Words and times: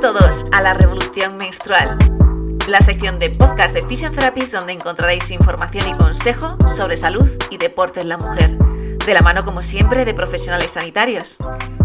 todos 0.00 0.46
a 0.50 0.62
la 0.62 0.72
Revolución 0.72 1.36
Menstrual, 1.36 1.98
la 2.68 2.80
sección 2.80 3.18
de 3.18 3.28
podcast 3.28 3.74
de 3.74 3.82
Physiotherapies 3.82 4.50
donde 4.50 4.72
encontraréis 4.72 5.30
información 5.30 5.86
y 5.88 5.92
consejo 5.92 6.56
sobre 6.74 6.96
salud 6.96 7.28
y 7.50 7.58
deporte 7.58 8.00
en 8.00 8.08
la 8.08 8.16
mujer, 8.16 8.56
de 8.56 9.12
la 9.12 9.20
mano 9.20 9.44
como 9.44 9.60
siempre 9.60 10.06
de 10.06 10.14
profesionales 10.14 10.72
sanitarios. 10.72 11.36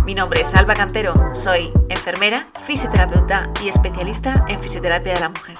Mi 0.05 0.15
nombre 0.15 0.39
es 0.39 0.55
Alba 0.55 0.75
Cantero, 0.75 1.31
soy 1.35 1.73
enfermera, 1.89 2.49
fisioterapeuta 2.65 3.51
y 3.61 3.67
especialista 3.67 4.45
en 4.47 4.63
fisioterapia 4.63 5.15
de 5.15 5.19
la 5.19 5.29
mujer. 5.29 5.57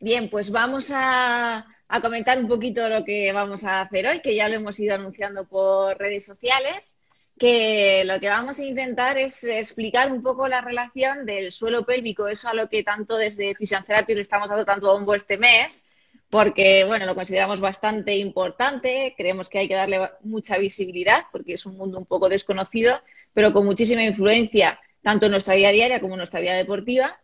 Bien, 0.00 0.28
pues 0.28 0.50
vamos 0.50 0.90
a 0.92 1.64
a 1.92 2.00
comentar 2.00 2.38
un 2.38 2.46
poquito 2.46 2.88
lo 2.88 3.04
que 3.04 3.32
vamos 3.32 3.64
a 3.64 3.80
hacer 3.80 4.06
hoy, 4.06 4.20
que 4.20 4.36
ya 4.36 4.48
lo 4.48 4.54
hemos 4.54 4.78
ido 4.78 4.94
anunciando 4.94 5.44
por 5.44 5.98
redes 5.98 6.24
sociales, 6.24 6.96
que 7.36 8.04
lo 8.04 8.20
que 8.20 8.28
vamos 8.28 8.60
a 8.60 8.64
intentar 8.64 9.18
es 9.18 9.42
explicar 9.42 10.12
un 10.12 10.22
poco 10.22 10.46
la 10.46 10.60
relación 10.60 11.26
del 11.26 11.50
suelo 11.50 11.84
pélvico, 11.84 12.28
eso 12.28 12.48
a 12.48 12.54
lo 12.54 12.68
que 12.68 12.84
tanto 12.84 13.16
desde 13.16 13.56
Fisioterapia 13.56 14.14
le 14.14 14.20
estamos 14.20 14.48
dando 14.48 14.64
tanto 14.64 14.92
bombo 14.92 15.16
este 15.16 15.36
mes, 15.36 15.88
porque 16.30 16.84
bueno, 16.84 17.06
lo 17.06 17.16
consideramos 17.16 17.60
bastante 17.60 18.16
importante, 18.16 19.14
creemos 19.16 19.48
que 19.48 19.58
hay 19.58 19.68
que 19.68 19.74
darle 19.74 20.10
mucha 20.22 20.58
visibilidad, 20.58 21.24
porque 21.32 21.54
es 21.54 21.66
un 21.66 21.76
mundo 21.76 21.98
un 21.98 22.06
poco 22.06 22.28
desconocido, 22.28 23.02
pero 23.34 23.52
con 23.52 23.66
muchísima 23.66 24.04
influencia 24.04 24.78
tanto 25.02 25.26
en 25.26 25.32
nuestra 25.32 25.56
vida 25.56 25.70
diaria 25.70 26.00
como 26.00 26.14
en 26.14 26.18
nuestra 26.18 26.38
vida 26.38 26.54
deportiva. 26.54 27.20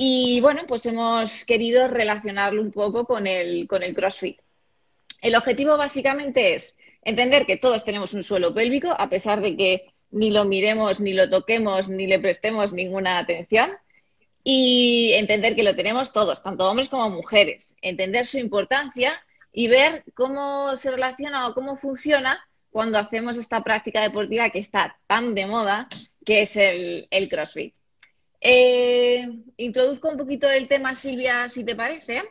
Y 0.00 0.40
bueno, 0.40 0.62
pues 0.68 0.86
hemos 0.86 1.44
querido 1.44 1.88
relacionarlo 1.88 2.62
un 2.62 2.70
poco 2.70 3.04
con 3.04 3.26
el, 3.26 3.66
con 3.66 3.82
el 3.82 3.96
CrossFit. 3.96 4.38
El 5.20 5.34
objetivo 5.34 5.76
básicamente 5.76 6.54
es 6.54 6.78
entender 7.02 7.46
que 7.46 7.56
todos 7.56 7.84
tenemos 7.84 8.14
un 8.14 8.22
suelo 8.22 8.54
pélvico, 8.54 8.94
a 8.96 9.10
pesar 9.10 9.40
de 9.40 9.56
que 9.56 9.92
ni 10.12 10.30
lo 10.30 10.44
miremos, 10.44 11.00
ni 11.00 11.14
lo 11.14 11.28
toquemos, 11.28 11.88
ni 11.90 12.06
le 12.06 12.20
prestemos 12.20 12.72
ninguna 12.72 13.18
atención. 13.18 13.72
Y 14.44 15.14
entender 15.14 15.56
que 15.56 15.64
lo 15.64 15.74
tenemos 15.74 16.12
todos, 16.12 16.44
tanto 16.44 16.70
hombres 16.70 16.88
como 16.88 17.10
mujeres. 17.10 17.74
Entender 17.82 18.24
su 18.24 18.38
importancia 18.38 19.20
y 19.52 19.66
ver 19.66 20.04
cómo 20.14 20.76
se 20.76 20.92
relaciona 20.92 21.48
o 21.48 21.54
cómo 21.54 21.76
funciona 21.76 22.38
cuando 22.70 22.98
hacemos 22.98 23.36
esta 23.36 23.64
práctica 23.64 24.00
deportiva 24.00 24.50
que 24.50 24.60
está 24.60 24.96
tan 25.08 25.34
de 25.34 25.46
moda, 25.46 25.88
que 26.24 26.42
es 26.42 26.54
el, 26.54 27.08
el 27.10 27.28
CrossFit. 27.28 27.74
Eh, 28.40 29.28
introduzco 29.56 30.08
un 30.08 30.16
poquito 30.16 30.48
el 30.50 30.68
tema, 30.68 30.94
Silvia, 30.94 31.48
si 31.48 31.64
te 31.64 31.74
parece. 31.74 32.22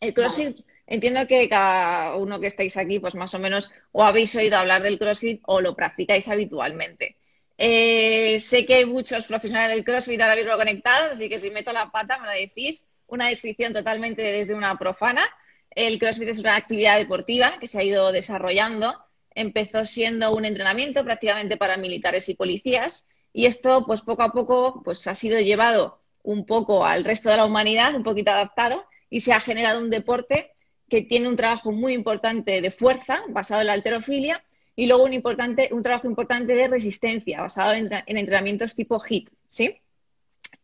El 0.00 0.14
CrossFit, 0.14 0.60
entiendo 0.86 1.26
que 1.28 1.48
cada 1.48 2.16
uno 2.16 2.40
que 2.40 2.48
estáis 2.48 2.76
aquí, 2.76 2.98
pues 2.98 3.14
más 3.14 3.34
o 3.34 3.38
menos 3.38 3.70
o 3.92 4.02
habéis 4.02 4.34
oído 4.34 4.56
hablar 4.56 4.82
del 4.82 4.98
CrossFit 4.98 5.40
o 5.46 5.60
lo 5.60 5.76
practicáis 5.76 6.26
habitualmente. 6.28 7.16
Eh, 7.56 8.40
sé 8.40 8.66
que 8.66 8.74
hay 8.74 8.86
muchos 8.86 9.26
profesionales 9.26 9.76
del 9.76 9.84
CrossFit 9.84 10.20
ahora 10.20 10.36
mismo 10.36 10.56
conectados, 10.56 11.12
así 11.12 11.28
que 11.28 11.38
si 11.38 11.50
meto 11.50 11.72
la 11.72 11.90
pata 11.92 12.18
me 12.18 12.26
lo 12.26 12.32
decís. 12.32 12.86
Una 13.06 13.28
descripción 13.28 13.72
totalmente 13.72 14.22
desde 14.22 14.54
una 14.54 14.76
profana. 14.78 15.28
El 15.70 15.98
CrossFit 15.98 16.28
es 16.28 16.38
una 16.38 16.56
actividad 16.56 16.98
deportiva 16.98 17.58
que 17.60 17.68
se 17.68 17.78
ha 17.78 17.84
ido 17.84 18.10
desarrollando. 18.10 18.98
Empezó 19.34 19.84
siendo 19.84 20.34
un 20.34 20.44
entrenamiento 20.44 21.04
prácticamente 21.04 21.56
para 21.56 21.76
militares 21.76 22.28
y 22.28 22.34
policías 22.34 23.06
y 23.32 23.46
esto, 23.46 23.84
pues 23.86 24.02
poco 24.02 24.22
a 24.22 24.32
poco, 24.32 24.82
pues 24.84 25.06
ha 25.06 25.14
sido 25.14 25.40
llevado 25.40 26.00
un 26.22 26.44
poco 26.46 26.84
al 26.84 27.04
resto 27.04 27.30
de 27.30 27.38
la 27.38 27.44
humanidad, 27.44 27.94
un 27.94 28.02
poquito 28.02 28.30
adaptado, 28.30 28.84
y 29.10 29.20
se 29.20 29.32
ha 29.32 29.40
generado 29.40 29.80
un 29.80 29.90
deporte 29.90 30.52
que 30.88 31.02
tiene 31.02 31.28
un 31.28 31.36
trabajo 31.36 31.72
muy 31.72 31.94
importante 31.94 32.60
de 32.60 32.70
fuerza, 32.70 33.22
basado 33.28 33.62
en 33.62 33.68
la 33.68 33.72
alterofilia, 33.72 34.44
y 34.76 34.86
luego 34.86 35.04
un, 35.04 35.12
importante, 35.12 35.70
un 35.72 35.82
trabajo 35.82 36.06
importante 36.06 36.54
de 36.54 36.68
resistencia, 36.68 37.40
basado 37.40 37.72
en, 37.72 37.90
entrenamientos 38.06 38.74
tipo 38.74 39.00
HIT, 39.00 39.30
¿sí? 39.48 39.78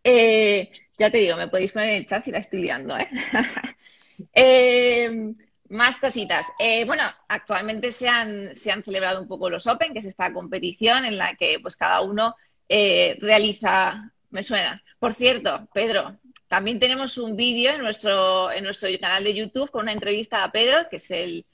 Eh, 0.05 0.71
ya 0.99 1.11
te 1.11 1.19
digo, 1.19 1.37
me 1.37 1.49
podéis 1.49 1.73
poner 1.73 1.91
en 1.91 1.97
el 1.97 2.07
chat 2.07 2.23
si 2.23 2.31
la 2.31 2.39
estoy 2.39 2.63
liando, 2.63 2.97
¿eh? 2.97 3.09
eh 4.35 5.35
más 5.69 5.99
cositas. 5.99 6.47
Eh, 6.59 6.85
bueno, 6.85 7.03
actualmente 7.29 7.93
se 7.93 8.09
han, 8.09 8.55
se 8.55 8.73
han 8.73 8.83
celebrado 8.83 9.21
un 9.21 9.29
poco 9.29 9.51
los 9.51 9.67
Open, 9.67 9.93
que 9.93 9.99
es 9.99 10.05
esta 10.05 10.33
competición 10.33 11.05
en 11.05 11.19
la 11.19 11.35
que 11.35 11.59
pues 11.61 11.77
cada 11.77 12.01
uno 12.01 12.35
eh, 12.69 13.17
realiza, 13.21 14.13
me 14.31 14.43
suena. 14.43 14.83
Por 14.99 15.15
cierto, 15.15 15.69
Pedro, 15.73 16.19
también 16.49 16.81
tenemos 16.81 17.19
un 17.19 17.37
vídeo 17.37 17.73
en 17.73 17.83
nuestro, 17.83 18.51
en 18.51 18.65
nuestro 18.65 18.89
canal 19.01 19.25
de 19.25 19.35
YouTube 19.35 19.71
con 19.71 19.83
una 19.83 19.93
entrevista 19.93 20.43
a 20.43 20.51
Pedro, 20.51 20.89
que 20.91 20.97
es 20.97 21.11
el, 21.11 21.45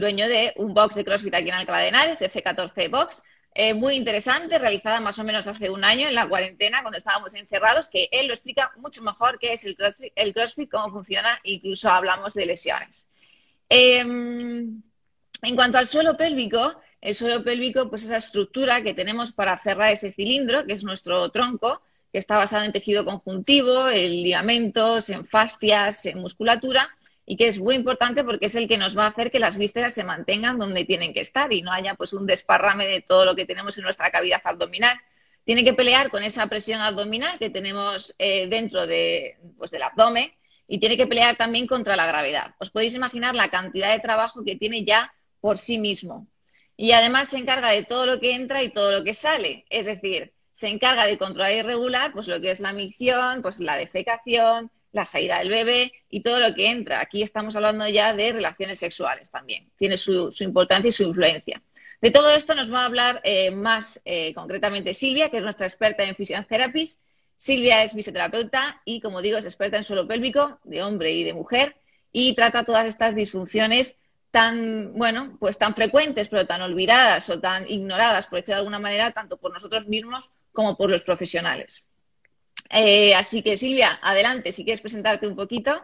dueño 0.00 0.28
de 0.28 0.52
un 0.56 0.74
box 0.74 0.94
de 0.94 1.04
CrossFit 1.04 1.34
aquí 1.34 1.48
en 1.48 1.54
Alcalá 1.54 1.78
de 1.78 1.88
Henares, 1.88 2.22
F14 2.22 2.90
Box. 2.90 3.22
Eh, 3.56 3.72
muy 3.72 3.94
interesante, 3.94 4.58
realizada 4.58 5.00
más 5.00 5.18
o 5.20 5.24
menos 5.24 5.46
hace 5.46 5.70
un 5.70 5.84
año 5.84 6.08
en 6.08 6.14
la 6.14 6.28
cuarentena, 6.28 6.82
cuando 6.82 6.98
estábamos 6.98 7.34
encerrados, 7.34 7.88
que 7.88 8.08
él 8.10 8.26
lo 8.26 8.34
explica 8.34 8.72
mucho 8.76 9.00
mejor 9.02 9.38
qué 9.38 9.52
es 9.52 9.64
el 9.64 9.76
CrossFit, 9.76 10.12
el 10.16 10.34
CrossFit 10.34 10.70
cómo 10.70 10.90
funciona, 10.90 11.38
incluso 11.44 11.88
hablamos 11.88 12.34
de 12.34 12.46
lesiones. 12.46 13.08
Em, 13.68 14.82
en 15.42 15.56
cuanto 15.56 15.78
al 15.78 15.86
suelo 15.86 16.16
pélvico, 16.16 16.80
el 17.04 17.14
suelo 17.14 17.44
pélvico, 17.44 17.90
pues 17.90 18.02
esa 18.02 18.16
estructura 18.16 18.82
que 18.82 18.94
tenemos 18.94 19.30
para 19.30 19.58
cerrar 19.58 19.92
ese 19.92 20.10
cilindro, 20.10 20.64
que 20.64 20.72
es 20.72 20.84
nuestro 20.84 21.30
tronco, 21.30 21.82
que 22.10 22.18
está 22.18 22.36
basado 22.36 22.64
en 22.64 22.72
tejido 22.72 23.04
conjuntivo, 23.04 23.90
en 23.90 24.22
ligamentos, 24.22 25.10
en 25.10 25.26
fascias, 25.26 26.06
en 26.06 26.18
musculatura, 26.20 26.88
y 27.26 27.36
que 27.36 27.48
es 27.48 27.58
muy 27.58 27.74
importante 27.74 28.24
porque 28.24 28.46
es 28.46 28.54
el 28.54 28.68
que 28.68 28.78
nos 28.78 28.96
va 28.96 29.04
a 29.04 29.08
hacer 29.08 29.30
que 29.30 29.38
las 29.38 29.58
vísceras 29.58 29.92
se 29.92 30.02
mantengan 30.02 30.58
donde 30.58 30.86
tienen 30.86 31.12
que 31.12 31.20
estar 31.20 31.52
y 31.52 31.60
no 31.60 31.72
haya 31.72 31.94
pues 31.94 32.14
un 32.14 32.24
desparrame 32.24 32.86
de 32.86 33.02
todo 33.02 33.26
lo 33.26 33.36
que 33.36 33.44
tenemos 33.44 33.76
en 33.76 33.84
nuestra 33.84 34.10
cavidad 34.10 34.40
abdominal. 34.42 34.98
Tiene 35.44 35.62
que 35.62 35.74
pelear 35.74 36.10
con 36.10 36.22
esa 36.22 36.46
presión 36.46 36.80
abdominal 36.80 37.38
que 37.38 37.50
tenemos 37.50 38.14
eh, 38.18 38.48
dentro 38.48 38.86
de, 38.86 39.36
pues, 39.58 39.70
del 39.70 39.82
abdomen 39.82 40.32
y 40.66 40.80
tiene 40.80 40.96
que 40.96 41.06
pelear 41.06 41.36
también 41.36 41.66
contra 41.66 41.96
la 41.96 42.06
gravedad. 42.06 42.54
Os 42.58 42.70
podéis 42.70 42.94
imaginar 42.94 43.34
la 43.34 43.50
cantidad 43.50 43.92
de 43.92 44.00
trabajo 44.00 44.42
que 44.42 44.56
tiene 44.56 44.86
ya 44.86 45.12
por 45.42 45.58
sí 45.58 45.76
mismo 45.76 46.26
y 46.76 46.92
además 46.92 47.28
se 47.28 47.38
encarga 47.38 47.70
de 47.70 47.84
todo 47.84 48.06
lo 48.06 48.20
que 48.20 48.34
entra 48.34 48.62
y 48.62 48.70
todo 48.70 48.92
lo 48.92 49.04
que 49.04 49.14
sale. 49.14 49.64
Es 49.70 49.86
decir, 49.86 50.32
se 50.52 50.68
encarga 50.68 51.06
de 51.06 51.18
controlar 51.18 51.52
y 51.52 51.62
regular 51.62 52.12
pues 52.12 52.28
lo 52.28 52.40
que 52.40 52.50
es 52.50 52.60
la 52.60 52.72
misión, 52.72 53.42
pues 53.42 53.60
la 53.60 53.76
defecación, 53.76 54.70
la 54.92 55.04
salida 55.04 55.38
del 55.38 55.50
bebé 55.50 55.92
y 56.08 56.22
todo 56.22 56.38
lo 56.38 56.54
que 56.54 56.70
entra. 56.70 57.00
Aquí 57.00 57.22
estamos 57.22 57.54
hablando 57.56 57.86
ya 57.88 58.14
de 58.14 58.32
relaciones 58.32 58.78
sexuales 58.78 59.30
también. 59.30 59.70
Tiene 59.76 59.96
su, 59.96 60.34
importancia 60.40 60.88
y 60.88 60.92
su 60.92 61.04
influencia. 61.04 61.62
De 62.00 62.10
todo 62.10 62.30
esto 62.30 62.54
nos 62.54 62.72
va 62.72 62.82
a 62.82 62.86
hablar 62.86 63.20
eh, 63.24 63.50
más 63.50 64.00
eh, 64.04 64.34
concretamente 64.34 64.94
Silvia, 64.94 65.30
que 65.30 65.38
es 65.38 65.42
nuestra 65.42 65.66
experta 65.66 66.04
en 66.04 66.16
Therapies. 66.46 67.00
Silvia 67.36 67.82
es 67.82 67.92
fisioterapeuta 67.92 68.80
y, 68.84 69.00
como 69.00 69.20
digo, 69.22 69.38
es 69.38 69.44
experta 69.44 69.76
en 69.76 69.84
suelo 69.84 70.06
pélvico 70.06 70.60
de 70.64 70.82
hombre 70.82 71.12
y 71.12 71.24
de 71.24 71.34
mujer 71.34 71.76
y 72.12 72.34
trata 72.34 72.64
todas 72.64 72.86
estas 72.86 73.16
disfunciones 73.16 73.96
tan, 74.34 74.94
bueno, 74.94 75.36
pues 75.38 75.56
tan 75.58 75.76
frecuentes, 75.76 76.28
pero 76.28 76.44
tan 76.44 76.60
olvidadas 76.60 77.30
o 77.30 77.38
tan 77.38 77.70
ignoradas, 77.70 78.26
por 78.26 78.40
decirlo 78.40 78.56
de 78.56 78.58
alguna 78.58 78.80
manera, 78.80 79.12
tanto 79.12 79.36
por 79.36 79.52
nosotros 79.52 79.86
mismos 79.86 80.28
como 80.52 80.76
por 80.76 80.90
los 80.90 81.04
profesionales. 81.04 81.84
Eh, 82.68 83.14
así 83.14 83.44
que, 83.44 83.56
Silvia, 83.56 84.00
adelante, 84.02 84.50
si 84.50 84.64
quieres 84.64 84.80
presentarte 84.80 85.28
un 85.28 85.36
poquito. 85.36 85.80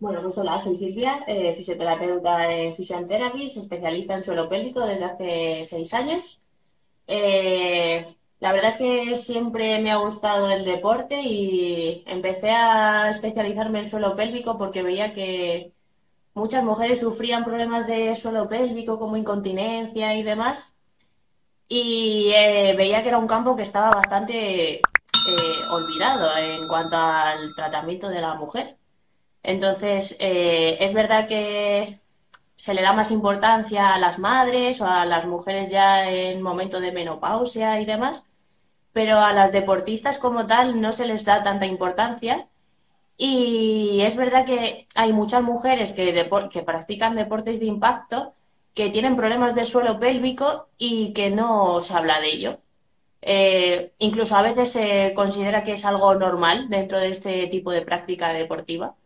Bueno, 0.00 0.20
pues 0.22 0.36
hola, 0.38 0.58
soy 0.58 0.74
Silvia, 0.74 1.20
eh, 1.28 1.54
fisioterapeuta 1.56 2.50
en 2.50 2.74
Physiotherapy, 2.74 3.44
especialista 3.44 4.16
en 4.16 4.24
suelo 4.24 4.48
pélvico 4.48 4.84
desde 4.84 5.04
hace 5.04 5.62
seis 5.62 5.94
años. 5.94 6.40
Eh, 7.06 8.12
la 8.40 8.52
verdad 8.52 8.70
es 8.70 8.76
que 8.76 9.16
siempre 9.16 9.78
me 9.78 9.92
ha 9.92 9.98
gustado 9.98 10.50
el 10.50 10.64
deporte 10.64 11.22
y 11.22 12.02
empecé 12.08 12.50
a 12.50 13.08
especializarme 13.08 13.78
en 13.78 13.88
suelo 13.88 14.16
pélvico 14.16 14.58
porque 14.58 14.82
veía 14.82 15.12
que 15.12 15.70
muchas 16.34 16.64
mujeres 16.64 17.00
sufrían 17.00 17.44
problemas 17.44 17.86
de 17.86 18.14
suelo 18.16 18.48
pélvico 18.48 18.98
como 18.98 19.16
incontinencia 19.16 20.14
y 20.14 20.22
demás. 20.22 20.76
Y 21.68 22.32
eh, 22.34 22.74
veía 22.76 23.02
que 23.02 23.08
era 23.08 23.18
un 23.18 23.26
campo 23.26 23.56
que 23.56 23.62
estaba 23.62 23.90
bastante 23.90 24.74
eh, 24.76 24.80
olvidado 25.70 26.36
en 26.36 26.68
cuanto 26.68 26.96
al 26.96 27.54
tratamiento 27.54 28.08
de 28.08 28.20
la 28.20 28.34
mujer. 28.34 28.76
Entonces, 29.42 30.16
eh, 30.20 30.76
es 30.80 30.92
verdad 30.94 31.26
que 31.28 32.00
se 32.56 32.74
le 32.74 32.82
da 32.82 32.92
más 32.92 33.10
importancia 33.10 33.94
a 33.94 33.98
las 33.98 34.18
madres 34.18 34.80
o 34.80 34.86
a 34.86 35.04
las 35.06 35.26
mujeres 35.26 35.68
ya 35.70 36.08
en 36.08 36.42
momento 36.42 36.80
de 36.80 36.92
menopausia 36.92 37.80
y 37.80 37.86
demás, 37.86 38.26
pero 38.92 39.18
a 39.18 39.32
las 39.32 39.52
deportistas 39.52 40.18
como 40.18 40.46
tal 40.46 40.80
no 40.80 40.92
se 40.92 41.06
les 41.06 41.24
da 41.24 41.42
tanta 41.42 41.66
importancia 41.66 42.48
y 43.16 44.00
es 44.02 44.16
verdad 44.16 44.44
que 44.46 44.88
hay 44.94 45.12
muchas 45.12 45.42
mujeres 45.42 45.92
que, 45.92 46.12
practican 46.64 47.14
deportes 47.16 47.60
de 47.60 47.66
impacto 47.66 48.34
que 48.74 48.90
tienen 48.90 49.16
problemas 49.16 49.54
de 49.54 49.66
suelo 49.66 50.00
pélvico 50.00 50.68
y 50.78 51.12
que 51.12 51.30
no 51.30 51.80
se 51.82 51.94
habla 51.94 52.20
de 52.20 52.28
ello. 52.28 52.58
Eh, 53.22 53.92
incluso 53.98 54.36
a 54.36 54.42
veces 54.42 54.72
se 54.72 55.12
considera 55.14 55.62
que 55.64 55.72
es 55.72 55.84
algo 55.84 56.14
normal 56.14 56.68
dentro 56.68 56.98
de 56.98 57.08
este 57.08 57.46
tipo 57.48 57.70
de 57.70 57.82
práctica 57.82 58.32
deportiva. 58.32 58.96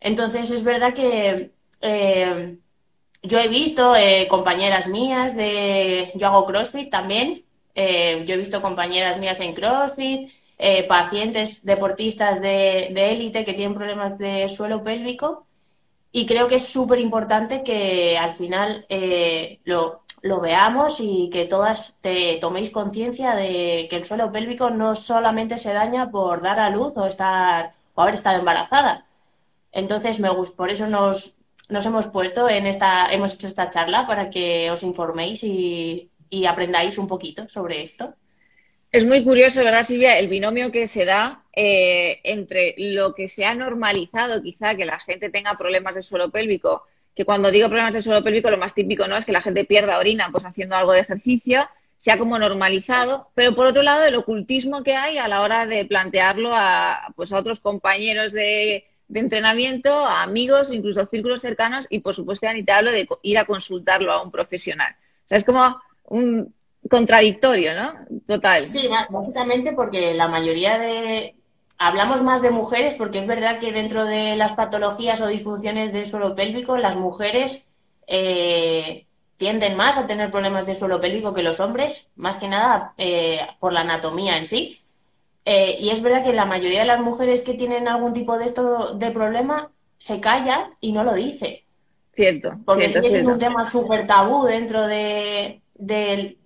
Entonces 0.00 0.50
es 0.50 0.64
verdad 0.64 0.94
que 0.94 1.52
eh, 1.82 2.58
yo 3.22 3.38
he 3.40 3.48
visto 3.48 3.96
eh, 3.96 4.28
compañeras 4.28 4.88
mías 4.88 5.36
de, 5.36 6.12
yo 6.14 6.28
hago 6.28 6.46
CrossFit 6.46 6.90
también, 6.90 7.44
yo 7.74 8.34
he 8.34 8.36
visto 8.36 8.60
compañeras 8.62 9.18
mías 9.18 9.40
en 9.40 9.54
CrossFit, 9.54 10.30
pacientes 10.88 11.64
deportistas 11.64 12.40
de 12.40 13.12
élite 13.12 13.44
que 13.44 13.54
tienen 13.54 13.74
problemas 13.74 14.18
de 14.18 14.48
suelo 14.48 14.82
pélvico 14.82 15.46
y 16.12 16.26
creo 16.26 16.48
que 16.48 16.56
es 16.56 16.66
súper 16.66 16.98
importante 16.98 17.62
que 17.62 18.18
al 18.18 18.32
final 18.32 18.84
lo, 19.64 20.02
lo 20.22 20.40
veamos 20.40 21.00
y 21.00 21.30
que 21.30 21.46
todas 21.46 21.96
te 22.00 22.36
toméis 22.40 22.70
conciencia 22.70 23.34
de 23.34 23.86
que 23.88 23.96
el 23.96 24.04
suelo 24.04 24.30
pélvico 24.32 24.70
no 24.70 24.94
solamente 24.94 25.56
se 25.58 25.72
daña 25.72 26.10
por 26.10 26.42
dar 26.42 26.60
a 26.60 26.70
luz 26.70 26.92
o 26.96 27.06
estar 27.06 27.74
o 27.94 28.02
haber 28.02 28.14
estado 28.14 28.38
embarazada. 28.38 29.06
Entonces 29.72 30.20
me 30.20 30.30
por 30.56 30.70
eso 30.70 30.86
nos, 30.86 31.34
nos 31.68 31.86
hemos 31.86 32.08
puesto 32.08 32.48
en 32.48 32.66
esta, 32.66 33.10
hemos 33.12 33.34
hecho 33.34 33.46
esta 33.46 33.70
charla 33.70 34.06
para 34.06 34.30
que 34.30 34.70
os 34.70 34.82
informéis 34.82 35.42
y, 35.44 36.10
aprendáis 36.46 36.98
un 36.98 37.06
poquito 37.08 37.48
sobre 37.48 37.82
esto. 37.82 38.14
Es 38.92 39.06
muy 39.06 39.22
curioso, 39.22 39.62
¿verdad, 39.62 39.84
Silvia? 39.84 40.18
El 40.18 40.28
binomio 40.28 40.72
que 40.72 40.88
se 40.88 41.04
da 41.04 41.44
eh, 41.52 42.20
entre 42.24 42.74
lo 42.76 43.14
que 43.14 43.28
se 43.28 43.44
ha 43.44 43.54
normalizado, 43.54 44.42
quizá 44.42 44.74
que 44.74 44.84
la 44.84 44.98
gente 44.98 45.30
tenga 45.30 45.56
problemas 45.56 45.94
de 45.94 46.02
suelo 46.02 46.30
pélvico, 46.30 46.84
que 47.14 47.24
cuando 47.24 47.52
digo 47.52 47.68
problemas 47.68 47.94
de 47.94 48.02
suelo 48.02 48.24
pélvico, 48.24 48.50
lo 48.50 48.58
más 48.58 48.74
típico 48.74 49.06
no 49.06 49.16
es 49.16 49.24
que 49.24 49.32
la 49.32 49.42
gente 49.42 49.64
pierda 49.64 49.98
orina 49.98 50.30
pues 50.32 50.44
haciendo 50.44 50.74
algo 50.74 50.92
de 50.92 51.00
ejercicio, 51.00 51.68
se 51.96 52.10
ha 52.10 52.18
como 52.18 52.36
normalizado, 52.36 53.30
pero 53.34 53.54
por 53.54 53.68
otro 53.68 53.82
lado 53.84 54.04
el 54.06 54.16
ocultismo 54.16 54.82
que 54.82 54.96
hay 54.96 55.18
a 55.18 55.28
la 55.28 55.42
hora 55.42 55.66
de 55.66 55.84
plantearlo 55.84 56.50
a, 56.52 57.12
pues 57.14 57.32
a 57.32 57.36
otros 57.36 57.60
compañeros 57.60 58.32
de, 58.32 58.86
de 59.06 59.20
entrenamiento, 59.20 59.92
a 59.92 60.22
amigos, 60.24 60.72
incluso 60.72 61.06
círculos 61.06 61.42
cercanos 61.42 61.86
y, 61.90 62.00
por 62.00 62.14
supuesto, 62.14 62.46
ya 62.46 62.54
ni 62.54 62.64
te 62.64 62.72
hablo 62.72 62.90
de 62.90 63.06
ir 63.22 63.38
a 63.38 63.44
consultarlo 63.44 64.10
a 64.10 64.22
un 64.22 64.32
profesional. 64.32 64.96
O 65.26 65.28
sea, 65.28 65.38
es 65.38 65.44
como 65.44 65.80
un 66.04 66.54
contradictorio, 66.88 67.74
¿no? 67.74 67.92
Total. 68.26 68.62
Sí, 68.64 68.88
básicamente 69.10 69.72
porque 69.72 70.14
la 70.14 70.28
mayoría 70.28 70.78
de... 70.78 71.34
Hablamos 71.78 72.22
más 72.22 72.42
de 72.42 72.50
mujeres 72.50 72.94
porque 72.94 73.18
es 73.18 73.26
verdad 73.26 73.58
que 73.58 73.72
dentro 73.72 74.04
de 74.04 74.36
las 74.36 74.52
patologías 74.52 75.20
o 75.22 75.26
disfunciones 75.28 75.92
del 75.92 76.06
suelo 76.06 76.34
pélvico, 76.34 76.76
las 76.76 76.96
mujeres 76.96 77.64
eh, 78.06 79.06
tienden 79.38 79.74
más 79.76 79.96
a 79.96 80.06
tener 80.06 80.30
problemas 80.30 80.66
de 80.66 80.74
suelo 80.74 81.00
pélvico 81.00 81.32
que 81.32 81.42
los 81.42 81.60
hombres, 81.60 82.08
más 82.16 82.36
que 82.36 82.48
nada 82.48 82.92
eh, 82.98 83.40
por 83.58 83.72
la 83.72 83.80
anatomía 83.80 84.36
en 84.36 84.46
sí. 84.46 84.82
Eh, 85.46 85.78
y 85.80 85.88
es 85.88 86.02
verdad 86.02 86.22
que 86.22 86.34
la 86.34 86.44
mayoría 86.44 86.80
de 86.80 86.86
las 86.86 87.00
mujeres 87.00 87.40
que 87.40 87.54
tienen 87.54 87.88
algún 87.88 88.12
tipo 88.12 88.36
de 88.36 88.44
esto 88.44 88.94
de 88.94 89.10
problema 89.10 89.70
se 89.96 90.20
calla 90.20 90.70
y 90.80 90.92
no 90.92 91.04
lo 91.04 91.14
dice. 91.14 91.64
Cierto. 92.14 92.52
Porque 92.66 92.90
sigue 92.90 93.10
siendo 93.10 93.32
un 93.32 93.38
tema 93.38 93.68
súper 93.68 94.06
tabú 94.06 94.44
dentro 94.44 94.86
de, 94.86 95.62
del. 95.74 96.36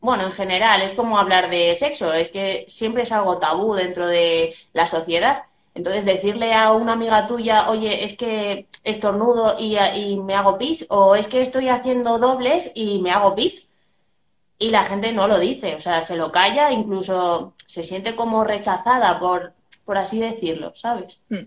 Bueno, 0.00 0.24
en 0.24 0.32
general, 0.32 0.82
es 0.82 0.92
como 0.92 1.18
hablar 1.18 1.50
de 1.50 1.74
sexo, 1.74 2.12
es 2.12 2.30
que 2.30 2.64
siempre 2.68 3.02
es 3.02 3.12
algo 3.12 3.38
tabú 3.38 3.74
dentro 3.74 4.06
de 4.06 4.54
la 4.72 4.86
sociedad. 4.86 5.44
Entonces, 5.74 6.04
decirle 6.04 6.54
a 6.54 6.72
una 6.72 6.94
amiga 6.94 7.26
tuya, 7.26 7.70
oye, 7.70 8.04
es 8.04 8.16
que 8.16 8.66
estornudo 8.82 9.56
y, 9.58 9.76
y 9.78 10.16
me 10.16 10.34
hago 10.34 10.58
pis, 10.58 10.86
o 10.88 11.14
es 11.14 11.26
que 11.26 11.42
estoy 11.42 11.68
haciendo 11.68 12.18
dobles 12.18 12.72
y 12.74 13.00
me 13.00 13.12
hago 13.12 13.34
pis, 13.34 13.68
y 14.58 14.70
la 14.70 14.84
gente 14.84 15.12
no 15.12 15.26
lo 15.26 15.38
dice, 15.38 15.74
o 15.74 15.80
sea, 15.80 16.02
se 16.02 16.16
lo 16.16 16.30
calla, 16.30 16.70
incluso 16.70 17.54
se 17.66 17.82
siente 17.82 18.14
como 18.14 18.44
rechazada 18.44 19.18
por, 19.18 19.54
por 19.86 19.96
así 19.96 20.20
decirlo, 20.20 20.72
¿sabes? 20.76 21.20
Hmm. 21.30 21.46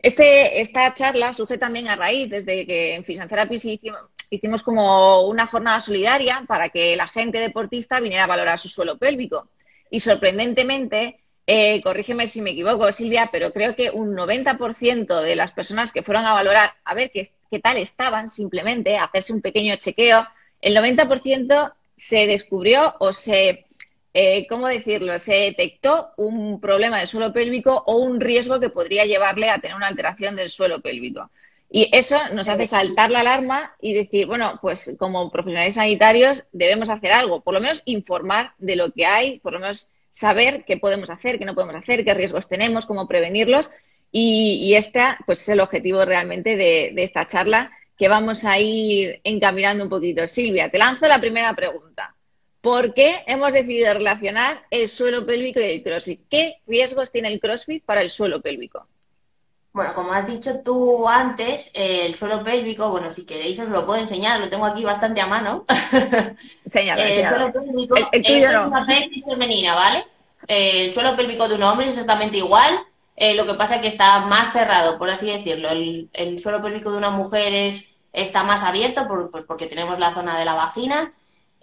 Este, 0.00 0.60
esta 0.60 0.92
charla 0.94 1.32
surge 1.32 1.58
también 1.58 1.88
a 1.88 1.96
raíz 1.96 2.28
desde 2.28 2.66
que 2.66 2.94
en 2.94 3.04
Fisan 3.04 3.28
hicimos, 3.50 4.00
hicimos 4.34 4.62
como 4.62 5.26
una 5.26 5.46
jornada 5.46 5.80
solidaria 5.80 6.44
para 6.46 6.68
que 6.68 6.96
la 6.96 7.06
gente 7.06 7.38
deportista 7.38 8.00
viniera 8.00 8.24
a 8.24 8.28
valorar 8.28 8.58
su 8.58 8.68
suelo 8.68 8.98
pélvico. 8.98 9.48
Y 9.90 10.00
sorprendentemente, 10.00 11.20
eh, 11.46 11.82
corrígeme 11.82 12.26
si 12.26 12.40
me 12.40 12.50
equivoco, 12.50 12.90
Silvia, 12.90 13.28
pero 13.30 13.52
creo 13.52 13.76
que 13.76 13.90
un 13.90 14.14
90% 14.16 15.20
de 15.20 15.36
las 15.36 15.52
personas 15.52 15.92
que 15.92 16.02
fueron 16.02 16.24
a 16.24 16.32
valorar, 16.32 16.74
a 16.84 16.94
ver 16.94 17.10
qué, 17.12 17.28
tal 17.60 17.76
estaban, 17.76 18.28
simplemente, 18.28 18.96
a 18.96 19.04
hacerse 19.04 19.32
un 19.32 19.40
pequeño 19.40 19.76
chequeo, 19.76 20.26
el 20.60 20.76
90% 20.76 21.72
se 21.96 22.26
descubrió 22.26 22.94
o 22.98 23.12
se 23.12 23.66
eh, 24.16 24.46
¿cómo 24.48 24.68
decirlo? 24.68 25.18
Se 25.18 25.34
detectó 25.34 26.12
un 26.16 26.60
problema 26.60 26.98
del 26.98 27.08
suelo 27.08 27.32
pélvico 27.32 27.82
o 27.86 27.96
un 27.96 28.20
riesgo 28.20 28.60
que 28.60 28.70
podría 28.70 29.04
llevarle 29.04 29.50
a 29.50 29.58
tener 29.58 29.76
una 29.76 29.88
alteración 29.88 30.36
del 30.36 30.50
suelo 30.50 30.80
pélvico. 30.80 31.30
Y 31.70 31.88
eso 31.92 32.18
nos 32.32 32.48
hace 32.48 32.66
saltar 32.66 33.10
la 33.10 33.20
alarma 33.20 33.74
y 33.80 33.94
decir, 33.94 34.26
bueno, 34.26 34.58
pues 34.62 34.94
como 34.98 35.30
profesionales 35.30 35.74
sanitarios 35.74 36.44
debemos 36.52 36.88
hacer 36.88 37.12
algo, 37.12 37.40
por 37.40 37.54
lo 37.54 37.60
menos 37.60 37.82
informar 37.84 38.52
de 38.58 38.76
lo 38.76 38.92
que 38.92 39.06
hay, 39.06 39.40
por 39.40 39.54
lo 39.54 39.60
menos 39.60 39.88
saber 40.10 40.64
qué 40.64 40.76
podemos 40.76 41.10
hacer, 41.10 41.38
qué 41.38 41.44
no 41.44 41.54
podemos 41.54 41.74
hacer, 41.74 42.04
qué 42.04 42.14
riesgos 42.14 42.48
tenemos, 42.48 42.86
cómo 42.86 43.08
prevenirlos. 43.08 43.70
Y, 44.12 44.74
este 44.74 45.00
pues, 45.26 45.42
es 45.42 45.48
el 45.48 45.60
objetivo 45.60 46.04
realmente 46.04 46.56
de, 46.56 46.92
de 46.94 47.02
esta 47.02 47.26
charla 47.26 47.72
que 47.98 48.08
vamos 48.08 48.44
a 48.44 48.58
ir 48.60 49.20
encaminando 49.24 49.84
un 49.84 49.90
poquito. 49.90 50.28
Silvia, 50.28 50.70
te 50.70 50.78
lanzo 50.78 51.06
la 51.06 51.20
primera 51.20 51.52
pregunta. 51.54 52.14
¿Por 52.60 52.94
qué 52.94 53.24
hemos 53.26 53.52
decidido 53.52 53.92
relacionar 53.92 54.64
el 54.70 54.88
suelo 54.88 55.26
pélvico 55.26 55.60
y 55.60 55.64
el 55.64 55.82
CrossFit? 55.82 56.20
¿Qué 56.30 56.56
riesgos 56.66 57.12
tiene 57.12 57.28
el 57.28 57.40
CrossFit 57.40 57.84
para 57.84 58.00
el 58.00 58.08
suelo 58.08 58.40
pélvico? 58.40 58.86
Bueno, 59.74 59.92
como 59.92 60.12
has 60.12 60.26
dicho 60.26 60.60
tú 60.64 61.08
antes, 61.08 61.70
el 61.74 62.14
suelo 62.14 62.44
pélvico, 62.44 62.90
bueno, 62.90 63.10
si 63.10 63.26
queréis 63.26 63.58
os 63.58 63.68
lo 63.68 63.84
puedo 63.84 64.00
enseñar, 64.00 64.38
lo 64.38 64.48
tengo 64.48 64.64
aquí 64.64 64.84
bastante 64.84 65.20
a 65.20 65.26
mano. 65.26 65.64
Enseñalo, 66.64 67.02
el 67.02 67.26
suelo 67.26 67.52
pélvico 67.52 67.96
es 68.12 68.66
una 68.66 68.86
pelvis 68.86 69.24
femenina, 69.24 69.74
¿vale? 69.74 70.06
El 70.46 70.94
suelo 70.94 71.16
pélvico 71.16 71.48
de 71.48 71.56
un 71.56 71.64
hombre 71.64 71.86
es 71.86 71.92
exactamente 71.92 72.38
igual, 72.38 72.78
eh, 73.16 73.34
lo 73.34 73.44
que 73.46 73.54
pasa 73.54 73.76
es 73.76 73.82
que 73.82 73.88
está 73.88 74.20
más 74.20 74.52
cerrado, 74.52 74.96
por 74.96 75.10
así 75.10 75.26
decirlo. 75.26 75.68
El, 75.70 76.38
suelo 76.40 76.62
pélvico 76.62 76.92
de 76.92 76.98
una 76.98 77.10
mujer 77.10 77.52
es, 77.52 77.88
está 78.12 78.44
más 78.44 78.62
abierto 78.62 79.08
pues 79.32 79.44
porque 79.44 79.66
tenemos 79.66 79.98
la 79.98 80.14
zona 80.14 80.38
de 80.38 80.44
la 80.44 80.54
vagina 80.54 81.12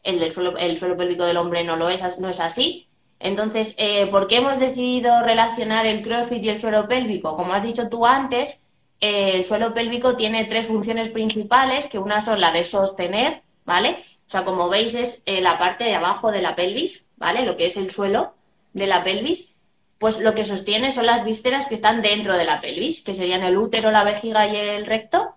el, 0.04 0.20
del 0.20 0.32
suelo, 0.32 0.58
el 0.58 0.78
suelo 0.78 0.98
pélvico 0.98 1.24
del 1.24 1.38
hombre 1.38 1.64
no 1.64 1.76
lo 1.76 1.90
es, 1.90 2.20
no 2.20 2.30
es 2.30 2.40
así. 2.40 2.88
Entonces, 3.24 3.76
eh, 3.78 4.08
¿por 4.08 4.28
qué 4.28 4.38
hemos 4.38 4.60
decidido 4.60 5.22
relacionar 5.22 5.86
el 5.86 6.02
CrossFit 6.02 6.44
y 6.44 6.50
el 6.50 6.60
suelo 6.60 6.88
pélvico? 6.88 7.36
Como 7.36 7.54
has 7.54 7.64
dicho 7.64 7.88
tú 7.88 8.06
antes, 8.06 8.60
eh, 9.00 9.34
el 9.36 9.46
suelo 9.46 9.74
pélvico 9.74 10.16
tiene 10.16 10.46
tres 10.46 10.68
funciones 10.68 11.10
principales, 11.10 11.88
que 11.88 12.00
una 12.00 12.22
son 12.22 12.42
la 12.42 12.52
de 12.52 12.66
sostener, 12.66 13.44
¿vale? 13.66 13.98
O 14.28 14.30
sea, 14.30 14.44
como 14.44 14.70
veis 14.70 14.96
es 14.96 15.24
eh, 15.26 15.42
la 15.42 15.60
parte 15.60 15.84
de 15.84 15.96
abajo 15.96 16.32
de 16.32 16.42
la 16.42 16.56
pelvis, 16.56 17.06
¿vale? 17.18 17.46
Lo 17.46 17.58
que 17.58 17.68
es 17.68 17.78
el 17.78 17.92
suelo 17.92 18.34
de 18.74 18.88
la 18.88 19.04
pelvis. 19.04 19.56
Pues 20.00 20.20
lo 20.20 20.34
que 20.34 20.46
sostiene 20.46 20.92
son 20.92 21.06
las 21.06 21.24
vísceras 21.24 21.68
que 21.68 21.76
están 21.76 22.02
dentro 22.02 22.34
de 22.34 22.46
la 22.46 22.60
pelvis, 22.60 23.04
que 23.04 23.14
serían 23.14 23.44
el 23.44 23.58
útero, 23.58 23.92
la 23.92 24.04
vejiga 24.04 24.48
y 24.48 24.56
el 24.56 24.86
recto. 24.88 25.36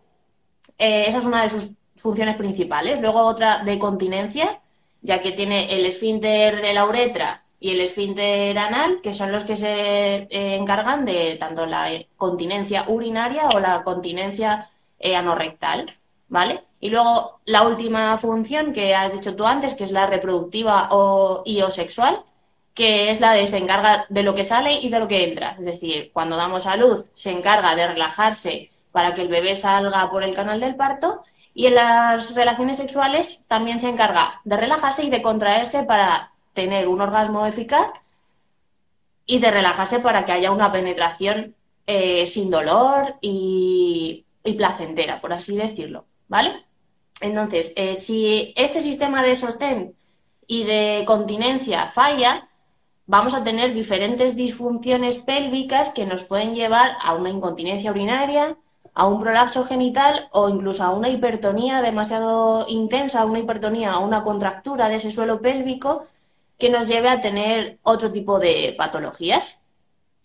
esa 0.79 1.19
es 1.19 1.25
una 1.25 1.43
de 1.43 1.51
sus 1.51 1.77
funciones 1.97 2.37
principales. 2.37 3.01
Luego 3.01 3.21
otra 3.21 3.63
de 3.65 3.79
continencia, 3.79 4.61
ya 5.03 5.21
que 5.21 5.33
tiene 5.33 5.75
el 5.75 5.85
esfínter 5.87 6.63
de 6.63 6.73
la 6.73 6.87
uretra 6.87 7.44
y 7.65 7.71
el 7.71 7.81
esfínter 7.81 8.59
anal, 8.59 9.01
que 9.03 9.15
son 9.15 9.33
los 9.33 9.45
que 9.45 9.57
se 9.57 10.29
eh, 10.29 10.55
encargan 10.55 11.07
de 11.07 11.37
tanto 11.41 11.65
la 11.65 11.89
continencia 12.19 12.85
urinaria 12.89 13.49
o 13.49 13.59
la 13.59 13.83
continencia 13.83 14.69
eh, 14.99 15.17
anorrectal, 15.17 15.91
¿vale? 16.29 16.63
Y 16.79 16.91
luego 16.91 17.41
la 17.47 17.67
última 17.67 18.19
función 18.19 18.75
que 18.75 18.95
has 18.95 19.13
dicho 19.13 19.35
tú 19.35 19.47
antes, 19.47 19.75
que 19.75 19.85
es 19.85 19.93
la 19.93 20.07
reproductiva 20.07 20.89
o, 20.91 21.43
y 21.47 21.63
o 21.63 21.71
sexual, 21.71 22.23
que 22.75 23.09
es 23.09 23.21
la 23.23 23.33
de 23.33 23.47
se 23.47 23.57
encarga 23.57 24.05
de 24.11 24.23
lo 24.23 24.35
que 24.35 24.45
sale 24.45 24.75
y 24.83 24.91
de 24.91 25.01
lo 25.01 25.09
que 25.09 25.25
entra. 25.25 25.57
Es 25.59 25.65
decir, 25.65 26.11
cuando 26.13 26.37
damos 26.37 26.67
a 26.67 26.77
luz 26.77 27.09
se 27.15 27.31
encarga 27.31 27.75
de 27.75 27.87
relajarse 27.87 28.73
para 28.93 29.15
que 29.15 29.23
el 29.23 29.29
bebé 29.29 29.57
salga 29.57 30.11
por 30.11 30.23
el 30.23 30.35
canal 30.35 30.61
del 30.61 30.77
parto 30.77 31.23
y 31.55 31.65
en 31.69 31.77
las 31.77 32.35
relaciones 32.35 32.77
sexuales 32.77 33.43
también 33.49 33.81
se 33.81 33.89
encarga 33.89 34.43
de 34.45 34.59
relajarse 34.59 35.03
y 35.03 35.09
de 35.09 35.23
contraerse 35.23 35.85
para 35.85 36.34
tener 36.55 36.89
un 36.89 37.01
orgasmo 37.01 37.45
eficaz 37.47 37.93
y 39.27 39.39
de 39.39 39.51
relajarse 39.51 40.01
para 40.01 40.25
que 40.25 40.33
haya 40.33 40.51
una 40.51 40.73
penetración 40.73 41.55
eh, 41.87 42.27
sin 42.27 42.51
dolor 42.51 43.17
y, 43.21 44.25
placentera, 44.57 45.21
por 45.21 45.33
así 45.33 45.57
decirlo, 45.57 46.07
¿vale? 46.29 46.65
Entonces, 47.21 47.73
eh, 47.77 47.95
si 47.95 48.53
este 48.57 48.81
sistema 48.81 49.23
de 49.23 49.37
sostén 49.37 49.95
y 50.47 50.65
de 50.65 51.05
continencia 51.07 51.87
falla, 51.87 52.49
vamos 53.07 53.35
a 53.35 53.45
tener 53.45 53.73
diferentes 53.73 54.37
disfunciones 54.37 55.19
pélvicas 55.19 55.91
que 55.91 56.07
nos 56.07 56.25
pueden 56.25 56.55
llevar 56.55 56.97
a 57.03 57.15
una 57.15 57.31
incontinencia 57.31 57.91
urinaria, 57.91 58.57
a 58.95 59.07
un 59.07 59.21
prolapso 59.21 59.65
genital 59.65 60.29
o 60.31 60.49
incluso 60.49 60.85
a 60.85 60.91
una 60.91 61.09
hipertonía 61.09 61.83
demasiado 61.83 62.67
intensa, 62.69 63.25
una 63.25 63.41
hipertonía 63.41 63.99
o 63.99 64.05
una 64.05 64.23
contractura 64.23 64.89
de 64.89 64.97
ese 64.97 65.11
suelo 65.11 65.41
pélvico 65.41 66.07
que 66.59 66.71
nos 66.71 66.87
lleve 66.89 67.09
a 67.09 67.21
tener 67.21 67.79
otro 67.83 68.13
tipo 68.13 68.39
de 68.39 68.75
patologías. 68.77 69.61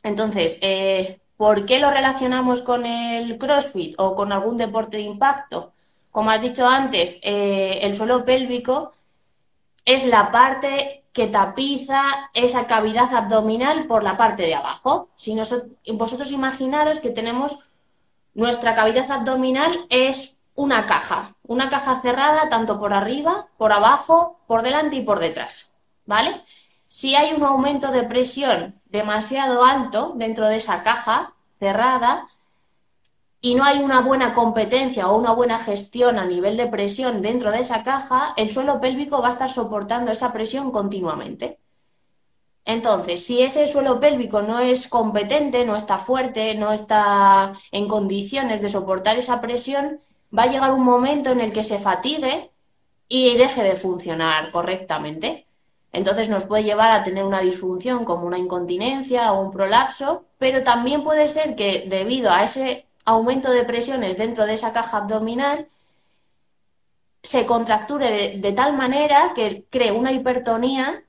Entonces, 0.04 0.58
eh, 0.62 1.20
¿Por 1.40 1.66
qué 1.66 1.80
lo 1.80 1.90
relacionamos 1.90 2.62
con 2.62 2.86
el 2.86 3.38
CrossFit 3.38 3.96
o 3.98 4.14
con 4.14 4.34
algún 4.34 4.58
deporte 4.58 4.98
de 4.98 5.04
impacto? 5.04 5.72
Como 6.12 6.32
has 6.32 6.42
dicho 6.42 6.68
antes, 6.68 7.18
eh, 7.22 7.80
el 7.84 7.96
suelo 7.96 8.26
pélvico 8.26 8.92
es 9.86 10.06
la 10.06 10.34
parte 10.34 11.06
que 11.14 11.28
tapiza 11.28 12.02
esa 12.34 12.68
cavidad 12.68 13.14
abdominal 13.16 13.88
por 13.88 14.04
la 14.04 14.18
parte 14.18 14.44
de 14.44 14.56
abajo. 14.56 15.08
Si 15.16 15.34
vosotros 15.94 16.34
imaginaros 16.34 17.00
que 17.00 17.10
tenemos 17.10 17.60
nuestra 18.34 18.76
cavidad 18.76 19.10
abdominal 19.10 19.86
es 19.90 20.38
una 20.56 20.88
caja, 20.88 21.36
una 21.44 21.70
caja 21.70 22.02
cerrada 22.02 22.50
tanto 22.50 22.82
por 22.82 22.92
arriba, 22.92 23.48
por 23.58 23.72
abajo, 23.72 24.42
por 24.46 24.62
delante 24.62 24.98
y 24.98 25.04
por 25.04 25.22
detrás, 25.22 25.69
¿vale? 26.10 26.42
Si 26.88 27.16
hay 27.16 27.34
un 27.34 27.44
aumento 27.44 27.92
de 27.92 28.02
presión 28.02 28.82
demasiado 28.86 29.64
alto 29.64 30.14
dentro 30.16 30.48
de 30.48 30.58
esa 30.58 30.82
caja 30.82 31.36
cerrada 31.60 32.28
y 33.42 33.54
no 33.54 33.64
hay 33.64 33.80
una 33.84 34.02
buena 34.02 34.34
competencia 34.34 35.08
o 35.08 35.16
una 35.16 35.34
buena 35.34 35.60
gestión 35.60 36.18
a 36.18 36.26
nivel 36.26 36.58
de 36.58 36.66
presión 36.66 37.22
dentro 37.22 37.52
de 37.52 37.60
esa 37.60 37.84
caja, 37.84 38.34
el 38.38 38.52
suelo 38.52 38.82
pélvico 38.82 39.22
va 39.22 39.28
a 39.28 39.32
estar 39.32 39.52
soportando 39.52 40.12
esa 40.12 40.34
presión 40.34 40.72
continuamente. 40.72 41.60
Entonces, 42.66 43.24
si 43.24 43.44
ese 43.44 43.68
suelo 43.68 44.00
pélvico 44.00 44.42
no 44.42 44.60
es 44.60 44.88
competente, 44.88 45.64
no 45.64 45.76
está 45.76 46.00
fuerte, 46.00 46.56
no 46.56 46.72
está 46.72 47.54
en 47.72 47.88
condiciones 47.88 48.62
de 48.62 48.70
soportar 48.70 49.20
esa 49.20 49.42
presión, 49.42 50.02
va 50.36 50.44
a 50.44 50.48
llegar 50.48 50.74
un 50.74 50.84
momento 50.84 51.30
en 51.30 51.40
el 51.40 51.54
que 51.54 51.64
se 51.64 51.78
fatigue 51.78 52.50
y 53.08 53.38
deje 53.38 53.62
de 53.62 53.76
funcionar 53.76 54.50
correctamente. 54.52 55.49
Entonces 55.92 56.30
nos 56.30 56.46
puede 56.46 56.64
llevar 56.64 56.92
a 56.92 57.04
tener 57.04 57.24
una 57.24 57.42
disfunción 57.42 58.06
como 58.06 58.28
una 58.28 58.38
incontinencia 58.38 59.32
o 59.34 59.42
un 59.42 59.52
prolapso, 59.52 60.26
pero 60.38 60.64
también 60.64 61.04
puede 61.04 61.28
ser 61.28 61.56
que 61.56 61.86
debido 61.88 62.30
a 62.32 62.44
ese 62.44 62.86
aumento 63.06 63.52
de 63.52 63.64
presiones 63.64 64.18
dentro 64.18 64.46
de 64.46 64.54
esa 64.54 64.72
caja 64.72 64.98
abdominal 64.98 65.68
se 67.24 67.46
contracture 67.46 68.38
de, 68.38 68.52
tal 68.54 68.74
manera 68.78 69.34
que 69.36 69.66
cree 69.70 69.92
una 69.92 70.12
hipertonía 70.12 71.04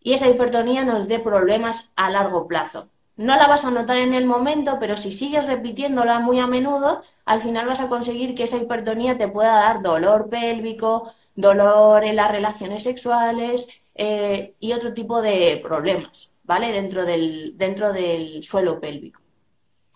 y 0.00 0.14
esa 0.14 0.28
hipertonía 0.28 0.84
nos 0.84 1.08
dé 1.08 1.18
problemas 1.18 1.92
a 1.96 2.10
largo 2.10 2.46
plazo. 2.46 2.88
No 3.16 3.36
la 3.36 3.46
vas 3.48 3.66
a 3.66 3.70
notar 3.70 3.98
en 3.98 4.14
el 4.14 4.24
momento, 4.24 4.78
pero 4.80 4.96
si 4.96 5.12
sigues 5.12 5.46
repitiéndola 5.46 6.20
muy 6.20 6.38
a 6.38 6.46
menudo, 6.46 7.02
al 7.26 7.40
final 7.40 7.66
vas 7.66 7.80
a 7.80 7.88
conseguir 7.88 8.34
que 8.34 8.44
esa 8.44 8.56
hipertonía 8.56 9.18
te 9.18 9.28
pueda 9.28 9.54
dar 9.56 9.82
dolor 9.82 10.30
pélvico, 10.30 11.12
dolor 11.34 12.04
en 12.04 12.16
las 12.16 12.30
relaciones 12.30 12.82
sexuales 12.84 13.68
eh, 13.94 14.54
y 14.60 14.72
otro 14.72 14.92
tipo 14.94 15.20
de 15.20 15.60
problemas, 15.62 16.32
¿vale? 16.44 16.72
Dentro 16.72 17.04
del, 17.04 17.56
dentro 17.56 17.92
del 17.92 18.42
suelo 18.44 18.80
pélvico. 18.80 19.20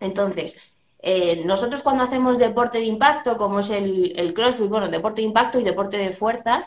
Entonces, 0.00 0.58
eh, 1.00 1.42
nosotros 1.44 1.82
cuando 1.82 2.04
hacemos 2.04 2.38
deporte 2.38 2.78
de 2.78 2.84
impacto, 2.84 3.36
como 3.36 3.60
es 3.60 3.70
el, 3.70 4.12
el 4.18 4.34
crossfit, 4.34 4.68
bueno, 4.68 4.88
deporte 4.88 5.20
de 5.20 5.28
impacto 5.28 5.58
y 5.58 5.64
deporte 5.64 5.96
de 5.98 6.10
fuerzas, 6.10 6.66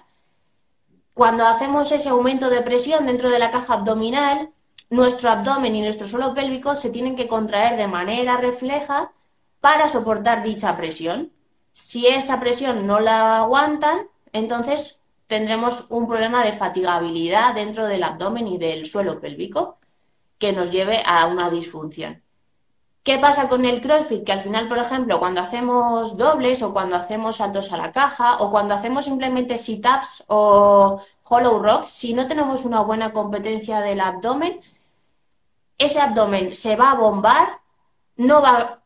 cuando 1.13 1.47
hacemos 1.47 1.91
ese 1.91 2.09
aumento 2.09 2.49
de 2.49 2.61
presión 2.61 3.07
dentro 3.07 3.29
de 3.29 3.39
la 3.39 3.49
caja 3.49 3.73
abdominal, 3.73 4.51
nuestro 4.89 5.29
abdomen 5.29 5.75
y 5.75 5.81
nuestro 5.81 6.07
suelo 6.07 6.33
pélvico 6.33 6.75
se 6.75 6.91
tienen 6.91 7.15
que 7.15 7.27
contraer 7.27 7.77
de 7.77 7.87
manera 7.87 8.37
refleja 8.37 9.11
para 9.59 9.87
soportar 9.89 10.43
dicha 10.43 10.77
presión. 10.77 11.31
Si 11.71 12.07
esa 12.07 12.39
presión 12.39 12.87
no 12.87 12.99
la 12.99 13.39
aguantan, 13.39 14.07
entonces 14.31 15.01
tendremos 15.27 15.85
un 15.89 16.07
problema 16.07 16.43
de 16.43 16.53
fatigabilidad 16.53 17.53
dentro 17.53 17.85
del 17.85 18.03
abdomen 18.03 18.47
y 18.47 18.57
del 18.57 18.85
suelo 18.85 19.19
pélvico 19.19 19.77
que 20.39 20.53
nos 20.53 20.71
lleve 20.71 21.03
a 21.05 21.25
una 21.27 21.49
disfunción. 21.49 22.23
¿Qué 23.03 23.17
pasa 23.19 23.47
con 23.47 23.63
el 23.65 23.81
CrossFit? 23.81 24.25
Que 24.25 24.33
al 24.33 24.41
final, 24.41 24.67
por 24.67 24.79
ejemplo, 24.79 25.19
cuando 25.19 25.41
hacemos 25.41 26.17
dobles 26.17 26.61
o 26.61 26.73
cuando 26.73 26.97
hacemos 26.97 27.37
saltos 27.37 27.71
a 27.71 27.77
la 27.77 27.91
caja 27.91 28.37
o 28.39 28.51
cuando 28.51 28.73
hacemos 28.73 29.05
simplemente 29.05 29.57
sit-ups 29.57 30.25
o 30.27 31.01
hollow 31.23 31.59
rock, 31.59 31.85
si 31.85 32.13
no 32.13 32.27
tenemos 32.27 32.65
una 32.65 32.81
buena 32.81 33.13
competencia 33.13 33.79
del 33.79 34.01
abdomen, 34.01 34.59
ese 35.77 36.01
abdomen 36.01 36.53
se 36.53 36.75
va 36.75 36.91
a 36.91 36.95
bombar, 36.95 37.61
no 38.17 38.41
va 38.41 38.81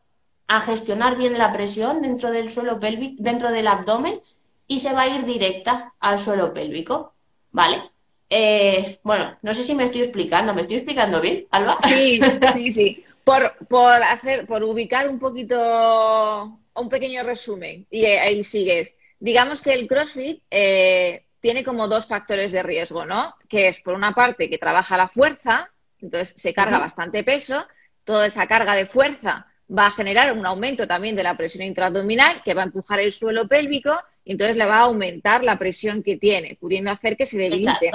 a 0.46 0.60
gestionar 0.60 1.16
bien 1.16 1.38
la 1.38 1.52
presión 1.52 2.00
dentro 2.02 2.30
del 2.30 2.52
suelo 2.52 2.78
pélvico, 2.78 3.16
dentro 3.22 3.50
del 3.50 3.66
abdomen 3.66 4.20
y 4.66 4.80
se 4.80 4.92
va 4.92 5.02
a 5.02 5.08
ir 5.08 5.24
directa 5.24 5.94
al 6.00 6.18
suelo 6.18 6.52
pélvico, 6.52 7.14
¿vale? 7.50 7.90
Eh, 8.28 8.98
bueno, 9.02 9.36
no 9.42 9.52
sé 9.52 9.62
si 9.62 9.74
me 9.74 9.84
estoy 9.84 10.02
explicando, 10.02 10.54
¿me 10.54 10.62
estoy 10.62 10.76
explicando 10.76 11.20
bien, 11.20 11.46
Alba? 11.50 11.76
Sí, 11.86 12.20
sí, 12.52 12.70
sí. 12.70 13.04
Por, 13.24 13.54
por 13.68 14.02
hacer, 14.02 14.46
por 14.46 14.64
ubicar 14.64 15.08
un 15.08 15.18
poquito, 15.18 16.58
un 16.74 16.88
pequeño 16.88 17.22
resumen, 17.22 17.86
y 17.90 18.06
ahí 18.06 18.42
sigues. 18.42 18.96
Digamos 19.20 19.60
que 19.60 19.74
el 19.74 19.86
CrossFit 19.86 20.42
eh, 20.50 21.26
tiene 21.40 21.62
como 21.62 21.88
dos 21.88 22.06
factores 22.06 22.52
de 22.52 22.62
riesgo, 22.62 23.04
¿no? 23.04 23.36
Que 23.48 23.68
es, 23.68 23.80
por 23.80 23.94
una 23.94 24.12
parte, 24.12 24.48
que 24.48 24.58
trabaja 24.58 24.96
la 24.96 25.08
fuerza, 25.08 25.70
entonces 26.00 26.34
se 26.36 26.54
carga 26.54 26.78
bastante 26.78 27.22
peso, 27.22 27.66
toda 28.04 28.26
esa 28.26 28.46
carga 28.46 28.74
de 28.74 28.86
fuerza 28.86 29.46
va 29.76 29.86
a 29.86 29.90
generar 29.90 30.32
un 30.32 30.44
aumento 30.46 30.86
también 30.86 31.16
de 31.16 31.22
la 31.22 31.36
presión 31.36 31.64
intraabdominal 31.64 32.42
que 32.42 32.54
va 32.54 32.62
a 32.62 32.66
empujar 32.66 33.00
el 33.00 33.12
suelo 33.12 33.48
pélvico 33.48 33.92
entonces 34.24 34.56
le 34.56 34.66
va 34.66 34.78
a 34.78 34.82
aumentar 34.82 35.42
la 35.42 35.58
presión 35.58 36.02
que 36.02 36.16
tiene, 36.16 36.56
pudiendo 36.60 36.90
hacer 36.90 37.16
que 37.16 37.26
se 37.26 37.38
debilite. 37.38 37.90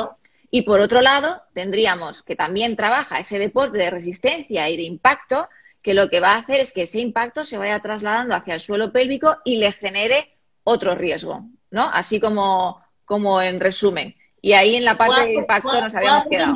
Y 0.50 0.62
por 0.62 0.80
otro 0.80 1.02
lado, 1.02 1.42
tendríamos 1.54 2.24
que 2.24 2.36
también 2.36 2.76
trabaja 2.76 3.20
ese 3.20 3.40
deporte 3.40 3.78
de 3.78 3.90
resistencia 3.90 4.70
y 4.70 4.78
de 4.78 4.84
impacto, 4.84 5.50
que 5.82 5.94
lo 5.94 6.10
que 6.10 6.20
va 6.20 6.34
a 6.34 6.40
hacer 6.40 6.60
es 6.60 6.74
que 6.74 6.84
ese 6.84 7.00
impacto 7.00 7.46
se 7.46 7.58
vaya 7.58 7.80
trasladando 7.80 8.36
hacia 8.36 8.54
el 8.54 8.60
suelo 8.60 8.92
pélvico 8.92 9.38
y 9.46 9.58
le 9.58 9.72
genere 9.72 10.38
otro 10.64 10.96
riesgo, 10.96 11.46
¿no? 11.72 11.90
Así 11.94 12.20
como, 12.20 12.82
como 13.06 13.42
en 13.42 13.60
resumen. 13.60 14.16
Y 14.42 14.54
ahí 14.54 14.76
en 14.76 14.86
la 14.86 14.98
parte 14.98 15.22
de 15.22 15.34
impacto 15.34 15.82
nos 15.82 15.96
habíamos 15.96 16.28
quedado. 16.28 16.54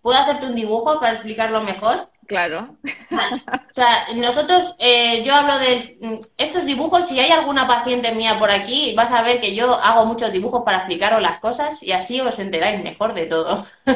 ¿Puedo 0.00 0.18
hacerte 0.18 0.46
un 0.46 0.54
dibujo 0.54 1.00
para 1.00 1.14
explicarlo 1.14 1.62
mejor? 1.62 2.10
Claro. 2.26 2.76
O 3.10 3.72
sea, 3.74 4.06
nosotros, 4.14 4.76
eh, 4.78 5.22
yo 5.24 5.34
hablo 5.34 5.58
de 5.58 6.28
estos 6.36 6.64
dibujos, 6.64 7.08
si 7.08 7.18
hay 7.18 7.30
alguna 7.30 7.66
paciente 7.66 8.14
mía 8.14 8.38
por 8.38 8.50
aquí, 8.50 8.94
vas 8.96 9.12
a 9.12 9.22
ver 9.22 9.40
que 9.40 9.54
yo 9.54 9.74
hago 9.74 10.06
muchos 10.06 10.32
dibujos 10.32 10.62
para 10.64 10.78
explicaros 10.78 11.20
las 11.20 11.40
cosas 11.40 11.82
y 11.82 11.92
así 11.92 12.20
os 12.20 12.38
enteráis 12.38 12.82
mejor 12.82 13.14
de 13.14 13.26
todo. 13.26 13.66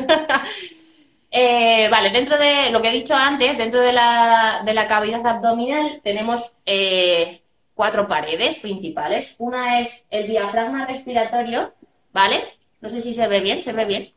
Eh, 1.30 1.88
vale, 1.90 2.08
dentro 2.08 2.38
de 2.38 2.70
lo 2.70 2.80
que 2.80 2.88
he 2.88 2.92
dicho 2.92 3.14
antes, 3.14 3.58
dentro 3.58 3.82
de 3.82 3.92
la, 3.92 4.62
de 4.64 4.72
la 4.72 4.88
cavidad 4.88 5.26
abdominal 5.26 6.00
tenemos 6.02 6.56
eh, 6.64 7.42
cuatro 7.74 8.08
paredes 8.08 8.56
principales. 8.56 9.34
Una 9.38 9.80
es 9.80 10.06
el 10.10 10.26
diafragma 10.26 10.86
respiratorio, 10.86 11.74
¿vale? 12.12 12.42
No 12.80 12.88
sé 12.88 13.02
si 13.02 13.12
se 13.12 13.28
ve 13.28 13.40
bien, 13.40 13.62
¿se 13.62 13.74
ve 13.74 13.84
bien? 13.84 14.14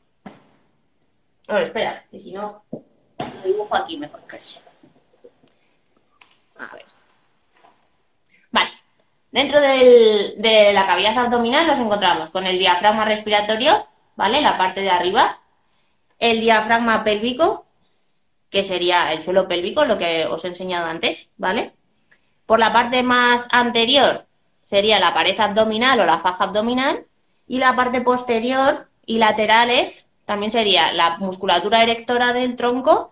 No, 1.49 1.57
espera, 1.57 2.05
que 2.09 2.19
si 2.19 2.31
no, 2.31 2.63
lo 3.35 3.41
dibujo 3.43 3.75
aquí 3.75 3.97
mejor. 3.97 4.21
A 6.59 6.75
ver. 6.75 6.85
Vale. 8.51 8.71
Dentro 9.31 9.59
de 9.59 10.71
la 10.73 10.85
cavidad 10.85 11.17
abdominal 11.17 11.67
nos 11.67 11.79
encontramos 11.79 12.29
con 12.29 12.45
el 12.45 12.59
diafragma 12.59 13.05
respiratorio, 13.05 13.87
¿vale? 14.15 14.41
La 14.41 14.57
parte 14.57 14.81
de 14.81 14.89
arriba. 14.89 15.39
El 16.19 16.41
diafragma 16.41 17.03
pélvico, 17.03 17.65
que 18.49 18.63
sería 18.63 19.11
el 19.11 19.23
suelo 19.23 19.47
pélvico, 19.47 19.85
lo 19.85 19.97
que 19.97 20.25
os 20.25 20.45
he 20.45 20.49
enseñado 20.49 20.85
antes, 20.85 21.29
¿vale? 21.37 21.73
Por 22.45 22.59
la 22.59 22.73
parte 22.73 23.01
más 23.01 23.47
anterior 23.51 24.25
sería 24.61 24.99
la 24.99 25.13
pared 25.13 25.39
abdominal 25.39 25.99
o 25.99 26.05
la 26.05 26.19
faja 26.19 26.43
abdominal. 26.45 27.05
Y 27.47 27.57
la 27.57 27.75
parte 27.75 28.01
posterior 28.01 28.87
y 29.05 29.17
laterales 29.17 30.05
también 30.31 30.49
sería 30.49 30.93
la 30.93 31.17
musculatura 31.17 31.83
erectora 31.83 32.31
del 32.31 32.55
tronco 32.55 33.11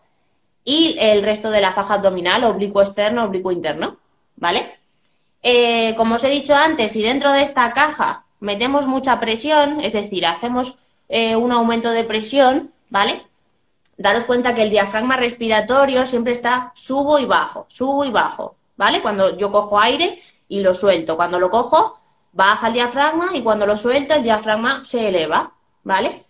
y 0.63 0.95
el 0.97 1.21
resto 1.21 1.51
de 1.51 1.59
la 1.59 1.73
faja 1.73 1.95
abdominal, 1.95 2.45
oblicuo 2.45 2.81
externo, 2.81 3.25
oblicuo 3.25 3.51
interno, 3.51 3.97
¿vale? 4.38 4.79
Eh, 5.43 5.95
como 5.97 6.15
os 6.15 6.23
he 6.23 6.29
dicho 6.29 6.55
antes, 6.55 6.93
si 6.93 7.03
dentro 7.03 7.33
de 7.33 7.41
esta 7.41 7.73
caja 7.73 8.23
metemos 8.39 8.88
mucha 8.88 9.19
presión, 9.19 9.81
es 9.81 9.91
decir, 9.91 10.25
hacemos 10.25 10.77
eh, 11.09 11.35
un 11.35 11.51
aumento 11.51 11.89
de 11.89 12.05
presión, 12.05 12.71
¿vale? 12.89 13.23
Daros 13.97 14.23
cuenta 14.23 14.55
que 14.55 14.63
el 14.63 14.69
diafragma 14.69 15.17
respiratorio 15.17 16.05
siempre 16.05 16.31
está 16.31 16.71
subo 16.73 17.19
y 17.19 17.25
bajo, 17.25 17.65
subo 17.67 18.05
y 18.05 18.11
bajo, 18.11 18.55
¿vale? 18.77 19.01
Cuando 19.01 19.35
yo 19.35 19.51
cojo 19.51 19.77
aire 19.77 20.21
y 20.47 20.61
lo 20.61 20.73
suelto, 20.73 21.17
cuando 21.17 21.38
lo 21.38 21.49
cojo, 21.49 21.99
baja 22.31 22.67
el 22.67 22.75
diafragma 22.75 23.31
y 23.33 23.41
cuando 23.41 23.65
lo 23.65 23.75
suelto 23.75 24.13
el 24.13 24.23
diafragma 24.23 24.85
se 24.85 25.09
eleva, 25.09 25.51
¿vale? 25.83 26.28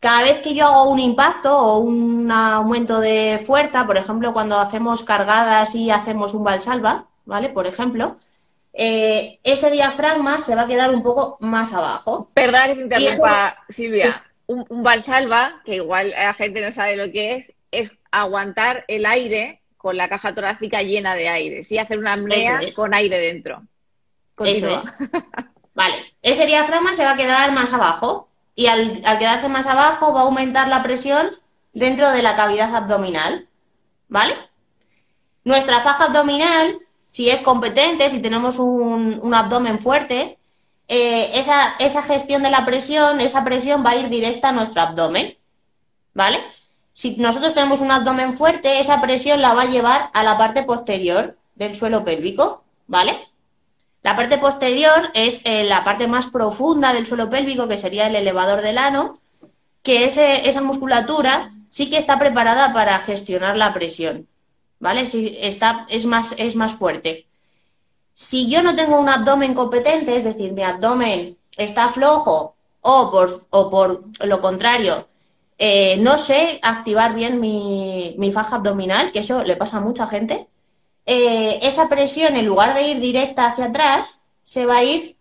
Cada 0.00 0.22
vez 0.22 0.40
que 0.40 0.54
yo 0.54 0.66
hago 0.66 0.90
un 0.90 1.00
impacto 1.00 1.56
o 1.56 1.78
un 1.78 2.30
aumento 2.30 3.00
de 3.00 3.40
fuerza, 3.44 3.86
por 3.86 3.96
ejemplo, 3.96 4.32
cuando 4.32 4.58
hacemos 4.58 5.02
cargadas 5.02 5.74
y 5.74 5.90
hacemos 5.90 6.34
un 6.34 6.44
valsalva, 6.44 7.06
¿vale? 7.24 7.48
Por 7.48 7.66
ejemplo, 7.66 8.16
eh, 8.72 9.40
ese 9.42 9.70
diafragma 9.70 10.40
se 10.40 10.54
va 10.54 10.62
a 10.62 10.66
quedar 10.68 10.94
un 10.94 11.02
poco 11.02 11.36
más 11.40 11.72
abajo. 11.72 12.30
Perdón 12.32 12.60
que 12.68 12.74
te 12.74 12.82
interrumpa, 12.82 13.56
Silvia. 13.68 14.24
Un, 14.46 14.82
valsalva, 14.82 15.62
que 15.64 15.74
igual 15.76 16.10
la 16.10 16.32
gente 16.32 16.60
no 16.60 16.72
sabe 16.72 16.96
lo 16.96 17.10
que 17.12 17.34
es, 17.34 17.52
es 17.70 17.92
aguantar 18.10 18.84
el 18.88 19.04
aire 19.04 19.62
con 19.76 19.96
la 19.96 20.08
caja 20.08 20.34
torácica 20.34 20.82
llena 20.82 21.14
de 21.14 21.28
aire, 21.28 21.64
sí 21.64 21.78
hacer 21.78 21.98
una 21.98 22.14
apnea 22.14 22.60
con 22.74 22.94
aire 22.94 23.18
dentro. 23.18 23.62
Eso 24.38 24.68
es. 24.68 24.84
Vale, 25.74 25.96
ese 26.22 26.46
diafragma 26.46 26.94
se 26.94 27.04
va 27.04 27.12
a 27.12 27.16
quedar 27.16 27.52
más 27.52 27.72
abajo 27.72 28.27
y 28.58 28.66
al, 28.66 29.02
quedarse 29.20 29.48
más 29.48 29.68
abajo 29.68 30.12
va 30.12 30.22
a 30.22 30.24
aumentar 30.24 30.66
la 30.66 30.82
presión 30.82 31.28
dentro 31.72 32.10
de 32.10 32.22
la 32.22 32.34
cavidad 32.34 32.74
abdominal. 32.74 33.46
¿Vale? 34.08 34.34
Nuestra 35.44 35.80
faja 35.80 36.06
abdominal, 36.06 36.74
si 37.06 37.30
es 37.30 37.40
competente, 37.40 38.10
si 38.10 38.20
tenemos 38.20 38.58
un, 38.58 39.32
abdomen 39.32 39.78
fuerte, 39.78 40.38
eh, 40.88 41.30
esa, 41.34 41.76
esa 41.78 42.02
gestión 42.02 42.42
de 42.42 42.50
la 42.50 42.66
presión, 42.66 43.20
esa 43.20 43.44
presión 43.44 43.86
va 43.86 43.90
a 43.90 43.96
ir 43.96 44.08
directa 44.08 44.48
a 44.48 44.52
nuestro 44.52 44.82
abdomen. 44.82 45.38
¿Vale? 46.12 46.40
Si 46.92 47.14
nosotros 47.14 47.54
tenemos 47.54 47.80
un 47.80 47.92
abdomen 47.92 48.36
fuerte, 48.36 48.80
esa 48.80 49.00
presión 49.00 49.40
la 49.40 49.54
va 49.54 49.62
a 49.62 49.70
llevar 49.70 50.10
a 50.12 50.24
la 50.24 50.36
parte 50.36 50.64
posterior 50.64 51.38
del 51.54 51.76
suelo 51.76 52.02
pélvico, 52.02 52.64
¿vale? 52.88 53.27
La 54.02 54.16
parte 54.16 54.38
posterior 54.38 55.10
es 55.14 55.42
eh, 55.44 55.64
la 55.64 55.84
parte 55.84 56.06
más 56.06 56.26
profunda 56.26 56.92
del 56.92 57.06
suelo 57.06 57.28
pélvico, 57.30 57.68
que 57.68 57.76
sería 57.76 58.06
el 58.06 58.16
elevador 58.16 58.62
del 58.62 58.78
ano, 58.78 59.14
que 59.82 60.04
esa 60.04 60.60
musculatura 60.62 61.52
sí 61.68 61.90
que 61.90 61.98
está 61.98 62.18
preparada 62.18 62.72
para 62.72 62.98
gestionar 63.00 63.56
la 63.56 63.72
presión, 63.72 64.26
¿vale? 64.80 65.06
Sí, 65.06 65.36
está, 65.40 65.86
es, 65.88 66.06
más, 66.06 66.34
es 66.38 66.56
más 66.56 66.74
fuerte. 66.74 67.26
Si 68.12 68.50
yo 68.50 68.62
no 68.62 68.74
tengo 68.74 68.98
un 68.98 69.08
abdomen 69.08 69.54
competente, 69.54 70.16
es 70.16 70.24
decir, 70.24 70.52
mi 70.52 70.62
abdomen 70.62 71.36
está 71.56 71.88
flojo 71.88 72.54
o 72.80 73.10
por, 73.10 73.46
o 73.50 73.70
por 73.70 74.04
lo 74.24 74.40
contrario, 74.40 75.06
eh, 75.58 75.96
no 75.98 76.18
sé 76.18 76.60
activar 76.62 77.14
bien 77.14 77.40
mi, 77.40 78.30
faja 78.32 78.56
abdominal, 78.56 79.10
que 79.12 79.20
eso 79.20 79.42
le 79.42 79.56
pasa 79.56 79.78
a 79.78 79.80
mucha 79.80 80.06
gente. 80.06 80.46
Eh, 81.10 81.60
esa 81.66 81.88
presión, 81.88 82.36
en 82.36 82.44
lugar 82.44 82.74
de 82.74 82.82
ir 82.82 83.00
directa 83.00 83.46
hacia 83.46 83.64
atrás, 83.64 84.20
se 84.42 84.66
va 84.66 84.76
a 84.76 84.84
ir 84.84 85.16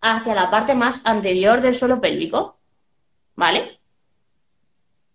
hacia 0.00 0.32
la 0.32 0.48
parte 0.48 0.76
más 0.76 1.04
anterior 1.04 1.60
del 1.60 1.74
suelo 1.74 2.00
pélvico. 2.00 2.56
¿Vale? 3.34 3.80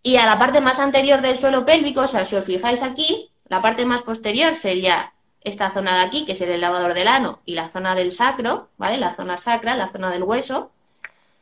Y 0.03 0.17
a 0.17 0.25
la 0.25 0.38
parte 0.38 0.60
más 0.60 0.79
anterior 0.79 1.21
del 1.21 1.38
suelo 1.38 1.65
pélvico, 1.65 2.01
o 2.01 2.07
sea, 2.07 2.25
si 2.25 2.36
os 2.36 2.43
fijáis 2.43 2.83
aquí, 2.83 3.31
la 3.48 3.62
parte 3.62 3.86
más 3.86 4.01
posterior 4.01 4.55
sería 4.55 5.13
esta 5.39 5.71
zona 5.71 5.95
de 5.95 6.01
aquí, 6.01 6.25
que 6.25 6.33
es 6.33 6.41
el 6.41 6.50
elevador 6.50 6.93
del 6.93 7.07
ano, 7.07 7.39
y 7.45 7.53
la 7.53 7.69
zona 7.69 7.95
del 7.95 8.12
sacro, 8.12 8.71
¿vale? 8.77 8.98
La 8.98 9.15
zona 9.15 9.38
sacra, 9.38 9.75
la 9.75 9.88
zona 9.88 10.12
del 10.12 10.24
hueso. 10.24 10.71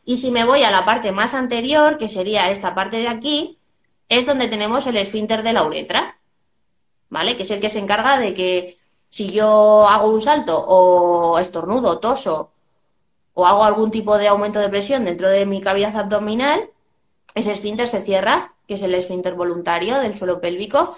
Y 0.06 0.18
si 0.18 0.30
me 0.30 0.46
voy 0.46 0.62
a 0.62 0.70
la 0.70 0.86
parte 0.86 1.12
más 1.12 1.34
anterior, 1.34 1.98
que 1.98 2.10
sería 2.10 2.52
esta 2.52 2.76
parte 2.76 2.98
de 2.98 3.08
aquí, 3.08 3.58
es 4.08 4.28
donde 4.28 4.48
tenemos 4.48 4.86
el 4.86 4.98
esfínter 4.98 5.42
de 5.42 5.54
la 5.54 5.64
uretra, 5.64 6.19
¿vale? 7.10 7.36
Que 7.36 7.44
es 7.44 7.52
el 7.52 7.60
que 7.60 7.70
se 7.70 7.80
encarga 7.80 8.20
de 8.20 8.34
que 8.34 8.78
si 9.10 9.32
yo 9.32 9.88
hago 9.88 10.10
un 10.10 10.22
salto 10.22 10.64
o 10.68 11.40
estornudo, 11.40 12.00
toso 12.00 12.52
o 13.34 13.46
hago 13.46 13.64
algún 13.64 13.92
tipo 13.92 14.18
de 14.18 14.28
aumento 14.28 14.60
de 14.60 14.70
presión 14.70 15.06
dentro 15.06 15.30
de 15.30 15.46
mi 15.46 15.62
cavidad 15.62 15.96
abdominal, 15.96 16.70
ese 17.36 17.52
esfínter 17.52 17.88
se 17.88 18.02
cierra, 18.04 18.54
que 18.68 18.74
es 18.74 18.82
el 18.82 18.94
esfínter 18.94 19.36
voluntario 19.36 20.00
del 20.00 20.18
suelo 20.18 20.42
pélvico, 20.42 20.98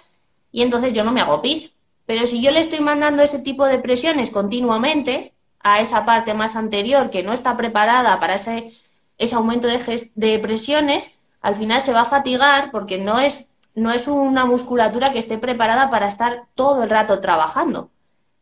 y 0.51 0.63
entonces 0.63 0.93
yo 0.93 1.03
no 1.03 1.11
me 1.11 1.21
hago 1.21 1.41
pis. 1.41 1.75
Pero 2.05 2.25
si 2.25 2.41
yo 2.41 2.51
le 2.51 2.59
estoy 2.59 2.79
mandando 2.79 3.21
ese 3.23 3.39
tipo 3.39 3.65
de 3.65 3.79
presiones 3.79 4.31
continuamente 4.31 5.33
a 5.59 5.81
esa 5.81 6.05
parte 6.05 6.33
más 6.33 6.55
anterior 6.55 7.09
que 7.11 7.23
no 7.23 7.31
está 7.31 7.55
preparada 7.55 8.19
para 8.19 8.35
ese 8.35 8.73
ese 9.21 9.35
aumento 9.35 9.67
de, 9.67 10.39
presiones, 10.39 11.19
al 11.41 11.53
final 11.53 11.83
se 11.83 11.93
va 11.93 12.01
a 12.01 12.05
fatigar 12.05 12.71
porque 12.71 12.97
no 12.97 13.19
es, 13.19 13.45
no 13.75 13.91
es 13.91 14.07
una 14.07 14.45
musculatura 14.45 15.11
que 15.11 15.19
esté 15.19 15.37
preparada 15.37 15.89
para 15.89 16.07
estar 16.07 16.45
todo 16.55 16.83
el 16.83 16.89
rato 16.89 17.19
trabajando. 17.21 17.89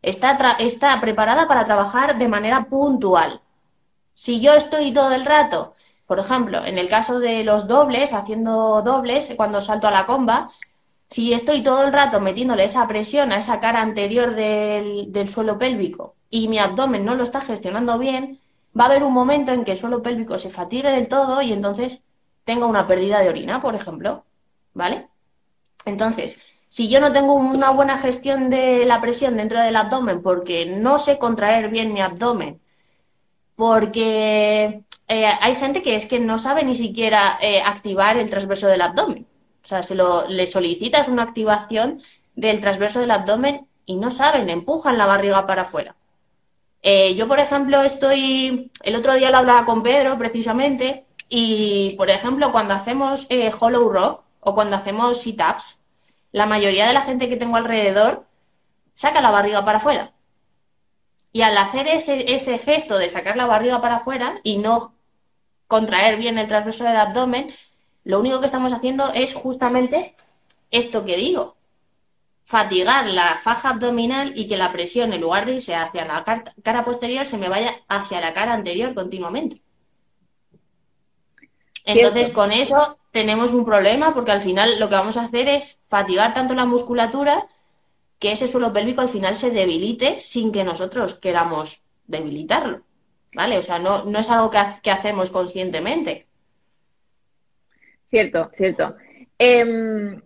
Está, 0.02 0.56
está 0.60 1.00
preparada 1.02 1.48
para 1.48 1.66
trabajar 1.66 2.18
de 2.18 2.28
manera 2.28 2.66
puntual. 2.66 3.42
Si 4.14 4.42
yo 4.42 4.54
estoy 4.54 4.94
todo 4.94 5.14
el 5.14 5.26
rato, 5.26 5.74
por 6.08 6.20
ejemplo, 6.20 6.66
en 6.66 6.78
el 6.78 6.90
caso 6.90 7.20
de 7.20 7.44
los 7.44 7.68
dobles, 7.68 8.14
haciendo 8.14 8.82
dobles, 8.82 9.34
cuando 9.38 9.62
salto 9.62 9.88
a 9.88 9.92
la 9.92 10.06
comba, 10.06 10.50
si 11.10 11.34
estoy 11.34 11.64
todo 11.64 11.84
el 11.86 11.94
rato 11.94 12.20
metiéndole 12.20 12.64
esa 12.64 12.88
presión 12.88 13.32
a 13.32 13.38
esa 13.40 13.60
cara 13.60 13.82
anterior 13.82 14.36
del, 14.36 15.12
del 15.12 15.30
suelo 15.30 15.58
pélvico 15.58 16.16
y 16.30 16.48
mi 16.48 16.60
abdomen 16.60 17.06
no 17.06 17.16
lo 17.16 17.24
está 17.24 17.42
gestionando 17.42 17.98
bien, 17.98 18.40
va 18.80 18.84
a 18.86 18.88
haber 18.88 19.04
un 19.04 19.14
momento 19.14 19.52
en 19.52 19.64
que 19.66 19.74
el 19.74 19.78
suelo 19.78 20.02
pélvico 20.04 20.38
se 20.38 20.50
fatigue 20.50 20.90
del 20.90 21.08
todo 21.10 21.42
y 21.42 21.54
entonces 21.54 22.04
tenga 22.46 22.66
una 22.68 22.88
pérdida 22.88 23.20
de 23.20 23.30
orina, 23.30 23.62
por 23.62 23.76
ejemplo. 23.76 24.26
¿Vale? 24.74 25.10
Entonces, 25.90 26.40
si 26.70 26.88
yo 26.88 27.00
no 27.02 27.12
tengo 27.12 27.34
una 27.34 27.72
buena 27.72 27.98
gestión 27.98 28.50
de 28.50 28.86
la 28.86 29.02
presión 29.02 29.36
dentro 29.36 29.60
del 29.60 29.76
abdomen 29.76 30.22
porque 30.22 30.66
no 30.66 31.00
sé 31.00 31.18
contraer 31.18 31.70
bien 31.70 31.94
mi 31.94 32.02
abdomen, 32.02 32.62
porque 33.56 34.84
eh, 35.08 35.26
hay 35.42 35.56
gente 35.56 35.82
que 35.82 35.96
es 35.96 36.06
que 36.06 36.20
no 36.20 36.40
sabe 36.40 36.64
ni 36.64 36.76
siquiera 36.76 37.38
eh, 37.42 37.62
activar 37.62 38.18
el 38.18 38.30
transverso 38.30 38.68
del 38.68 38.82
abdomen. 38.82 39.28
O 39.64 39.68
sea, 39.68 39.84
se 39.84 39.96
lo, 39.96 40.28
le 40.30 40.48
solicitas 40.48 41.10
una 41.10 41.24
activación 41.24 42.02
del 42.36 42.62
transverso 42.62 43.02
del 43.02 43.12
abdomen 43.12 43.68
y 43.86 43.98
no 43.98 44.12
saben, 44.12 44.50
empujan 44.50 44.98
la 44.98 45.08
barriga 45.08 45.46
para 45.46 45.64
afuera. 45.64 45.96
Eh, 46.82 47.16
yo, 47.16 47.28
por 47.28 47.40
ejemplo, 47.40 47.84
estoy, 47.84 48.72
el 48.84 48.96
otro 48.96 49.16
día 49.16 49.32
lo 49.32 49.40
hablaba 49.40 49.66
con 49.66 49.84
Pedro 49.84 50.18
precisamente, 50.18 51.06
y, 51.28 51.96
por 51.98 52.10
ejemplo, 52.10 52.52
cuando 52.52 52.74
hacemos 52.74 53.28
Hollow 53.60 53.90
Rock 53.90 54.24
o 54.40 54.56
cuando 54.56 54.76
hacemos 54.78 55.22
sit-ups, 55.22 55.79
la 56.32 56.46
mayoría 56.46 56.88
de 56.88 56.94
la 56.94 57.02
gente 57.02 57.30
que 57.30 57.38
tengo 57.38 57.58
alrededor 57.58 58.26
saca 58.94 59.22
la 59.22 59.32
barriga 59.32 59.66
para 59.66 59.78
afuera. 59.78 60.14
Y 61.32 61.42
al 61.42 61.58
hacer 61.58 61.88
ese, 61.88 62.34
ese 62.34 62.58
gesto 62.58 62.98
de 62.98 63.10
sacar 63.10 63.38
la 63.38 63.46
barriga 63.46 63.82
para 63.82 63.98
afuera 63.98 64.40
y 64.44 64.58
no 64.58 64.94
contraer 65.68 66.18
bien 66.18 66.38
el 66.38 66.48
transverso 66.48 66.84
del 66.84 66.98
abdomen, 66.98 67.54
lo 68.04 68.20
único 68.20 68.40
que 68.40 68.48
estamos 68.48 68.74
haciendo 68.74 69.12
es 69.14 69.34
justamente 69.34 70.16
esto 70.72 71.06
que 71.06 71.18
digo, 71.18 71.56
fatigar 72.44 73.06
la 73.08 73.40
faja 73.44 73.70
abdominal 73.70 74.34
y 74.36 74.48
que 74.48 74.58
la 74.58 74.72
presión, 74.72 75.14
en 75.14 75.22
lugar 75.22 75.46
de 75.46 75.54
irse 75.54 75.76
hacia 75.76 76.06
la 76.06 76.24
cara, 76.64 76.86
posterior, 76.86 77.26
se 77.26 77.38
me 77.38 77.50
vaya 77.50 77.76
hacia 77.88 78.20
la 78.20 78.34
cara 78.34 78.54
anterior 78.54 78.94
continuamente. 78.96 79.62
Entonces, 81.86 82.30
con 82.30 82.52
eso 82.52 82.99
tenemos 83.12 83.54
un 83.54 83.66
problema 83.66 84.14
porque 84.14 84.32
al 84.32 84.42
final 84.42 84.80
lo 84.80 84.90
que 84.90 84.96
vamos 84.96 85.18
a 85.18 85.24
hacer 85.24 85.48
es 85.48 85.80
fatigar 85.88 86.34
tanto 86.34 86.54
la 86.54 86.66
musculatura 86.66 87.48
que 88.20 88.34
ese 88.34 88.48
suelo 88.48 88.74
pélvico 88.74 89.02
al 89.02 89.10
final 89.10 89.36
se 89.38 89.50
debilite 89.50 90.20
sin 90.20 90.52
que 90.52 90.64
nosotros 90.64 91.16
queramos 91.16 91.84
debilitarlo. 92.06 92.82
¿Vale? 93.34 93.58
O 93.58 93.62
sea, 93.62 93.80
no, 93.80 94.06
no 94.06 94.20
es 94.20 94.30
algo 94.30 94.50
que, 94.50 94.92
hacemos 94.92 95.30
conscientemente. 95.30 96.26
Cierto, 98.10 98.50
cierto. 98.54 98.96
Em, 99.38 100.20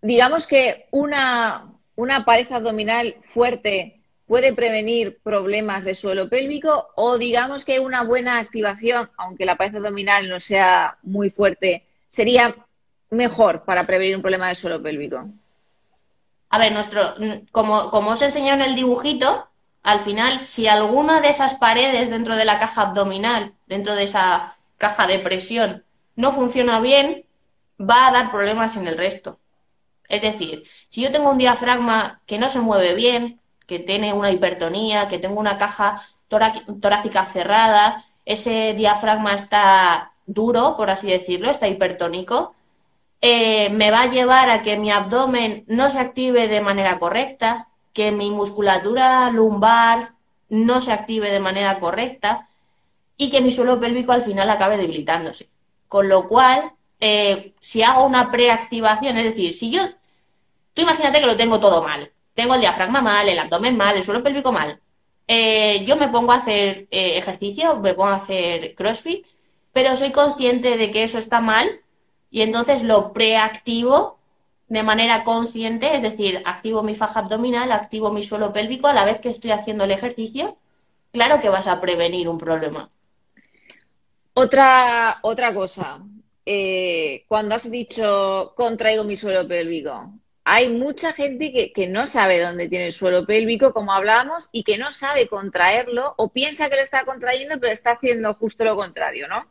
digamos 0.00 0.46
que 0.46 0.86
una, 0.90 1.70
una 1.96 2.24
pared 2.24 2.50
abdominal 2.50 3.16
fuerte 3.24 4.00
puede 4.26 4.54
prevenir 4.54 5.20
problemas 5.22 5.84
de 5.84 5.94
suelo 5.94 6.30
pélvico 6.30 6.88
o 6.96 7.18
digamos 7.18 7.64
que 7.64 7.78
una 7.78 8.04
buena 8.04 8.38
activación, 8.38 9.10
aunque 9.18 9.44
la 9.44 9.56
pared 9.56 9.76
abdominal 9.76 10.28
no 10.28 10.40
sea 10.40 10.98
muy 11.02 11.30
fuerte, 11.30 11.84
sería 12.10 12.54
mejor 13.08 13.64
para 13.64 13.84
prevenir 13.84 14.16
un 14.16 14.22
problema 14.22 14.48
de 14.48 14.54
suelo 14.54 14.82
pélvico? 14.82 15.24
A 16.50 16.58
ver, 16.58 16.72
nuestro, 16.72 17.14
como, 17.52 17.90
como 17.90 18.10
os 18.10 18.20
enseñado 18.20 18.62
en 18.62 18.68
el 18.68 18.76
dibujito, 18.76 19.48
al 19.82 20.00
final, 20.00 20.40
si 20.40 20.66
alguna 20.66 21.20
de 21.20 21.30
esas 21.30 21.54
paredes 21.54 22.10
dentro 22.10 22.36
de 22.36 22.44
la 22.44 22.58
caja 22.58 22.82
abdominal, 22.82 23.54
dentro 23.66 23.94
de 23.94 24.04
esa 24.04 24.56
caja 24.76 25.06
de 25.06 25.18
presión, 25.20 25.84
no 26.16 26.32
funciona 26.32 26.80
bien, 26.80 27.24
va 27.80 28.08
a 28.08 28.12
dar 28.12 28.30
problemas 28.30 28.76
en 28.76 28.86
el 28.88 28.98
resto. 28.98 29.38
Es 30.08 30.22
decir, 30.22 30.64
si 30.88 31.02
yo 31.02 31.12
tengo 31.12 31.30
un 31.30 31.38
diafragma 31.38 32.20
que 32.26 32.38
no 32.38 32.50
se 32.50 32.60
mueve 32.60 32.94
bien, 32.94 33.40
que 33.66 33.78
tiene 33.78 34.12
una 34.12 34.32
hipertonía, 34.32 35.06
que 35.06 35.20
tengo 35.20 35.38
una 35.38 35.56
caja 35.56 36.02
torácica 36.28 37.24
cerrada, 37.26 38.04
ese 38.24 38.74
diafragma 38.74 39.34
está 39.34 40.12
duro, 40.32 40.76
por 40.76 40.90
así 40.90 41.08
decirlo, 41.08 41.50
está 41.50 41.68
hipertónico, 41.68 42.54
eh, 43.20 43.70
me 43.70 43.90
va 43.90 44.02
a 44.02 44.10
llevar 44.10 44.50
a 44.50 44.62
que 44.62 44.76
mi 44.76 44.90
abdomen 44.90 45.64
no 45.66 45.90
se 45.90 45.98
active 46.00 46.48
de 46.48 46.60
manera 46.60 46.98
correcta, 46.98 47.68
que 47.92 48.12
mi 48.12 48.30
musculatura 48.30 49.30
lumbar 49.30 50.12
no 50.48 50.80
se 50.80 50.92
active 50.92 51.30
de 51.30 51.40
manera 51.40 51.78
correcta 51.78 52.46
y 53.16 53.30
que 53.30 53.40
mi 53.40 53.50
suelo 53.50 53.78
pélvico 53.78 54.12
al 54.12 54.22
final 54.22 54.48
acabe 54.50 54.78
debilitándose. 54.78 55.48
Con 55.88 56.08
lo 56.08 56.28
cual, 56.28 56.72
eh, 57.00 57.54
si 57.60 57.82
hago 57.82 58.06
una 58.06 58.30
preactivación, 58.30 59.16
es 59.18 59.24
decir, 59.24 59.52
si 59.54 59.70
yo 59.70 59.82
Tú 60.74 60.82
imagínate 60.82 61.20
que 61.20 61.26
lo 61.26 61.36
tengo 61.36 61.60
todo 61.60 61.82
mal. 61.82 62.10
Tengo 62.34 62.54
el 62.54 62.60
diafragma 62.60 63.02
mal, 63.02 63.28
el 63.28 63.38
abdomen 63.38 63.76
mal, 63.76 63.96
el 63.96 64.04
suelo 64.04 64.22
pélvico 64.22 64.52
mal. 64.52 64.80
Eh, 65.26 65.84
yo 65.84 65.96
me 65.96 66.08
pongo 66.08 66.32
a 66.32 66.36
hacer 66.36 66.86
ejercicio, 66.90 67.76
me 67.76 67.94
pongo 67.94 68.10
a 68.10 68.16
hacer 68.16 68.74
CrossFit, 68.74 69.26
pero 69.72 69.96
soy 69.96 70.10
consciente 70.12 70.76
de 70.76 70.90
que 70.90 71.04
eso 71.04 71.18
está 71.18 71.40
mal 71.40 71.80
y 72.30 72.42
entonces 72.42 72.82
lo 72.82 73.12
preactivo 73.12 74.18
de 74.68 74.82
manera 74.84 75.24
consciente, 75.24 75.96
es 75.96 76.02
decir, 76.02 76.42
activo 76.44 76.82
mi 76.82 76.94
faja 76.94 77.20
abdominal, 77.20 77.72
activo 77.72 78.12
mi 78.12 78.22
suelo 78.22 78.52
pélvico 78.52 78.86
a 78.86 78.94
la 78.94 79.04
vez 79.04 79.20
que 79.20 79.30
estoy 79.30 79.50
haciendo 79.50 79.84
el 79.84 79.90
ejercicio, 79.90 80.56
claro 81.12 81.40
que 81.40 81.48
vas 81.48 81.66
a 81.66 81.80
prevenir 81.80 82.28
un 82.28 82.38
problema. 82.38 82.88
Otra, 84.34 85.18
otra 85.22 85.52
cosa, 85.52 86.00
eh, 86.46 87.24
cuando 87.28 87.56
has 87.56 87.70
dicho 87.70 88.52
contraigo 88.56 89.02
mi 89.04 89.16
suelo 89.16 89.46
pélvico, 89.46 90.12
hay 90.44 90.68
mucha 90.68 91.12
gente 91.12 91.72
que, 91.72 91.86
no 91.88 92.06
sabe 92.06 92.40
dónde 92.40 92.68
tiene 92.68 92.86
el 92.86 92.92
suelo 92.92 93.26
pélvico, 93.26 93.72
como 93.72 93.92
hablábamos, 93.92 94.48
y 94.52 94.64
que 94.64 94.78
no 94.78 94.92
sabe 94.92 95.28
contraerlo 95.28 96.14
o 96.16 96.28
piensa 96.30 96.68
que 96.70 96.76
lo 96.76 96.82
está 96.82 97.04
contrayendo, 97.04 97.60
pero 97.60 97.72
está 97.72 97.92
haciendo 97.92 98.34
justo 98.34 98.64
lo 98.64 98.76
contrario, 98.76 99.28
¿no? 99.28 99.46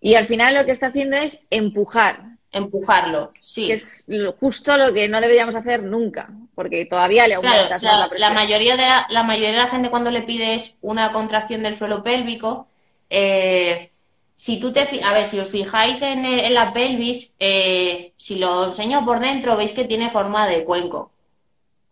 Y 0.00 0.14
al 0.14 0.26
final 0.26 0.54
lo 0.54 0.64
que 0.66 0.72
está 0.72 0.88
haciendo 0.88 1.16
es 1.16 1.46
empujar. 1.50 2.36
Empujarlo, 2.52 3.32
sí. 3.40 3.66
Que 3.66 3.72
es 3.74 4.06
justo 4.38 4.76
lo 4.76 4.92
que 4.92 5.08
no 5.08 5.20
deberíamos 5.20 5.56
hacer 5.56 5.82
nunca, 5.82 6.30
porque 6.54 6.84
todavía 6.84 7.26
le 7.26 7.34
aumenta 7.34 7.78
la 7.80 8.08
presión. 8.08 8.30
La 8.30 8.34
mayoría, 8.34 8.76
de 8.76 8.86
la, 9.12 9.22
mayoría 9.24 9.50
de 9.50 9.58
la 9.58 9.66
gente 9.66 9.90
cuando 9.90 10.10
le 10.10 10.22
pides 10.22 10.78
una 10.80 11.10
contracción 11.10 11.64
del 11.64 11.74
suelo 11.74 12.04
pélvico, 12.04 12.68
eh, 13.10 13.90
si 14.36 14.58
tú 14.60 14.72
te, 14.72 15.02
a 15.02 15.12
ver, 15.12 15.26
si 15.26 15.38
os 15.38 15.48
fijáis 15.48 16.02
en, 16.02 16.24
eh, 16.24 16.50
la 16.50 16.72
pelvis, 16.72 17.34
eh, 17.38 18.12
si 18.16 18.36
lo 18.36 18.66
enseño 18.66 19.04
por 19.04 19.20
dentro, 19.20 19.56
veis 19.56 19.72
que 19.72 19.84
tiene 19.84 20.10
forma 20.10 20.46
de 20.46 20.64
cuenco, 20.64 21.12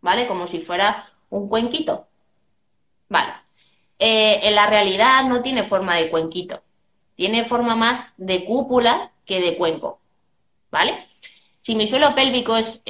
¿vale? 0.01 0.27
Como 0.27 0.47
si 0.47 0.61
fuera 0.61 1.07
un 1.31 1.49
cuenquito, 1.49 2.09
¿vale? 3.09 3.33
Eh, 3.99 4.41
en 4.43 4.55
la 4.55 4.67
realidad 4.67 5.25
no 5.25 5.43
tiene 5.43 5.63
forma 5.63 5.97
de 5.97 6.11
cuenquito, 6.11 6.63
tiene 7.23 7.45
forma 7.45 7.77
más 7.77 8.15
de 8.17 8.45
cúpula 8.45 9.13
que 9.25 9.41
de 9.41 9.57
cuenco, 9.57 10.01
¿vale? 10.73 11.07
Si 11.61 11.77
mi 11.77 11.87
suelo 11.87 12.17
pélvico 12.17 12.57
es 12.57 12.83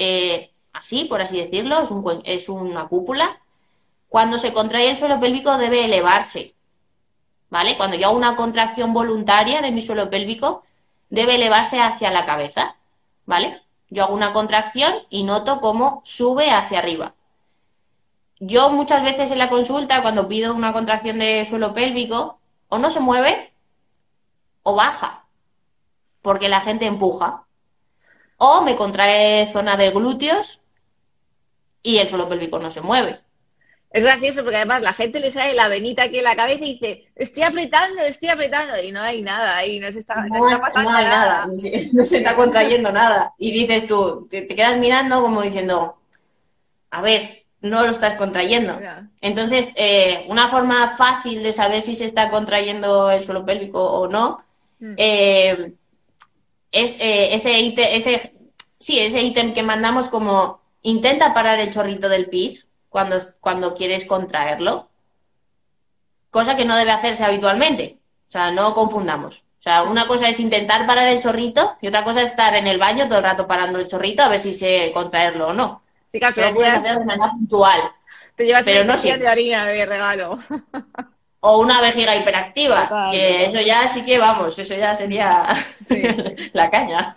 así, 0.73 1.05
por 1.05 1.21
así 1.21 1.39
decirlo, 1.39 1.83
es, 1.83 1.91
es 2.25 2.49
una 2.49 2.89
cúpula, 2.89 3.43
cuando 4.09 4.39
se 4.39 4.55
contrae 4.55 4.89
el 4.89 4.97
suelo 4.97 5.21
pélvico 5.21 5.59
debe 5.59 5.85
elevarse, 5.85 6.55
¿vale? 7.51 7.77
Cuando 7.77 7.99
yo 7.99 8.07
hago 8.07 8.17
una 8.17 8.35
contracción 8.35 8.95
voluntaria 8.95 9.61
de 9.61 9.71
mi 9.71 9.83
suelo 9.83 10.09
pélvico, 10.09 10.63
debe 11.11 11.35
elevarse 11.35 11.79
hacia 11.79 12.11
la 12.11 12.25
cabeza, 12.25 12.77
¿vale? 13.27 13.61
Yo 13.91 14.05
hago 14.05 14.15
una 14.15 14.33
contracción 14.33 14.95
y 15.11 15.25
noto 15.25 15.61
cómo 15.61 16.01
sube 16.07 16.51
hacia 16.53 16.79
arriba. 16.79 17.13
Yo 18.41 18.71
muchas 18.71 19.03
veces 19.03 19.31
en 19.31 19.37
la 19.37 19.51
consulta, 19.51 20.01
cuando 20.01 20.27
pido 20.27 20.55
una 20.55 20.73
contracción 20.73 21.19
de 21.19 21.45
suelo 21.45 21.75
pélvico, 21.75 22.39
o 22.71 22.79
no 22.79 22.89
se 22.89 23.01
mueve 23.01 23.52
o 24.63 24.75
baja, 24.75 25.27
porque 26.23 26.49
la 26.49 26.61
gente 26.61 26.87
empuja. 26.87 27.45
O 28.37 28.63
me 28.63 28.77
contrae 28.77 29.51
zona 29.53 29.77
de 29.77 29.91
glúteos 29.91 30.63
y 31.83 31.99
el 31.99 32.09
suelo 32.09 32.29
pélvico 32.29 32.59
no 32.59 32.71
se 32.71 32.81
mueve. 32.81 33.21
Es 33.93 34.03
gracioso 34.05 34.43
porque 34.43 34.57
además 34.57 34.81
la 34.81 34.95
gente 34.95 35.21
le 35.21 35.31
sale 35.31 35.53
la 35.53 35.69
venita 35.69 36.05
aquí 36.05 36.19
en 36.19 36.25
la 36.25 36.35
cabeza 36.35 36.65
y 36.65 36.75
dice, 36.75 37.09
estoy 37.15 37.43
apretando, 37.43 38.01
estoy 38.01 38.31
apretando, 38.31 38.81
y 38.83 38.91
no 38.91 39.03
hay 39.03 39.21
nada 39.21 39.59
ahí, 39.59 39.79
no 39.79 39.93
se 39.93 39.99
está, 39.99 40.15
pasando 40.15 40.91
nada. 40.91 41.47
No, 41.93 42.07
se, 42.07 42.17
está 42.17 42.35
contrayendo 42.35 42.91
nada. 42.91 43.35
Y 43.37 43.53
dices 43.53 43.87
tú, 43.87 44.27
te, 44.31 44.47
quedas 44.47 44.79
mirando 44.79 45.21
como 45.21 45.43
diciendo, 45.43 45.99
a 46.91 47.03
ver, 47.03 47.45
no 47.61 47.83
lo 47.83 47.91
estás 47.91 48.15
contrayendo. 48.15 48.81
Entonces, 49.21 49.73
eh, 49.77 50.25
una 50.29 50.49
forma 50.49 50.97
fácil 50.97 51.43
de 51.43 51.53
saber 51.53 51.83
si 51.83 51.95
se 51.95 52.07
está 52.07 52.31
contrayendo 52.31 53.11
el 53.11 53.23
suelo 53.23 53.45
pélvico 53.45 53.85
o 53.85 54.09
no 54.09 54.43
mm. 54.83 54.95
eh, 54.97 55.73
es 56.73 56.99
eh, 57.01 57.35
ese, 57.35 57.97
ese, 57.97 58.35
sí, 58.81 58.99
ese 58.99 59.23
ítem 59.23 59.55
que 59.55 59.63
mandamos 59.63 60.09
como 60.09 60.61
intenta 60.83 61.33
parar 61.35 61.61
el 61.61 61.73
chorrito 61.73 62.09
del 62.09 62.29
pis 62.29 62.69
cuando, 62.89 63.19
cuando 63.41 63.75
quieres 63.75 64.07
contraerlo. 64.07 64.89
Cosa 66.31 66.57
que 66.57 66.65
no 66.65 66.77
debe 66.77 66.91
hacerse 66.91 67.25
habitualmente. 67.25 67.99
O 68.29 68.31
sea, 68.31 68.51
no 68.51 68.75
confundamos. 68.75 69.45
O 69.61 69.63
sea, 69.63 69.83
una 69.83 70.07
cosa 70.09 70.29
es 70.29 70.41
intentar 70.41 70.87
parar 70.87 71.07
el 71.07 71.23
chorrito 71.23 71.77
y 71.81 71.89
otra 71.89 72.03
cosa 72.03 72.23
es 72.23 72.31
estar 72.31 72.55
en 72.57 72.67
el 72.67 72.79
baño 72.79 73.07
todo 73.07 73.19
el 73.19 73.25
rato 73.25 73.47
parando 73.47 73.79
el 73.79 73.87
chorrito 73.87 74.23
a 74.23 74.29
ver 74.29 74.41
si 74.41 74.55
sé 74.55 74.91
contraerlo 74.93 75.49
o 75.49 75.53
no. 75.53 75.83
Sí, 76.09 76.19
claro, 76.19 76.35
pero 76.35 76.55
puedes 76.55 76.75
hacer 76.75 76.99
de 76.99 77.05
manera 77.05 77.31
puntual. 77.31 77.81
Te 78.35 78.45
llevas 78.45 78.65
pero 78.65 78.85
no 78.85 78.97
de 78.97 79.29
harina 79.29 79.67
de 79.67 79.87
regalo. 79.87 80.39
O 81.45 81.61
una 81.61 81.81
vejiga 81.81 82.17
hiperactiva, 82.17 83.11
que 83.11 83.45
eso 83.45 83.61
ya 83.61 83.87
sí 83.89 84.05
que 84.05 84.19
vamos, 84.19 84.59
eso 84.59 84.75
ya 84.75 84.95
sería 84.95 85.49
la 86.53 86.71
caña. 86.71 87.15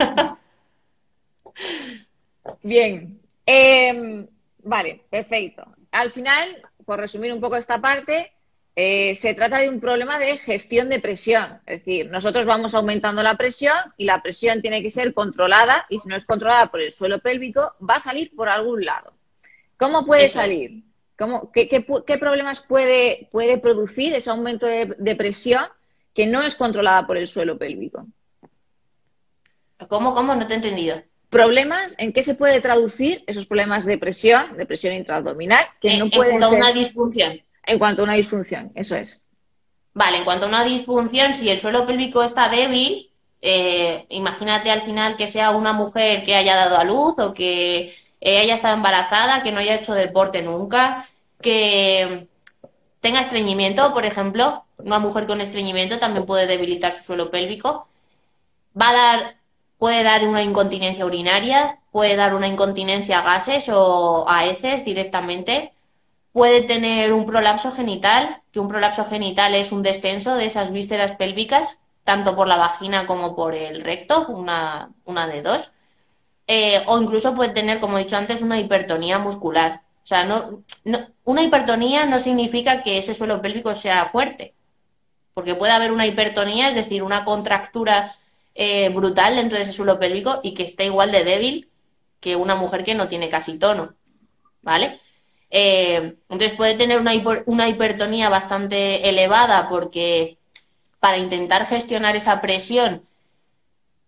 Bien. 2.61 3.19
Eh, 3.45 4.27
Vale, 4.65 5.05
perfecto. 5.11 5.63
Al 5.91 6.09
final, 6.09 6.63
por 6.85 6.99
resumir 6.99 7.31
un 7.31 7.39
poco 7.39 7.55
esta 7.55 7.79
parte, 7.79 8.33
eh, 8.75 9.13
se 9.15 9.35
trata 9.35 9.59
de 9.59 9.69
un 9.69 9.79
problema 9.79 10.17
de 10.17 10.39
gestión 10.39 10.89
de 10.89 10.99
presión. 10.99 11.61
Es 11.67 11.85
decir, 11.85 12.09
nosotros 12.09 12.47
vamos 12.47 12.73
aumentando 12.73 13.21
la 13.21 13.37
presión 13.37 13.77
y 13.95 14.05
la 14.05 14.23
presión 14.23 14.63
tiene 14.63 14.81
que 14.81 14.89
ser 14.89 15.13
controlada 15.13 15.85
y 15.87 15.99
si 15.99 16.09
no 16.09 16.15
es 16.15 16.25
controlada 16.25 16.71
por 16.71 16.81
el 16.81 16.91
suelo 16.91 17.19
pélvico, 17.19 17.75
va 17.87 17.95
a 17.95 17.99
salir 17.99 18.35
por 18.35 18.49
algún 18.49 18.83
lado. 18.83 19.13
¿Cómo 19.77 20.03
puede 20.03 20.27
salir? 20.27 20.83
Qué, 21.15 22.17
problemas 22.19 22.61
puede, 22.61 23.29
puede, 23.31 23.57
producir 23.57 24.13
ese 24.13 24.29
aumento 24.29 24.65
de 24.65 25.15
presión 25.15 25.65
que 26.13 26.27
no 26.27 26.41
es 26.41 26.55
controlada 26.55 27.05
por 27.07 27.17
el 27.17 27.27
suelo 27.27 27.57
pélvico? 27.57 28.05
¿Cómo, 29.87 30.13
cómo? 30.13 30.35
No 30.35 30.47
te 30.47 30.53
he 30.53 30.57
entendido 30.57 31.01
problemas, 31.35 31.95
¿en 31.99 32.13
qué 32.13 32.23
se 32.23 32.35
puede 32.35 32.61
traducir 32.61 33.21
esos 33.27 33.45
problemas 33.45 33.83
de 33.83 33.97
presión, 33.97 34.55
de 34.55 34.65
presión 34.65 34.93
intraabdominal, 34.93 35.65
que 35.81 35.97
no 35.97 36.09
pueden 36.09 36.35
En 36.35 36.39
cuanto 36.39 36.55
a 36.55 36.59
una 36.59 36.71
disfunción. 36.71 37.41
En 37.65 37.77
cuanto 37.77 38.01
a 38.01 38.05
una 38.05 38.13
disfunción, 38.13 38.71
eso 38.73 38.95
es. 38.95 39.21
Vale, 39.93 40.19
en 40.19 40.23
cuanto 40.23 40.45
a 40.45 40.47
una 40.47 40.63
disfunción, 40.63 41.33
si 41.33 41.49
el 41.49 41.59
suelo 41.59 41.85
pélvico 41.85 42.23
está 42.23 42.47
débil, 42.47 43.11
eh, 43.41 44.05
imagínate 44.11 44.71
al 44.71 44.81
final 44.81 45.17
que 45.17 45.27
sea 45.27 45.51
una 45.51 45.73
mujer 45.73 46.23
que 46.23 46.35
haya 46.35 46.55
dado 46.55 46.77
a 46.77 46.85
luz 46.85 47.19
o 47.19 47.33
que 47.33 47.93
haya 48.21 48.55
estado 48.55 48.75
embarazada, 48.75 49.43
que 49.43 49.51
no 49.51 49.59
haya 49.59 49.75
hecho 49.75 49.93
deporte 49.93 50.41
nunca, 50.41 51.07
que 51.41 52.27
tenga 53.01 53.21
estreñimiento, 53.21 53.93
por 53.93 54.05
ejemplo, 54.05 54.65
una 54.77 54.99
mujer 54.99 55.27
con 55.27 55.41
estreñimiento 55.41 55.99
también 55.99 56.25
puede 56.25 56.47
debilitar 56.47 56.93
su 56.93 57.03
suelo 57.03 57.31
pélvico. 57.31 57.87
Va 58.79 58.89
a 58.89 58.93
dar 58.93 59.35
Puede 59.77 60.03
dar 60.03 60.25
una 60.25 60.41
incontinencia 60.41 61.05
urinaria, 61.05 61.79
puede 61.91 62.15
dar 62.15 62.33
una 62.33 62.47
incontinencia 62.47 63.19
a 63.19 63.23
gases 63.23 63.69
o 63.69 64.25
a 64.27 64.45
heces 64.45 64.85
directamente. 64.85 65.73
Puede 66.31 66.61
tener 66.61 67.13
un 67.13 67.25
prolapso 67.25 67.71
genital, 67.71 68.41
que 68.51 68.59
un 68.59 68.67
prolapso 68.67 69.05
genital 69.05 69.53
es 69.55 69.71
un 69.71 69.83
descenso 69.83 70.35
de 70.35 70.45
esas 70.45 70.71
vísceras 70.71 71.11
pélvicas, 71.17 71.79
tanto 72.03 72.35
por 72.35 72.47
la 72.47 72.57
vagina 72.57 73.05
como 73.05 73.35
por 73.35 73.53
el 73.53 73.81
recto, 73.83 74.27
una, 74.27 74.91
una 75.05 75.27
de 75.27 75.41
dos. 75.41 75.71
Eh, 76.47 76.83
o 76.85 77.01
incluso 77.01 77.33
puede 77.35 77.53
tener, 77.53 77.79
como 77.79 77.97
he 77.97 78.03
dicho 78.03 78.17
antes, 78.17 78.41
una 78.41 78.59
hipertonía 78.59 79.19
muscular. 79.19 79.81
O 80.03 80.07
sea, 80.07 80.23
no, 80.23 80.63
una 81.23 81.41
hipertonía 81.41 82.05
no 82.05 82.19
significa 82.19 82.83
que 82.83 82.99
ese 82.99 83.15
suelo 83.15 83.41
pélvico 83.41 83.73
sea 83.73 84.05
fuerte, 84.05 84.53
porque 85.33 85.55
puede 85.55 85.73
haber 85.73 85.91
una 85.91 86.05
hipertonía, 86.05 86.69
es 86.69 86.75
decir, 86.75 87.01
una 87.01 87.25
contractura 87.25 88.15
eh, 88.53 88.89
brutal 88.89 89.35
dentro 89.35 89.57
de 89.57 89.63
ese 89.63 89.73
suelo 89.73 89.99
pélvico 89.99 90.39
y 90.43 90.53
que 90.53 90.63
esté 90.63 90.85
igual 90.85 91.11
de 91.11 91.23
débil 91.23 91.69
que 92.19 92.35
una 92.35 92.55
mujer 92.55 92.83
que 92.83 92.95
no 92.95 93.07
tiene 93.07 93.29
casi 93.29 93.57
tono, 93.57 93.95
¿vale? 94.61 94.99
Eh, 95.49 96.15
entonces 96.29 96.53
puede 96.53 96.75
tener 96.75 96.99
una, 96.99 97.13
una 97.45 97.67
hipertonía 97.67 98.29
bastante 98.29 99.09
elevada 99.09 99.69
porque 99.69 100.37
para 100.99 101.17
intentar 101.17 101.65
gestionar 101.65 102.15
esa 102.15 102.41
presión, 102.41 103.03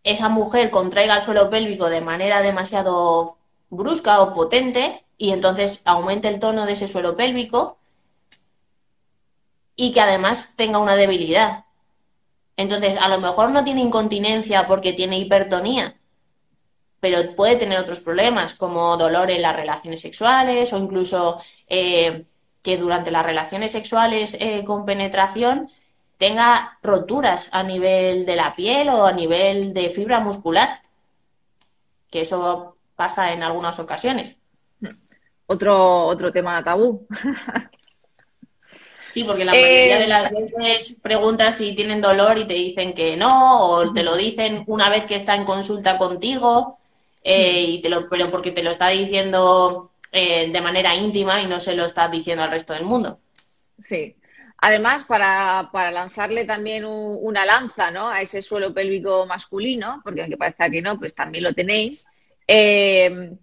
esa 0.08 0.30
mujer 0.30 0.72
contraiga 0.72 1.18
el 1.18 1.22
suelo 1.22 1.50
pélvico 1.50 1.90
de 1.90 2.00
manera 2.00 2.42
demasiado 2.42 3.38
brusca 3.70 4.22
o 4.22 4.34
potente 4.34 5.04
y 5.18 5.32
entonces 5.32 5.82
aumente 5.84 6.30
el 6.30 6.40
tono 6.40 6.66
de 6.66 6.74
ese 6.74 6.88
suelo 6.88 7.16
pélvico 7.16 7.78
y 9.76 9.92
que 9.92 10.00
además 10.00 10.54
tenga 10.56 10.80
una 10.80 10.96
debilidad. 10.96 11.66
Entonces, 12.56 12.96
a 12.96 13.10
lo 13.10 13.20
mejor 13.20 13.52
no 13.52 13.66
tiene 13.66 13.82
incontinencia 13.82 14.66
porque 14.66 14.94
tiene 14.94 15.20
hipertonía, 15.20 15.98
pero 17.02 17.36
puede 17.36 17.58
tener 17.58 17.78
otros 17.78 18.00
problemas 18.00 18.54
como 18.54 18.96
dolor 18.96 19.30
en 19.30 19.42
las 19.42 19.56
relaciones 19.56 20.02
sexuales 20.02 20.72
o 20.72 20.78
incluso 20.78 21.42
eh, 21.68 22.26
que 22.62 22.78
durante 22.78 23.12
las 23.12 23.26
relaciones 23.26 23.74
sexuales 23.74 24.38
eh, 24.40 24.64
con 24.64 24.86
penetración 24.86 25.70
tenga 26.18 26.78
roturas 26.84 27.50
a 27.54 27.64
nivel 27.64 28.26
de 28.26 28.36
la 28.36 28.54
piel 28.54 28.90
o 28.90 29.06
a 29.06 29.14
nivel 29.14 29.74
de 29.74 29.90
fibra 29.90 30.20
muscular, 30.20 30.82
que 32.10 32.22
eso 32.22 32.78
pasa 32.96 33.32
en 33.34 33.44
algunas 33.44 33.80
ocasiones. 33.80 34.38
Otro, 35.48 36.06
otro 36.06 36.32
tema 36.32 36.64
tabú. 36.64 37.06
Sí, 39.08 39.24
porque 39.24 39.46
la 39.46 39.56
mayoría 39.56 39.98
de 39.98 40.06
eh, 40.06 40.08
las 40.08 40.32
veces 40.32 40.98
preguntas 41.02 41.56
si 41.58 41.74
tienen 41.76 42.02
dolor 42.02 42.38
y 42.38 42.46
te 42.46 42.54
dicen 42.54 42.94
que 42.94 43.16
no, 43.18 43.62
o 43.70 43.94
te 43.94 44.04
lo 44.04 44.16
dicen 44.18 44.64
una 44.68 44.90
vez 44.90 45.06
que 45.06 45.16
está 45.16 45.36
en 45.36 45.46
consulta 45.46 45.98
contigo. 45.98 46.78
eh, 47.24 47.62
y 47.64 47.82
te 47.82 47.90
lo, 47.90 48.08
pero 48.10 48.30
porque 48.32 48.52
te 48.52 48.64
lo 48.64 48.72
está 48.72 48.90
diciendo 48.90 49.92
eh, 50.12 50.52
de 50.52 50.62
manera 50.62 50.96
íntima 50.96 51.42
y 51.42 51.48
no 51.48 51.60
se 51.60 51.76
lo 51.76 51.86
está 51.86 52.08
diciendo 52.10 52.44
al 52.44 52.52
resto 52.52 52.74
del 52.74 52.84
mundo. 52.86 53.20
Sí. 53.82 54.16
Además, 54.60 55.06
para, 55.06 55.70
para 55.72 55.92
lanzarle 55.92 56.46
también 56.46 56.84
una 56.86 57.46
lanza 57.46 57.92
¿no? 57.92 58.10
a 58.10 58.22
ese 58.22 58.42
suelo 58.42 58.74
pélvico 58.74 59.26
masculino, 59.28 60.02
porque 60.04 60.22
aunque 60.22 60.38
parezca 60.38 60.70
que 60.70 60.82
no, 60.82 60.98
pues 60.98 61.14
también 61.14 61.44
lo 61.44 61.54
tenéis, 61.54 62.08
eh, 62.48 63.38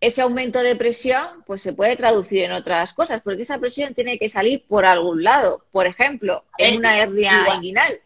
ese 0.00 0.22
aumento 0.22 0.60
de 0.60 0.76
presión 0.76 1.26
pues 1.46 1.62
se 1.62 1.74
puede 1.74 1.96
traducir 1.96 2.42
en 2.44 2.52
otras 2.52 2.92
cosas, 2.92 3.20
porque 3.22 3.42
esa 3.42 3.58
presión 3.58 3.94
tiene 3.94 4.18
que 4.18 4.28
salir 4.28 4.64
por 4.66 4.84
algún 4.86 5.22
lado. 5.22 5.64
Por 5.70 5.86
ejemplo, 5.86 6.44
en 6.58 6.76
una 6.78 6.98
hernia 6.98 7.54
inguinal. 7.54 8.00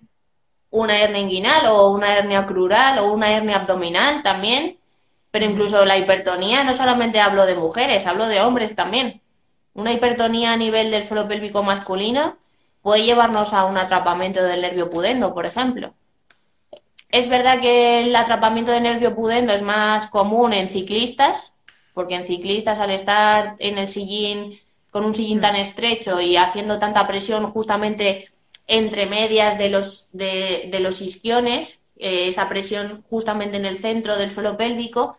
Una 0.71 1.01
hernia 1.01 1.21
inguinal 1.21 1.67
o 1.67 1.91
una 1.91 2.17
hernia 2.19 2.47
crural 2.47 2.99
o 2.99 3.13
una 3.13 3.37
hernia 3.37 3.57
abdominal 3.57 4.23
también. 4.23 4.79
Pero 5.31 5.47
incluso 5.47 5.85
la 5.85 5.99
hipertonía, 5.99 6.63
no 6.63 6.75
solamente 6.75 7.21
hablo 7.21 7.47
de 7.47 7.55
mujeres, 7.55 8.07
hablo 8.07 8.27
de 8.27 8.41
hombres 8.41 8.75
también. 8.77 9.21
Una 9.73 9.93
hipertonía 9.93 10.53
a 10.53 10.57
nivel 10.57 10.91
del 10.93 11.05
suelo 11.05 11.27
pélvico 11.27 11.63
masculino 11.63 12.39
puede 12.85 13.03
llevarnos 13.03 13.55
a 13.55 13.65
un 13.65 13.79
atrapamiento 13.79 14.45
del 14.45 14.61
nervio 14.61 14.91
pudendo, 14.91 15.33
por 15.33 15.47
ejemplo. 15.47 15.95
Es 17.09 17.31
verdad 17.31 17.59
que 17.59 18.03
el 18.03 18.15
atrapamiento 18.15 18.73
del 18.73 18.83
nervio 18.83 19.15
pudendo 19.15 19.55
es 19.55 19.63
más 19.63 20.09
común 20.09 20.53
en 20.53 20.69
ciclistas, 20.69 21.55
porque 21.95 22.15
en 22.15 22.27
ciclistas 22.27 22.81
al 22.81 22.91
estar 22.91 23.57
en 23.59 23.79
el 23.79 23.89
sillín, 23.89 24.61
con 24.91 25.07
un 25.07 25.15
sillín 25.15 25.41
tan 25.41 25.57
estrecho 25.57 26.21
y 26.21 26.37
haciendo 26.37 26.79
tanta 26.79 27.07
presión 27.07 27.47
justamente 27.47 28.29
entre 28.67 29.07
medias 29.07 29.57
de 29.57 29.71
los, 29.71 30.09
de, 30.13 30.69
los 30.79 31.01
isquiones, 31.01 31.81
eh, 31.97 32.29
esa 32.29 32.51
presión 32.51 33.03
justamente 33.09 33.57
en 33.57 33.65
el 33.65 33.79
centro 33.79 34.19
del 34.19 34.31
suelo 34.31 34.59
pélvico, 34.59 35.17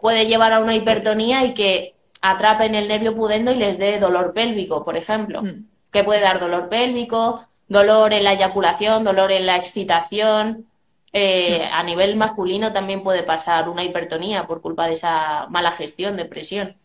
puede 0.00 0.26
llevar 0.26 0.52
a 0.52 0.58
una 0.58 0.74
hipertonía 0.74 1.44
y 1.44 1.54
que 1.54 1.94
atrapen 2.22 2.74
el 2.74 2.88
nervio 2.88 3.14
pudendo 3.14 3.52
y 3.52 3.56
les 3.56 3.78
dé 3.78 4.00
dolor 4.00 4.32
pélvico, 4.34 4.84
por 4.84 4.96
ejemplo, 4.96 5.42
mm. 5.42 5.73
Que 5.94 6.02
puede 6.02 6.20
dar 6.20 6.40
dolor 6.40 6.68
pélvico, 6.68 7.46
dolor 7.68 8.12
en 8.12 8.24
la 8.24 8.32
eyaculación, 8.32 9.04
dolor 9.04 9.30
en 9.30 9.46
la 9.46 9.56
excitación. 9.56 10.66
Eh, 11.12 11.68
a 11.70 11.84
nivel 11.84 12.16
masculino 12.16 12.72
también 12.72 13.04
puede 13.04 13.22
pasar 13.22 13.68
una 13.68 13.84
hipertonía 13.84 14.44
por 14.48 14.60
culpa 14.60 14.88
de 14.88 14.94
esa 14.94 15.46
mala 15.50 15.70
gestión 15.70 16.16
de 16.16 16.24
presión. 16.24 16.76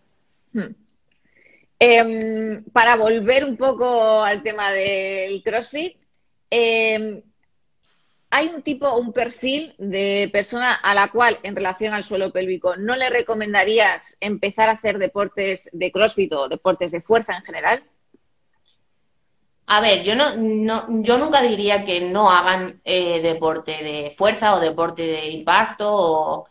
Mm. 0.54 0.76
Em, 1.80 2.64
para 2.66 2.98
volver 2.98 3.46
un 3.46 3.58
poco 3.58 4.22
al 4.22 4.44
tema 4.44 4.72
del 4.72 5.42
CrossFit, 5.42 5.98
em, 6.52 7.24
hay 8.30 8.48
un 8.50 8.62
tipo, 8.62 8.94
un 8.94 9.12
perfil 9.12 9.74
de 9.80 10.30
persona 10.32 10.76
a 10.76 10.94
la 10.94 11.08
cual, 11.08 11.40
en 11.42 11.56
relación 11.56 11.96
al 11.96 12.04
suelo 12.04 12.32
pélvico, 12.32 12.76
no 12.76 12.96
le 12.96 13.10
recomendarías 13.10 14.18
empezar 14.20 14.70
a 14.70 14.74
hacer 14.74 15.00
deportes 15.00 15.68
de 15.74 15.92
CrossFit 15.92 16.32
o 16.34 16.48
deportes 16.48 16.92
de 16.92 17.02
fuerza 17.02 17.36
en 17.36 17.44
general? 17.44 17.84
A 19.72 19.82
ver, 19.82 20.04
yo 20.04 20.16
no, 20.16 20.36
no 20.36 21.04
yo 21.04 21.20
nunca 21.20 21.42
diría 21.44 21.86
que 21.86 22.02
no 22.02 22.32
hagan 22.32 22.82
eh, 22.86 23.22
deporte 23.22 23.72
de 23.84 24.12
fuerza 24.18 24.56
o 24.56 24.60
deporte 24.60 25.04
de 25.04 25.30
impacto. 25.30 26.46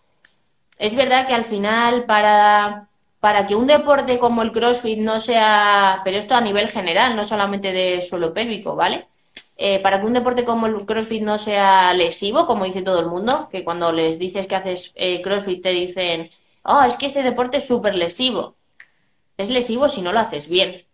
Es 0.78 0.94
verdad 0.94 1.26
que 1.26 1.34
al 1.34 1.44
final 1.44 2.04
para, 2.06 2.88
para 3.20 3.46
que 3.46 3.56
un 3.56 3.66
deporte 3.66 4.18
como 4.20 4.42
el 4.42 4.52
CrossFit 4.52 5.00
no 5.00 5.18
sea, 5.20 6.00
pero 6.04 6.16
esto 6.16 6.34
a 6.36 6.40
nivel 6.40 6.68
general, 6.68 7.16
no 7.16 7.24
solamente 7.24 7.72
de 7.72 8.02
suelo 8.02 8.32
pélvico, 8.32 8.76
¿vale? 8.76 9.08
Eh, 9.56 9.80
para 9.80 10.00
que 10.00 10.06
un 10.06 10.14
deporte 10.14 10.44
como 10.44 10.66
el 10.68 10.86
CrossFit 10.86 11.22
no 11.22 11.38
sea 11.38 11.92
lesivo, 11.94 12.46
como 12.46 12.64
dice 12.66 12.82
todo 12.82 13.00
el 13.00 13.06
mundo, 13.06 13.48
que 13.50 13.64
cuando 13.64 13.92
les 13.92 14.18
dices 14.20 14.46
que 14.46 14.54
haces 14.56 14.92
eh, 14.96 15.22
CrossFit 15.22 15.62
te 15.62 15.70
dicen, 15.70 16.30
oh, 16.62 16.82
es 16.82 16.96
que 16.96 17.06
ese 17.06 17.24
deporte 17.24 17.58
es 17.58 17.66
súper 17.66 17.94
lesivo. 17.96 18.54
Es 19.38 19.48
lesivo 19.50 19.88
si 19.88 20.02
no 20.02 20.12
lo 20.12 20.20
haces 20.20 20.48
bien. 20.48 20.87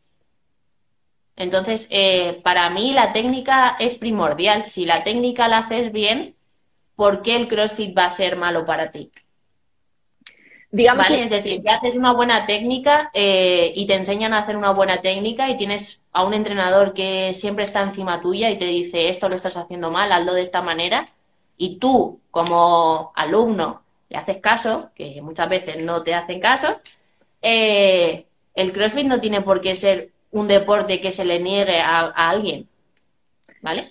Entonces, 1.36 1.88
eh, 1.90 2.40
para 2.42 2.70
mí 2.70 2.92
la 2.92 3.12
técnica 3.12 3.76
es 3.78 3.94
primordial. 3.94 4.68
Si 4.68 4.84
la 4.84 5.02
técnica 5.02 5.48
la 5.48 5.58
haces 5.58 5.92
bien, 5.92 6.36
¿por 6.94 7.22
qué 7.22 7.36
el 7.36 7.48
CrossFit 7.48 7.96
va 7.96 8.06
a 8.06 8.10
ser 8.10 8.36
malo 8.36 8.64
para 8.64 8.90
ti? 8.90 9.10
Digamos 10.70 11.08
Es 11.08 11.30
decir, 11.30 11.60
si 11.60 11.68
haces 11.68 11.96
una 11.96 12.12
buena 12.12 12.46
técnica 12.46 13.10
eh, 13.14 13.72
y 13.76 13.86
te 13.86 13.94
enseñan 13.94 14.32
a 14.32 14.38
hacer 14.38 14.56
una 14.56 14.72
buena 14.72 15.00
técnica 15.00 15.48
y 15.48 15.56
tienes 15.56 16.02
a 16.12 16.24
un 16.24 16.34
entrenador 16.34 16.94
que 16.94 17.32
siempre 17.32 17.62
está 17.62 17.82
encima 17.82 18.20
tuya 18.20 18.50
y 18.50 18.58
te 18.58 18.64
dice 18.64 19.08
esto 19.08 19.28
lo 19.28 19.36
estás 19.36 19.56
haciendo 19.56 19.92
mal, 19.92 20.10
hazlo 20.10 20.34
de 20.34 20.42
esta 20.42 20.62
manera, 20.62 21.06
y 21.56 21.76
tú 21.76 22.18
como 22.32 23.12
alumno 23.14 23.82
le 24.08 24.16
haces 24.16 24.38
caso, 24.38 24.90
que 24.96 25.22
muchas 25.22 25.48
veces 25.48 25.80
no 25.84 26.02
te 26.02 26.12
hacen 26.12 26.40
caso, 26.40 26.80
eh, 27.40 28.26
el 28.56 28.72
CrossFit 28.72 29.06
no 29.06 29.20
tiene 29.20 29.42
por 29.42 29.60
qué 29.60 29.76
ser 29.76 30.10
un 30.34 30.48
deporte 30.48 31.00
que 31.00 31.12
se 31.12 31.24
le 31.24 31.38
niegue 31.38 31.80
a, 31.80 32.06
alguien. 32.08 32.68
¿Vale? 33.62 33.84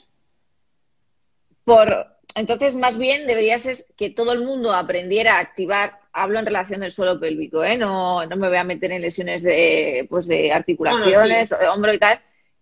Por, 1.64 2.06
entonces, 2.36 2.76
más 2.76 2.98
bien 2.98 3.26
debería 3.26 3.58
ser 3.60 3.78
que 3.98 4.10
todo 4.10 4.34
el 4.34 4.44
mundo 4.44 4.74
aprendiera 4.74 5.36
a 5.36 5.40
activar, 5.40 6.00
hablo 6.12 6.40
en 6.40 6.46
relación 6.46 6.82
del 6.82 6.92
suelo 6.92 7.18
pélvico, 7.18 7.64
¿eh? 7.64 7.78
no, 7.78 8.26
no 8.26 8.36
me 8.36 8.50
voy 8.50 8.58
a 8.58 8.66
meter 8.66 8.92
en 8.92 9.02
lesiones 9.02 9.42
de, 9.44 10.06
pues 10.10 10.28
de 10.28 10.52
articulaciones, 10.52 11.50
de 11.50 11.68
hombro 11.70 11.94
y 11.94 11.98
tal. 11.98 12.20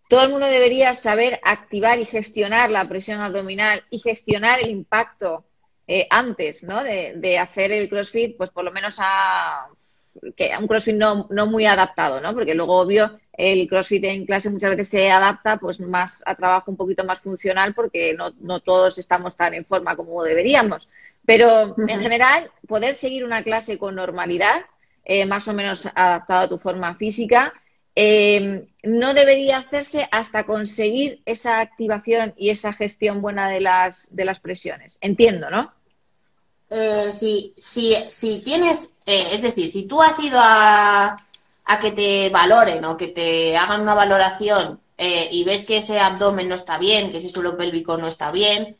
Todo 0.07 0.23
el 0.23 0.29
mundo 0.29 0.45
debería 0.45 0.93
saber 0.93 1.39
activar 1.43 1.99
y 1.99 2.05
gestionar 2.05 2.69
la 2.69 2.87
presión 2.87 3.19
abdominal 3.19 3.83
y 3.89 3.97
gestionar 3.97 4.59
el 4.59 4.69
impacto 4.69 5.45
eh, 5.87 6.05
antes 6.11 6.63
¿no? 6.63 6.83
de, 6.83 7.13
de, 7.15 7.39
hacer 7.39 7.71
el 7.71 7.89
CrossFit, 7.89 8.37
pues 8.37 8.51
por 8.51 8.63
lo 8.63 8.71
menos 8.71 8.97
a, 8.99 9.67
que 10.35 10.53
a 10.53 10.59
un 10.59 10.67
CrossFit 10.67 10.95
no, 10.95 11.27
no 11.31 11.47
muy 11.47 11.65
adaptado, 11.65 12.21
¿no? 12.21 12.33
Porque 12.33 12.53
luego, 12.53 12.77
obvio, 12.77 13.19
el 13.41 13.67
CrossFit 13.67 14.03
en 14.03 14.25
clase 14.27 14.51
muchas 14.51 14.69
veces 14.69 14.89
se 14.89 15.09
adapta 15.09 15.57
pues 15.57 15.79
más 15.79 16.21
a 16.27 16.35
trabajo 16.35 16.69
un 16.69 16.77
poquito 16.77 17.03
más 17.03 17.19
funcional 17.19 17.73
porque 17.73 18.13
no, 18.13 18.31
no 18.39 18.59
todos 18.59 18.99
estamos 18.99 19.35
tan 19.35 19.55
en 19.55 19.65
forma 19.65 19.95
como 19.95 20.23
deberíamos. 20.23 20.87
Pero 21.25 21.75
en 21.87 21.99
general, 21.99 22.51
poder 22.67 22.93
seguir 22.93 23.25
una 23.25 23.43
clase 23.43 23.79
con 23.79 23.95
normalidad, 23.95 24.65
eh, 25.05 25.25
más 25.25 25.47
o 25.47 25.53
menos 25.53 25.87
adaptado 25.95 26.41
a 26.41 26.49
tu 26.49 26.57
forma 26.59 26.95
física, 26.95 27.51
eh, 27.95 28.67
no 28.83 29.13
debería 29.15 29.57
hacerse 29.57 30.07
hasta 30.11 30.45
conseguir 30.45 31.21
esa 31.25 31.61
activación 31.61 32.35
y 32.37 32.51
esa 32.51 32.73
gestión 32.73 33.21
buena 33.21 33.49
de 33.49 33.61
las, 33.61 34.07
de 34.11 34.25
las 34.25 34.39
presiones. 34.39 34.99
Entiendo, 35.01 35.49
¿no? 35.49 35.73
Eh, 36.69 37.11
si, 37.11 37.55
si, 37.57 37.95
si 38.07 38.39
tienes, 38.39 38.93
es 39.05 39.41
decir, 39.41 39.67
si 39.67 39.87
tú 39.87 40.01
has 40.01 40.19
ido 40.19 40.39
a, 40.39 41.17
a 41.65 41.79
que 41.79 41.91
te 41.91 42.29
valoren 42.29 42.83
o 42.85 42.97
que 42.97 43.07
te 43.07 43.57
hagan 43.57 43.81
una 43.81 43.95
valoración 43.95 44.79
eh, 44.97 45.29
y 45.31 45.43
ves 45.43 45.65
que 45.65 45.77
ese 45.77 45.99
abdomen 45.99 46.49
no 46.49 46.55
está 46.55 46.77
bien, 46.77 47.11
que 47.11 47.17
ese 47.17 47.29
suelo 47.29 47.57
pélvico 47.57 47.97
no 47.97 48.07
está 48.07 48.31
bien. 48.31 48.77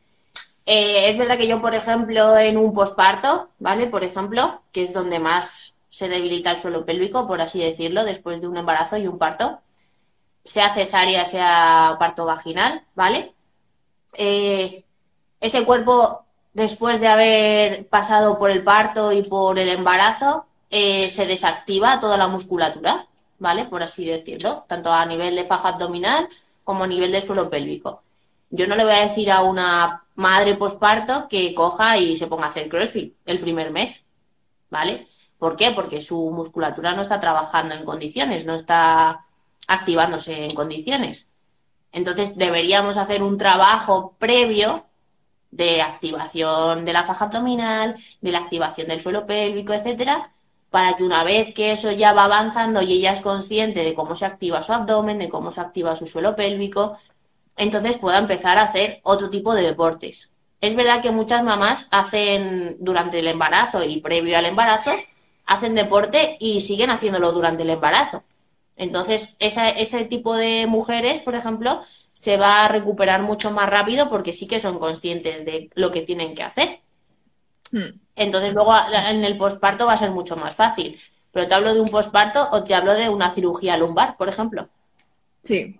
Eh, 0.65 1.09
es 1.09 1.17
verdad 1.17 1.37
que 1.37 1.47
yo, 1.47 1.61
por 1.61 1.73
ejemplo, 1.73 2.37
en 2.37 2.57
un 2.57 2.73
posparto, 2.73 3.49
¿vale? 3.59 3.87
Por 3.87 4.03
ejemplo, 4.03 4.61
que 4.71 4.83
es 4.83 4.93
donde 4.93 5.19
más 5.19 5.73
se 5.89 6.09
debilita 6.09 6.51
el 6.51 6.57
suelo 6.57 6.85
pélvico, 6.85 7.27
por 7.27 7.41
así 7.41 7.59
decirlo, 7.59 8.03
después 8.05 8.39
de 8.41 8.47
un 8.47 8.57
embarazo 8.57 8.97
y 8.97 9.07
un 9.07 9.17
parto, 9.17 9.61
sea 10.45 10.73
cesárea, 10.73 11.25
sea 11.25 11.97
parto 11.99 12.25
vaginal, 12.25 12.83
¿vale? 12.95 13.33
Eh, 14.13 14.85
ese 15.39 15.65
cuerpo, 15.65 16.25
después 16.53 16.99
de 16.99 17.07
haber 17.07 17.87
pasado 17.87 18.37
por 18.39 18.51
el 18.51 18.63
parto 18.63 19.11
y 19.11 19.23
por 19.23 19.59
el 19.59 19.69
embarazo, 19.69 20.45
eh, 20.71 21.03
se 21.09 21.27
desactiva 21.27 21.99
toda 21.99 22.17
la 22.17 22.27
musculatura, 22.27 23.05
¿vale? 23.39 23.65
Por 23.65 23.83
así 23.83 24.05
decirlo, 24.05 24.65
tanto 24.67 24.91
a 24.91 25.05
nivel 25.05 25.35
de 25.35 25.43
faja 25.43 25.69
abdominal 25.69 26.27
como 26.63 26.85
a 26.85 26.87
nivel 26.87 27.11
de 27.11 27.21
suelo 27.21 27.49
pélvico. 27.49 28.01
Yo 28.49 28.67
no 28.67 28.75
le 28.75 28.83
voy 28.83 28.93
a 28.93 29.07
decir 29.07 29.31
a 29.31 29.43
una 29.43 30.03
madre 30.15 30.55
posparto 30.55 31.27
que 31.29 31.53
coja 31.53 31.97
y 31.97 32.17
se 32.17 32.27
ponga 32.27 32.45
a 32.45 32.49
hacer 32.49 32.69
CrossFit 32.69 33.15
el 33.25 33.39
primer 33.39 33.71
mes, 33.71 34.05
¿vale? 34.69 35.07
¿Por 35.37 35.55
qué? 35.55 35.71
Porque 35.71 36.01
su 36.01 36.31
musculatura 36.31 36.93
no 36.93 37.01
está 37.01 37.19
trabajando 37.19 37.75
en 37.75 37.85
condiciones, 37.85 38.45
no 38.45 38.55
está 38.55 39.25
activándose 39.67 40.45
en 40.45 40.51
condiciones. 40.51 41.27
Entonces 41.91 42.37
deberíamos 42.37 42.97
hacer 42.97 43.23
un 43.23 43.37
trabajo 43.37 44.15
previo 44.19 44.85
de 45.51 45.81
activación 45.81 46.85
de 46.85 46.93
la 46.93 47.03
faja 47.03 47.25
abdominal, 47.25 47.95
de 48.21 48.31
la 48.31 48.39
activación 48.39 48.87
del 48.87 49.01
suelo 49.01 49.25
pélvico, 49.25 49.73
etcétera, 49.73 50.31
para 50.71 50.95
que 50.95 51.03
una 51.03 51.23
vez 51.23 51.53
que 51.53 51.71
eso 51.71 51.91
ya 51.91 52.13
va 52.13 52.23
avanzando 52.23 52.81
y 52.81 52.93
ella 52.93 53.11
es 53.11 53.21
consciente 53.21 53.83
de 53.83 53.93
cómo 53.93 54.15
se 54.15 54.25
activa 54.25 54.63
su 54.63 54.73
abdomen, 54.73 55.19
de 55.19 55.29
cómo 55.29 55.51
se 55.51 55.61
activa 55.61 55.97
su 55.97 56.07
suelo 56.07 56.35
pélvico, 56.35 56.97
entonces 57.57 57.97
pueda 57.97 58.17
empezar 58.17 58.57
a 58.57 58.63
hacer 58.63 59.01
otro 59.03 59.29
tipo 59.29 59.53
de 59.53 59.63
deportes. 59.63 60.33
Es 60.61 60.75
verdad 60.75 61.01
que 61.01 61.11
muchas 61.11 61.43
mamás 61.43 61.87
hacen 61.91 62.77
durante 62.79 63.19
el 63.19 63.27
embarazo 63.27 63.83
y 63.83 63.99
previo 63.99 64.37
al 64.37 64.45
embarazo, 64.45 64.91
hacen 65.45 65.75
deporte 65.75 66.37
y 66.39 66.61
siguen 66.61 66.89
haciéndolo 66.89 67.33
durante 67.33 67.63
el 67.63 67.69
embarazo. 67.71 68.23
Entonces, 68.77 69.35
ese 69.39 70.05
tipo 70.05 70.35
de 70.35 70.67
mujeres, 70.67 71.19
por 71.19 71.35
ejemplo, 71.35 71.81
se 72.13 72.37
va 72.37 72.63
a 72.63 72.67
recuperar 72.69 73.21
mucho 73.21 73.51
más 73.51 73.69
rápido 73.69 74.09
porque 74.09 74.31
sí 74.31 74.47
que 74.47 74.61
son 74.61 74.79
conscientes 74.79 75.43
de 75.45 75.69
lo 75.75 75.91
que 75.91 76.01
tienen 76.01 76.33
que 76.33 76.43
hacer. 76.43 76.79
Hmm. 77.71 77.99
Entonces 78.23 78.53
luego 78.53 78.73
en 78.93 79.23
el 79.23 79.37
posparto 79.37 79.85
va 79.85 79.93
a 79.93 79.97
ser 79.97 80.11
mucho 80.11 80.35
más 80.35 80.55
fácil. 80.55 80.99
Pero 81.31 81.47
te 81.47 81.53
hablo 81.53 81.73
de 81.73 81.81
un 81.81 81.89
posparto 81.89 82.47
o 82.51 82.63
te 82.63 82.75
hablo 82.75 82.93
de 82.93 83.09
una 83.09 83.33
cirugía 83.33 83.77
lumbar, 83.77 84.17
por 84.17 84.27
ejemplo. 84.27 84.67
Sí. 85.43 85.79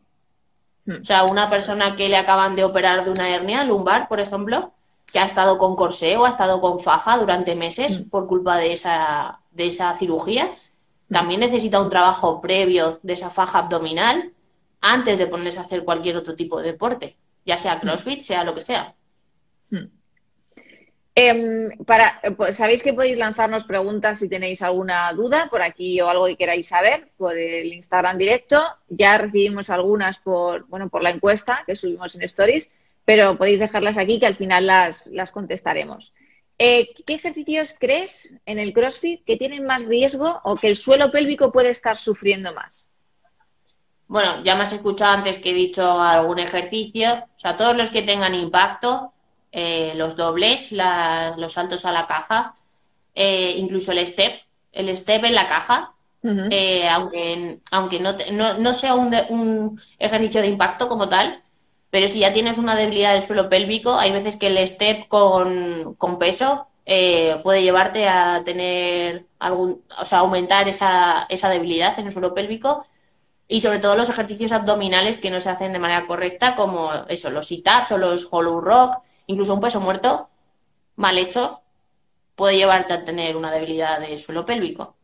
O 0.88 1.04
sea, 1.04 1.26
una 1.26 1.50
persona 1.50 1.96
que 1.96 2.10
le 2.10 2.18
acaban 2.18 2.56
de 2.56 2.64
operar 2.64 3.06
de 3.06 3.12
una 3.12 3.30
hernia 3.30 3.64
lumbar, 3.64 4.08
por 4.08 4.20
ejemplo, 4.20 4.72
que 5.12 5.20
ha 5.20 5.26
estado 5.26 5.58
con 5.58 5.76
corsé 5.76 6.18
o 6.18 6.26
ha 6.26 6.30
estado 6.30 6.62
con 6.62 6.80
faja 6.80 7.18
durante 7.18 7.56
meses 7.56 8.00
mm. 8.00 8.10
por 8.10 8.28
culpa 8.28 8.58
de 8.58 8.74
esa, 8.74 9.42
de 9.52 9.68
esa 9.68 9.96
cirugía, 9.98 10.46
mm. 10.46 11.14
también 11.14 11.42
necesita 11.42 11.82
un 11.82 11.90
trabajo 11.90 12.42
previo 12.42 13.00
de 13.04 13.14
esa 13.14 13.30
faja 13.30 13.60
abdominal 13.60 14.32
antes 14.80 15.20
de 15.20 15.28
ponerse 15.28 15.60
a 15.60 15.64
hacer 15.64 15.84
cualquier 15.84 16.18
otro 16.18 16.36
tipo 16.36 16.60
de 16.60 16.72
deporte, 16.72 17.18
ya 17.46 17.58
sea 17.58 17.76
mm. 17.76 17.80
CrossFit, 17.82 18.22
sea 18.22 18.44
lo 18.44 18.56
que 18.56 18.62
sea. 18.62 18.96
Em, 21.14 21.70
para, 21.86 22.22
pues, 22.38 22.56
Sabéis 22.56 22.84
que 22.84 22.94
podéis 22.94 23.18
lanzarnos 23.18 23.66
preguntas 23.66 24.20
si 24.20 24.30
tenéis 24.30 24.62
alguna 24.62 25.12
duda 25.14 25.48
por 25.50 25.62
aquí 25.62 26.00
o 26.00 26.10
algo 26.10 26.26
que 26.26 26.38
queráis 26.38 26.68
saber 26.68 27.10
por 27.18 27.38
el 27.38 27.74
Instagram 27.74 28.18
directo. 28.18 28.62
Ya 28.88 29.18
recibimos 29.18 29.70
algunas 29.70 30.20
por, 30.20 30.66
bueno, 30.68 30.90
por 30.90 31.04
la 31.04 31.10
encuesta 31.10 31.64
que 31.66 31.76
subimos 31.76 32.16
en 32.16 32.22
Stories, 32.24 32.70
pero 33.04 33.38
podéis 33.38 33.60
dejarlas 33.60 33.98
aquí 33.98 34.20
que 34.20 34.28
al 34.28 34.36
final 34.36 34.68
las, 34.68 35.08
las 35.08 35.32
contestaremos. 35.32 36.14
Eh, 36.58 36.94
¿Qué 37.06 37.16
ejercicios 37.16 37.76
crees 37.78 38.36
en 38.46 38.60
el 38.60 38.72
CrossFit 38.72 39.26
que 39.26 39.36
tienen 39.36 39.66
más 39.66 39.84
riesgo 39.86 40.40
o 40.44 40.56
que 40.56 40.68
el 40.68 40.76
suelo 40.76 41.12
pélvico 41.12 41.52
puede 41.52 41.72
estar 41.72 41.98
sufriendo 41.98 42.54
más? 42.54 42.88
Bueno, 44.08 44.44
ya 44.44 44.56
me 44.56 44.64
has 44.64 44.74
escuchado 44.74 45.14
antes 45.14 45.40
que 45.40 45.52
he 45.52 45.54
dicho 45.54 46.00
algún 46.00 46.38
ejercicio. 46.38 47.14
O 47.36 47.40
sea, 47.40 47.58
todos 47.58 47.76
los 47.76 47.90
que 47.90 48.04
tengan 48.04 48.36
impacto, 48.36 49.12
eh, 49.52 49.94
los 49.96 50.16
dobles, 50.16 50.72
los 50.72 51.54
saltos 51.54 51.86
a 51.86 51.92
la 51.92 52.08
caja, 52.08 52.56
eh, 53.16 53.56
incluso 53.58 53.92
el 53.92 54.06
step, 54.08 54.40
el 54.72 54.96
step 54.98 55.26
en 55.26 55.36
la 55.36 55.48
caja, 55.48 55.94
eh, 56.24 56.88
aunque, 56.88 57.60
aunque 57.72 58.00
no, 58.00 58.14
no, 58.60 58.74
sea 58.74 58.94
un, 58.94 59.14
un, 59.30 59.82
ejercicio 59.98 60.42
de 60.42 60.48
impacto 60.48 60.88
como 60.88 61.10
tal, 61.10 61.42
pero 61.90 62.08
si 62.08 62.20
ya 62.20 62.32
tienes 62.32 62.58
una 62.58 62.76
debilidad 62.76 63.14
del 63.14 63.24
suelo 63.24 63.50
pélvico, 63.50 63.96
hay 63.96 64.12
veces 64.12 64.38
que 64.38 64.48
el 64.48 64.66
step 64.68 65.08
con, 65.08 65.96
con 65.96 66.20
peso 66.20 66.68
puede 67.44 67.64
llevarte 67.64 68.08
a 68.08 68.44
tener 68.46 69.26
algún, 69.40 69.82
o 70.00 70.06
sea, 70.06 70.20
aumentar 70.20 70.68
esa, 70.70 71.26
esa 71.30 71.50
debilidad 71.50 71.98
en 72.00 72.08
el 72.08 72.12
suelo 72.12 72.34
pélvico 72.34 72.86
y 73.52 73.60
sobre 73.60 73.80
todo 73.80 73.98
los 73.98 74.10
ejercicios 74.10 74.54
abdominales 74.54 75.18
que 75.18 75.30
no 75.30 75.42
se 75.42 75.50
hacen 75.50 75.74
de 75.74 75.80
manera 75.80 76.08
correcta, 76.08 76.56
como 76.56 76.90
eso, 77.10 77.30
los 77.30 77.48
sit-ups 77.48 77.92
o 77.92 77.98
los 77.98 78.30
hollow 78.32 78.62
rock, 78.62 79.02
incluso 79.32 79.54
un 79.54 79.62
peso 79.62 79.80
muerto 79.80 80.30
mal 80.96 81.18
hecho 81.18 81.62
puede 82.36 82.58
llevarte 82.58 82.94
a 82.94 83.06
tener 83.06 83.36
una 83.38 83.52
debilidad 83.52 84.00
de 84.00 84.20
suelo 84.20 84.46
pélvico. 84.46 84.96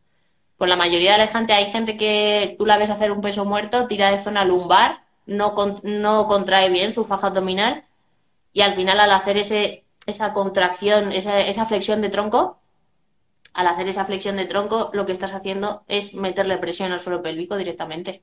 Por 0.56 0.68
la 0.68 0.76
mayoría 0.76 1.12
de 1.12 1.18
la 1.18 1.26
gente 1.26 1.52
hay 1.52 1.66
gente 1.66 1.96
que 1.96 2.56
tú 2.58 2.66
la 2.66 2.78
ves 2.78 2.90
hacer 2.90 3.12
un 3.12 3.20
peso 3.20 3.44
muerto, 3.44 3.86
tira 3.86 4.10
de 4.10 4.18
zona 4.18 4.44
lumbar, 4.44 5.04
no, 5.26 5.54
no 5.82 6.26
contrae 6.26 6.70
bien 6.70 6.94
su 6.94 7.04
faja 7.04 7.28
abdominal 7.28 7.84
y 8.52 8.62
al 8.62 8.74
final 8.74 8.98
al 9.00 9.12
hacer 9.12 9.36
ese, 9.36 9.84
esa 10.06 10.32
contracción, 10.32 11.12
esa, 11.12 11.40
esa 11.40 11.66
flexión 11.66 12.00
de 12.00 12.08
tronco, 12.08 12.58
al 13.54 13.66
hacer 13.66 13.88
esa 13.88 14.04
flexión 14.04 14.36
de 14.36 14.46
tronco 14.46 14.90
lo 14.92 15.06
que 15.06 15.12
estás 15.12 15.32
haciendo 15.32 15.84
es 15.88 16.14
meterle 16.14 16.58
presión 16.58 16.92
al 16.92 17.00
suelo 17.00 17.22
pélvico 17.22 17.56
directamente. 17.56 18.22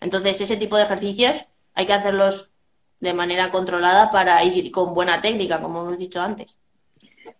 Entonces 0.00 0.40
ese 0.40 0.56
tipo 0.56 0.76
de 0.76 0.84
ejercicios 0.84 1.46
hay 1.74 1.86
que 1.86 1.92
hacerlos 1.92 2.50
de 3.00 3.14
manera 3.14 3.50
controlada 3.50 4.10
para 4.10 4.42
ir 4.44 4.70
con 4.70 4.94
buena 4.94 5.20
técnica, 5.20 5.60
como 5.60 5.82
hemos 5.82 5.98
dicho 5.98 6.20
antes. 6.20 6.58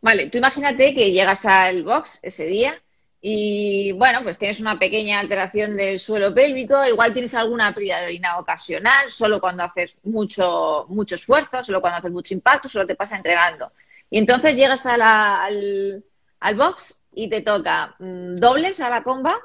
Vale, 0.00 0.30
tú 0.30 0.38
imagínate 0.38 0.94
que 0.94 1.10
llegas 1.10 1.44
al 1.46 1.82
box 1.82 2.20
ese 2.22 2.46
día 2.46 2.80
y, 3.20 3.92
bueno, 3.92 4.22
pues 4.22 4.38
tienes 4.38 4.60
una 4.60 4.78
pequeña 4.78 5.18
alteración 5.18 5.76
del 5.76 5.98
suelo 5.98 6.32
pélvico, 6.32 6.84
igual 6.86 7.12
tienes 7.12 7.34
alguna 7.34 7.74
pérdida 7.74 8.00
de 8.00 8.06
orina 8.06 8.38
ocasional, 8.38 9.10
solo 9.10 9.40
cuando 9.40 9.64
haces 9.64 9.98
mucho, 10.04 10.86
mucho 10.88 11.16
esfuerzo, 11.16 11.62
solo 11.64 11.80
cuando 11.80 11.98
haces 11.98 12.12
mucho 12.12 12.34
impacto, 12.34 12.68
solo 12.68 12.86
te 12.86 12.94
pasa 12.94 13.16
entrenando. 13.16 13.72
Y 14.08 14.18
entonces 14.18 14.56
llegas 14.56 14.86
al, 14.86 15.02
al, 15.02 16.54
box 16.54 17.02
y 17.12 17.28
te 17.28 17.40
toca 17.40 17.96
mm, 17.98 18.36
dobles 18.36 18.80
a 18.80 18.88
la 18.88 19.02
comba, 19.02 19.36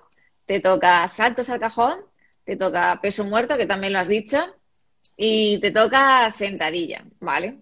te 0.45 0.59
toca 0.59 1.07
saltos 1.07 1.49
al 1.49 1.59
cajón, 1.59 1.99
te 2.43 2.55
toca 2.55 2.99
peso 3.01 3.23
muerto, 3.23 3.57
que 3.57 3.65
también 3.65 3.93
lo 3.93 3.99
has 3.99 4.07
dicho, 4.07 4.55
y 5.17 5.59
te 5.59 5.71
toca 5.71 6.29
sentadilla, 6.31 7.05
¿vale? 7.19 7.57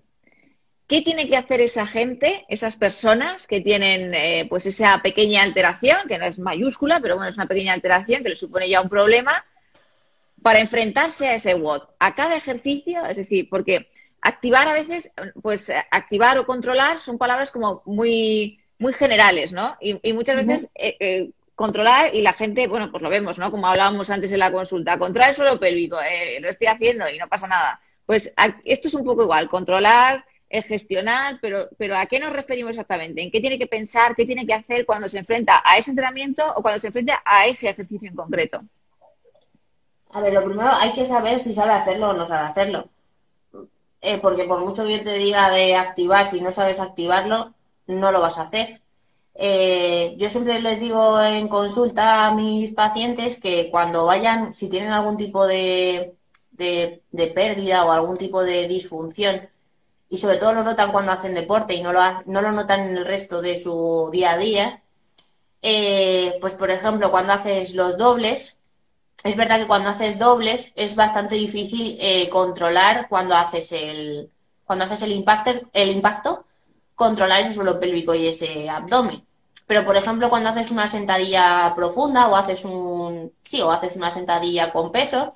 ¿Qué 0.87 1.01
tiene 1.01 1.29
que 1.29 1.37
hacer 1.37 1.61
esa 1.61 1.85
gente, 1.87 2.45
esas 2.49 2.75
personas 2.75 3.47
que 3.47 3.61
tienen 3.61 4.13
eh, 4.13 4.45
pues 4.49 4.65
esa 4.65 5.01
pequeña 5.01 5.43
alteración, 5.43 5.97
que 6.07 6.17
no 6.17 6.25
es 6.25 6.39
mayúscula, 6.39 6.99
pero 6.99 7.15
bueno, 7.15 7.29
es 7.29 7.37
una 7.37 7.47
pequeña 7.47 7.73
alteración 7.73 8.23
que 8.23 8.29
le 8.29 8.35
supone 8.35 8.67
ya 8.67 8.81
un 8.81 8.89
problema, 8.89 9.45
para 10.41 10.59
enfrentarse 10.59 11.29
a 11.29 11.35
ese 11.35 11.53
WOD? 11.53 11.83
A 11.99 12.15
cada 12.15 12.35
ejercicio, 12.35 13.05
es 13.05 13.17
decir, 13.17 13.47
porque 13.49 13.87
activar 14.21 14.67
a 14.67 14.73
veces, 14.73 15.11
pues 15.41 15.71
activar 15.91 16.37
o 16.37 16.45
controlar 16.45 16.99
son 16.99 17.17
palabras 17.17 17.51
como 17.51 17.81
muy, 17.85 18.59
muy 18.77 18.93
generales, 18.93 19.53
¿no? 19.53 19.77
Y, 19.79 20.13
muchas 20.13 20.35
veces 20.45 20.69
eh, 20.75 20.97
eh, 20.99 21.31
controlar 21.61 22.13
y 22.13 22.21
la 22.21 22.33
gente, 22.33 22.67
bueno, 22.67 22.91
pues 22.91 23.03
lo 23.03 23.09
vemos, 23.09 23.37
¿no? 23.37 23.51
Como 23.51 23.67
hablábamos 23.67 24.09
antes 24.09 24.31
en 24.31 24.39
la 24.39 24.51
consulta, 24.51 24.97
controlar 24.97 25.29
el 25.29 25.35
suelo 25.35 25.59
pélvico, 25.59 25.97
eh, 26.01 26.39
lo 26.41 26.49
estoy 26.49 26.67
haciendo 26.67 27.07
y 27.09 27.17
no 27.17 27.27
pasa 27.27 27.47
nada. 27.47 27.79
Pues 28.05 28.33
esto 28.65 28.87
es 28.87 28.93
un 28.93 29.05
poco 29.05 29.23
igual, 29.23 29.47
controlar, 29.47 30.25
gestionar, 30.49 31.37
pero, 31.41 31.69
pero 31.77 31.95
¿a 31.97 32.05
qué 32.07 32.19
nos 32.19 32.33
referimos 32.33 32.71
exactamente? 32.71 33.21
¿En 33.21 33.31
qué 33.31 33.39
tiene 33.39 33.57
que 33.57 33.67
pensar, 33.67 34.15
qué 34.15 34.25
tiene 34.25 34.45
que 34.45 34.53
hacer 34.53 34.85
cuando 34.85 35.07
se 35.07 35.19
enfrenta 35.19 35.61
a 35.63 35.77
ese 35.77 35.91
entrenamiento 35.91 36.43
o 36.55 36.61
cuando 36.61 36.79
se 36.79 36.87
enfrenta 36.87 37.21
a 37.23 37.45
ese 37.45 37.69
ejercicio 37.69 38.09
en 38.09 38.15
concreto? 38.15 38.61
A 40.11 40.19
ver, 40.19 40.33
lo 40.33 40.43
primero 40.43 40.69
hay 40.69 40.91
que 40.91 41.05
saber 41.05 41.39
si 41.39 41.53
sabe 41.53 41.71
hacerlo 41.71 42.09
o 42.09 42.13
no 42.13 42.25
sabe 42.25 42.47
hacerlo. 42.47 42.89
Eh, 44.01 44.17
porque 44.17 44.43
por 44.45 44.59
mucho 44.59 44.83
que 44.83 44.97
yo 44.97 45.03
te 45.03 45.13
diga 45.13 45.49
de 45.51 45.75
activar, 45.75 46.25
si 46.25 46.41
no 46.41 46.51
sabes 46.51 46.79
activarlo, 46.79 47.53
no 47.85 48.11
lo 48.11 48.19
vas 48.19 48.39
a 48.39 48.43
hacer. 48.43 48.81
Eh, 49.35 50.15
yo 50.17 50.29
siempre 50.29 50.61
les 50.61 50.79
digo 50.79 51.21
en 51.21 51.47
consulta 51.47 52.27
a 52.27 52.35
mis 52.35 52.71
pacientes 52.71 53.39
que 53.39 53.69
cuando 53.71 54.05
vayan, 54.05 54.53
si 54.53 54.69
tienen 54.69 54.91
algún 54.91 55.17
tipo 55.17 55.47
de, 55.47 56.15
de, 56.51 57.27
pérdida 57.33 57.85
o 57.85 57.91
algún 57.91 58.17
tipo 58.17 58.43
de 58.43 58.67
disfunción, 58.67 59.49
y 60.09 60.17
sobre 60.17 60.37
todo 60.37 60.53
lo 60.53 60.63
notan 60.63 60.91
cuando 60.91 61.13
hacen 61.13 61.33
deporte 61.33 61.73
y 61.73 61.81
no 61.81 61.93
lo, 61.93 62.01
no 62.25 62.41
lo 62.41 62.51
notan 62.51 62.81
en 62.81 62.97
el 62.97 63.05
resto 63.05 63.41
de 63.41 63.57
su 63.57 64.09
día 64.11 64.31
a 64.33 64.37
día, 64.37 64.83
eh, 65.61 66.37
pues 66.41 66.53
por 66.55 66.71
ejemplo, 66.71 67.11
cuando 67.11 67.33
haces 67.33 67.75
los 67.75 67.97
dobles, 67.97 68.57
es 69.23 69.35
verdad 69.35 69.59
que 69.59 69.67
cuando 69.67 69.89
haces 69.89 70.17
dobles 70.19 70.73
es 70.75 70.95
bastante 70.95 71.35
difícil 71.35 71.97
eh, 71.99 72.29
controlar 72.29 73.07
cuando 73.09 73.35
haces 73.35 73.71
el, 73.71 74.31
cuando 74.65 74.85
haces 74.85 75.03
el, 75.03 75.11
impacto, 75.11 75.51
el 75.73 75.91
impacto 75.91 76.45
controlar 76.95 77.41
ese 77.41 77.53
suelo 77.53 77.79
pélvico 77.79 78.13
y 78.13 78.27
ese 78.27 78.69
abdomen. 78.69 79.25
Pero, 79.67 79.85
por 79.85 79.95
ejemplo, 79.95 80.29
cuando 80.29 80.49
haces 80.49 80.71
una 80.71 80.87
sentadilla 80.87 81.73
profunda 81.75 82.27
o 82.27 82.35
haces 82.35 82.65
un, 82.65 83.31
sí, 83.43 83.61
o 83.61 83.71
haces 83.71 83.95
una 83.95 84.11
sentadilla 84.11 84.71
con 84.71 84.91
peso, 84.91 85.35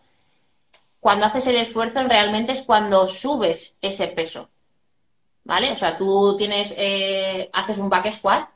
cuando 0.99 1.25
haces 1.25 1.47
el 1.47 1.55
esfuerzo 1.55 2.03
realmente 2.03 2.51
es 2.51 2.61
cuando 2.61 3.07
subes 3.07 3.77
ese 3.81 4.07
peso. 4.07 4.49
¿Vale? 5.43 5.71
O 5.71 5.75
sea, 5.77 5.97
tú 5.97 6.35
tienes, 6.37 6.73
eh, 6.77 7.49
haces 7.53 7.77
un 7.77 7.89
back 7.89 8.11
squat 8.11 8.49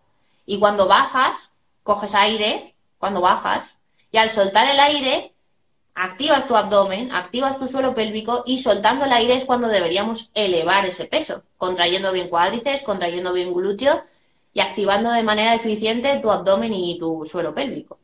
y 0.46 0.58
cuando 0.60 0.88
bajas, 0.88 1.52
coges 1.84 2.16
aire, 2.16 2.76
cuando 2.98 3.22
bajas, 3.22 3.78
y 4.12 4.18
al 4.18 4.32
soltar 4.32 4.68
el 4.68 4.80
aire, 4.80 5.34
activas 6.00 6.48
tu 6.48 6.56
abdomen, 6.56 7.12
activas 7.12 7.60
tu 7.60 7.68
suelo 7.68 7.94
pélvico 7.94 8.44
y 8.46 8.60
soltando 8.60 9.04
el 9.04 9.12
aire 9.12 9.36
es 9.36 9.44
cuando 9.44 9.68
deberíamos 9.68 10.32
elevar 10.34 10.86
ese 10.86 11.04
peso, 11.04 11.44
contrayendo 11.58 12.14
bien 12.14 12.30
cuádriceps, 12.30 12.84
contrayendo 12.84 13.34
bien 13.34 13.54
glúteos 13.54 14.00
y 14.54 14.62
activando 14.62 15.12
de 15.12 15.24
manera 15.24 15.54
eficiente 15.54 16.18
tu 16.22 16.32
abdomen 16.32 16.74
y 16.74 16.98
tu 16.98 17.26
suelo 17.26 17.54
pélvico. 17.54 18.00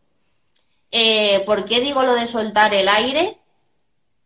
Eh, 0.91 1.41
¿Por 1.45 1.63
qué 1.63 1.79
digo 1.79 2.03
lo 2.03 2.15
de 2.15 2.27
soltar 2.27 2.73
el 2.73 2.89
aire? 2.89 3.39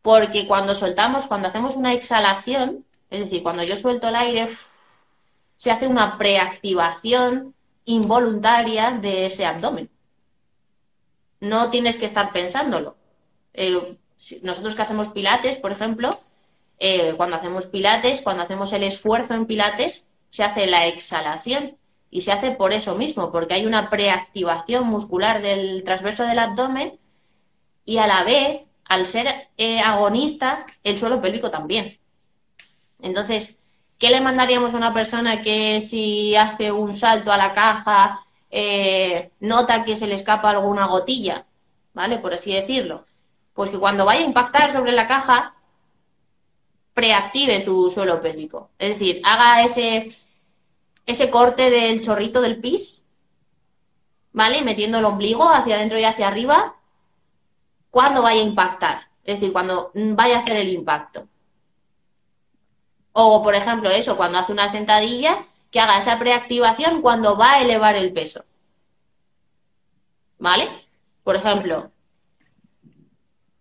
Porque 0.01 0.47
cuando 0.47 0.73
soltamos, 0.73 1.27
cuando 1.27 1.47
hacemos 1.47 1.75
una 1.75 1.93
exhalación, 1.93 2.85
es 3.11 3.19
decir, 3.19 3.43
cuando 3.43 3.61
yo 3.61 3.77
suelto 3.77 4.07
el 4.07 4.15
aire, 4.15 4.49
se 5.57 5.69
hace 5.69 5.85
una 5.85 6.17
preactivación 6.17 7.53
involuntaria 7.85 8.91
de 8.91 9.27
ese 9.27 9.45
abdomen. 9.45 9.91
No 11.39 11.69
tienes 11.69 11.97
que 11.97 12.07
estar 12.07 12.33
pensándolo. 12.33 12.98
Eh, 13.61 13.97
nosotros 14.41 14.73
que 14.73 14.81
hacemos 14.81 15.09
pilates, 15.09 15.57
por 15.57 15.73
ejemplo, 15.73 16.09
eh, 16.79 17.13
cuando 17.17 17.35
hacemos 17.35 17.65
pilates, 17.65 18.21
cuando 18.21 18.43
hacemos 18.43 18.71
el 18.71 18.83
esfuerzo 18.83 19.33
en 19.33 19.45
pilates, 19.45 20.05
se 20.29 20.45
hace 20.45 20.65
la 20.65 20.87
exhalación 20.87 21.77
y 22.09 22.21
se 22.21 22.31
hace 22.31 22.51
por 22.51 22.71
eso 22.71 22.95
mismo, 22.95 23.33
porque 23.33 23.55
hay 23.55 23.65
una 23.65 23.89
preactivación 23.89 24.87
muscular 24.87 25.41
del 25.41 25.83
transverso 25.83 26.23
del 26.23 26.39
abdomen 26.39 26.97
y 27.83 27.97
a 27.97 28.07
la 28.07 28.23
vez, 28.23 28.61
al 28.85 29.05
ser 29.05 29.49
eh, 29.57 29.81
agonista, 29.81 30.65
el 30.85 30.97
suelo 30.97 31.21
pélvico 31.21 31.51
también. 31.51 31.99
Entonces, 33.01 33.57
¿Qué 33.97 34.09
le 34.11 34.21
mandaríamos 34.21 34.73
a 34.73 34.77
una 34.77 34.93
persona 34.93 35.41
que 35.41 35.81
si 35.81 36.33
hace 36.33 36.71
un 36.71 36.93
salto 36.93 37.33
a 37.33 37.37
la 37.37 37.51
caja 37.53 38.25
nota 39.41 39.83
que 39.83 39.97
se 39.97 40.07
le 40.07 40.15
escapa 40.15 40.51
alguna 40.51 40.85
gotilla? 40.87 41.45
¿Vale? 41.93 42.17
Por 42.17 42.33
así 42.33 42.53
decirlo. 42.53 43.03
Pues 43.59 43.71
que 43.71 43.77
cuando 43.77 44.05
vaya 44.05 44.21
a 44.21 44.25
impactar 44.25 44.71
sobre 44.71 44.93
la 44.93 45.05
caja, 45.05 45.53
preactive 46.93 47.59
su 47.59 47.89
suelo 47.89 48.21
pélvico. 48.21 48.69
Es 48.79 48.91
decir, 48.91 49.21
haga 49.25 49.61
ese, 49.61 50.13
ese 51.05 51.29
corte 51.29 51.69
del 51.69 52.01
chorrito 52.01 52.39
del 52.39 52.61
pis, 52.61 53.05
¿vale? 54.31 54.61
Metiendo 54.61 54.99
el 54.99 55.03
ombligo 55.03 55.49
hacia 55.49 55.75
adentro 55.75 55.99
y 55.99 56.05
hacia 56.05 56.29
arriba, 56.29 56.77
cuando 57.91 58.21
vaya 58.21 58.39
a 58.39 58.45
impactar. 58.45 59.09
Es 59.25 59.41
decir, 59.41 59.51
cuando 59.51 59.91
vaya 59.93 60.37
a 60.37 60.39
hacer 60.39 60.55
el 60.55 60.69
impacto. 60.69 61.27
O, 63.11 63.43
por 63.43 63.55
ejemplo, 63.55 63.89
eso, 63.89 64.15
cuando 64.15 64.39
hace 64.39 64.53
una 64.53 64.69
sentadilla, 64.69 65.43
que 65.69 65.81
haga 65.81 65.97
esa 65.97 66.17
preactivación 66.17 67.01
cuando 67.01 67.37
va 67.37 67.55
a 67.55 67.61
elevar 67.61 67.97
el 67.97 68.13
peso. 68.13 68.45
¿Vale? 70.37 70.69
Por 71.25 71.35
ejemplo. 71.35 71.91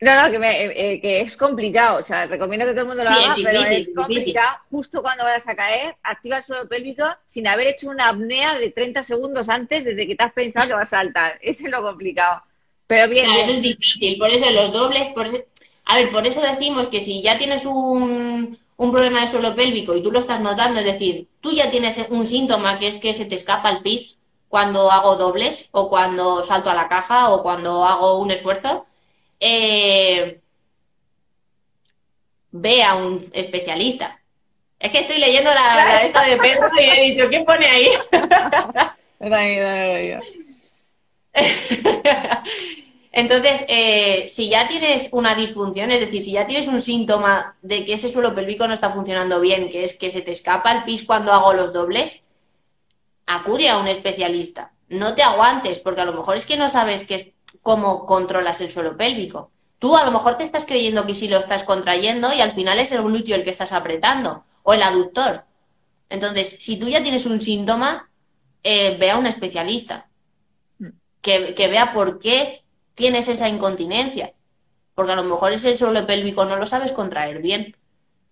No, 0.01 0.23
no, 0.23 0.31
que, 0.31 0.37
eh, 0.37 1.01
que, 1.01 1.21
es 1.21 1.37
complicado. 1.37 1.99
O 1.99 2.03
sea, 2.03 2.27
recomiendo 2.27 2.67
que 2.67 2.73
todo 2.73 2.83
el 2.83 2.87
mundo 2.87 3.03
lo 3.03 3.11
haga, 3.11 3.35
pero 3.43 3.61
es 3.63 3.91
complicado. 3.95 4.59
Justo 4.71 5.03
cuando 5.03 5.25
vayas 5.25 5.49
a 5.49 5.57
caer, 5.57 5.97
activa 6.03 6.37
el 6.37 6.43
suelo 6.43 6.69
pélvico 6.69 7.05
sin 7.27 7.49
haber 7.49 7.67
hecho 7.67 7.89
una 7.89 8.09
apnea 8.09 8.57
de 8.59 8.71
30 8.71 9.03
segundos 9.03 9.49
antes 9.49 9.85
desde 9.85 10.07
que 10.07 10.15
te 10.15 10.25
has 10.25 10.33
pensado 10.33 10.69
que 10.69 10.75
vas 10.75 10.93
a 10.93 10.99
saltar. 10.99 11.39
Ese 11.43 11.65
es 11.65 11.71
lo 11.71 11.83
complicado. 11.83 12.43
Pero 12.87 13.09
bien. 13.09 13.29
Eso 13.31 13.53
es 13.53 13.63
difícil. 13.63 14.19
Por 14.19 14.31
eso 14.31 14.49
los 14.51 14.73
dobles. 14.73 15.09
Por 15.09 15.27
A 15.85 15.97
ver, 15.97 16.11
por 16.11 16.27
eso 16.27 16.41
decimos 16.43 16.89
que 16.89 17.01
si 17.01 17.21
ya 17.21 17.37
tienes 17.37 17.67
un, 17.67 18.57
un 18.77 18.93
problema 18.93 19.21
de 19.21 19.27
suelo 19.27 19.57
pélvico 19.57 19.97
y 19.97 20.03
tú 20.03 20.13
lo 20.13 20.21
estás 20.21 20.41
notando, 20.41 20.79
es 20.79 20.87
decir, 20.87 21.27
tú 21.41 21.51
ya 21.51 21.71
tienes 21.71 22.01
un 22.09 22.27
síntoma 22.27 22.79
que 22.79 22.87
es 22.87 22.99
que 22.99 23.15
se 23.15 23.27
te 23.27 23.35
escapa 23.35 23.71
el 23.71 23.83
pis 23.83 24.19
cuando 24.49 24.91
hago 24.91 25.17
dobles 25.17 25.69
o 25.73 25.89
cuando 25.89 26.43
salto 26.43 26.71
a 26.71 26.75
la 26.75 26.89
caja 26.89 27.31
o 27.31 27.43
cuando 27.43 27.85
hago 27.85 28.19
un 28.19 28.31
esfuerzo, 28.31 28.87
eh, 29.41 30.41
ve 32.51 32.83
a 32.83 32.95
un 32.97 33.25
especialista. 33.33 34.21
Es 34.79 34.93
que 34.93 35.01
estoy 35.01 35.19
leyendo 35.19 35.53
la, 35.53 36.03
esta 36.03 36.25
de 36.25 36.37
Pedro 36.37 36.69
y 36.81 36.85
he 36.85 37.11
dicho, 37.11 37.29
¿qué 37.29 37.41
pone 37.41 37.67
ahí? 37.67 37.89
Entonces, 43.13 43.65
eh, 43.69 44.27
si 44.29 44.49
ya 44.49 44.69
tienes 44.69 45.09
una 45.13 45.35
disfunción, 45.35 45.91
es 45.91 46.01
decir, 46.01 46.23
si 46.23 46.33
ya 46.33 46.47
tienes 46.47 46.69
un 46.69 46.83
síntoma 46.83 47.57
de 47.63 47.85
que 47.85 47.95
ese 47.95 48.09
suelo 48.09 48.35
pélvico 48.35 48.69
no 48.69 48.75
está 48.75 48.91
funcionando 48.91 49.41
bien, 49.41 49.69
que 49.71 49.83
es 49.83 49.97
que 49.97 50.11
se 50.11 50.23
te 50.23 50.31
escapa 50.31 50.71
el 50.73 50.85
pis 50.85 51.05
cuando 51.05 51.33
hago 51.33 51.53
los 51.53 51.73
dobles, 51.73 52.23
acude 53.27 53.69
a 53.69 53.79
un 53.79 53.89
especialista. 53.89 54.73
No 54.89 55.15
te 55.15 55.23
aguantes, 55.23 55.81
porque 55.81 56.03
a 56.03 56.05
lo 56.05 56.13
mejor 56.13 56.37
es 56.37 56.47
que 56.47 56.57
no 56.57 56.69
sabes 56.69 57.05
que, 57.07 57.35
cómo 57.63 58.07
controlas 58.07 58.61
el 58.61 58.71
suelo 58.71 58.97
pélvico. 58.97 59.51
Tú 59.79 59.97
a 59.97 60.05
lo 60.05 60.11
mejor 60.11 60.37
te 60.37 60.45
estás 60.45 60.67
creyendo 60.67 61.07
que 61.07 61.15
sí 61.15 61.29
lo 61.29 61.39
estás 61.39 61.65
contrayendo 61.65 62.33
y 62.33 62.41
al 62.41 62.53
final 62.53 62.79
es 62.79 62.91
el 62.93 63.03
glúteo 63.03 63.37
el 63.37 63.45
que 63.45 63.51
estás 63.51 63.73
apretando 63.73 64.45
o 64.63 64.75
el 64.75 64.83
aductor. 64.83 65.45
Entonces, 66.11 66.57
si 66.61 66.79
tú 66.79 66.89
ya 66.89 67.03
tienes 67.03 67.27
un 67.27 67.41
síntoma, 67.41 68.11
eh, 68.63 68.97
ve 68.99 69.11
a 69.11 69.19
un 69.19 69.27
especialista 69.27 70.09
mm. 70.79 70.89
que, 71.21 71.55
que 71.55 71.69
vea 71.69 71.93
por 71.93 72.19
qué 72.19 72.65
tienes 72.95 73.29
esa 73.29 73.49
incontinencia. 73.49 74.33
Porque 74.95 75.13
a 75.13 75.17
lo 75.17 75.23
mejor 75.23 75.53
ese 75.53 75.75
suelo 75.77 76.07
pélvico 76.07 76.45
no 76.45 76.57
lo 76.57 76.67
sabes 76.67 76.93
contraer 76.93 77.41
bien. 77.41 77.77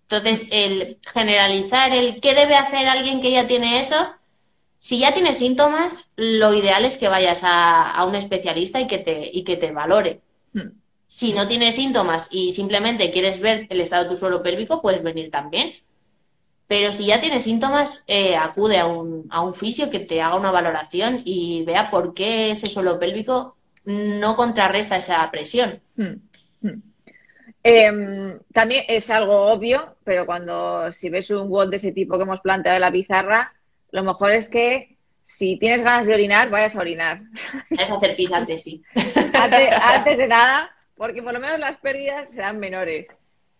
Entonces, 0.09 0.47
el 0.51 0.99
generalizar 1.13 1.93
el 1.93 2.21
qué 2.21 2.33
debe 2.33 2.55
hacer 2.55 2.87
alguien 2.87 3.21
que 3.21 3.31
ya 3.31 3.47
tiene 3.47 3.79
eso, 3.79 3.95
si 4.79 4.99
ya 4.99 5.13
tiene 5.13 5.33
síntomas, 5.33 6.09
lo 6.15 6.53
ideal 6.53 6.85
es 6.85 6.97
que 6.97 7.07
vayas 7.07 7.41
a, 7.43 8.03
un 8.07 8.15
especialista 8.15 8.79
y 8.79 8.87
que 8.87 8.99
te, 8.99 9.29
y 9.31 9.43
que 9.43 9.57
te 9.57 9.71
valore. 9.71 10.21
Hmm. 10.53 10.71
Si 11.07 11.33
no 11.33 11.47
tienes 11.47 11.75
síntomas 11.75 12.27
y 12.31 12.53
simplemente 12.53 13.11
quieres 13.11 13.39
ver 13.39 13.65
el 13.69 13.81
estado 13.81 14.03
de 14.03 14.09
tu 14.09 14.17
suelo 14.17 14.43
pélvico, 14.43 14.81
puedes 14.81 15.03
venir 15.03 15.31
también. 15.31 15.73
Pero 16.67 16.91
si 16.91 17.05
ya 17.05 17.21
tienes 17.21 17.43
síntomas, 17.43 18.03
eh, 18.07 18.35
acude 18.35 18.77
a 18.77 18.87
un, 18.87 19.25
a 19.29 19.41
un 19.41 19.53
fisio 19.55 19.89
que 19.89 19.99
te 19.99 20.21
haga 20.21 20.35
una 20.35 20.51
valoración 20.51 21.21
y 21.23 21.63
vea 21.63 21.85
por 21.85 22.13
qué 22.13 22.51
ese 22.51 22.67
suelo 22.67 22.99
pélvico 22.99 23.55
no 23.85 24.35
contrarresta 24.35 24.97
esa 24.97 25.29
presión. 25.31 25.79
Hmm, 25.95 26.15
hmm. 26.61 26.81
Em, 27.63 28.39
también 28.53 28.83
es 28.87 29.09
algo 29.09 29.47
obvio, 29.51 29.95
pero 30.03 30.25
cuando 30.25 30.91
si 30.91 31.09
ves 31.09 31.29
un 31.31 31.49
WOD 31.49 31.69
de 31.69 31.77
ese 31.77 31.91
tipo 31.91 32.17
que 32.17 32.23
hemos 32.23 32.41
planteado 32.41 32.75
en 32.75 32.81
la 32.81 32.91
pizarra, 32.91 33.53
lo 33.91 34.03
mejor 34.03 34.31
es 34.31 34.49
que 34.49 34.97
si 35.25 35.57
tienes 35.57 35.83
ganas 35.83 36.05
de 36.05 36.13
orinar, 36.13 36.49
vayas 36.49 36.75
a 36.75 36.81
orinar. 36.81 37.21
Es 37.69 37.91
hacer 37.91 38.15
pis 38.15 38.31
antes, 38.31 38.63
sí. 38.63 38.81
antes, 39.33 40.17
de 40.17 40.27
nada, 40.27 40.75
porque 40.95 41.21
por 41.21 41.33
lo 41.33 41.39
menos 41.39 41.59
las 41.59 41.77
pérdidas 41.77 42.31
serán 42.31 42.59
menores. 42.59 43.07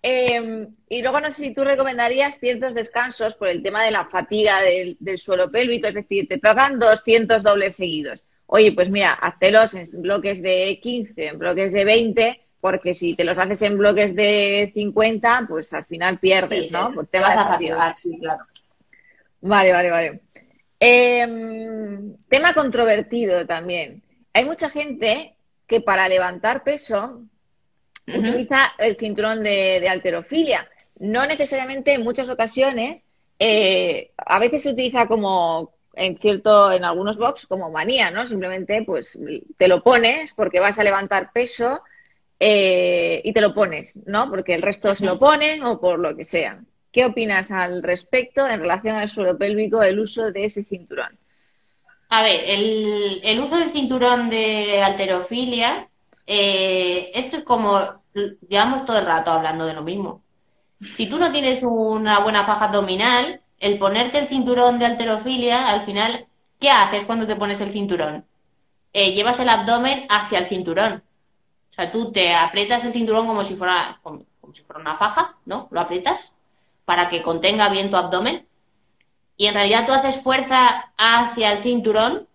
Em, 0.01 0.75
y 0.87 1.01
luego 1.01 1.19
no 1.19 1.31
sé 1.31 1.45
si 1.45 1.53
tú 1.53 1.63
recomendarías 1.63 2.39
ciertos 2.39 2.73
descansos 2.73 3.35
por 3.35 3.47
el 3.47 3.63
tema 3.63 3.83
de 3.83 3.91
la 3.91 4.05
fatiga 4.05 4.61
del, 4.61 4.95
del 4.99 5.17
suelo 5.17 5.51
pélvico, 5.51 5.87
es 5.87 5.95
decir, 5.95 6.27
te 6.27 6.37
tocan 6.37 6.79
200 6.79 7.43
dobles 7.43 7.75
seguidos 7.75 8.21
oye, 8.47 8.71
pues 8.71 8.89
mira, 8.89 9.13
haztelos 9.13 9.73
en 9.75 9.85
bloques 10.01 10.41
de 10.41 10.79
15, 10.81 11.27
en 11.27 11.37
bloques 11.37 11.71
de 11.71 11.85
20, 11.85 12.41
porque 12.59 12.93
si 12.93 13.15
te 13.15 13.23
los 13.23 13.37
haces 13.37 13.61
en 13.61 13.77
bloques 13.77 14.15
de 14.15 14.71
50, 14.73 15.45
pues 15.47 15.73
al 15.73 15.85
final 15.85 16.17
pierdes, 16.17 16.71
¿no? 16.71 16.91
te 17.09 17.19
vas 17.19 17.37
a 17.37 17.45
fatigar, 17.45 17.95
sí, 17.95 18.17
claro. 18.19 18.45
Vale, 19.47 19.71
vale, 19.71 19.89
vale. 19.89 20.21
Em, 20.79 22.17
tema 22.27 22.53
controvertido 22.53 23.45
también. 23.47 24.03
Hay 24.33 24.45
mucha 24.45 24.69
gente 24.69 25.35
que 25.65 25.81
para 25.81 26.07
levantar 26.09 26.63
peso 26.63 27.21
utiliza 28.07 28.73
el 28.77 28.95
cinturón 28.97 29.43
de, 29.43 29.79
de, 29.79 29.89
alterofilia. 29.89 30.67
No 30.99 31.25
necesariamente 31.25 31.93
en 31.93 32.03
muchas 32.03 32.29
ocasiones, 32.29 33.03
eh, 33.39 34.11
a 34.17 34.39
veces 34.39 34.63
se 34.63 34.71
utiliza 34.71 35.07
como, 35.07 35.73
en 35.93 36.17
cierto, 36.17 36.71
en 36.71 36.83
algunos 36.83 37.17
box 37.17 37.47
como 37.47 37.71
manía, 37.71 38.11
¿no? 38.11 38.27
Simplemente 38.27 38.83
pues 38.83 39.17
te 39.57 39.67
lo 39.67 39.81
pones 39.81 40.33
porque 40.33 40.59
vas 40.59 40.77
a 40.77 40.83
levantar 40.83 41.31
peso 41.31 41.81
eh, 42.39 43.21
y 43.23 43.33
te 43.33 43.41
lo 43.41 43.53
pones, 43.53 43.99
¿no? 44.05 44.29
Porque 44.29 44.55
el 44.55 44.61
resto 44.61 44.93
se 44.93 45.05
lo 45.05 45.17
ponen 45.17 45.63
o 45.63 45.79
por 45.79 45.99
lo 45.99 46.15
que 46.15 46.23
sea. 46.23 46.61
¿Qué 46.91 47.05
opinas 47.05 47.51
al 47.51 47.83
respecto 47.83 48.47
en 48.47 48.59
relación 48.59 48.95
al 48.95 49.09
suelo 49.09 49.37
pélvico, 49.37 49.83
el 49.83 49.99
uso 49.99 50.31
de 50.31 50.45
ese 50.45 50.63
cinturón? 50.63 51.17
A 52.09 52.21
ver, 52.23 52.41
el, 52.45 53.39
uso 53.39 53.57
del 53.57 53.69
cinturón 53.69 54.29
de 54.29 54.81
alterofilia, 54.81 55.89
eh, 56.25 57.11
esto 57.13 57.37
es 57.37 57.43
como, 57.43 58.01
llevamos 58.47 58.85
todo 58.85 58.99
el 58.99 59.05
rato 59.05 59.31
hablando 59.31 59.65
de 59.65 59.73
lo 59.73 59.83
mismo. 59.83 60.23
Si 60.79 61.07
tú 61.09 61.19
no 61.19 61.31
tienes 61.31 61.63
una 61.63 62.19
buena 62.19 62.43
faja 62.43 62.65
abdominal, 62.65 63.41
el 63.59 63.77
ponerte 63.77 64.19
el 64.19 64.27
cinturón 64.27 64.79
de 64.79 64.85
alterofilia, 64.85 65.67
al 65.69 65.81
final, 65.81 66.27
¿qué 66.59 66.69
haces 66.69 67.03
cuando 67.05 67.27
te 67.27 67.35
pones 67.35 67.59
el 67.61 67.71
cinturón? 67.71 68.25
Eh, 68.93 69.11
llevas 69.13 69.39
el 69.39 69.49
abdomen 69.49 70.05
hacia 70.09 70.39
el 70.39 70.45
cinturón. 70.45 71.03
O 71.71 71.73
sea, 71.73 71.91
tú 71.91 72.11
te 72.11 72.33
aprietas 72.33 72.85
el 72.85 72.93
cinturón 72.93 73.27
como 73.27 73.43
si 73.43 73.55
fuera, 73.55 73.99
como, 74.01 74.25
si 74.53 74.61
fuera 74.63 74.81
una 74.81 74.95
faja, 74.95 75.37
¿no? 75.45 75.67
Lo 75.71 75.81
aprietas 75.81 76.33
para 76.87 77.09
que 77.09 77.21
contenga 77.21 77.67
bien 77.67 77.91
tu 77.91 77.97
abdomen. 77.97 78.47
Y 79.35 79.47
en 79.47 79.55
realidad 79.55 79.85
tú 79.85 79.91
haces 79.91 80.23
fuerza 80.23 80.93
hacia 80.97 81.51
el 81.51 81.59
cinturón 81.59 82.29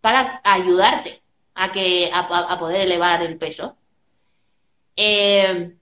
para 0.00 0.40
ayudarte 0.44 1.20
a, 1.56 1.72
que, 1.72 2.08
a, 2.14 2.56
poder 2.58 2.82
elevar 2.82 3.22
el 3.22 3.36
peso. 3.38 3.76
Eh, 4.94 5.74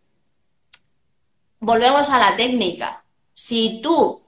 volvemos 1.61 2.09
a 2.09 2.19
la 2.19 2.35
técnica. 2.37 3.05
Si 3.35 3.83
tú 3.83 4.23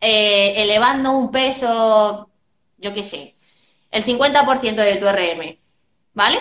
eh, 0.00 0.62
elevando 0.62 1.10
un 1.10 1.32
peso, 1.32 2.30
yo 2.78 2.94
qué 2.94 3.02
sé, 3.02 3.34
el 3.90 4.04
50% 4.04 4.76
de 4.76 4.96
tu 4.98 5.06
RM, 5.06 5.58
¿vale? 6.12 6.40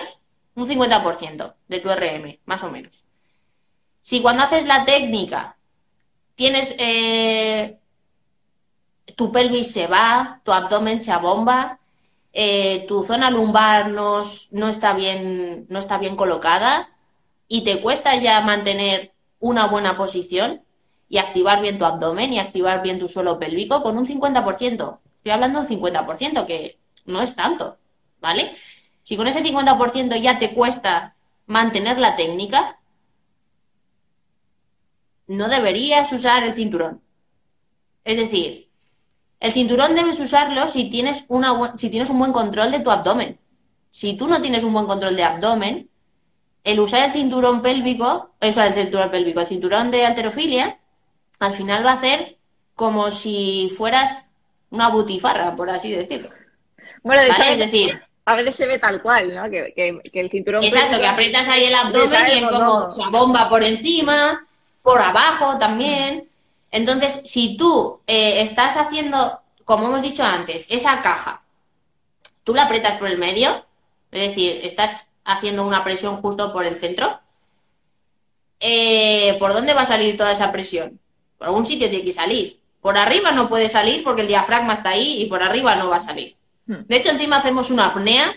Un 0.54 0.68
50% 0.68 1.56
de 1.68 1.80
tu 1.80 1.90
RM, 1.90 2.40
más 2.46 2.64
o 2.64 2.70
menos. 2.70 3.06
Si 4.02 4.22
cuando 4.22 4.44
haces 4.44 4.66
la 4.66 4.86
técnica 4.86 5.53
tienes 6.36 6.76
eh, 6.80 7.80
tu 9.16 9.32
pelvis 9.32 9.72
se 9.72 9.88
va, 9.88 10.42
tu 10.44 10.52
abdomen 10.52 11.00
se 11.00 11.12
abomba, 11.12 11.80
eh, 12.34 12.86
tu 12.88 13.04
zona 13.04 13.30
lumbar 13.30 13.90
no, 13.90 14.22
no, 14.52 14.68
está 14.70 14.94
bien, 14.94 15.66
no 15.70 15.80
está 15.80 15.98
bien 15.98 16.16
colocada 16.16 16.90
y 17.48 17.64
te 17.64 17.82
cuesta 17.82 18.16
ya 18.16 18.42
mantener 18.42 19.14
una 19.40 19.68
buena 19.68 19.98
posición, 19.98 20.64
y 21.14 21.20
activar 21.20 21.62
bien 21.62 21.78
tu 21.78 21.86
abdomen 21.86 22.34
y 22.34 22.40
activar 22.40 22.82
bien 22.82 22.98
tu 22.98 23.08
suelo 23.08 23.38
pélvico 23.38 23.84
con 23.84 24.00
un 24.00 24.08
50%. 24.08 25.00
Estoy 25.18 25.32
hablando 25.32 25.62
de 25.62 25.76
un 25.76 25.82
50%, 25.82 26.48
que 26.48 26.80
no 27.06 27.22
es 27.22 27.36
tanto, 27.36 27.78
¿vale? 28.20 28.56
Si 29.04 29.16
con 29.16 29.28
ese 29.28 29.44
50% 29.44 30.20
ya 30.20 30.40
te 30.40 30.56
cuesta 30.56 31.16
mantener 31.46 32.00
la 32.00 32.16
técnica, 32.16 32.80
no 35.34 35.50
deberías 35.50 36.12
usar 36.12 36.44
el 36.44 36.54
cinturón. 36.54 37.02
Es 38.06 38.18
decir, 38.18 38.70
el 39.40 39.52
cinturón 39.52 39.96
debes 39.96 40.20
usarlo 40.20 40.68
si 40.70 40.90
tienes, 40.90 41.26
una, 41.28 41.78
si 41.78 41.90
tienes 41.90 42.10
un 42.10 42.20
buen 42.20 42.32
control 42.32 42.72
de 42.72 42.80
tu 42.80 42.90
abdomen. 42.90 43.40
Si 43.90 44.16
tú 44.16 44.28
no 44.28 44.42
tienes 44.42 44.64
un 44.64 44.74
buen 44.74 44.86
control 44.86 45.16
de 45.16 45.24
abdomen, 45.24 45.90
el 46.64 46.80
usar 46.80 47.06
el 47.06 47.12
cinturón 47.12 47.62
pélvico, 47.62 48.32
eso 48.40 48.64
el 48.64 48.74
cinturón 48.74 49.12
pélvico, 49.12 49.42
el 49.42 49.48
cinturón 49.48 49.92
de 49.92 50.06
alterofilia, 50.06 50.80
al 51.40 51.54
final 51.54 51.86
va 51.86 51.92
a 51.92 51.96
hacer 51.96 52.38
como 52.76 53.12
si 53.12 53.72
fueras 53.78 54.26
una 54.70 54.90
butifarra, 54.90 55.56
por 55.56 55.70
así 55.70 55.92
decirlo. 55.92 56.30
Bueno, 57.04 57.22
de 57.22 57.28
hecho, 57.30 57.44
es 57.44 57.58
decir, 57.58 58.02
a 58.26 58.36
veces 58.36 58.56
se 58.56 58.66
ve 58.66 58.80
tal 58.80 59.02
cual, 59.02 59.36
¿no? 59.36 59.50
Que, 59.50 59.74
que, 59.76 60.20
el 60.20 60.32
cinturón. 60.32 60.64
Exacto, 60.64 61.00
que 61.00 61.08
aprietas 61.08 61.48
ahí 61.50 61.66
el 61.66 61.76
abdomen 61.76 62.22
y 62.30 62.40
es 62.40 62.46
como 62.48 62.90
se 62.90 63.02
bomba 63.12 63.50
por 63.50 63.62
encima, 63.62 64.48
por 64.84 65.02
abajo 65.02 65.58
también. 65.58 66.30
Entonces, 66.70 67.22
si 67.26 67.58
tú 67.58 68.02
eh, 68.06 68.42
estás 68.42 68.78
haciendo, 68.78 69.42
como 69.66 69.88
hemos 69.88 70.04
dicho 70.04 70.24
antes, 70.24 70.68
esa 70.70 71.02
caja, 71.02 71.42
tú 72.44 72.54
la 72.54 72.64
aprietas 72.64 72.98
por 72.98 73.08
el 73.08 73.18
medio, 73.18 73.66
es 74.12 74.30
decir, 74.30 74.60
estás 74.62 75.08
haciendo 75.26 75.66
una 75.66 75.84
presión 75.84 76.18
justo 76.18 76.54
por 76.54 76.66
el 76.66 76.76
centro, 76.76 77.20
eh, 78.60 79.36
¿por 79.40 79.54
dónde 79.54 79.74
va 79.74 79.82
a 79.82 79.86
salir 79.86 80.18
toda 80.18 80.32
esa 80.32 80.52
presión? 80.52 81.00
Por 81.38 81.48
algún 81.48 81.66
sitio 81.66 81.90
tiene 81.90 82.06
que 82.06 82.12
salir. 82.12 82.60
Por 82.82 82.98
arriba 82.98 83.32
no 83.32 83.50
puede 83.50 83.70
salir 83.70 84.04
porque 84.04 84.22
el 84.22 84.28
diafragma 84.28 84.74
está 84.74 84.90
ahí 84.90 85.22
y 85.22 85.26
por 85.28 85.42
arriba 85.42 85.76
no 85.76 85.90
va 85.90 85.98
a 85.98 86.02
salir. 86.02 86.36
Hmm. 86.66 86.86
De 86.88 86.98
hecho, 86.98 87.10
encima 87.10 87.38
hacemos 87.38 87.72
una 87.72 87.88
apnea, 87.88 88.34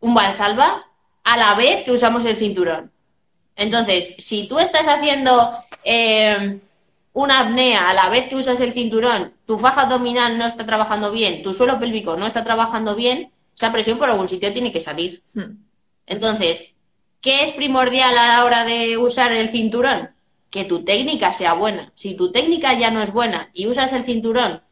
un 0.00 0.14
valsalva, 0.14 0.86
a 1.24 1.36
la 1.36 1.54
vez 1.54 1.84
que 1.84 1.92
usamos 1.92 2.24
el 2.24 2.36
cinturón. 2.36 2.90
Entonces, 3.56 4.14
si 4.18 4.46
tú 4.46 4.58
estás 4.58 4.86
haciendo 4.86 5.50
eh, 5.84 6.60
una 7.12 7.40
apnea 7.40 7.90
a 7.90 7.94
la 7.94 8.08
vez 8.10 8.28
que 8.28 8.36
usas 8.36 8.60
el 8.60 8.72
cinturón, 8.72 9.32
tu 9.46 9.58
faja 9.58 9.82
abdominal 9.82 10.38
no 10.38 10.46
está 10.46 10.66
trabajando 10.66 11.10
bien, 11.10 11.42
tu 11.42 11.52
suelo 11.52 11.80
pélvico 11.80 12.16
no 12.16 12.26
está 12.26 12.44
trabajando 12.44 12.94
bien, 12.94 13.32
esa 13.56 13.72
presión 13.72 13.98
por 13.98 14.10
algún 14.10 14.28
sitio 14.28 14.52
tiene 14.52 14.72
que 14.72 14.80
salir. 14.80 15.22
Hmm. 15.32 15.58
Entonces, 16.06 16.74
¿qué 17.20 17.42
es 17.42 17.52
primordial 17.52 18.16
a 18.18 18.28
la 18.28 18.44
hora 18.44 18.64
de 18.64 18.98
usar 18.98 19.32
el 19.32 19.48
cinturón? 19.48 20.10
Que 20.50 20.64
tu 20.64 20.84
técnica 20.84 21.32
sea 21.32 21.54
buena. 21.54 21.92
Si 21.94 22.14
tu 22.14 22.30
técnica 22.30 22.78
ya 22.78 22.90
no 22.90 23.02
es 23.02 23.12
buena 23.12 23.50
y 23.54 23.66
usas 23.66 23.92
el 23.92 24.04
cinturón 24.04 24.62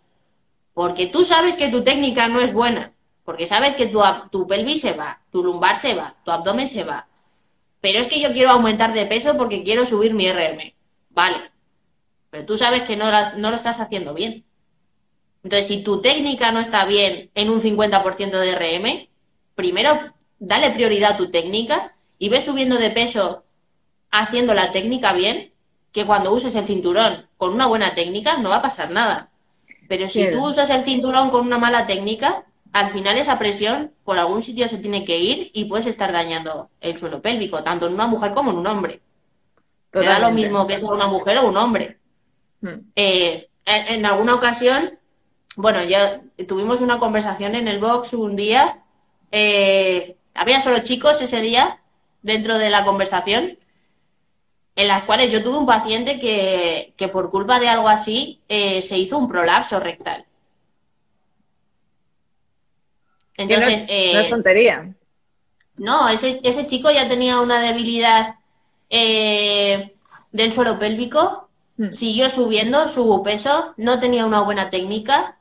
porque 0.74 1.06
tú 1.06 1.24
sabes 1.24 1.56
que 1.56 1.68
tu 1.68 1.82
técnica 1.84 2.28
no 2.28 2.40
es 2.40 2.52
buena, 2.52 2.92
porque 3.24 3.46
sabes 3.46 3.74
que 3.74 3.86
tu, 3.86 4.00
tu 4.30 4.46
pelvis 4.46 4.80
se 4.80 4.92
va, 4.92 5.20
tu 5.30 5.42
lumbar 5.42 5.78
se 5.78 5.94
va, 5.94 6.16
tu 6.24 6.32
abdomen 6.32 6.66
se 6.66 6.82
va, 6.82 7.06
pero 7.84 7.98
es 7.98 8.06
que 8.06 8.18
yo 8.18 8.32
quiero 8.32 8.48
aumentar 8.48 8.94
de 8.94 9.04
peso 9.04 9.36
porque 9.36 9.62
quiero 9.62 9.84
subir 9.84 10.14
mi 10.14 10.32
RM. 10.32 10.72
Vale, 11.10 11.36
pero 12.30 12.46
tú 12.46 12.56
sabes 12.56 12.84
que 12.84 12.96
no, 12.96 13.10
no 13.36 13.50
lo 13.50 13.56
estás 13.56 13.78
haciendo 13.78 14.14
bien. 14.14 14.46
Entonces, 15.42 15.66
si 15.66 15.82
tu 15.82 16.00
técnica 16.00 16.50
no 16.50 16.60
está 16.60 16.86
bien 16.86 17.30
en 17.34 17.50
un 17.50 17.60
50% 17.60 18.30
de 18.38 18.54
RM, 18.54 19.10
primero 19.54 20.00
dale 20.38 20.70
prioridad 20.70 21.12
a 21.12 21.16
tu 21.18 21.30
técnica 21.30 21.94
y 22.18 22.30
ve 22.30 22.40
subiendo 22.40 22.78
de 22.78 22.88
peso 22.88 23.44
haciendo 24.10 24.54
la 24.54 24.72
técnica 24.72 25.12
bien, 25.12 25.52
que 25.92 26.06
cuando 26.06 26.32
uses 26.32 26.54
el 26.54 26.64
cinturón 26.64 27.26
con 27.36 27.52
una 27.52 27.66
buena 27.66 27.94
técnica 27.94 28.38
no 28.38 28.48
va 28.48 28.56
a 28.56 28.62
pasar 28.62 28.92
nada. 28.92 29.28
Pero 29.90 30.08
si 30.08 30.30
tú 30.30 30.46
usas 30.46 30.70
el 30.70 30.84
cinturón 30.84 31.28
con 31.28 31.44
una 31.44 31.58
mala 31.58 31.86
técnica, 31.86 32.46
al 32.74 32.90
final 32.90 33.16
esa 33.16 33.38
presión 33.38 33.92
por 34.02 34.18
algún 34.18 34.42
sitio 34.42 34.68
se 34.68 34.78
tiene 34.78 35.04
que 35.04 35.16
ir 35.16 35.50
y 35.54 35.66
puedes 35.66 35.86
estar 35.86 36.10
dañando 36.10 36.70
el 36.80 36.98
suelo 36.98 37.22
pélvico, 37.22 37.62
tanto 37.62 37.86
en 37.86 37.94
una 37.94 38.08
mujer 38.08 38.32
como 38.32 38.50
en 38.50 38.58
un 38.58 38.66
hombre. 38.66 39.00
Te 39.92 40.04
da 40.04 40.18
lo 40.18 40.32
mismo 40.32 40.66
que 40.66 40.76
sea 40.76 40.90
una 40.90 41.06
mujer 41.06 41.38
o 41.38 41.46
un 41.46 41.56
hombre. 41.56 41.98
Hmm. 42.60 42.80
Eh, 42.96 43.48
en, 43.64 44.04
alguna 44.04 44.34
ocasión, 44.34 44.98
bueno, 45.54 45.84
ya 45.84 46.20
tuvimos 46.48 46.80
una 46.80 46.98
conversación 46.98 47.54
en 47.54 47.68
el 47.68 47.78
box 47.78 48.12
un 48.12 48.34
día 48.34 48.82
eh, 49.30 50.16
había 50.34 50.60
solo 50.60 50.80
chicos 50.80 51.20
ese 51.20 51.40
día 51.40 51.80
dentro 52.22 52.58
de 52.58 52.70
la 52.70 52.84
conversación, 52.84 53.56
en 54.74 54.88
las 54.88 55.04
cuales 55.04 55.30
yo 55.30 55.44
tuve 55.44 55.58
un 55.58 55.66
paciente 55.66 56.18
que, 56.18 56.92
que 56.96 57.06
por 57.06 57.30
culpa 57.30 57.60
de 57.60 57.68
algo 57.68 57.88
así 57.88 58.42
eh, 58.48 58.82
se 58.82 58.98
hizo 58.98 59.16
un 59.16 59.28
prolapso 59.28 59.78
rectal. 59.78 60.26
Entonces, 63.36 63.82
no 63.82 63.84
es, 63.84 63.84
eh, 63.88 64.26
tontería. 64.30 64.94
No, 65.76 66.08
ese, 66.08 66.40
ese 66.44 66.66
chico 66.66 66.90
ya 66.90 67.08
tenía 67.08 67.40
una 67.40 67.60
debilidad 67.60 68.36
eh, 68.90 69.94
del 70.30 70.52
suelo 70.52 70.78
pélvico, 70.78 71.48
hmm. 71.76 71.90
siguió 71.90 72.30
subiendo 72.30 72.88
su 72.88 73.22
peso, 73.24 73.74
no 73.76 73.98
tenía 73.98 74.26
una 74.26 74.40
buena 74.42 74.70
técnica, 74.70 75.38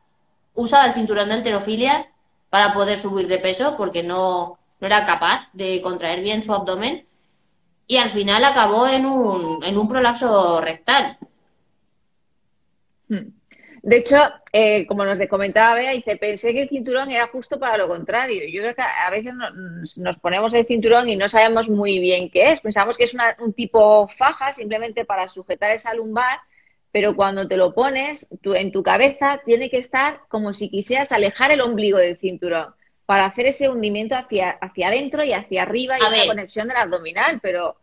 usaba 0.56 0.88
el 0.88 0.94
cinturón 0.94 1.30
de 1.30 1.36
alterofilia 1.36 2.10
para 2.50 2.74
poder 2.74 3.00
subir 3.00 3.28
de 3.28 3.38
peso 3.38 3.76
porque 3.78 4.04
no, 4.04 4.58
no 4.80 4.88
era 4.88 5.06
capaz 5.06 5.50
de 5.54 5.82
contraer 5.82 6.22
bien 6.22 6.44
su 6.44 6.54
abdomen 6.54 7.06
y 7.88 7.98
al 7.98 8.10
final 8.10 8.44
acabó 8.44 8.88
en 8.88 9.06
un, 9.06 9.64
en 9.64 9.78
un 9.78 9.88
prolapso 9.88 10.62
rectal. 10.62 11.18
Hmm. 13.08 13.30
De 13.84 13.98
hecho, 13.98 14.16
eh, 14.54 14.88
como 14.88 15.04
nos 15.04 15.20
comentaba 15.30 15.76
Bea, 15.76 15.92
dice, 15.92 16.16
pensé 16.16 16.54
que 16.54 16.62
el 16.62 16.70
cinturón 16.70 17.12
era 17.12 17.28
justo 17.28 17.60
para 17.60 17.78
lo 17.78 17.90
contrario. 17.90 18.44
Yo 18.50 18.62
creo 18.62 18.74
que 18.74 18.82
a 18.82 19.10
veces 19.12 19.34
nos 19.98 20.18
ponemos 20.18 20.54
el 20.54 20.66
cinturón 20.66 21.10
y 21.10 21.18
no 21.18 21.28
sabemos 21.28 21.70
muy 21.70 22.00
bien 22.00 22.30
qué 22.30 22.54
es. 22.54 22.62
Pensamos 22.62 22.98
que 22.98 23.04
es 23.04 23.16
un 23.40 23.52
tipo 23.52 24.08
faja 24.08 24.54
simplemente 24.54 25.04
para 25.04 25.28
sujetar 25.28 25.72
esa 25.72 25.94
lumbar, 25.94 26.40
pero 26.94 27.14
cuando 27.14 27.46
te 27.46 27.58
lo 27.58 27.74
pones, 27.74 28.30
en 28.42 28.72
tu 28.72 28.84
cabeza 28.84 29.42
tiene 29.46 29.70
que 29.70 29.80
estar 29.80 30.22
como 30.30 30.54
si 30.54 30.70
quisieras 30.70 31.12
alejar 31.12 31.52
el 31.52 31.60
ombligo 31.60 31.98
del 31.98 32.18
cinturón 32.18 32.74
para 33.06 33.26
hacer 33.26 33.48
ese 33.48 33.70
hundimiento 33.70 34.16
hacia, 34.16 34.52
hacia 34.52 34.88
adentro 34.88 35.26
y 35.26 35.34
hacia 35.34 35.64
arriba 35.64 35.98
y 36.00 36.02
esa 36.02 36.26
conexión 36.26 36.70
del 36.70 36.78
abdominal, 36.78 37.40
pero... 37.42 37.76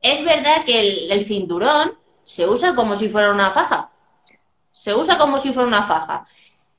Es 0.00 0.24
verdad 0.24 0.64
que 0.64 1.08
el, 1.10 1.24
cinturón 1.24 1.92
se 2.22 2.46
usa 2.46 2.76
como 2.76 2.96
si 2.96 3.08
fuera 3.08 3.32
una 3.32 3.50
faja. 3.50 3.90
Se 4.78 4.94
usa 4.94 5.18
como 5.18 5.38
si 5.38 5.52
fuera 5.52 5.66
una 5.66 5.82
faja. 5.82 6.26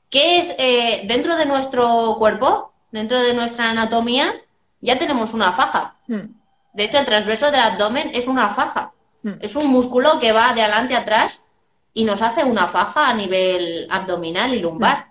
¿Qué 0.08 0.38
es 0.38 0.54
eh, 0.58 1.02
dentro 1.04 1.36
de 1.36 1.46
nuestro 1.46 2.16
cuerpo, 2.18 2.72
dentro 2.90 3.20
de 3.20 3.34
nuestra 3.34 3.70
anatomía, 3.70 4.32
ya 4.80 4.98
tenemos 4.98 5.34
una 5.34 5.52
faja. 5.52 5.96
Hmm. 6.08 6.34
De 6.72 6.84
hecho, 6.84 6.98
el 6.98 7.06
transverso 7.06 7.50
del 7.50 7.60
abdomen 7.60 8.10
es 8.14 8.26
una 8.26 8.48
faja. 8.48 8.92
Hmm. 9.22 9.34
Es 9.40 9.54
un 9.54 9.66
músculo 9.68 10.18
que 10.18 10.32
va 10.32 10.54
de 10.54 10.62
adelante 10.62 10.94
a 10.96 11.00
atrás 11.00 11.42
y 11.92 12.04
nos 12.04 12.22
hace 12.22 12.44
una 12.44 12.66
faja 12.66 13.08
a 13.08 13.14
nivel 13.14 13.86
abdominal 13.90 14.54
y 14.54 14.60
lumbar. 14.60 14.98
Hmm. 14.98 15.10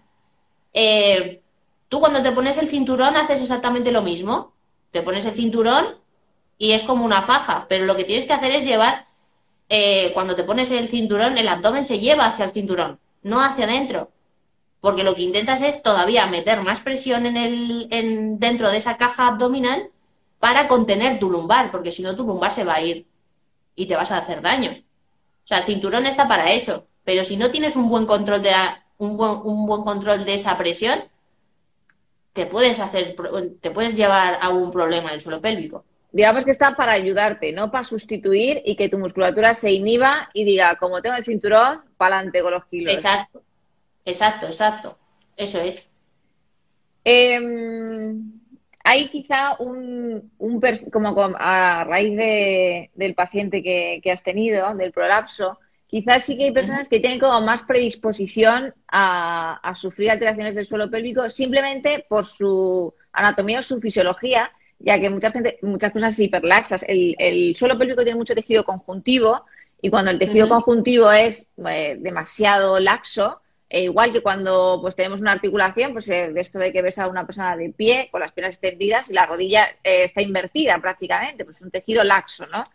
Eh, 0.73 1.43
Tú 1.89 1.99
cuando 1.99 2.21
te 2.21 2.31
pones 2.31 2.57
el 2.59 2.69
cinturón 2.69 3.17
haces 3.17 3.41
exactamente 3.41 3.91
lo 3.91 4.03
mismo. 4.03 4.53
Te 4.91 5.01
pones 5.01 5.25
el 5.25 5.33
cinturón 5.33 5.87
y 6.57 6.71
es 6.71 6.83
como 6.83 7.03
una 7.03 7.23
faja, 7.23 7.65
pero 7.67 7.85
lo 7.85 7.95
que 7.95 8.03
tienes 8.03 8.25
que 8.25 8.33
hacer 8.33 8.51
es 8.51 8.63
llevar, 8.63 9.07
eh, 9.69 10.11
cuando 10.13 10.35
te 10.35 10.43
pones 10.43 10.71
el 10.71 10.89
cinturón, 10.89 11.37
el 11.37 11.47
abdomen 11.47 11.85
se 11.85 11.99
lleva 11.99 12.25
hacia 12.25 12.45
el 12.45 12.51
cinturón, 12.51 12.99
no 13.21 13.41
hacia 13.41 13.65
adentro. 13.65 14.11
Porque 14.81 15.03
lo 15.03 15.13
que 15.13 15.21
intentas 15.21 15.61
es 15.61 15.83
todavía 15.83 16.25
meter 16.25 16.61
más 16.61 16.79
presión 16.79 17.25
en 17.25 17.37
el, 17.37 17.87
en, 17.91 18.39
dentro 18.39 18.69
de 18.69 18.77
esa 18.77 18.97
caja 18.97 19.27
abdominal 19.27 19.89
para 20.39 20.67
contener 20.67 21.19
tu 21.19 21.29
lumbar, 21.29 21.69
porque 21.71 21.91
si 21.91 22.01
no 22.01 22.15
tu 22.15 22.25
lumbar 22.25 22.51
se 22.51 22.63
va 22.63 22.75
a 22.75 22.81
ir 22.81 23.05
y 23.75 23.85
te 23.87 23.95
vas 23.95 24.11
a 24.11 24.17
hacer 24.17 24.41
daño. 24.41 24.71
O 24.71 25.47
sea, 25.47 25.59
el 25.59 25.65
cinturón 25.65 26.05
está 26.05 26.27
para 26.27 26.51
eso, 26.51 26.87
pero 27.03 27.23
si 27.23 27.37
no 27.37 27.51
tienes 27.51 27.75
un 27.75 27.89
buen 27.89 28.05
control 28.05 28.41
de 28.41 28.53
un, 28.97 29.17
buen, 29.17 29.31
un 29.43 29.65
buen 29.65 29.83
control 29.83 30.25
de 30.25 30.33
esa 30.35 30.57
presión, 30.57 31.03
te 32.33 32.45
puedes 32.45 32.79
hacer, 32.79 33.15
te 33.59 33.71
puedes 33.71 33.95
llevar 33.95 34.39
a 34.41 34.49
un 34.49 34.71
problema 34.71 35.11
del 35.11 35.21
suelo 35.21 35.41
pélvico. 35.41 35.83
Digamos 36.11 36.43
que 36.43 36.51
está 36.51 36.75
para 36.75 36.93
ayudarte, 36.93 37.51
no 37.51 37.71
para 37.71 37.83
sustituir 37.83 38.61
y 38.65 38.75
que 38.75 38.89
tu 38.89 38.97
musculatura 38.97 39.53
se 39.53 39.71
inhiba 39.71 40.29
y 40.33 40.43
diga, 40.43 40.75
como 40.77 41.01
tengo 41.01 41.15
el 41.15 41.23
cinturón, 41.23 41.83
para 41.97 42.17
adelante 42.17 42.41
con 42.41 42.51
los 42.53 42.65
kilos. 42.65 42.93
Exacto, 42.93 43.43
exacto, 44.05 44.45
exacto. 44.47 44.97
Eso 45.37 45.61
es. 45.61 45.91
Em, 47.03 48.33
hay 48.83 49.09
quizá 49.09 49.55
un, 49.59 50.31
un 50.37 50.61
como 50.91 51.31
a 51.37 51.83
raíz 51.85 52.17
de, 52.17 52.89
del 52.95 53.13
paciente 53.13 53.61
que, 53.61 53.99
que 54.03 54.11
has 54.11 54.23
tenido, 54.23 54.73
del 54.75 54.91
prolapso, 54.91 55.59
Quizás 55.89 56.23
sí 56.23 56.37
que 56.37 56.43
hay 56.43 56.51
personas 56.51 56.87
que 56.87 56.99
tienen 56.99 57.19
como 57.19 57.41
más 57.41 57.63
predisposición 57.63 58.75
a, 58.87 59.73
sufrir 59.75 60.11
alteraciones 60.11 60.53
del 60.53 60.67
suelo 60.67 60.87
pélvico 60.91 61.27
simplemente 61.31 62.05
por 62.07 62.27
su 62.27 62.93
anatomía 63.11 63.61
o 63.61 63.63
su 63.63 63.81
fisiología, 63.81 64.51
ya 64.79 64.99
que 64.99 65.09
mucha 65.09 65.31
gente, 65.31 65.59
muchas 65.61 65.91
personas 65.91 66.17
hiperlaxas. 66.19 66.85
El, 66.87 67.55
suelo 67.55 67.77
pélvico 67.77 68.03
tiene 68.03 68.17
mucho 68.17 68.33
tejido 68.33 68.63
conjuntivo 68.63 69.45
y 69.81 69.89
cuando 69.89 70.11
el 70.11 70.19
tejido 70.19 70.49
conjuntivo 70.49 71.11
es 71.11 71.47
eh, 71.65 71.97
demasiado 71.99 72.79
laxo, 72.79 73.41
e 73.69 73.83
igual 73.83 74.11
que 74.11 74.21
cuando 74.21 74.79
pues 74.81 74.95
tenemos 74.95 75.21
una 75.21 75.33
articulación, 75.33 75.93
pues 75.93 76.09
eh, 76.09 76.31
de 76.33 76.41
esto 76.41 76.57
de 76.57 76.73
que 76.73 76.81
ves 76.81 76.97
a 76.97 77.07
una 77.07 77.25
persona 77.25 77.55
de 77.55 77.69
pie 77.69 78.09
con 78.11 78.21
las 78.21 78.31
piernas 78.31 78.55
extendidas 78.55 79.09
y 79.09 79.13
la 79.13 79.25
rodilla 79.25 79.67
eh, 79.83 80.03
está 80.05 80.21
invertida 80.21 80.79
prácticamente, 80.79 81.45
pues 81.45 81.57
es 81.57 81.63
un 81.63 81.71
tejido 81.71 82.03
laxo, 82.03 82.47
¿no? 82.47 82.65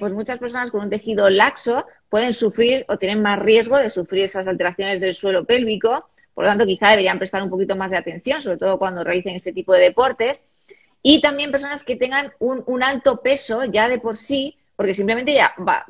pues 0.00 0.14
muchas 0.14 0.38
personas 0.38 0.70
con 0.70 0.80
un 0.80 0.88
tejido 0.88 1.28
laxo 1.28 1.84
pueden 2.08 2.32
sufrir 2.32 2.86
o 2.88 2.96
tienen 2.96 3.20
más 3.20 3.38
riesgo 3.38 3.76
de 3.76 3.90
sufrir 3.90 4.24
esas 4.24 4.48
alteraciones 4.48 4.98
del 4.98 5.14
suelo 5.14 5.44
pélvico. 5.44 6.08
Por 6.32 6.44
lo 6.44 6.50
tanto, 6.50 6.64
quizá 6.64 6.88
deberían 6.88 7.18
prestar 7.18 7.42
un 7.42 7.50
poquito 7.50 7.76
más 7.76 7.90
de 7.90 7.98
atención, 7.98 8.40
sobre 8.40 8.56
todo 8.56 8.78
cuando 8.78 9.04
realicen 9.04 9.36
este 9.36 9.52
tipo 9.52 9.74
de 9.74 9.80
deportes. 9.80 10.42
Y 11.02 11.20
también 11.20 11.52
personas 11.52 11.84
que 11.84 11.96
tengan 11.96 12.32
un, 12.38 12.82
alto 12.82 13.20
peso 13.22 13.64
ya 13.64 13.88
de 13.88 13.98
por 13.98 14.16
sí, 14.16 14.56
porque 14.76 14.94
simplemente 14.94 15.34
ya 15.34 15.54
va, 15.58 15.84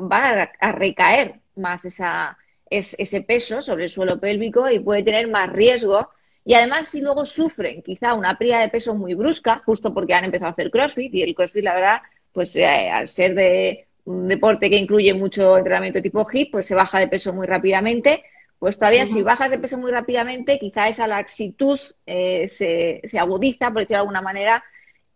a 0.60 0.72
recaer 0.72 1.40
más 1.56 1.84
esa, 1.84 2.36
ese 2.70 3.22
peso 3.22 3.60
sobre 3.60 3.84
el 3.84 3.90
suelo 3.90 4.20
pélvico 4.20 4.68
y 4.70 4.78
puede 4.78 5.02
tener 5.02 5.28
más 5.28 5.50
riesgo. 5.50 6.10
Y 6.44 6.54
además, 6.54 6.88
si 6.88 7.00
luego 7.00 7.24
sufren 7.24 7.82
quizá 7.82 8.14
una 8.14 8.38
pérdida 8.38 8.60
de 8.60 8.68
peso 8.68 8.94
muy 8.94 9.14
brusca, 9.14 9.62
justo 9.64 9.92
porque 9.92 10.14
han 10.14 10.24
empezado 10.24 10.48
a 10.48 10.52
hacer 10.52 10.70
CrossFit, 10.70 11.14
y 11.14 11.22
el 11.22 11.34
CrossFit, 11.34 11.64
la 11.64 11.74
verdad, 11.74 12.02
pues 12.32 12.54
eh, 12.56 12.90
al 12.90 13.08
ser 13.08 13.34
de 13.34 13.86
un 14.04 14.28
deporte 14.28 14.70
que 14.70 14.76
incluye 14.76 15.12
mucho 15.12 15.58
entrenamiento 15.58 16.00
tipo 16.00 16.26
HIIT, 16.26 16.50
pues 16.50 16.66
se 16.66 16.74
baja 16.74 17.00
de 17.00 17.08
peso 17.08 17.32
muy 17.32 17.46
rápidamente. 17.46 18.24
Pues 18.58 18.76
todavía 18.78 19.06
si 19.06 19.22
bajas 19.22 19.50
de 19.50 19.58
peso 19.58 19.78
muy 19.78 19.92
rápidamente, 19.92 20.58
quizá 20.58 20.88
esa 20.88 21.06
laxitud 21.06 21.78
eh, 22.06 22.48
se, 22.48 23.02
se, 23.04 23.18
agudiza, 23.18 23.70
por 23.70 23.82
decirlo 23.82 23.98
de 23.98 24.00
alguna 24.00 24.22
manera, 24.22 24.64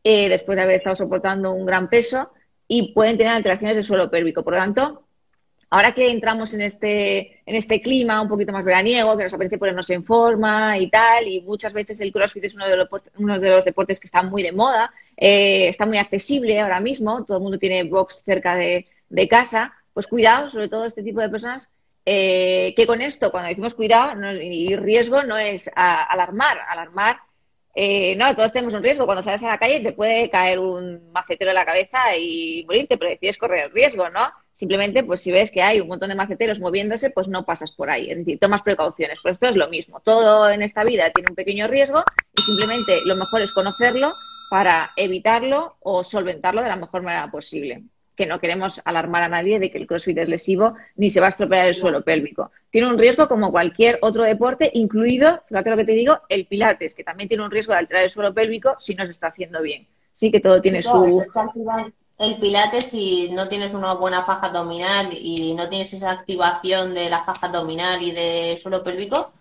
eh, 0.04 0.28
después 0.28 0.56
de 0.56 0.62
haber 0.62 0.76
estado 0.76 0.96
soportando 0.96 1.52
un 1.52 1.66
gran 1.66 1.88
peso 1.88 2.32
y 2.68 2.92
pueden 2.92 3.18
tener 3.18 3.32
alteraciones 3.32 3.76
del 3.76 3.84
suelo 3.84 4.10
pélvico. 4.10 4.42
Por 4.42 4.54
lo 4.54 4.58
tanto, 4.58 5.06
ahora 5.72 5.92
que 5.92 6.10
entramos 6.10 6.52
en 6.54 6.60
este, 6.60 7.40
en 7.46 7.56
este 7.56 7.80
clima 7.80 8.20
un 8.20 8.28
poquito 8.28 8.52
más 8.52 8.64
veraniego, 8.64 9.16
que 9.16 9.24
nos 9.24 9.34
apetece 9.34 9.58
ponernos 9.58 9.88
en 9.90 10.04
forma 10.04 10.78
y 10.78 10.90
tal, 10.90 11.26
y 11.26 11.40
muchas 11.40 11.72
veces 11.72 12.00
el 12.00 12.12
CrossFit 12.12 12.44
es 12.44 12.54
uno 12.54 12.68
de 12.68 12.76
los, 12.76 12.88
uno 13.16 13.38
de 13.38 13.50
los 13.50 13.64
deportes 13.64 13.98
que 13.98 14.06
está 14.06 14.22
muy 14.22 14.42
de 14.42 14.52
moda, 14.52 14.92
eh, 15.16 15.68
está 15.68 15.86
muy 15.86 15.98
accesible 15.98 16.60
ahora 16.60 16.78
mismo, 16.78 17.24
todo 17.24 17.38
el 17.38 17.42
mundo 17.42 17.58
tiene 17.58 17.84
box 17.84 18.22
cerca 18.24 18.54
de, 18.54 18.86
casa, 19.30 19.72
pues 19.94 20.06
cuidado, 20.06 20.48
sobre 20.48 20.68
todo 20.68 20.84
este 20.84 21.02
tipo 21.02 21.20
de 21.20 21.28
personas, 21.28 21.70
eh, 22.04 22.74
que 22.76 22.86
con 22.86 23.00
esto, 23.00 23.30
cuando 23.30 23.48
decimos 23.48 23.74
cuidado 23.74 24.12
y 24.42 24.76
riesgo, 24.76 25.22
no 25.22 25.38
es 25.38 25.70
alarmar, 25.74 26.58
alarmar 26.68 27.18
eh, 27.74 28.14
no, 28.16 28.34
todos 28.34 28.52
tenemos 28.52 28.74
un 28.74 28.82
riesgo. 28.82 29.06
Cuando 29.06 29.22
sales 29.22 29.42
a 29.42 29.48
la 29.48 29.58
calle 29.58 29.80
te 29.80 29.92
puede 29.92 30.28
caer 30.30 30.58
un 30.58 31.10
macetero 31.12 31.50
en 31.50 31.54
la 31.54 31.64
cabeza 31.64 32.16
y 32.16 32.64
morirte, 32.66 32.98
pero 32.98 33.10
decides 33.10 33.38
correr 33.38 33.64
el 33.64 33.70
riesgo, 33.72 34.08
¿no? 34.10 34.30
Simplemente, 34.54 35.02
pues 35.02 35.22
si 35.22 35.32
ves 35.32 35.50
que 35.50 35.62
hay 35.62 35.80
un 35.80 35.88
montón 35.88 36.10
de 36.10 36.14
maceteros 36.14 36.60
moviéndose, 36.60 37.10
pues 37.10 37.28
no 37.28 37.44
pasas 37.44 37.72
por 37.72 37.90
ahí. 37.90 38.10
Es 38.10 38.18
decir, 38.18 38.38
tomas 38.38 38.62
precauciones. 38.62 39.18
Pues 39.22 39.32
esto 39.32 39.48
es 39.48 39.56
lo 39.56 39.68
mismo. 39.68 40.00
Todo 40.00 40.50
en 40.50 40.62
esta 40.62 40.84
vida 40.84 41.10
tiene 41.10 41.30
un 41.30 41.36
pequeño 41.36 41.66
riesgo 41.66 42.04
y 42.36 42.42
simplemente 42.42 42.98
lo 43.06 43.16
mejor 43.16 43.42
es 43.42 43.52
conocerlo 43.52 44.14
para 44.50 44.92
evitarlo 44.96 45.76
o 45.80 46.04
solventarlo 46.04 46.62
de 46.62 46.68
la 46.68 46.76
mejor 46.76 47.02
manera 47.02 47.30
posible 47.30 47.82
que 48.16 48.26
no 48.26 48.40
queremos 48.40 48.80
alarmar 48.84 49.22
a 49.22 49.28
nadie 49.28 49.58
de 49.58 49.70
que 49.70 49.78
el 49.78 49.86
crossfit 49.86 50.18
es 50.18 50.28
lesivo 50.28 50.74
ni 50.96 51.10
se 51.10 51.20
va 51.20 51.26
a 51.26 51.28
estropear 51.30 51.66
el 51.66 51.74
suelo 51.74 52.02
pélvico. 52.02 52.50
Tiene 52.70 52.88
un 52.88 52.98
riesgo 52.98 53.28
como 53.28 53.50
cualquier 53.50 53.98
otro 54.02 54.24
deporte, 54.24 54.70
incluido, 54.74 55.42
fíjate 55.48 55.70
lo 55.70 55.76
que 55.76 55.84
te 55.84 55.92
digo, 55.92 56.20
el 56.28 56.46
pilates, 56.46 56.94
que 56.94 57.04
también 57.04 57.28
tiene 57.28 57.44
un 57.44 57.50
riesgo 57.50 57.72
de 57.72 57.80
alterar 57.80 58.04
el 58.04 58.10
suelo 58.10 58.34
pélvico 58.34 58.76
si 58.78 58.94
no 58.94 59.04
se 59.04 59.10
está 59.10 59.28
haciendo 59.28 59.62
bien. 59.62 59.86
Sí 60.12 60.30
que 60.30 60.40
todo 60.40 60.60
tiene 60.60 60.82
su... 60.82 61.24
El 62.18 62.36
pilates, 62.38 62.84
si 62.84 63.30
no 63.30 63.48
tienes 63.48 63.74
una 63.74 63.94
buena 63.94 64.22
faja 64.22 64.46
abdominal 64.46 65.08
y 65.12 65.54
no 65.54 65.68
tienes 65.68 65.92
esa 65.92 66.12
activación 66.12 66.94
de 66.94 67.10
la 67.10 67.24
faja 67.24 67.46
abdominal 67.46 68.00
y 68.02 68.12
de 68.12 68.56
suelo 68.56 68.84
pélvico, 68.84 69.32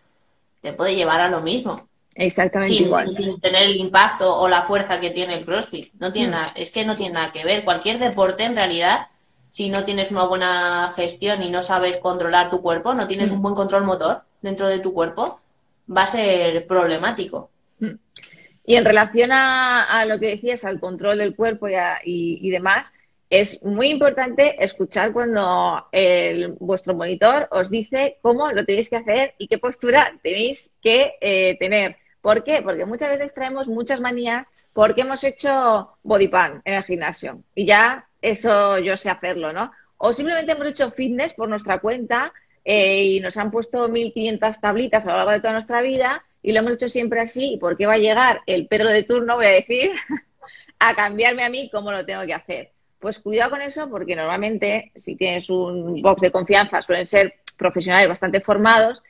te 0.62 0.74
puede 0.74 0.96
llevar 0.96 1.22
a 1.22 1.30
lo 1.30 1.42
mismo. 1.42 1.76
Exactamente 2.16 2.76
igual. 2.76 3.14
Sin 3.14 3.40
tener 3.40 3.64
el 3.64 3.78
impacto 3.78 4.36
o 4.36 4.48
la 4.48 4.62
fuerza 4.62 5.00
que 5.00 5.12
tiene 5.12 5.36
el 5.36 5.46
CrossFit. 5.46 5.94
No 6.00 6.12
tiene 6.12 6.36
mm. 6.36 6.52
es 6.56 6.72
que 6.72 6.86
no 6.86 6.96
tiene 6.96 7.14
nada 7.14 7.32
que 7.32 7.44
ver. 7.44 7.64
Cualquier 7.64 8.00
deporte, 8.00 8.44
en 8.44 8.56
realidad, 8.56 9.08
si 9.50 9.70
no 9.70 9.84
tienes 9.84 10.12
una 10.12 10.26
buena 10.26 10.92
gestión 10.96 11.42
y 11.42 11.50
no 11.50 11.62
sabes 11.62 11.98
controlar 11.98 12.50
tu 12.50 12.62
cuerpo, 12.62 12.94
no 12.94 13.08
tienes 13.08 13.32
mm. 13.32 13.36
un 13.36 13.42
buen 13.42 13.56
control 13.56 13.84
motor 13.84 14.24
dentro 14.42 14.68
de 14.68 14.80
tu 14.80 14.94
cuerpo, 14.94 15.40
va 15.96 16.04
a 16.04 16.08
ser 16.08 16.66
problemático. 16.68 17.50
Mm. 17.80 17.96
Y 18.66 18.76
en 18.76 18.86
relación 18.86 19.32
a, 19.34 20.06
lo 20.06 20.20
que 20.20 20.28
decías, 20.28 20.66
al 20.66 20.80
control 20.80 21.18
del 21.18 21.36
cuerpo 21.36 21.68
y, 22.04 22.50
demás, 22.50 22.94
es 23.30 23.64
muy 23.64 23.90
importante 23.90 24.64
escuchar 24.64 25.14
cuando 25.14 25.88
el, 25.92 26.54
vuestro 26.60 26.94
monitor 26.94 27.48
os 27.52 27.70
dice 27.70 28.18
cómo 28.22 28.52
lo 28.52 28.66
tenéis 28.66 28.90
que 28.90 28.98
hacer 28.98 29.36
y 29.38 29.48
qué 29.48 29.58
postura 29.58 30.14
tenéis 30.22 30.74
que 30.82 31.14
eh, 31.22 31.58
tener. 31.60 31.98
¿Por 32.22 32.44
qué? 32.44 32.62
Porque 32.62 32.86
muchas 32.86 33.10
veces 33.10 33.34
traemos 33.34 33.68
muchas 33.68 34.00
manías 34.00 34.48
porque 34.74 35.02
hemos 35.02 35.24
hecho 35.24 35.98
body 36.04 36.28
pan 36.28 36.62
en 36.66 36.76
el 36.76 36.84
gimnasio 36.84 37.44
y 37.56 37.66
ya 37.66 38.08
eso 38.22 38.78
yo 38.78 38.96
sé 38.96 39.10
hacerlo, 39.10 39.52
¿no? 39.52 39.72
O 39.98 40.14
simplemente 40.14 40.52
hemos 40.52 40.68
hecho 40.68 40.92
fitness 40.92 41.34
por 41.34 41.50
nuestra 41.50 41.80
cuenta 41.80 42.32
eh, 42.64 43.04
y 43.04 43.20
nos 43.20 43.38
han 43.38 43.50
puesto 43.52 43.88
1.500 43.88 44.60
tablitas 44.60 45.06
a 45.06 45.12
lo 45.12 45.18
largo 45.18 45.32
de 45.32 45.40
toda 45.40 45.54
nuestra 45.54 45.82
vida 45.82 46.24
y 46.44 46.52
lo 46.52 46.60
hemos 46.60 46.74
hecho 46.74 46.90
siempre 46.90 47.20
así. 47.20 47.54
¿Y 47.54 47.58
por 47.58 47.76
qué 47.76 47.88
va 47.88 47.94
a 47.94 48.00
llegar 48.00 48.42
el 48.46 48.68
Pedro 48.68 48.90
de 48.90 49.04
turno, 49.04 49.36
voy 49.36 49.46
a 49.46 49.50
decir, 49.50 49.92
a 50.80 50.96
cambiarme 50.96 51.44
a 51.44 51.50
mí 51.50 51.70
cómo 51.72 51.92
lo 51.92 52.06
tengo 52.06 52.26
que 52.26 52.34
hacer? 52.34 52.72
Pues 53.00 53.20
cuidado 53.20 53.52
con 53.52 53.62
eso 53.62 53.90
porque 53.90 54.16
normalmente 54.16 54.92
si 54.96 55.16
tienes 55.16 55.50
un 55.50 56.02
box 56.04 56.22
de 56.22 56.32
confianza 56.32 56.84
suelen 56.84 57.06
ser 57.06 57.36
profesionales 57.58 58.10
bastante 58.10 58.42
formados 58.42 59.02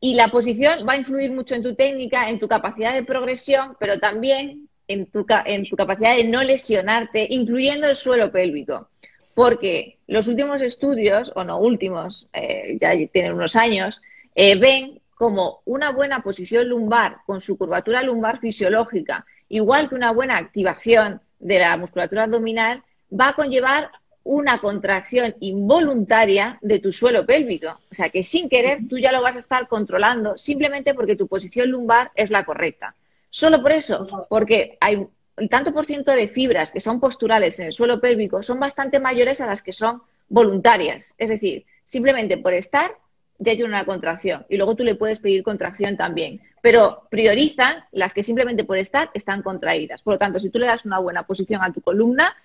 y 0.00 0.14
la 0.14 0.28
posición 0.28 0.86
va 0.88 0.92
a 0.92 0.98
influir 0.98 1.32
mucho 1.32 1.54
en 1.54 1.62
tu 1.62 1.74
técnica, 1.74 2.28
en 2.28 2.38
tu 2.38 2.48
capacidad 2.48 2.94
de 2.94 3.02
progresión, 3.02 3.76
pero 3.80 3.98
también 3.98 4.68
en 4.86 5.06
tu, 5.06 5.26
en 5.44 5.68
tu 5.68 5.76
capacidad 5.76 6.16
de 6.16 6.24
no 6.24 6.42
lesionarte, 6.42 7.26
incluyendo 7.30 7.88
el 7.88 7.96
suelo 7.96 8.30
pélvico. 8.30 8.88
Porque 9.34 9.98
los 10.06 10.28
últimos 10.28 10.62
estudios, 10.62 11.32
o 11.34 11.44
no 11.44 11.58
últimos, 11.58 12.28
eh, 12.32 12.78
ya 12.80 12.92
tienen 13.12 13.34
unos 13.34 13.56
años, 13.56 14.00
eh, 14.34 14.56
ven 14.56 15.00
como 15.14 15.62
una 15.64 15.90
buena 15.90 16.22
posición 16.22 16.68
lumbar 16.68 17.18
con 17.26 17.40
su 17.40 17.58
curvatura 17.58 18.02
lumbar 18.02 18.38
fisiológica, 18.38 19.26
igual 19.48 19.88
que 19.88 19.96
una 19.96 20.12
buena 20.12 20.36
activación 20.36 21.20
de 21.40 21.58
la 21.58 21.76
musculatura 21.76 22.24
abdominal, 22.24 22.82
va 23.12 23.28
a 23.28 23.32
conllevar 23.32 23.90
una 24.28 24.58
contracción 24.58 25.34
involuntaria 25.40 26.58
de 26.60 26.80
tu 26.80 26.92
suelo 26.92 27.24
pélvico. 27.24 27.80
O 27.90 27.94
sea 27.94 28.10
que 28.10 28.22
sin 28.22 28.50
querer 28.50 28.80
tú 28.86 28.98
ya 28.98 29.10
lo 29.10 29.22
vas 29.22 29.36
a 29.36 29.38
estar 29.38 29.66
controlando 29.68 30.36
simplemente 30.36 30.92
porque 30.92 31.16
tu 31.16 31.26
posición 31.26 31.70
lumbar 31.70 32.12
es 32.14 32.30
la 32.30 32.44
correcta. 32.44 32.94
Solo 33.30 33.62
por 33.62 33.72
eso, 33.72 34.04
porque 34.28 34.76
hay 34.82 35.06
el 35.38 35.48
tanto 35.48 35.72
por 35.72 35.86
ciento 35.86 36.12
de 36.12 36.28
fibras 36.28 36.72
que 36.72 36.80
son 36.80 37.00
posturales 37.00 37.58
en 37.58 37.66
el 37.66 37.72
suelo 37.72 38.00
pélvico 38.00 38.42
son 38.42 38.60
bastante 38.60 39.00
mayores 39.00 39.40
a 39.40 39.46
las 39.46 39.62
que 39.62 39.72
son 39.72 40.02
voluntarias. 40.28 41.14
Es 41.16 41.30
decir, 41.30 41.64
simplemente 41.86 42.36
por 42.36 42.52
estar 42.52 42.98
ya 43.38 43.52
hay 43.52 43.62
una 43.62 43.86
contracción 43.86 44.44
y 44.50 44.58
luego 44.58 44.74
tú 44.74 44.84
le 44.84 44.94
puedes 44.94 45.20
pedir 45.20 45.42
contracción 45.42 45.96
también. 45.96 46.42
Pero 46.60 47.04
priorizan 47.08 47.84
las 47.92 48.12
que 48.12 48.22
simplemente 48.22 48.64
por 48.64 48.76
estar 48.76 49.10
están 49.14 49.40
contraídas. 49.40 50.02
Por 50.02 50.14
lo 50.14 50.18
tanto, 50.18 50.38
si 50.38 50.50
tú 50.50 50.58
le 50.58 50.66
das 50.66 50.84
una 50.84 50.98
buena 50.98 51.22
posición 51.22 51.62
a 51.62 51.72
tu 51.72 51.80
columna, 51.80 52.36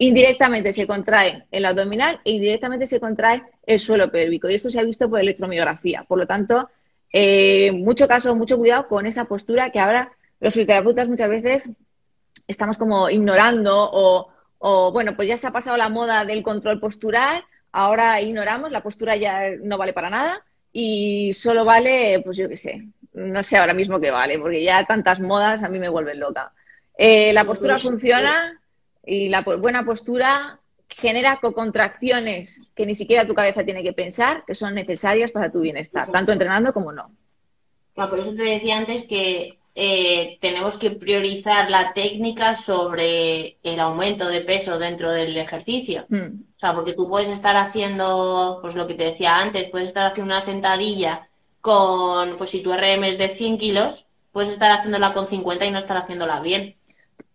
indirectamente 0.00 0.72
se 0.72 0.86
contrae 0.86 1.44
el 1.50 1.66
abdominal 1.66 2.20
e 2.24 2.32
indirectamente 2.32 2.86
se 2.86 2.98
contrae 2.98 3.42
el 3.66 3.78
suelo 3.80 4.10
pélvico. 4.10 4.48
Y 4.48 4.54
esto 4.54 4.70
se 4.70 4.80
ha 4.80 4.82
visto 4.82 5.10
por 5.10 5.20
electromiografía. 5.20 6.04
Por 6.08 6.18
lo 6.18 6.26
tanto, 6.26 6.70
eh, 7.12 7.70
mucho 7.72 8.08
caso, 8.08 8.34
mucho 8.34 8.56
cuidado 8.56 8.88
con 8.88 9.04
esa 9.04 9.26
postura 9.26 9.70
que 9.70 9.78
ahora 9.78 10.10
los 10.40 10.54
fisioterapeutas 10.54 11.06
muchas 11.06 11.28
veces 11.28 11.68
estamos 12.48 12.78
como 12.78 13.10
ignorando 13.10 13.90
o, 14.58 14.90
bueno, 14.90 15.14
pues 15.16 15.28
ya 15.28 15.36
se 15.36 15.46
ha 15.46 15.52
pasado 15.52 15.76
la 15.76 15.90
moda 15.90 16.24
del 16.24 16.42
control 16.42 16.80
postural, 16.80 17.44
ahora 17.70 18.22
ignoramos, 18.22 18.72
la 18.72 18.82
postura 18.82 19.16
ya 19.16 19.50
no 19.62 19.76
vale 19.76 19.92
para 19.92 20.08
nada 20.08 20.42
y 20.72 21.34
solo 21.34 21.66
vale, 21.66 22.22
pues 22.24 22.38
yo 22.38 22.48
qué 22.48 22.56
sé, 22.56 22.86
no 23.12 23.42
sé 23.42 23.58
ahora 23.58 23.74
mismo 23.74 24.00
qué 24.00 24.10
vale, 24.10 24.38
porque 24.38 24.64
ya 24.64 24.86
tantas 24.86 25.20
modas 25.20 25.62
a 25.62 25.68
mí 25.68 25.78
me 25.78 25.90
vuelven 25.90 26.20
loca. 26.20 26.52
Eh, 26.96 27.34
la 27.34 27.44
postura 27.44 27.78
funciona 27.78 28.59
y 29.04 29.28
la 29.28 29.42
buena 29.42 29.84
postura 29.84 30.60
genera 30.88 31.38
co-contracciones 31.40 32.72
que 32.74 32.86
ni 32.86 32.94
siquiera 32.94 33.26
tu 33.26 33.34
cabeza 33.34 33.64
tiene 33.64 33.82
que 33.82 33.92
pensar, 33.92 34.44
que 34.46 34.54
son 34.54 34.74
necesarias 34.74 35.30
para 35.30 35.50
tu 35.50 35.60
bienestar, 35.60 36.10
tanto 36.10 36.32
entrenando 36.32 36.72
como 36.72 36.92
no. 36.92 37.10
por 37.94 38.20
eso 38.20 38.34
te 38.34 38.42
decía 38.42 38.78
antes 38.78 39.04
que 39.04 39.60
eh, 39.74 40.38
tenemos 40.40 40.76
que 40.76 40.90
priorizar 40.90 41.70
la 41.70 41.92
técnica 41.92 42.56
sobre 42.56 43.58
el 43.62 43.78
aumento 43.78 44.28
de 44.28 44.40
peso 44.40 44.78
dentro 44.78 45.10
del 45.12 45.36
ejercicio. 45.36 46.06
Hmm. 46.08 46.42
O 46.56 46.58
sea, 46.58 46.74
porque 46.74 46.92
tú 46.92 47.08
puedes 47.08 47.28
estar 47.28 47.56
haciendo, 47.56 48.58
pues 48.60 48.74
lo 48.74 48.86
que 48.86 48.94
te 48.94 49.04
decía 49.04 49.36
antes, 49.36 49.70
puedes 49.70 49.88
estar 49.88 50.06
haciendo 50.06 50.34
una 50.34 50.40
sentadilla 50.40 51.28
con, 51.60 52.36
pues 52.36 52.50
si 52.50 52.62
tu 52.62 52.72
RM 52.72 53.04
es 53.04 53.18
de 53.18 53.28
100 53.28 53.58
kilos, 53.58 54.06
puedes 54.32 54.50
estar 54.50 54.70
haciéndola 54.70 55.12
con 55.12 55.26
50 55.26 55.64
y 55.64 55.70
no 55.70 55.78
estar 55.78 55.96
haciéndola 55.96 56.40
bien. 56.40 56.76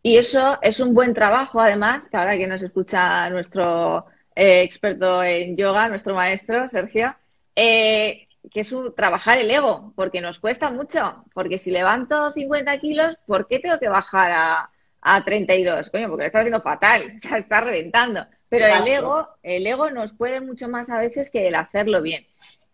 Y 0.06 0.18
eso 0.20 0.60
es 0.62 0.80
un 0.80 0.93
buen 0.93 1.16
trabajo, 1.16 1.60
además, 1.60 2.06
que 2.06 2.16
ahora 2.16 2.38
que 2.38 2.45
nos 2.45 2.62
escucha 2.62 3.28
nuestro 3.32 4.06
eh, 4.36 4.62
experto 4.62 5.24
en 5.24 5.58
yoga, 5.58 5.89
nuestro 5.89 6.14
maestro, 6.14 6.70
Sergio, 6.70 7.16
eh, 7.56 8.28
que 8.51 8.60
es 8.60 8.72
un, 8.72 8.93
trabajar 8.93 9.39
el 9.39 9.49
ego, 9.49 9.93
porque 9.95 10.22
nos 10.22 10.38
cuesta 10.38 10.70
mucho. 10.70 11.26
Porque 11.34 11.58
si 11.58 11.72
levanto 11.72 12.32
50 12.32 12.78
kilos, 12.78 13.18
¿por 13.26 13.47
qué 13.47 13.58
tengo 13.58 13.80
que 13.80 13.89
bajar 13.89 14.32
a, 14.32 14.70
a 15.01 15.26
32? 15.26 15.89
Coño, 15.89 16.08
porque 16.10 16.26
lo 16.26 16.28
está 16.28 16.38
haciendo 16.38 16.62
fatal, 16.62 17.01
o 17.18 17.20
sea, 17.20 17.39
está 17.39 17.62
reventando. 17.62 18.28
Pero 18.47 18.68
el 18.68 18.88
ego, 18.88 19.28
el 19.41 19.66
ego 19.66 19.89
nos 19.89 20.14
puede 20.14 20.39
mucho 20.39 20.68
más 20.70 20.91
a 20.91 20.99
veces 20.99 21.32
que 21.32 21.47
el 21.47 21.56
hacerlo 21.56 22.03
bien. 22.03 22.28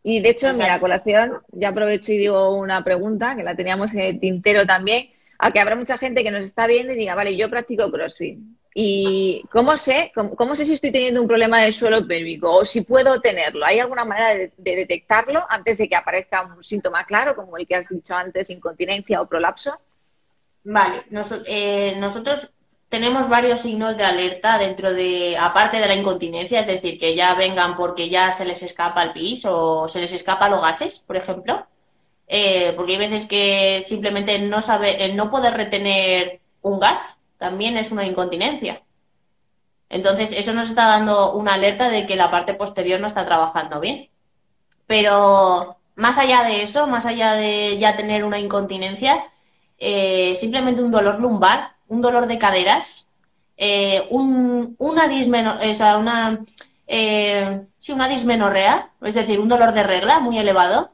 Y 0.03 0.19
de 0.19 0.31
hecho, 0.31 0.49
en 0.49 0.57
mi 0.57 0.79
colación, 0.81 1.39
ya 1.53 1.69
aprovecho 1.69 2.11
y 2.11 2.17
digo 2.17 2.53
una 2.57 2.83
pregunta, 2.83 3.37
que 3.37 3.43
la 3.43 3.55
teníamos 3.55 3.93
en 3.93 4.01
el 4.01 4.19
tintero 4.19 4.65
también, 4.65 5.11
a 5.43 5.51
que 5.51 5.59
habrá 5.59 5.75
mucha 5.75 5.97
gente 5.97 6.23
que 6.23 6.29
nos 6.29 6.43
está 6.43 6.67
viendo 6.67 6.93
y 6.93 6.97
diga, 6.97 7.15
vale, 7.15 7.35
yo 7.35 7.49
practico 7.49 7.91
CrossFit. 7.91 8.37
¿Y 8.75 9.43
cómo 9.51 9.75
sé, 9.75 10.11
cómo, 10.13 10.55
sé 10.55 10.65
si 10.65 10.73
estoy 10.73 10.91
teniendo 10.91 11.19
un 11.19 11.27
problema 11.27 11.61
del 11.61 11.73
suelo 11.73 12.07
pélvico 12.07 12.53
o 12.53 12.63
si 12.63 12.81
puedo 12.81 13.19
tenerlo? 13.19 13.65
¿Hay 13.65 13.79
alguna 13.79 14.05
manera 14.05 14.35
de, 14.35 14.51
detectarlo 14.55 15.43
antes 15.49 15.79
de 15.79 15.89
que 15.89 15.95
aparezca 15.95 16.43
un 16.43 16.61
síntoma 16.61 17.05
claro, 17.05 17.35
como 17.35 17.57
el 17.57 17.65
que 17.65 17.75
has 17.75 17.89
dicho 17.89 18.13
antes, 18.13 18.51
incontinencia 18.51 19.19
o 19.19 19.25
prolapso? 19.25 19.77
Vale, 20.63 21.05
eh, 21.47 21.95
nosotros 21.97 22.53
tenemos 22.87 23.27
varios 23.27 23.61
signos 23.61 23.97
de 23.97 24.03
alerta 24.03 24.59
dentro 24.59 24.93
de, 24.93 25.37
aparte 25.39 25.79
de 25.79 25.87
la 25.87 25.95
incontinencia, 25.95 26.59
es 26.59 26.67
decir, 26.67 26.99
que 26.99 27.15
ya 27.15 27.33
vengan 27.33 27.75
porque 27.75 28.09
ya 28.09 28.31
se 28.31 28.45
les 28.45 28.61
escapa 28.61 29.01
el 29.01 29.11
pis 29.11 29.43
o 29.45 29.87
se 29.87 29.99
les 29.99 30.13
escapa 30.13 30.49
los 30.49 30.61
gases, 30.61 30.99
por 30.99 31.17
ejemplo. 31.17 31.65
Eh, 32.33 32.71
porque 32.77 32.93
hay 32.93 32.97
veces 32.97 33.27
que 33.27 33.83
simplemente 33.85 34.39
no 34.39 34.61
sabe, 34.61 35.03
el 35.03 35.17
no 35.17 35.29
poder 35.29 35.53
retener 35.53 36.39
un 36.61 36.79
gas 36.79 37.17
también 37.37 37.75
es 37.75 37.91
una 37.91 38.05
incontinencia. 38.05 38.81
Entonces, 39.89 40.31
eso 40.31 40.53
nos 40.53 40.69
está 40.69 40.87
dando 40.87 41.33
una 41.33 41.55
alerta 41.55 41.89
de 41.89 42.07
que 42.07 42.15
la 42.15 42.31
parte 42.31 42.53
posterior 42.53 42.99
no 43.01 43.07
está 43.07 43.25
trabajando 43.25 43.81
bien. 43.81 44.09
Pero 44.87 45.77
más 45.95 46.17
allá 46.17 46.43
de 46.43 46.63
eso, 46.63 46.87
más 46.87 47.05
allá 47.05 47.33
de 47.33 47.77
ya 47.77 47.97
tener 47.97 48.23
una 48.23 48.39
incontinencia, 48.39 49.25
eh, 49.77 50.35
simplemente 50.35 50.81
un 50.81 50.91
dolor 50.91 51.19
lumbar 51.19 51.75
un 51.91 52.01
dolor 52.01 52.25
de 52.25 52.39
caderas, 52.39 53.05
eh, 53.57 54.07
un, 54.09 54.75
una, 54.79 55.09
dismeno, 55.09 55.55
una, 55.99 56.39
eh, 56.87 57.65
una 57.89 58.07
dismenorrea, 58.07 58.91
es 59.01 59.13
decir, 59.13 59.41
un 59.41 59.49
dolor 59.49 59.73
de 59.73 59.83
regla 59.83 60.19
muy 60.19 60.37
elevado, 60.37 60.91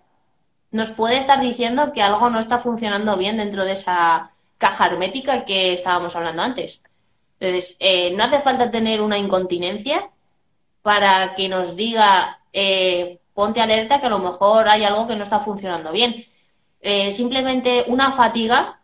nos 0.71 0.91
puede 0.91 1.17
estar 1.17 1.41
diciendo 1.41 1.91
que 1.93 2.01
algo 2.01 2.29
no 2.29 2.39
está 2.39 2.59
funcionando 2.59 3.17
bien 3.17 3.37
dentro 3.37 3.65
de 3.65 3.73
esa 3.73 4.31
caja 4.57 4.87
hermética 4.87 5.45
que 5.45 5.73
estábamos 5.73 6.15
hablando 6.15 6.41
antes. 6.41 6.81
Entonces, 7.39 7.77
eh, 7.79 8.11
no 8.11 8.23
hace 8.23 8.39
falta 8.39 8.71
tener 8.71 9.01
una 9.01 9.17
incontinencia 9.17 10.09
para 10.81 11.35
que 11.35 11.49
nos 11.49 11.75
diga, 11.75 12.39
ponte 13.33 13.61
alerta 13.61 13.99
que 13.99 14.07
a 14.07 14.09
lo 14.09 14.19
mejor 14.19 14.67
hay 14.67 14.83
algo 14.83 15.07
que 15.07 15.15
no 15.15 15.23
está 15.23 15.39
funcionando 15.39 15.91
bien. 15.91 16.25
simplemente 17.11 17.83
una 17.87 18.11
fatiga 18.11 18.77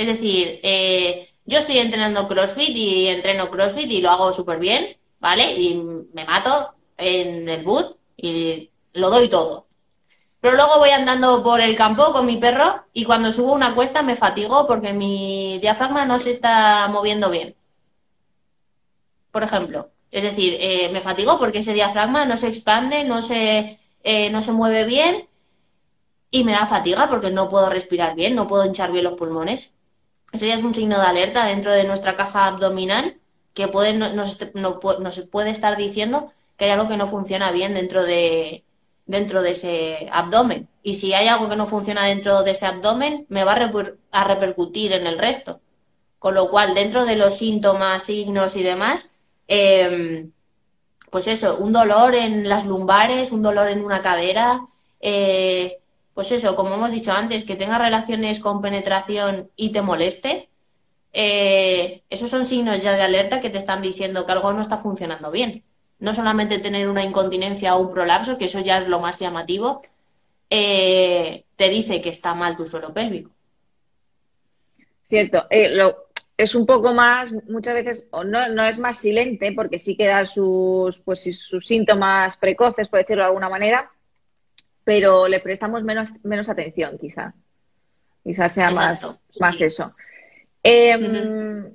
es 0.00 0.06
decir, 0.06 0.60
eh, 0.62 1.28
yo 1.44 1.58
estoy 1.58 1.76
entrenando 1.76 2.26
CrossFit 2.26 2.74
y 2.74 3.08
entreno 3.08 3.50
CrossFit 3.50 3.90
y 3.90 4.00
lo 4.00 4.08
hago 4.08 4.32
súper 4.32 4.58
bien, 4.58 4.96
¿vale? 5.18 5.52
Y 5.52 5.74
me 6.14 6.24
mato 6.24 6.74
en 6.96 7.46
el 7.46 7.62
boot 7.62 7.98
y 8.16 8.70
lo 8.94 9.10
doy 9.10 9.28
todo. 9.28 9.66
Pero 10.40 10.56
luego 10.56 10.78
voy 10.78 10.90
andando 10.90 11.42
por 11.42 11.60
el 11.60 11.76
campo 11.76 12.12
con 12.12 12.26
mi 12.26 12.38
perro 12.38 12.84
y 12.92 13.04
cuando 13.04 13.30
subo 13.32 13.52
una 13.52 13.74
cuesta 13.74 14.02
me 14.02 14.16
fatigo 14.16 14.66
porque 14.66 14.92
mi 14.92 15.58
diafragma 15.60 16.06
no 16.06 16.18
se 16.18 16.30
está 16.30 16.88
moviendo 16.88 17.30
bien. 17.30 17.54
Por 19.30 19.42
ejemplo. 19.42 19.90
Es 20.10 20.22
decir, 20.24 20.56
eh, 20.58 20.88
me 20.92 21.00
fatigo 21.00 21.38
porque 21.38 21.58
ese 21.58 21.72
diafragma 21.72 22.24
no 22.24 22.36
se 22.36 22.48
expande, 22.48 23.04
no 23.04 23.22
se, 23.22 23.78
eh, 24.02 24.30
no 24.30 24.42
se 24.42 24.52
mueve 24.52 24.84
bien 24.84 25.28
y 26.30 26.44
me 26.44 26.52
da 26.52 26.66
fatiga 26.66 27.08
porque 27.08 27.30
no 27.30 27.48
puedo 27.48 27.70
respirar 27.70 28.14
bien, 28.14 28.34
no 28.34 28.48
puedo 28.48 28.64
hinchar 28.64 28.92
bien 28.92 29.04
los 29.04 29.14
pulmones. 29.14 29.74
Eso 30.32 30.46
ya 30.46 30.54
es 30.54 30.62
un 30.62 30.74
signo 30.74 30.98
de 30.98 31.06
alerta 31.06 31.46
dentro 31.46 31.72
de 31.72 31.84
nuestra 31.84 32.16
caja 32.16 32.46
abdominal 32.46 33.18
que 33.54 33.68
puede, 33.68 33.94
nos, 33.94 34.38
puede 35.30 35.50
estar 35.50 35.76
diciendo 35.76 36.32
que 36.56 36.66
hay 36.66 36.70
algo 36.72 36.88
que 36.88 36.96
no 36.96 37.06
funciona 37.06 37.50
bien 37.52 37.74
dentro 37.74 38.04
de, 38.04 38.64
dentro 39.10 39.42
de 39.42 39.52
ese 39.52 40.08
abdomen. 40.12 40.68
Y 40.82 40.94
si 40.94 41.12
hay 41.12 41.28
algo 41.28 41.48
que 41.48 41.56
no 41.56 41.66
funciona 41.66 42.06
dentro 42.06 42.42
de 42.42 42.52
ese 42.52 42.66
abdomen, 42.66 43.26
me 43.28 43.44
va 43.44 43.54
a, 44.12 44.24
repercutir 44.24 44.92
en 44.92 45.06
el 45.06 45.18
resto. 45.18 45.60
Con 46.18 46.34
lo 46.34 46.48
cual, 46.50 46.74
dentro 46.74 47.04
de 47.04 47.16
los 47.16 47.36
síntomas, 47.36 48.04
signos 48.04 48.56
y 48.56 48.62
demás, 48.62 49.10
em, 49.48 50.32
pues 51.10 51.26
eso, 51.28 51.58
un 51.58 51.72
dolor 51.72 52.14
en 52.14 52.48
las 52.48 52.66
lumbares, 52.66 53.32
un 53.32 53.42
dolor 53.42 53.68
en 53.68 53.84
una 53.84 54.00
cadera, 54.02 54.66
eh, 55.00 55.80
pues 56.14 56.30
eso, 56.32 56.56
como 56.56 56.74
hemos 56.74 56.92
dicho 56.92 57.12
antes, 57.12 57.44
que 57.44 57.56
tenga 57.56 57.78
relaciones 57.78 58.40
con 58.40 58.62
penetración 58.62 59.50
y 59.56 59.72
te 59.72 59.82
moleste, 59.82 60.50
eh, 61.12 62.02
esos 62.10 62.30
son 62.30 62.46
signos 62.46 62.82
ya 62.82 62.94
de 62.94 63.02
alerta 63.02 63.40
que 63.40 63.50
te 63.50 63.58
están 63.58 63.82
diciendo 63.82 64.26
que 64.26 64.32
algo 64.32 64.52
no 64.52 64.62
está 64.62 64.78
funcionando 64.78 65.30
bien. 65.30 65.64
No 66.00 66.14
solamente 66.14 66.58
tener 66.58 66.88
una 66.88 67.04
incontinencia 67.04 67.76
o 67.76 67.80
un 67.80 67.92
prolapso, 67.92 68.38
que 68.38 68.46
eso 68.46 68.60
ya 68.60 68.78
es 68.78 68.88
lo 68.88 69.00
más 69.00 69.18
llamativo, 69.18 69.82
eh, 70.48 71.44
te 71.56 71.68
dice 71.68 72.00
que 72.00 72.08
está 72.08 72.34
mal 72.34 72.56
tu 72.56 72.66
suelo 72.66 72.92
pélvico. 72.92 73.30
Cierto. 75.08 75.46
Eh, 75.50 75.76
es 76.36 76.54
un 76.54 76.64
poco 76.64 76.94
más, 76.94 77.32
muchas 77.48 77.74
veces, 77.74 78.04
o 78.10 78.24
no, 78.24 78.48
no 78.48 78.64
es 78.64 78.78
más 78.78 78.98
silente, 78.98 79.52
porque 79.52 79.78
sí 79.78 79.94
que 79.94 80.06
da 80.06 80.24
sus, 80.24 80.98
pues, 81.00 81.22
sus 81.38 81.66
síntomas 81.66 82.36
precoces, 82.38 82.88
por 82.88 83.00
decirlo 83.00 83.22
de 83.22 83.28
alguna 83.28 83.50
manera, 83.50 83.90
pero 84.84 85.28
le 85.28 85.40
prestamos 85.40 85.84
menos, 85.84 86.14
menos 86.22 86.48
atención, 86.48 86.96
quizá. 86.98 87.34
Quizá 88.24 88.48
sea 88.48 88.70
más, 88.70 89.20
más 89.38 89.60
eso. 89.60 89.94
Em, 90.62 91.72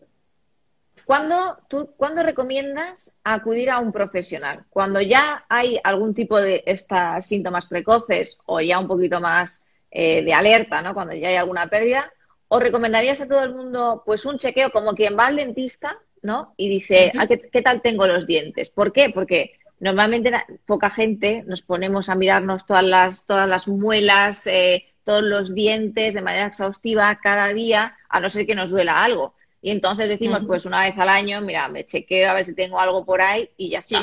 ¿cuándo, 1.05 1.57
tú, 1.67 1.91
¿Cuándo 1.97 2.23
recomiendas 2.23 3.13
acudir 3.23 3.69
a 3.69 3.79
un 3.79 3.91
profesional? 3.91 4.65
Cuando 4.69 5.01
ya 5.01 5.45
hay 5.49 5.79
algún 5.83 6.13
tipo 6.13 6.39
de 6.39 6.63
estos 6.65 7.25
síntomas 7.25 7.67
precoces 7.67 8.37
o 8.45 8.59
ya 8.59 8.79
un 8.79 8.87
poquito 8.87 9.21
más 9.21 9.63
eh, 9.91 10.23
de 10.23 10.33
alerta, 10.33 10.81
¿no? 10.81 10.93
Cuando 10.93 11.15
ya 11.15 11.29
hay 11.29 11.35
alguna 11.35 11.67
pérdida, 11.67 12.11
¿o 12.47 12.59
recomendarías 12.59 13.21
a 13.21 13.27
todo 13.27 13.43
el 13.43 13.53
mundo 13.53 14.03
pues 14.05 14.25
un 14.25 14.37
chequeo 14.37 14.71
como 14.71 14.93
quien 14.93 15.17
va 15.17 15.27
al 15.27 15.37
dentista, 15.37 15.97
¿no? 16.21 16.53
Y 16.57 16.69
dice, 16.69 17.11
ah, 17.17 17.27
¿qué, 17.27 17.39
¿qué, 17.39 17.61
tal 17.61 17.81
tengo 17.81 18.07
los 18.07 18.27
dientes? 18.27 18.69
¿Por 18.69 18.91
qué? 18.91 19.09
Porque 19.09 19.53
normalmente 19.79 20.31
poca 20.65 20.89
gente 20.89 21.43
nos 21.47 21.61
ponemos 21.61 22.09
a 22.09 22.15
mirarnos 22.15 22.65
todas 22.65 22.83
las, 22.83 23.25
todas 23.25 23.47
las 23.47 23.67
muelas, 23.67 24.47
eh, 24.47 24.85
todos 25.03 25.23
los 25.23 25.53
dientes 25.53 26.13
de 26.13 26.21
manera 26.21 26.47
exhaustiva 26.47 27.15
cada 27.21 27.53
día, 27.53 27.95
a 28.09 28.19
no 28.19 28.29
ser 28.29 28.45
que 28.45 28.55
nos 28.55 28.71
duela 28.71 29.03
algo. 29.03 29.35
Y 29.65 29.71
entonces 29.71 30.07
decimos, 30.07 30.45
pues 30.45 30.67
una 30.67 30.81
vez 30.81 30.95
al 30.95 31.09
año, 31.09 31.41
mira, 31.41 31.67
me 31.69 31.83
chequeo 31.83 32.29
a 32.29 32.35
ver 32.35 32.45
si 32.45 32.53
tengo 32.53 32.79
algo 32.79 33.03
por 33.03 33.19
ahí 33.19 33.49
y 33.57 33.71
ya 33.71 33.79
está. 33.79 33.99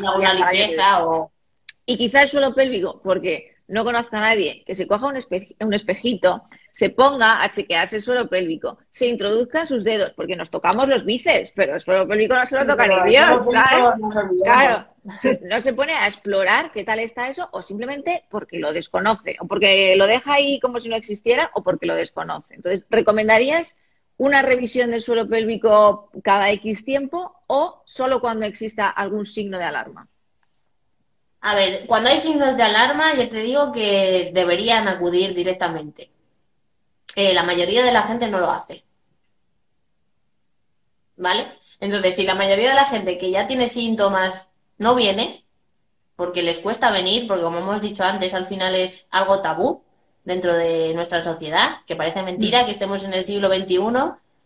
Y 1.86 1.96
quizá 1.96 2.22
el 2.22 2.28
suelo 2.28 2.52
pélvico, 2.52 3.00
porque 3.00 3.54
no 3.68 3.84
conozco 3.84 4.16
a 4.16 4.22
nadie 4.22 4.64
que 4.66 4.74
se 4.74 4.88
coja 4.88 5.06
un, 5.06 5.16
un 5.60 5.72
espejito 5.72 6.42
se 6.72 6.90
ponga 6.90 7.44
a 7.44 7.50
chequearse 7.52 7.96
el 7.96 8.02
suelo 8.02 8.28
pélvico, 8.28 8.78
se 8.90 9.06
introduzca 9.06 9.64
sus 9.64 9.84
dedos, 9.84 10.12
porque 10.16 10.34
nos 10.34 10.50
tocamos 10.50 10.88
los 10.88 11.04
bíceps, 11.04 11.52
pero 11.54 11.76
el 11.76 11.80
suelo 11.80 12.08
pélvico 12.08 12.34
no 12.34 12.44
se 12.44 12.56
lo 12.56 12.66
toca 12.66 12.88
ni 12.88 13.10
Dios. 13.10 13.46
Claro, 14.42 14.88
no 15.44 15.60
se 15.60 15.74
pone 15.74 15.92
a 15.92 16.08
explorar 16.08 16.72
qué 16.72 16.82
tal 16.82 16.98
está 16.98 17.28
eso, 17.28 17.48
o 17.52 17.62
simplemente 17.62 18.24
porque 18.30 18.58
lo 18.58 18.72
desconoce, 18.72 19.36
o 19.38 19.46
porque 19.46 19.94
lo 19.96 20.08
deja 20.08 20.32
ahí 20.32 20.58
como 20.58 20.80
si 20.80 20.88
no 20.88 20.96
existiera, 20.96 21.52
o 21.54 21.62
porque 21.62 21.86
lo 21.86 21.94
desconoce. 21.94 22.54
Entonces, 22.54 22.84
¿recomendarías 22.90 23.76
una 24.22 24.40
revisión 24.40 24.92
del 24.92 25.02
suelo 25.02 25.28
pélvico 25.28 26.08
cada 26.22 26.48
X 26.50 26.84
tiempo 26.84 27.42
o 27.48 27.82
solo 27.86 28.20
cuando 28.20 28.46
exista 28.46 28.88
algún 28.88 29.26
signo 29.26 29.58
de 29.58 29.64
alarma? 29.64 30.06
A 31.40 31.56
ver, 31.56 31.86
cuando 31.88 32.08
hay 32.08 32.20
signos 32.20 32.56
de 32.56 32.62
alarma, 32.62 33.14
ya 33.14 33.28
te 33.28 33.40
digo 33.40 33.72
que 33.72 34.30
deberían 34.32 34.86
acudir 34.86 35.34
directamente. 35.34 36.12
Eh, 37.16 37.34
la 37.34 37.42
mayoría 37.42 37.84
de 37.84 37.90
la 37.90 38.04
gente 38.04 38.28
no 38.28 38.38
lo 38.38 38.48
hace. 38.48 38.84
¿Vale? 41.16 41.58
Entonces, 41.80 42.14
si 42.14 42.24
la 42.24 42.36
mayoría 42.36 42.68
de 42.68 42.76
la 42.76 42.86
gente 42.86 43.18
que 43.18 43.32
ya 43.32 43.48
tiene 43.48 43.66
síntomas 43.66 44.52
no 44.78 44.94
viene, 44.94 45.44
porque 46.14 46.42
les 46.42 46.60
cuesta 46.60 46.92
venir, 46.92 47.26
porque 47.26 47.42
como 47.42 47.58
hemos 47.58 47.80
dicho 47.80 48.04
antes, 48.04 48.34
al 48.34 48.46
final 48.46 48.76
es 48.76 49.08
algo 49.10 49.42
tabú 49.42 49.82
dentro 50.24 50.54
de 50.54 50.92
nuestra 50.94 51.22
sociedad, 51.22 51.78
que 51.86 51.96
parece 51.96 52.22
mentira 52.22 52.62
mm. 52.62 52.64
que 52.66 52.70
estemos 52.72 53.02
en 53.02 53.14
el 53.14 53.24
siglo 53.24 53.48
XXI 53.48 53.78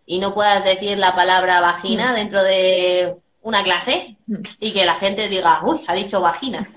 y 0.06 0.18
no 0.18 0.34
puedas 0.34 0.64
decir 0.64 0.98
la 0.98 1.14
palabra 1.14 1.60
vagina 1.60 2.12
mm. 2.12 2.14
dentro 2.14 2.42
de 2.42 3.16
una 3.42 3.62
clase 3.62 4.16
mm. 4.26 4.36
y 4.60 4.72
que 4.72 4.84
la 4.84 4.94
gente 4.94 5.28
diga, 5.28 5.60
uy, 5.64 5.80
ha 5.86 5.94
dicho 5.94 6.20
vagina. 6.20 6.68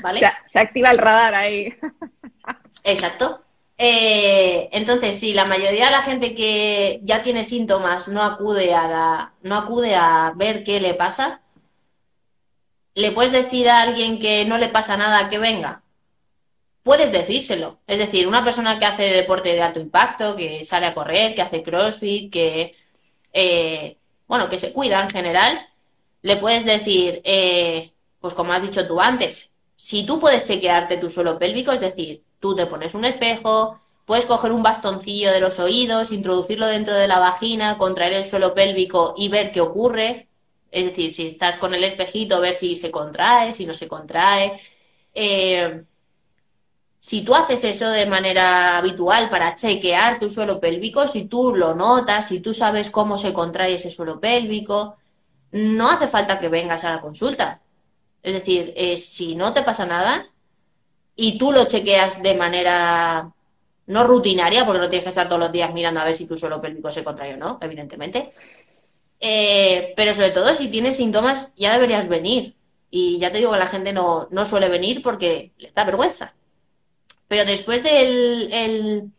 ¿Vale? 0.00 0.20
se 0.46 0.60
activa 0.60 0.90
el 0.90 0.98
radar 0.98 1.34
ahí. 1.34 1.74
Exacto. 2.84 3.40
Eh, 3.76 4.68
entonces, 4.72 5.18
si 5.18 5.32
la 5.34 5.44
mayoría 5.44 5.86
de 5.86 5.90
la 5.92 6.02
gente 6.02 6.34
que 6.34 7.00
ya 7.02 7.22
tiene 7.22 7.44
síntomas 7.44 8.08
no 8.08 8.22
acude 8.22 8.74
a 8.74 8.88
la, 8.88 9.32
no 9.42 9.56
acude 9.56 9.94
a 9.94 10.32
ver 10.34 10.64
qué 10.64 10.80
le 10.80 10.94
pasa, 10.94 11.40
¿le 12.94 13.12
puedes 13.12 13.32
decir 13.32 13.68
a 13.68 13.82
alguien 13.82 14.18
que 14.18 14.44
no 14.44 14.58
le 14.58 14.68
pasa 14.68 14.96
nada 14.96 15.28
que 15.28 15.38
venga? 15.38 15.82
Puedes 16.88 17.12
decírselo. 17.12 17.80
Es 17.86 17.98
decir, 17.98 18.26
una 18.26 18.42
persona 18.42 18.78
que 18.78 18.86
hace 18.86 19.02
deporte 19.02 19.50
de 19.50 19.60
alto 19.60 19.78
impacto, 19.78 20.34
que 20.34 20.64
sale 20.64 20.86
a 20.86 20.94
correr, 20.94 21.34
que 21.34 21.42
hace 21.42 21.62
crossfit, 21.62 22.32
que, 22.32 22.74
eh, 23.34 23.98
bueno, 24.26 24.48
que 24.48 24.56
se 24.56 24.72
cuida 24.72 25.02
en 25.02 25.10
general, 25.10 25.60
le 26.22 26.36
puedes 26.36 26.64
decir, 26.64 27.20
eh, 27.24 27.92
pues 28.20 28.32
como 28.32 28.54
has 28.54 28.62
dicho 28.62 28.86
tú 28.88 29.02
antes, 29.02 29.52
si 29.76 30.06
tú 30.06 30.18
puedes 30.18 30.44
chequearte 30.44 30.96
tu 30.96 31.10
suelo 31.10 31.38
pélvico, 31.38 31.72
es 31.72 31.80
decir, 31.80 32.22
tú 32.40 32.56
te 32.56 32.64
pones 32.64 32.94
un 32.94 33.04
espejo, 33.04 33.78
puedes 34.06 34.24
coger 34.24 34.52
un 34.52 34.62
bastoncillo 34.62 35.30
de 35.30 35.40
los 35.40 35.58
oídos, 35.58 36.10
introducirlo 36.10 36.68
dentro 36.68 36.94
de 36.94 37.06
la 37.06 37.18
vagina, 37.18 37.76
contraer 37.76 38.14
el 38.14 38.26
suelo 38.26 38.54
pélvico 38.54 39.12
y 39.14 39.28
ver 39.28 39.52
qué 39.52 39.60
ocurre. 39.60 40.28
Es 40.70 40.86
decir, 40.86 41.12
si 41.12 41.26
estás 41.26 41.58
con 41.58 41.74
el 41.74 41.84
espejito, 41.84 42.40
ver 42.40 42.54
si 42.54 42.76
se 42.76 42.90
contrae, 42.90 43.52
si 43.52 43.66
no 43.66 43.74
se 43.74 43.88
contrae. 43.88 44.58
Eh, 45.14 45.84
si 46.98 47.22
tú 47.22 47.34
haces 47.34 47.62
eso 47.64 47.88
de 47.88 48.06
manera 48.06 48.76
habitual 48.76 49.30
para 49.30 49.54
chequear 49.54 50.18
tu 50.18 50.30
suelo 50.30 50.58
pélvico, 50.60 51.06
si 51.06 51.26
tú 51.26 51.54
lo 51.54 51.74
notas, 51.74 52.28
si 52.28 52.40
tú 52.40 52.52
sabes 52.54 52.90
cómo 52.90 53.16
se 53.16 53.32
contrae 53.32 53.74
ese 53.74 53.90
suelo 53.90 54.18
pélvico, 54.20 54.96
no 55.52 55.90
hace 55.90 56.08
falta 56.08 56.38
que 56.40 56.48
vengas 56.48 56.84
a 56.84 56.90
la 56.90 57.00
consulta. 57.00 57.60
Es 58.22 58.34
decir, 58.34 58.72
eh, 58.76 58.96
si 58.96 59.36
no 59.36 59.52
te 59.52 59.62
pasa 59.62 59.86
nada 59.86 60.26
y 61.14 61.38
tú 61.38 61.52
lo 61.52 61.66
chequeas 61.66 62.22
de 62.22 62.34
manera 62.34 63.32
no 63.86 64.04
rutinaria, 64.06 64.66
porque 64.66 64.80
no 64.80 64.88
tienes 64.90 65.04
que 65.04 65.08
estar 65.08 65.28
todos 65.28 65.40
los 65.40 65.52
días 65.52 65.72
mirando 65.72 66.00
a 66.00 66.04
ver 66.04 66.14
si 66.14 66.26
tu 66.26 66.36
suelo 66.36 66.60
pélvico 66.60 66.90
se 66.90 67.04
contrae 67.04 67.34
o 67.34 67.36
no, 67.38 67.58
evidentemente. 67.62 68.28
Eh, 69.20 69.94
pero 69.96 70.14
sobre 70.14 70.30
todo 70.30 70.54
si 70.54 70.68
tienes 70.68 70.96
síntomas 70.96 71.52
ya 71.56 71.72
deberías 71.72 72.08
venir. 72.08 72.54
Y 72.90 73.18
ya 73.18 73.30
te 73.32 73.38
digo 73.38 73.52
que 73.52 73.58
la 73.58 73.66
gente 73.66 73.92
no, 73.92 74.28
no 74.30 74.44
suele 74.46 74.68
venir 74.68 75.02
porque 75.02 75.52
le 75.58 75.70
da 75.72 75.84
vergüenza. 75.84 76.34
Pero 77.28 77.44
después 77.44 77.82
del, 77.82 78.48
el, 78.52 79.10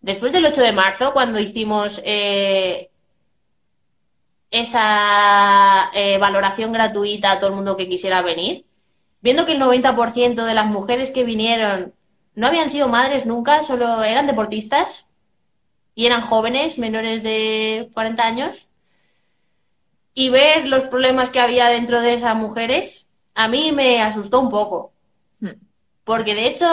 después 0.00 0.32
del 0.32 0.46
8 0.46 0.60
de 0.60 0.72
marzo, 0.72 1.12
cuando 1.12 1.40
hicimos 1.40 2.00
eh, 2.04 2.90
esa 4.50 5.90
eh, 5.94 6.18
valoración 6.18 6.72
gratuita 6.72 7.32
a 7.32 7.40
todo 7.40 7.50
el 7.50 7.56
mundo 7.56 7.76
que 7.76 7.88
quisiera 7.88 8.22
venir, 8.22 8.66
viendo 9.22 9.46
que 9.46 9.52
el 9.52 9.60
90% 9.60 10.44
de 10.44 10.54
las 10.54 10.66
mujeres 10.66 11.10
que 11.10 11.24
vinieron 11.24 11.94
no 12.34 12.46
habían 12.46 12.70
sido 12.70 12.88
madres 12.88 13.26
nunca, 13.26 13.62
solo 13.62 14.02
eran 14.02 14.26
deportistas 14.26 15.06
y 15.94 16.06
eran 16.06 16.22
jóvenes, 16.22 16.78
menores 16.78 17.22
de 17.22 17.90
40 17.92 18.22
años, 18.24 18.68
y 20.14 20.30
ver 20.30 20.68
los 20.68 20.84
problemas 20.84 21.30
que 21.30 21.40
había 21.40 21.68
dentro 21.68 22.00
de 22.00 22.14
esas 22.14 22.34
mujeres, 22.36 23.08
a 23.34 23.48
mí 23.48 23.72
me 23.72 24.02
asustó 24.02 24.40
un 24.40 24.50
poco. 24.50 24.92
Hmm. 25.40 25.54
Porque 26.04 26.34
de 26.34 26.46
hecho, 26.46 26.66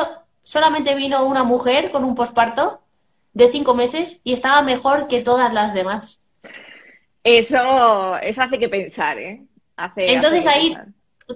solamente 0.48 0.96
vino 0.96 1.26
una 1.26 1.44
mujer 1.44 1.92
con 1.92 2.06
un 2.06 2.16
posparto 2.16 2.80
de 3.34 3.50
cinco 3.50 3.74
meses 3.76 4.22
y 4.24 4.32
estaba 4.32 4.62
mejor 4.62 5.10
que 5.10 5.22
todas 5.22 5.52
las 5.54 5.74
demás. 5.74 6.22
Eso, 7.22 8.16
eso 8.20 8.42
hace 8.42 8.58
que 8.58 8.70
pensar, 8.70 9.18
¿eh? 9.18 9.44
Entonces 9.98 10.48
ahí 10.48 10.78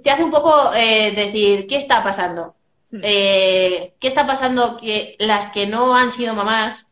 te 0.01 0.09
hace 0.09 0.24
un 0.24 0.32
poco 0.32 0.74
eh, 0.74 1.12
decir, 1.12 1.68
¿qué 1.68 1.76
está 1.76 2.01
pasando? 2.01 2.55
Hmm. 2.89 3.01
Eh, 3.03 3.95
¿Qué 3.99 4.07
está 4.07 4.26
pasando 4.26 4.78
que 4.78 5.18
las 5.20 5.47
que 5.47 5.68
no 5.68 5.93
han 5.93 6.14
sido 6.14 6.34
mamás 6.34 6.88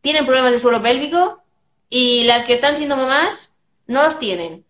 tienen 0.00 0.26
problemas 0.26 0.50
de 0.50 0.58
suelo 0.58 0.82
pélvico 0.82 1.44
y 1.88 2.24
las 2.24 2.42
que 2.42 2.54
están 2.54 2.76
siendo 2.76 2.96
mamás 2.96 3.52
no 3.86 4.02
los 4.02 4.18
tienen? 4.18 4.64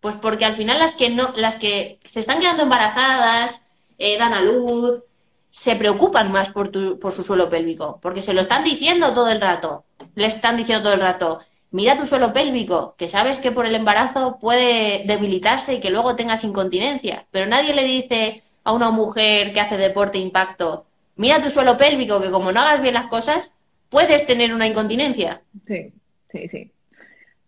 Pues 0.00 0.16
porque 0.16 0.46
al 0.46 0.54
final 0.54 0.78
las 0.78 0.94
que 0.94 1.10
no, 1.10 1.34
las 1.36 1.56
que 1.56 1.98
se 2.06 2.20
están 2.20 2.40
quedando 2.40 2.62
embarazadas, 2.62 3.66
eh, 3.98 4.16
dan 4.16 4.32
a 4.32 4.40
luz, 4.40 5.02
se 5.50 5.76
preocupan 5.76 6.30
más 6.32 6.50
por, 6.50 6.68
tu, 6.68 6.98
por 6.98 7.12
su 7.12 7.22
suelo 7.22 7.48
pélvico, 7.50 7.98
porque 8.02 8.22
se 8.22 8.34
lo 8.34 8.40
están 8.40 8.64
diciendo 8.64 9.12
todo 9.14 9.30
el 9.30 9.40
rato. 9.40 9.84
Le 10.14 10.26
están 10.26 10.56
diciendo 10.56 10.84
todo 10.84 10.94
el 10.94 11.00
rato, 11.00 11.40
mira 11.70 11.98
tu 11.98 12.06
suelo 12.06 12.32
pélvico, 12.32 12.94
que 12.96 13.08
sabes 13.08 13.38
que 13.38 13.52
por 13.52 13.66
el 13.66 13.74
embarazo 13.74 14.38
puede 14.40 15.04
debilitarse 15.06 15.74
y 15.74 15.80
que 15.80 15.90
luego 15.90 16.16
tengas 16.16 16.44
incontinencia. 16.44 17.26
Pero 17.30 17.46
nadie 17.46 17.74
le 17.74 17.84
dice 17.84 18.42
a 18.64 18.72
una 18.72 18.90
mujer 18.90 19.52
que 19.52 19.60
hace 19.60 19.76
deporte 19.76 20.18
impacto, 20.18 20.86
mira 21.16 21.42
tu 21.42 21.50
suelo 21.50 21.76
pélvico, 21.76 22.20
que 22.20 22.30
como 22.30 22.52
no 22.52 22.60
hagas 22.60 22.82
bien 22.82 22.94
las 22.94 23.06
cosas, 23.06 23.52
puedes 23.88 24.26
tener 24.26 24.54
una 24.54 24.66
incontinencia. 24.66 25.42
Sí, 25.66 25.92
sí, 26.30 26.48
sí. 26.48 26.72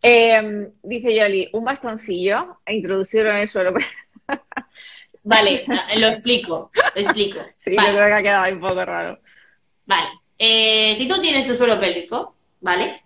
Em, 0.02 0.72
dice 0.82 1.14
Yoli, 1.14 1.48
un 1.52 1.64
bastoncillo 1.64 2.58
e 2.66 2.74
introducirlo 2.74 3.30
en 3.30 3.36
el 3.38 3.48
suelo. 3.48 3.72
Vale, 5.24 5.64
lo 5.96 6.08
explico, 6.08 6.70
lo 6.74 7.00
explico. 7.00 7.40
Sí, 7.58 7.72
yo 7.76 7.82
creo 7.82 8.06
que 8.06 8.14
ha 8.14 8.22
quedado 8.22 8.52
un 8.52 8.60
poco 8.60 8.84
raro. 8.84 9.20
Vale, 9.86 10.08
eh, 10.38 10.94
si 10.96 11.08
tú 11.08 11.20
tienes 11.20 11.46
tu 11.46 11.54
suelo 11.54 11.78
pélvico, 11.78 12.34
¿vale? 12.60 13.04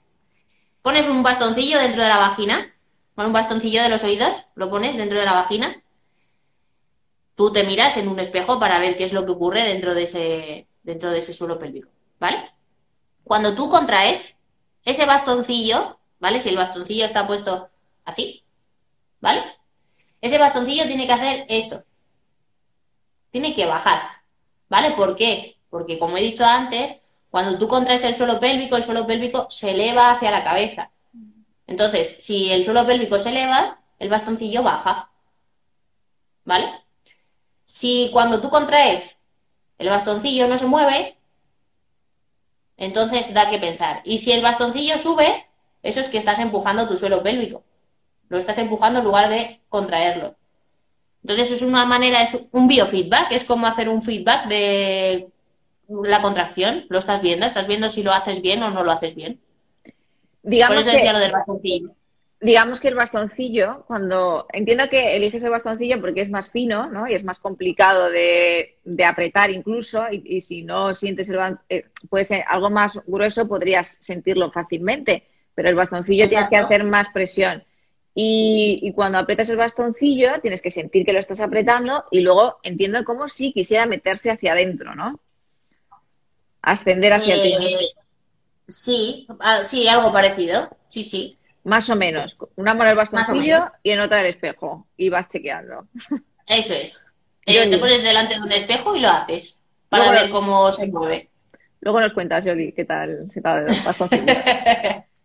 Pones 0.82 1.08
un 1.08 1.22
bastoncillo 1.22 1.78
dentro 1.78 2.02
de 2.02 2.08
la 2.08 2.18
vagina, 2.18 2.74
un 3.16 3.32
bastoncillo 3.32 3.82
de 3.82 3.88
los 3.88 4.04
oídos, 4.04 4.46
lo 4.54 4.70
pones 4.70 4.96
dentro 4.96 5.18
de 5.18 5.24
la 5.24 5.32
vagina. 5.32 5.82
Tú 7.34 7.52
te 7.52 7.64
miras 7.64 7.96
en 7.96 8.08
un 8.08 8.18
espejo 8.18 8.58
para 8.58 8.78
ver 8.78 8.96
qué 8.96 9.04
es 9.04 9.12
lo 9.12 9.26
que 9.26 9.32
ocurre 9.32 9.64
dentro 9.64 9.94
de 9.94 10.04
ese, 10.04 10.66
dentro 10.82 11.10
de 11.10 11.18
ese 11.18 11.32
suelo 11.32 11.58
pélvico, 11.58 11.90
¿vale? 12.18 12.52
Cuando 13.24 13.54
tú 13.54 13.68
contraes 13.68 14.36
ese 14.84 15.04
bastoncillo, 15.04 15.98
¿vale? 16.18 16.40
Si 16.40 16.48
el 16.48 16.56
bastoncillo 16.56 17.04
está 17.04 17.26
puesto 17.26 17.68
así, 18.04 18.44
¿vale? 19.20 19.42
Ese 20.22 20.38
bastoncillo 20.38 20.86
tiene 20.86 21.06
que 21.06 21.12
hacer 21.12 21.44
esto 21.48 21.84
tiene 23.37 23.55
que 23.55 23.66
bajar. 23.66 24.01
¿Vale? 24.70 24.93
¿Por 24.93 25.14
qué? 25.14 25.59
Porque 25.68 25.99
como 25.99 26.16
he 26.16 26.22
dicho 26.22 26.43
antes, 26.43 26.97
cuando 27.30 27.59
tú 27.59 27.68
contraes 27.68 28.03
el 28.05 28.14
suelo 28.14 28.41
pélvico, 28.41 28.76
el 28.76 28.82
suelo 28.82 29.07
pélvico 29.07 29.47
se 29.51 29.72
eleva 29.72 30.11
hacia 30.11 30.30
la 30.30 30.43
cabeza. 30.43 30.91
Entonces, 31.66 32.16
si 32.18 32.51
el 32.51 32.64
suelo 32.64 32.87
pélvico 32.87 33.18
se 33.18 33.28
eleva, 33.28 33.78
el 33.99 34.09
bastoncillo 34.09 34.62
baja. 34.62 35.11
¿Vale? 36.47 36.72
Si 37.62 38.09
cuando 38.11 38.41
tú 38.41 38.49
contraes 38.49 39.20
el 39.76 39.91
bastoncillo 39.91 40.49
no 40.49 40.57
se 40.57 40.64
mueve, 40.64 41.18
entonces 42.78 43.34
da 43.34 43.51
que 43.51 43.59
pensar. 43.59 44.01
Y 44.05 44.16
si 44.16 44.32
el 44.32 44.41
bastoncillo 44.41 44.97
sube, 44.97 45.47
eso 45.82 46.01
es 46.01 46.09
que 46.09 46.16
estás 46.16 46.39
empujando 46.39 46.89
tu 46.89 46.97
suelo 46.97 47.22
pélvico. 47.22 47.64
Lo 48.30 48.39
estás 48.39 48.57
empujando 48.57 49.01
en 49.01 49.05
lugar 49.05 49.28
de 49.28 49.61
contraerlo. 49.68 50.37
Entonces 51.26 51.50
es 51.50 51.62
una 51.62 51.84
manera, 51.84 52.22
es 52.22 52.38
un 52.52 52.68
biofeedback, 52.68 53.32
es 53.32 53.42
como 53.42 53.66
hacer 53.66 53.88
un 53.88 54.00
feedback 54.00 54.46
de 54.46 55.26
la 55.88 56.22
contracción. 56.22 56.86
Lo 56.88 57.00
estás 57.00 57.20
viendo, 57.20 57.46
estás 57.46 57.66
viendo 57.66 57.88
si 57.88 58.04
lo 58.04 58.12
haces 58.12 58.40
bien 58.40 58.62
o 58.62 58.70
no 58.70 58.84
lo 58.84 58.92
haces 58.92 59.16
bien. 59.16 59.40
Digamos 60.44 60.76
Por 60.76 60.82
eso 60.82 60.92
decía 60.92 61.12
lo 61.12 61.18
del 61.18 61.32
bastoncillo. 61.32 61.90
Digamos 62.40 62.78
que 62.78 62.86
el 62.86 62.94
bastoncillo, 62.94 63.82
cuando 63.88 64.46
entiendo 64.52 64.88
que 64.88 65.16
eliges 65.16 65.42
el 65.42 65.50
bastoncillo 65.50 66.00
porque 66.00 66.20
es 66.20 66.30
más 66.30 66.48
fino, 66.48 66.88
¿no? 66.88 67.08
Y 67.08 67.14
es 67.14 67.24
más 67.24 67.40
complicado 67.40 68.08
de, 68.08 68.76
apretar 69.04 69.50
incluso, 69.50 70.04
y, 70.08 70.40
si 70.42 70.62
no 70.62 70.94
sientes 70.94 71.28
el 71.28 71.40
eh, 71.68 71.86
puede 72.08 72.24
ser 72.24 72.44
algo 72.46 72.70
más 72.70 73.00
grueso, 73.04 73.48
podrías 73.48 73.96
sentirlo 73.98 74.52
fácilmente, 74.52 75.24
pero 75.56 75.70
el 75.70 75.74
bastoncillo 75.74 76.28
tienes 76.28 76.48
que 76.48 76.56
hacer 76.56 76.84
más 76.84 77.08
presión. 77.08 77.64
Y, 78.18 78.92
cuando 78.94 79.18
aprietas 79.18 79.50
el 79.50 79.58
bastoncillo, 79.58 80.40
tienes 80.40 80.62
que 80.62 80.70
sentir 80.70 81.04
que 81.04 81.12
lo 81.12 81.18
estás 81.18 81.42
apretando 81.42 82.06
y 82.10 82.20
luego 82.20 82.56
entiendo 82.62 83.04
cómo 83.04 83.28
si 83.28 83.52
quisiera 83.52 83.84
meterse 83.84 84.30
hacia 84.30 84.52
adentro, 84.52 84.94
¿no? 84.94 85.20
Ascender 86.62 87.12
hacia 87.12 87.34
ti. 87.34 87.54
Eh, 87.60 87.76
sí, 88.66 89.26
ah, 89.40 89.64
sí, 89.64 89.86
algo 89.86 90.14
parecido. 90.14 90.74
Sí, 90.88 91.04
sí. 91.04 91.36
Más 91.64 91.90
o 91.90 91.96
menos. 91.96 92.38
Una 92.56 92.72
mano 92.72 92.88
el 92.88 92.96
bastoncillo 92.96 93.70
y 93.82 93.90
en 93.90 94.00
otra 94.00 94.22
el 94.22 94.28
espejo. 94.28 94.86
Y 94.96 95.10
vas 95.10 95.28
chequeando. 95.28 95.86
Eso 96.46 96.72
es. 96.72 97.04
Eh, 97.44 97.68
te 97.68 97.76
pones 97.76 98.02
delante 98.02 98.36
de 98.36 98.40
un 98.40 98.52
espejo 98.52 98.96
y 98.96 99.00
lo 99.00 99.10
haces 99.10 99.60
para 99.90 100.10
ver 100.10 100.30
cómo 100.30 100.72
se 100.72 100.90
mueve. 100.90 101.28
Luego 101.82 102.00
nos 102.00 102.14
cuentas, 102.14 102.46
Yoli, 102.46 102.72
qué 102.72 102.86
tal 102.86 103.30
se 103.30 103.42
va 103.42 103.58
el 103.58 103.66
bastoncillo. 103.84 104.24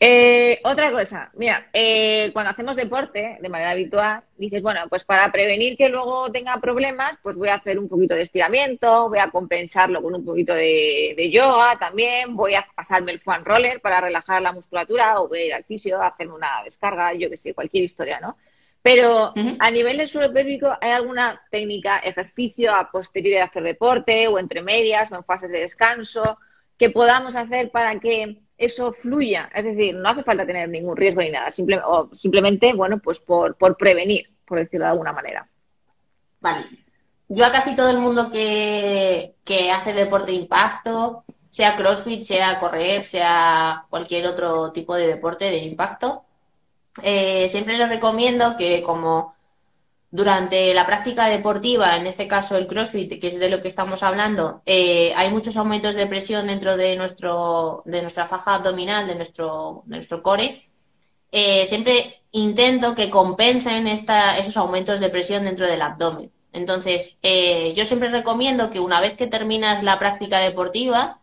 Eh, 0.00 0.60
otra 0.64 0.90
cosa, 0.90 1.30
mira, 1.34 1.68
eh, 1.72 2.30
cuando 2.32 2.50
hacemos 2.50 2.76
deporte 2.76 3.38
de 3.40 3.48
manera 3.48 3.70
habitual, 3.70 4.22
dices, 4.36 4.62
bueno, 4.62 4.80
pues 4.88 5.04
para 5.04 5.30
prevenir 5.32 5.76
que 5.76 5.88
luego 5.88 6.30
tenga 6.30 6.60
problemas, 6.60 7.18
pues 7.22 7.36
voy 7.36 7.48
a 7.48 7.54
hacer 7.54 7.78
un 7.78 7.88
poquito 7.88 8.14
de 8.14 8.22
estiramiento, 8.22 9.08
voy 9.08 9.18
a 9.18 9.30
compensarlo 9.30 10.02
con 10.02 10.14
un 10.14 10.24
poquito 10.24 10.54
de, 10.54 11.30
yoga 11.32 11.78
también, 11.78 12.36
voy 12.36 12.54
a 12.54 12.66
pasarme 12.74 13.12
el 13.12 13.20
foam 13.20 13.44
roller 13.44 13.80
para 13.80 14.00
relajar 14.00 14.40
la 14.40 14.52
musculatura 14.52 15.20
o 15.20 15.28
voy 15.28 15.40
a 15.40 15.46
ir 15.46 15.54
al 15.54 15.64
fisio 15.64 16.00
a 16.00 16.08
hacerme 16.08 16.34
una 16.34 16.62
descarga, 16.64 17.12
yo 17.14 17.28
que 17.28 17.36
sé, 17.36 17.54
cualquier 17.54 17.84
historia, 17.84 18.20
¿no? 18.20 18.36
Pero 18.82 19.34
a 19.58 19.70
nivel 19.72 19.96
del 19.96 20.06
suelo 20.06 20.32
pélvico, 20.32 20.72
¿hay 20.80 20.92
alguna 20.92 21.42
técnica, 21.50 21.98
ejercicio 21.98 22.72
a 22.72 22.88
posteriori 22.92 23.34
de 23.34 23.42
hacer 23.42 23.64
deporte 23.64 24.28
o 24.28 24.38
entre 24.38 24.62
medias 24.62 25.10
o 25.10 25.16
en 25.16 25.24
fases 25.24 25.50
de 25.50 25.58
descanso 25.58 26.38
que 26.78 26.90
podamos 26.90 27.34
hacer 27.34 27.72
para 27.72 27.98
que 27.98 28.45
eso 28.58 28.92
fluya. 28.92 29.50
Es 29.54 29.64
decir, 29.64 29.94
no 29.94 30.08
hace 30.08 30.22
falta 30.22 30.46
tener 30.46 30.68
ningún 30.68 30.96
riesgo 30.96 31.20
ni 31.20 31.30
nada, 31.30 31.48
o 31.86 32.08
simplemente, 32.14 32.72
bueno, 32.72 32.98
pues 32.98 33.20
por, 33.20 33.56
prevenir, 33.76 34.30
por 34.44 34.58
decirlo 34.58 34.86
de 34.86 34.92
alguna 34.92 35.12
manera. 35.12 35.48
Vale. 36.40 36.64
Yo 37.28 37.44
a 37.44 37.50
casi 37.52 37.74
todo 37.74 37.90
el 37.90 37.98
mundo 37.98 38.30
que, 38.30 39.34
que 39.44 39.70
hace 39.70 39.92
deporte 39.92 40.30
de 40.30 40.38
impacto, 40.38 41.24
sea 41.50 41.76
CrossFit, 41.76 42.22
sea 42.22 42.58
correr, 42.58 43.02
sea 43.02 43.86
cualquier 43.90 44.26
otro 44.26 44.72
tipo 44.72 44.94
de 44.94 45.06
deporte 45.06 45.46
de 45.46 45.58
impacto, 45.58 46.24
eh, 47.02 47.48
siempre 47.48 47.76
les 47.76 47.88
recomiendo 47.88 48.56
que 48.56 48.82
como 48.82 49.35
durante 50.10 50.72
la 50.72 50.86
práctica 50.86 51.26
deportiva, 51.26 51.96
en 51.96 52.06
este 52.06 52.28
caso 52.28 52.56
el 52.56 52.66
CrossFit, 52.66 53.20
que 53.20 53.26
es 53.26 53.38
de 53.38 53.50
lo 53.50 53.60
que 53.60 53.68
estamos 53.68 54.02
hablando, 54.02 54.62
eh, 54.64 55.12
hay 55.16 55.30
muchos 55.30 55.56
aumentos 55.56 55.94
de 55.94 56.06
presión 56.06 56.46
dentro 56.46 56.76
de, 56.76 56.96
nuestro, 56.96 57.82
de 57.86 58.02
nuestra 58.02 58.26
faja 58.26 58.54
abdominal, 58.54 59.06
de 59.06 59.16
nuestro, 59.16 59.82
nuestro 59.86 60.22
core. 60.22 60.62
Eh, 61.32 61.66
siempre 61.66 62.22
intento 62.32 62.94
que 62.94 63.10
compensen 63.10 63.88
esta, 63.88 64.38
esos 64.38 64.56
aumentos 64.56 65.00
de 65.00 65.10
presión 65.10 65.44
dentro 65.44 65.66
del 65.66 65.82
abdomen. 65.82 66.30
Entonces, 66.52 67.18
eh, 67.22 67.74
yo 67.76 67.84
siempre 67.84 68.08
recomiendo 68.08 68.70
que 68.70 68.80
una 68.80 69.00
vez 69.00 69.16
que 69.16 69.26
terminas 69.26 69.82
la 69.82 69.98
práctica 69.98 70.38
deportiva, 70.38 71.18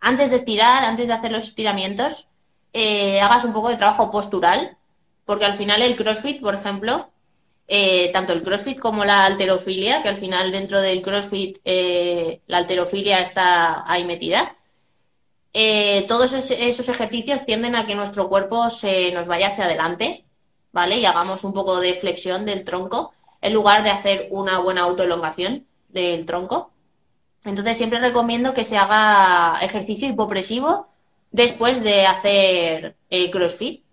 antes 0.00 0.30
de 0.30 0.36
estirar, 0.36 0.84
antes 0.84 1.06
de 1.06 1.14
hacer 1.14 1.32
los 1.32 1.44
estiramientos, 1.44 2.28
hagas 3.22 3.44
un 3.44 3.52
poco 3.52 3.68
de 3.68 3.76
trabajo 3.76 4.10
postural, 4.10 4.76
porque 5.24 5.44
al 5.44 5.54
final 5.54 5.80
el 5.80 5.96
CrossFit, 5.96 6.42
por 6.42 6.56
ejemplo, 6.56 7.08
eh, 7.66 8.10
tanto 8.12 8.32
el 8.34 8.42
CrossFit 8.42 8.78
como 8.78 9.04
la 9.04 9.24
alterofilia, 9.24 10.02
que 10.02 10.08
al 10.08 10.16
final 10.18 10.52
dentro 10.52 10.80
del 10.80 11.02
CrossFit 11.02 11.58
eh, 11.64 12.42
la 12.46 12.58
alterofilia 12.58 13.20
está 13.20 13.90
ahí 13.90 14.04
metida. 14.04 14.54
Eh, 15.54 16.04
todos 16.08 16.32
esos, 16.32 16.88
ejercicios 16.88 17.46
tienden 17.46 17.76
a 17.76 17.86
que 17.86 17.94
nuestro 17.94 18.28
cuerpo 18.28 18.70
se 18.70 19.12
nos 19.12 19.26
vaya 19.26 19.48
hacia 19.48 19.64
adelante, 19.64 20.24
¿vale? 20.72 20.98
Y 20.98 21.06
hagamos 21.06 21.44
un 21.44 21.54
poco 21.54 21.80
de 21.80 21.94
flexión 21.94 22.44
del 22.44 22.64
tronco 22.64 23.12
en 23.40 23.54
lugar 23.54 23.82
de 23.84 23.90
hacer 23.90 24.28
una 24.30 24.58
buena 24.58 24.82
autoelongación 24.82 25.66
del 25.88 26.26
tronco. 26.26 26.72
Entonces 27.44 27.76
siempre 27.76 28.00
recomiendo 28.00 28.54
que 28.54 28.64
se 28.64 28.76
haga 28.78 29.58
ejercicio 29.62 30.08
hipopresivo 30.08 30.88
después 31.30 31.82
de 31.82 32.06
hacer 32.06 32.96
CrossFit. 33.32 33.83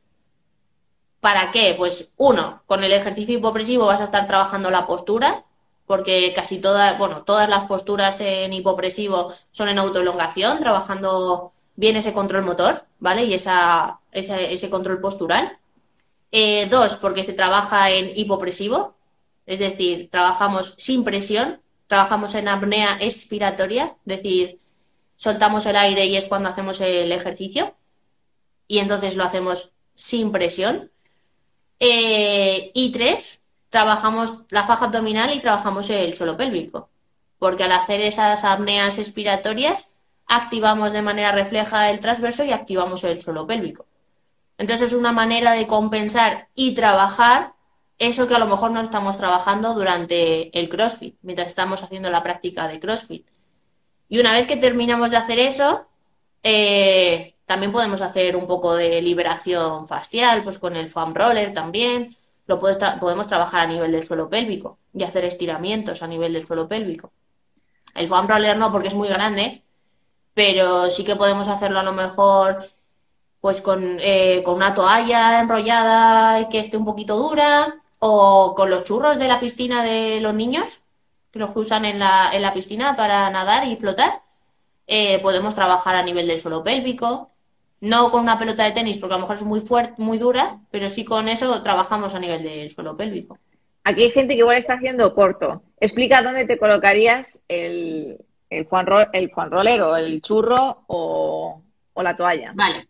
¿Para 1.22 1.51
qué? 1.51 1.76
Pues 1.78 2.11
uno, 2.17 2.63
con 2.65 2.84
el 2.84 2.91
ejercicio 2.91 3.38
hipopresivo 3.38 3.86
vas 3.86 4.01
a 4.01 4.05
estar 4.05 4.28
trabajando 4.28 4.69
la 4.72 4.88
postura, 4.88 5.45
porque 5.86 6.34
casi 6.34 6.59
todas, 6.59 6.97
bueno, 6.97 7.24
todas 7.24 7.47
las 7.47 7.65
posturas 7.67 8.19
en 8.22 8.51
hipopresivo 8.53 9.34
son 9.51 9.69
en 9.69 9.80
autoelongación, 9.80 10.59
trabajando 10.59 11.53
bien 11.76 11.95
ese 11.95 12.13
control 12.13 12.43
motor, 12.43 12.84
¿vale? 12.99 13.24
Y 13.26 13.34
esa, 13.34 13.99
ese 14.11 14.69
control 14.69 14.99
postural. 14.99 15.57
Eh, 16.32 16.67
dos, 16.69 16.95
porque 16.95 17.24
se 17.24 17.34
trabaja 17.34 17.91
en 17.91 18.11
hipopresivo, 18.17 18.95
es 19.45 19.59
decir, 19.59 20.09
trabajamos 20.09 20.76
sin 20.78 21.03
presión, 21.03 21.61
trabajamos 21.88 22.36
en 22.36 22.47
apnea 22.47 22.97
expiratoria, 23.01 23.97
es 24.05 24.17
decir, 24.17 24.59
soltamos 25.17 25.65
el 25.65 25.76
aire 25.76 26.05
y 26.05 26.15
es 26.15 26.26
cuando 26.26 26.49
hacemos 26.49 26.80
el 26.82 27.11
ejercicio. 27.11 27.76
Y 28.67 28.80
entonces 28.80 29.15
lo 29.15 29.26
hacemos 29.26 29.74
sin 29.95 30.32
presión. 30.32 30.91
Eh, 31.84 32.69
y 32.75 32.91
tres, 32.91 33.43
trabajamos 33.71 34.41
la 34.49 34.65
faja 34.67 34.86
abdominal 34.86 35.34
y 35.34 35.39
trabajamos 35.39 35.89
el 35.89 36.13
suelo 36.13 36.38
pélvico. 36.38 36.89
Porque 37.39 37.63
al 37.63 37.71
hacer 37.71 38.01
esas 38.01 38.43
apneas 38.43 38.99
expiratorias, 38.99 39.89
activamos 40.27 40.93
de 40.93 41.01
manera 41.01 41.32
refleja 41.32 41.89
el 41.89 41.99
transverso 41.99 42.43
y 42.43 42.51
activamos 42.51 43.03
el 43.03 43.19
suelo 43.19 43.47
pélvico. 43.47 43.88
Entonces 44.59 44.91
es 44.91 44.97
una 44.97 45.11
manera 45.11 45.53
de 45.53 45.65
compensar 45.65 46.49
y 46.53 46.75
trabajar 46.75 47.53
eso 47.97 48.27
que 48.27 48.36
a 48.36 48.39
lo 48.39 48.45
mejor 48.45 48.69
no 48.69 48.82
estamos 48.82 49.17
trabajando 49.17 49.73
durante 49.73 50.55
el 50.57 50.69
CrossFit, 50.69 51.15
mientras 51.23 51.47
estamos 51.47 51.82
haciendo 51.82 52.11
la 52.11 52.21
práctica 52.21 52.67
de 52.67 52.79
CrossFit. 52.79 53.27
Y 54.07 54.19
una 54.19 54.34
vez 54.34 54.45
que 54.45 54.57
terminamos 54.57 55.09
de 55.09 55.17
hacer 55.17 55.39
eso, 55.39 55.88
eh, 56.43 57.30
también 57.52 57.74
podemos 57.74 57.99
hacer 57.99 58.38
un 58.38 58.47
poco 58.47 58.76
de 58.76 59.02
liberación 59.02 59.86
facial, 59.86 60.41
pues 60.41 60.58
con 60.58 60.78
el 60.78 60.88
foam 60.88 61.14
roller 61.14 61.54
también. 61.54 62.16
Lo 62.47 62.62
podemos 62.62 63.28
trabajar 63.28 63.64
a 63.64 63.68
nivel 63.68 63.91
del 63.91 64.06
suelo 64.06 64.30
pélvico 64.30 64.78
y 64.93 65.04
hacer 65.04 65.26
estiramientos 65.26 66.02
a 66.02 66.08
nivel 66.08 66.32
del 66.32 66.47
suelo 66.47 66.66
pélvico. 66.66 67.12
El 67.93 68.08
foam 68.08 68.30
roller 68.30 68.56
no, 68.56 68.72
porque 68.72 68.88
es 68.88 68.95
muy 68.95 69.10
grande, 69.10 69.64
pero 70.34 70.89
sí 70.89 71.04
que 71.04 71.18
podemos 71.18 71.49
hacerlo 71.49 71.80
a 71.80 71.84
lo 71.84 71.91
mejor 71.91 72.66
pues 73.41 73.60
con, 73.60 73.97
eh, 73.99 74.41
con 74.45 74.56
una 74.56 74.74
toalla 74.74 75.41
enrollada 75.41 76.39
y 76.39 76.47
que 76.47 76.60
esté 76.60 76.78
un 76.78 76.86
poquito 76.86 77.18
dura, 77.18 77.82
o 77.99 78.56
con 78.56 78.70
los 78.70 78.86
churros 78.86 79.20
de 79.20 79.28
la 79.28 79.41
piscina 79.41 79.84
de 79.84 80.22
los 80.22 80.34
niños, 80.34 80.84
que 81.32 81.39
los 81.39 81.52
usan 81.54 81.84
en 81.84 81.99
la, 81.99 82.30
en 82.32 82.43
la 82.43 82.54
piscina 82.54 82.95
para 82.95 83.30
nadar 83.30 83.68
y 83.68 83.76
flotar. 83.76 84.22
Eh, 84.88 85.20
podemos 85.20 85.54
trabajar 85.54 85.95
a 85.95 86.04
nivel 86.04 86.28
del 86.28 86.39
suelo 86.39 86.64
pélvico. 86.64 87.28
No 87.82 88.11
con 88.11 88.21
una 88.21 88.39
pelota 88.39 88.63
de 88.63 88.71
tenis, 88.71 88.99
porque 88.99 89.15
a 89.15 89.17
lo 89.17 89.23
mejor 89.23 89.38
es 89.38 89.43
muy 89.43 89.59
fuerte, 89.59 90.01
muy 90.01 90.17
dura, 90.17 90.59
pero 90.69 90.89
sí 90.89 91.03
con 91.03 91.27
eso 91.27 91.61
trabajamos 91.63 92.13
a 92.13 92.19
nivel 92.19 92.43
del 92.43 92.69
suelo 92.71 92.95
pélvico. 92.95 93.39
Aquí 93.84 94.03
hay 94.03 94.11
gente 94.11 94.36
que 94.36 94.41
igual 94.41 94.57
está 94.57 94.73
haciendo 94.73 95.13
corto. 95.15 95.63
Explica 95.79 96.21
dónde 96.21 96.45
te 96.45 96.59
colocarías 96.59 97.43
el, 97.47 98.23
el, 98.49 98.65
Juan, 98.65 98.86
el 99.13 99.32
Roller 99.32 99.82
o 99.82 99.97
el 99.97 100.21
churro 100.21 100.84
o, 100.88 101.63
la 101.95 102.15
toalla. 102.15 102.51
Vale. 102.55 102.88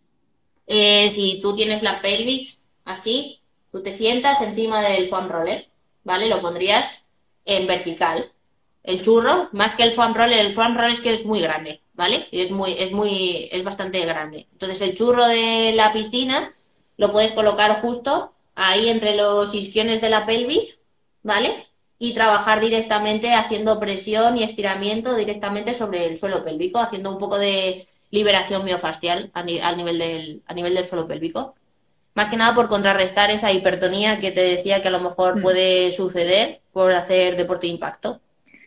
Eh, 0.68 1.10
si 1.10 1.40
tú 1.42 1.56
tienes 1.56 1.84
la 1.84 2.02
pelvis 2.02 2.62
así, 2.86 3.42
tú 3.72 3.82
te 3.82 3.92
sientas 3.92 4.42
encima 4.42 4.82
del 4.82 5.08
foam 5.08 5.30
roller, 5.30 5.68
¿vale? 6.04 6.28
Lo 6.28 6.42
pondrías 6.42 7.04
en 7.46 7.68
vertical. 7.68 8.32
El 8.84 9.02
churro, 9.02 9.50
más 9.52 9.76
que 9.76 9.84
el 9.84 9.92
foam 9.92 10.14
roller, 10.14 10.46
el 10.46 10.54
foam 10.54 10.76
roller 10.76 10.92
es 10.92 11.02
que 11.02 11.14
es 11.14 11.26
muy 11.26 11.42
grande. 11.42 11.82
¿Vale? 12.02 12.28
Es 12.32 12.50
muy, 12.50 12.74
es 12.80 12.94
muy, 12.94 13.48
es 13.52 13.64
bastante 13.64 14.04
grande. 14.08 14.48
Entonces 14.54 14.82
el 14.82 14.96
churro 14.96 15.28
de 15.28 15.72
la 15.76 15.94
piscina 15.94 16.52
lo 16.98 17.12
puedes 17.12 17.32
colocar 17.32 17.80
justo 17.80 18.34
ahí 18.56 18.90
entre 18.90 19.16
los 19.16 19.54
isquiones 19.54 20.02
de 20.02 20.10
la 20.10 20.26
pelvis, 20.26 20.82
¿vale? 21.22 21.68
Y 22.00 22.16
trabajar 22.16 22.60
directamente 22.60 23.36
haciendo 23.36 23.80
presión 23.80 24.36
y 24.36 24.42
estiramiento 24.42 25.14
directamente 25.14 25.76
sobre 25.76 26.08
el 26.08 26.18
suelo 26.18 26.44
pélvico, 26.44 26.80
haciendo 26.80 27.12
un 27.12 27.20
poco 27.20 27.38
de 27.38 27.88
liberación 28.10 28.66
miofascial 28.66 29.30
a, 29.36 29.44
nivel 29.44 30.00
del, 30.00 30.42
a 30.48 30.56
nivel 30.56 30.74
del 30.74 30.86
suelo 30.86 31.08
pélvico. 31.08 31.54
Más 32.16 32.30
que 32.30 32.36
nada 32.36 32.56
por 32.56 32.68
contrarrestar 32.68 33.30
esa 33.30 33.52
hipertonía 33.52 34.20
que 34.20 34.32
te 34.32 34.42
decía 34.42 34.82
que 34.82 34.88
a 34.88 34.92
lo 34.98 35.02
mejor 35.02 35.38
mm. 35.38 35.42
puede 35.44 35.92
suceder 35.92 36.62
por 36.74 36.94
hacer 36.94 37.38
deporte 37.38 37.68
de 37.68 37.74
impacto. 37.74 38.22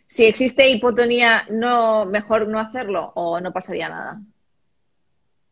Si 0.07 0.25
existe 0.25 0.69
hipotonía, 0.69 1.45
¿no 1.49 2.05
mejor 2.05 2.47
no 2.47 2.59
hacerlo 2.59 3.11
o 3.15 3.39
no 3.39 3.51
pasaría 3.51 3.89
nada? 3.89 4.21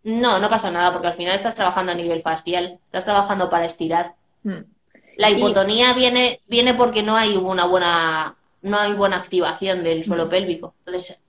No, 0.03 0.39
no 0.39 0.49
pasa 0.49 0.69
nada, 0.69 0.91
porque 0.91 1.07
al 1.07 1.13
final 1.13 1.35
estás 1.35 1.55
trabajando 1.55 1.91
a 1.91 1.95
nivel 1.95 2.21
facial, 2.21 2.79
estás 2.85 3.05
trabajando 3.05 3.49
para 3.49 3.65
estirar. 3.65 4.13
Hmm. 4.43 4.63
La 5.15 5.29
hipotonía 5.29 5.93
viene, 5.93 6.41
viene 6.47 6.73
porque 6.73 7.03
no 7.03 7.15
hay 7.15 7.37
una 7.37 7.65
buena, 7.65 8.35
no 8.61 8.79
hay 8.79 8.93
buena 8.93 9.17
activación 9.17 9.83
del 9.83 10.03
suelo 10.03 10.25
hmm. 10.25 10.29
pélvico. 10.29 10.75
Entonces, 10.85 11.21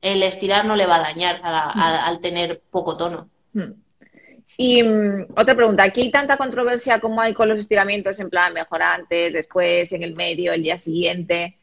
el 0.00 0.22
estirar 0.22 0.64
no 0.64 0.76
le 0.76 0.86
va 0.86 0.96
a 0.96 1.00
dañar 1.00 1.40
hmm. 1.40 1.80
al 1.80 2.20
tener 2.20 2.60
poco 2.70 2.96
tono. 2.96 3.28
Y 4.56 4.82
mm, 4.82 5.28
otra 5.36 5.54
pregunta, 5.54 5.84
aquí 5.84 6.02
hay 6.02 6.10
tanta 6.10 6.36
controversia 6.36 7.00
como 7.00 7.20
hay 7.20 7.34
con 7.34 7.48
los 7.48 7.58
estiramientos 7.58 8.20
en 8.20 8.30
plan 8.30 8.52
mejor 8.52 8.82
antes, 8.82 9.32
después, 9.32 9.92
en 9.92 10.02
el 10.02 10.14
medio, 10.14 10.52
el 10.52 10.62
día 10.62 10.78
siguiente. 10.78 11.56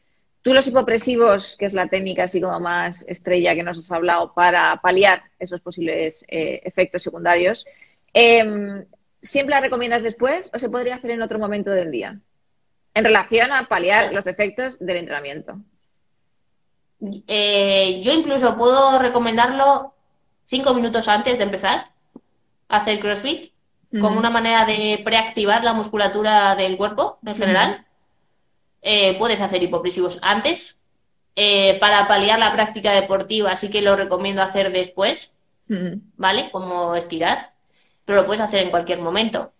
Tú 0.48 0.54
los 0.54 0.66
hipopresivos, 0.66 1.56
que 1.58 1.66
es 1.66 1.74
la 1.74 1.88
técnica 1.88 2.24
así 2.24 2.40
como 2.40 2.58
más 2.58 3.04
estrella 3.06 3.54
que 3.54 3.62
nos 3.62 3.76
has 3.76 3.92
hablado 3.92 4.32
para 4.32 4.80
paliar 4.80 5.24
esos 5.38 5.60
posibles 5.60 6.24
eh, 6.26 6.62
efectos 6.64 7.02
secundarios, 7.02 7.66
em, 8.14 8.86
¿siempre 9.20 9.54
la 9.54 9.60
recomiendas 9.60 10.02
después 10.02 10.50
o 10.54 10.58
se 10.58 10.70
podría 10.70 10.94
hacer 10.94 11.10
en 11.10 11.20
otro 11.20 11.38
momento 11.38 11.70
del 11.70 11.90
día? 11.90 12.18
En 12.94 13.04
relación 13.04 13.52
a 13.52 13.68
paliar 13.68 14.10
los 14.14 14.26
efectos 14.26 14.78
del 14.78 14.96
entrenamiento. 14.96 15.60
Eh, 17.26 18.00
yo 18.02 18.14
incluso 18.14 18.56
puedo 18.56 18.98
recomendarlo 19.00 19.92
cinco 20.44 20.72
minutos 20.72 21.08
antes 21.08 21.36
de 21.36 21.44
empezar 21.44 21.90
a 22.70 22.76
hacer 22.78 23.00
CrossFit, 23.00 23.52
como 24.00 24.18
una 24.18 24.30
manera 24.30 24.64
de 24.64 25.02
preactivar 25.04 25.62
la 25.62 25.74
musculatura 25.74 26.56
del 26.56 26.78
cuerpo 26.78 27.18
en 27.26 27.34
general. 27.34 27.84
Eh, 28.82 29.16
puedes 29.18 29.40
hacer 29.40 29.62
hipopresivos 29.62 30.18
antes. 30.22 30.76
Eh, 31.36 31.78
para 31.78 32.08
paliar 32.08 32.38
la 32.38 32.52
práctica 32.52 32.92
deportiva, 32.92 33.56
sí 33.56 33.70
que 33.70 33.80
lo 33.80 33.94
recomiendo 33.94 34.42
hacer 34.42 34.72
después, 34.72 35.32
¿vale? 36.16 36.50
Como 36.50 36.96
estirar, 36.96 37.52
pero 38.04 38.22
lo 38.22 38.26
puedes 38.26 38.40
hacer 38.40 38.60
en 38.62 38.70
cualquier 38.70 38.98
momento. 38.98 39.52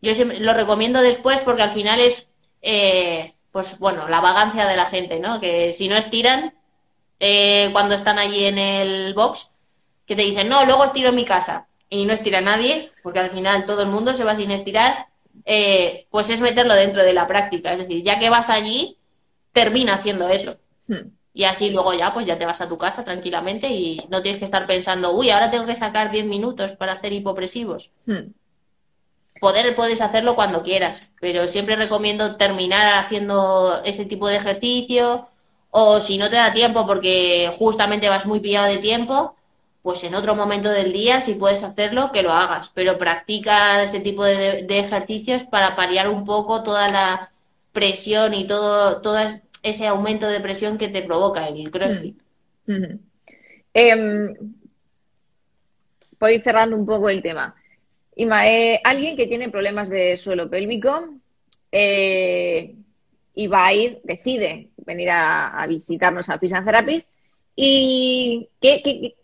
Yo 0.00 0.12
lo 0.38 0.54
recomiendo 0.54 1.02
después 1.02 1.40
porque 1.40 1.62
al 1.62 1.72
final 1.72 1.98
es, 1.98 2.32
eh, 2.62 3.34
pues 3.50 3.78
bueno, 3.80 4.08
la 4.08 4.20
vagancia 4.20 4.66
de 4.66 4.76
la 4.76 4.86
gente, 4.86 5.18
¿no? 5.18 5.40
Que 5.40 5.72
si 5.72 5.88
no 5.88 5.96
estiran, 5.96 6.54
cuando 7.72 7.96
están 7.96 8.18
allí 8.18 8.44
en 8.44 8.58
el 8.58 9.14
box, 9.14 9.50
que 10.06 10.14
te 10.14 10.22
dicen, 10.22 10.48
no, 10.48 10.64
luego 10.66 10.84
estiro 10.84 11.08
en 11.08 11.16
mi 11.16 11.24
casa. 11.24 11.66
Y 11.88 12.04
no 12.04 12.12
estira 12.12 12.40
nadie, 12.40 12.90
porque 13.02 13.20
al 13.20 13.30
final 13.30 13.66
todo 13.66 13.82
el 13.82 13.88
mundo 13.88 14.14
se 14.14 14.24
va 14.24 14.36
sin 14.36 14.50
estirar 14.50 15.08
eh, 15.44 16.06
pues 16.10 16.30
es 16.30 16.40
meterlo 16.40 16.74
dentro 16.74 17.02
de 17.02 17.12
la 17.12 17.26
práctica. 17.26 17.72
Es 17.72 17.78
decir, 17.78 18.02
ya 18.02 18.18
que 18.18 18.30
vas 18.30 18.50
allí, 18.50 18.98
termina 19.52 19.94
haciendo 19.94 20.28
eso. 20.28 20.56
Hmm. 20.86 21.10
Y 21.32 21.44
así 21.44 21.70
luego 21.70 21.92
ya, 21.94 22.12
pues 22.14 22.26
ya 22.26 22.38
te 22.38 22.46
vas 22.46 22.60
a 22.60 22.68
tu 22.68 22.78
casa 22.78 23.04
tranquilamente 23.04 23.68
y 23.68 24.00
no 24.08 24.22
tienes 24.22 24.38
que 24.38 24.44
estar 24.44 24.66
pensando, 24.66 25.12
uy, 25.12 25.30
ahora 25.30 25.50
tengo 25.50 25.66
que 25.66 25.74
sacar 25.74 26.12
10 26.12 26.26
minutos 26.26 26.72
para 26.72 26.92
hacer 26.92 27.12
hipopresivos. 27.12 27.90
Hmm. 28.06 28.32
poder 29.40 29.74
puedes 29.74 30.00
hacerlo 30.00 30.36
cuando 30.36 30.62
quieras, 30.62 31.12
pero 31.20 31.48
siempre 31.48 31.76
recomiendo 31.76 32.36
terminar 32.36 33.04
haciendo 33.04 33.82
ese 33.84 34.06
tipo 34.06 34.28
de 34.28 34.36
ejercicio 34.36 35.28
o 35.70 36.00
si 36.00 36.18
no 36.18 36.30
te 36.30 36.36
da 36.36 36.52
tiempo 36.52 36.86
porque 36.86 37.52
justamente 37.58 38.08
vas 38.08 38.26
muy 38.26 38.38
pillado 38.40 38.68
de 38.68 38.78
tiempo, 38.78 39.34
pues 39.84 40.02
en 40.02 40.14
otro 40.14 40.34
momento 40.34 40.70
del 40.70 40.94
día, 40.94 41.20
si 41.20 41.34
puedes 41.34 41.62
hacerlo, 41.62 42.10
que 42.10 42.22
lo 42.22 42.30
hagas, 42.30 42.70
pero 42.72 42.96
practica 42.96 43.82
ese 43.82 44.00
tipo 44.00 44.24
de, 44.24 44.64
ejercicios 44.70 45.44
para 45.44 45.76
paliar 45.76 46.08
un 46.08 46.24
poco 46.24 46.62
toda 46.62 46.88
la 46.88 47.30
presión 47.70 48.32
y 48.32 48.46
todo, 48.46 49.02
todo 49.02 49.18
ese 49.62 49.86
aumento 49.86 50.26
de 50.26 50.40
presión 50.40 50.78
que 50.78 50.88
te 50.88 51.02
provoca 51.02 51.46
el 51.48 51.70
CrossFit. 51.70 52.16
Mm. 52.64 52.98
Em, 53.74 54.34
por 56.16 56.30
ir 56.30 56.40
cerrando 56.40 56.78
un 56.78 56.86
poco 56.86 57.10
el 57.10 57.20
tema. 57.20 57.54
Ima, 58.16 58.48
eh, 58.48 58.80
alguien 58.84 59.18
que 59.18 59.26
tiene 59.26 59.50
problemas 59.50 59.90
de 59.90 60.16
suelo 60.16 60.48
pélvico 60.48 61.10
eh, 61.70 62.74
y 63.34 63.46
va 63.48 63.66
a 63.66 63.74
ir, 63.74 64.00
decide 64.02 64.70
venir 64.78 65.10
a, 65.10 65.62
visitarnos 65.68 66.30
a 66.30 66.38
Fish 66.38 66.52
Therapies. 66.64 67.06
¿Y 67.54 68.48
qué, 68.62 69.14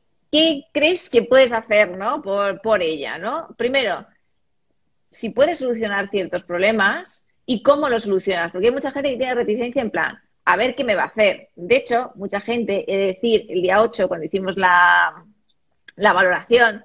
crees 0.72 1.10
que 1.10 1.22
puedes 1.22 1.52
hacer 1.52 1.96
¿no? 1.96 2.22
por, 2.22 2.60
por 2.60 2.82
ella? 2.82 3.18
¿no? 3.18 3.48
Primero, 3.56 4.06
si 5.10 5.30
puedes 5.30 5.58
solucionar 5.58 6.10
ciertos 6.10 6.44
problemas 6.44 7.24
y 7.46 7.62
cómo 7.62 7.88
los 7.88 8.04
solucionas. 8.04 8.52
Porque 8.52 8.68
hay 8.68 8.72
mucha 8.72 8.92
gente 8.92 9.10
que 9.10 9.16
tiene 9.16 9.34
reticencia 9.34 9.82
en 9.82 9.90
plan, 9.90 10.18
a 10.44 10.56
ver 10.56 10.74
qué 10.74 10.84
me 10.84 10.94
va 10.94 11.02
a 11.02 11.06
hacer. 11.06 11.48
De 11.56 11.76
hecho, 11.76 12.12
mucha 12.14 12.40
gente, 12.40 12.84
he 12.86 12.96
de 12.96 13.06
decir, 13.06 13.46
el 13.48 13.62
día 13.62 13.82
8, 13.82 14.08
cuando 14.08 14.26
hicimos 14.26 14.56
la, 14.56 15.24
la 15.96 16.12
valoración, 16.12 16.84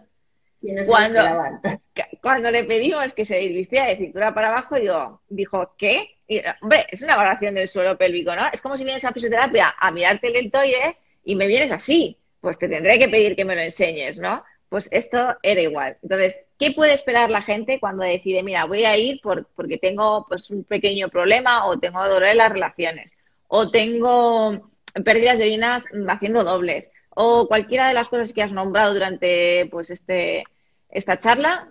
cuando, 0.87 1.21
cuando 2.21 2.51
le 2.51 2.63
pedimos 2.63 3.13
que 3.13 3.25
se 3.25 3.39
vistiera 3.47 3.87
de 3.87 3.97
cintura 3.97 4.33
para 4.33 4.47
abajo, 4.47 4.75
digo, 4.75 5.21
dijo, 5.29 5.75
¿qué? 5.77 6.17
hombre, 6.61 6.87
es 6.89 7.03
una 7.03 7.15
valoración 7.15 7.53
del 7.53 7.67
suelo 7.67 7.97
pélvico, 7.97 8.35
¿no? 8.35 8.47
Es 8.51 8.61
como 8.61 8.77
si 8.77 8.83
vienes 8.83 9.05
a 9.05 9.13
fisioterapia 9.13 9.75
a 9.77 9.91
mirarte 9.91 10.27
el 10.27 10.33
deltoides 10.33 10.99
y 11.23 11.35
me 11.35 11.47
vienes 11.47 11.71
así. 11.71 12.17
Pues 12.45 12.59
te 12.59 12.69
tendré 12.69 12.99
que 12.99 13.09
pedir 13.09 13.35
que 13.35 13.43
me 13.43 13.55
lo 13.55 13.61
enseñes, 13.61 14.19
¿no? 14.19 14.43
Pues 14.69 14.87
esto 14.91 15.35
era 15.41 15.61
igual. 15.61 15.97
Entonces, 16.03 16.45
¿qué 16.59 16.73
puede 16.73 16.93
esperar 16.93 17.31
la 17.31 17.41
gente 17.41 17.79
cuando 17.79 18.03
decide, 18.03 18.43
mira, 18.43 18.65
voy 18.65 18.85
a 18.85 18.95
ir 18.95 19.19
porque 19.19 19.79
tengo 19.79 20.27
pues, 20.29 20.51
un 20.51 20.63
pequeño 20.63 21.09
problema 21.09 21.65
o 21.65 21.79
tengo 21.79 22.03
dolor 22.03 22.25
en 22.25 22.37
las 22.37 22.51
relaciones 22.51 23.17
o 23.47 23.71
tengo 23.71 24.69
pérdidas 25.03 25.39
de 25.39 25.45
orinas 25.45 25.85
haciendo 26.07 26.43
dobles 26.43 26.91
o 27.09 27.47
cualquiera 27.47 27.87
de 27.87 27.95
las 27.95 28.09
cosas 28.09 28.31
que 28.31 28.43
has 28.43 28.53
nombrado 28.53 28.93
durante 28.93 29.67
pues 29.71 29.89
este 29.89 30.43
esta 30.87 31.17
charla, 31.17 31.67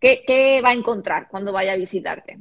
¿qué, 0.00 0.60
va 0.64 0.70
a 0.70 0.74
encontrar 0.74 1.28
cuando 1.28 1.52
vaya 1.52 1.74
a 1.74 1.76
visitarte? 1.76 2.36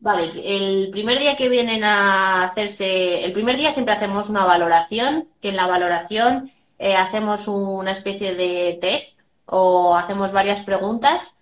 Vale, 0.00 0.30
el 0.44 0.90
primer 0.90 1.18
día 1.18 1.36
que 1.36 1.48
vienen 1.48 1.82
a 1.82 2.44
hacerse, 2.44 3.24
el 3.24 3.32
primer 3.32 3.56
día 3.56 3.72
siempre 3.72 3.94
hacemos 3.94 4.28
una 4.30 4.44
valoración, 4.44 5.28
que 5.40 5.48
en 5.48 5.56
la 5.56 5.66
valoración 5.66 6.52
eh, 6.78 6.94
hacemos 6.94 7.48
una 7.48 7.90
especie 7.90 8.34
de 8.36 8.78
test 8.80 9.18
o 9.46 9.96
hacemos 9.96 10.32
varias 10.32 10.60
preguntas 10.60 11.34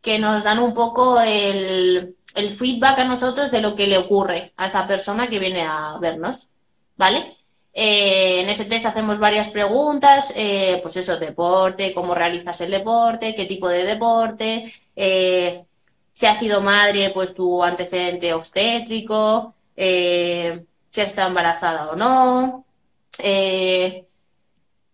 que 0.00 0.18
nos 0.18 0.44
dan 0.44 0.58
un 0.58 0.74
poco 0.74 1.20
el, 1.20 2.16
feedback 2.58 2.98
a 3.00 3.04
nosotros 3.04 3.50
de 3.50 3.60
lo 3.60 3.76
que 3.76 3.86
le 3.86 3.98
ocurre 3.98 4.52
a 4.56 4.66
esa 4.66 4.86
persona 4.88 5.28
que 5.28 5.38
viene 5.38 5.62
a 5.62 5.98
vernos, 6.00 6.48
¿vale? 6.96 7.36
Eh, 7.74 8.40
en 8.42 8.50
ese 8.50 8.64
test 8.66 8.86
hacemos 8.86 9.18
varias 9.18 9.48
preguntas, 9.50 10.32
eh, 10.36 10.80
pues 10.82 10.96
eso, 10.96 11.18
deporte, 11.18 11.94
cómo 11.94 12.14
realizas 12.14 12.60
el 12.62 12.70
deporte, 12.72 13.34
qué 13.34 13.46
tipo 13.46 13.68
de 13.68 13.84
deporte, 13.84 14.72
eh, 14.96 15.64
si 16.12 16.26
has 16.26 16.38
sido 16.38 16.60
madre, 16.60 17.10
pues 17.10 17.34
tu 17.34 17.64
antecedente 17.64 18.32
obstétrico, 18.34 19.54
si 19.74 21.00
has 21.00 21.08
estado 21.08 21.28
embarazada 21.28 21.90
o 21.90 21.96
no, 21.96 22.64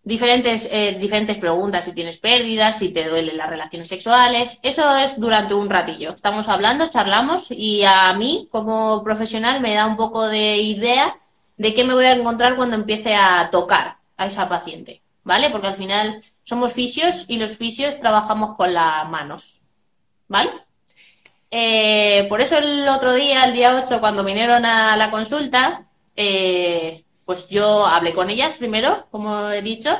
diferentes, 0.02 0.70
diferentes 0.98 1.36
preguntas, 1.36 1.84
si 1.84 1.92
tienes 1.92 2.16
pérdidas, 2.18 2.78
si 2.78 2.90
te 2.90 3.08
duelen 3.08 3.36
las 3.36 3.50
relaciones 3.50 3.88
sexuales. 3.88 4.58
Eso 4.62 4.96
es 4.96 5.20
durante 5.20 5.54
un 5.54 5.68
ratillo. 5.68 6.14
Estamos 6.14 6.48
hablando, 6.48 6.88
charlamos 6.88 7.48
y 7.50 7.82
a 7.84 8.12
mí 8.14 8.48
como 8.50 9.02
profesional 9.04 9.60
me 9.60 9.74
da 9.74 9.86
un 9.86 9.96
poco 9.96 10.28
de 10.28 10.56
idea 10.58 11.18
de 11.56 11.74
qué 11.74 11.84
me 11.84 11.94
voy 11.94 12.04
a 12.04 12.12
encontrar 12.12 12.56
cuando 12.56 12.76
empiece 12.76 13.16
a 13.16 13.50
tocar 13.50 13.98
a 14.16 14.26
esa 14.26 14.48
paciente, 14.48 15.02
¿vale? 15.24 15.50
Porque 15.50 15.66
al 15.66 15.74
final 15.74 16.22
somos 16.44 16.72
fisios 16.72 17.24
y 17.28 17.36
los 17.36 17.56
fisios 17.56 17.98
trabajamos 18.00 18.56
con 18.56 18.72
las 18.72 19.06
manos, 19.08 19.60
¿vale? 20.28 20.50
Eh, 21.50 22.26
por 22.28 22.40
eso 22.40 22.58
el 22.58 22.88
otro 22.88 23.14
día, 23.14 23.44
el 23.44 23.54
día 23.54 23.82
8, 23.84 24.00
cuando 24.00 24.24
vinieron 24.24 24.64
a 24.64 24.96
la 24.96 25.10
consulta, 25.10 25.86
eh, 26.16 27.04
pues 27.24 27.48
yo 27.48 27.86
hablé 27.86 28.12
con 28.12 28.30
ellas 28.30 28.54
primero, 28.54 29.06
como 29.10 29.50
he 29.50 29.62
dicho, 29.62 29.90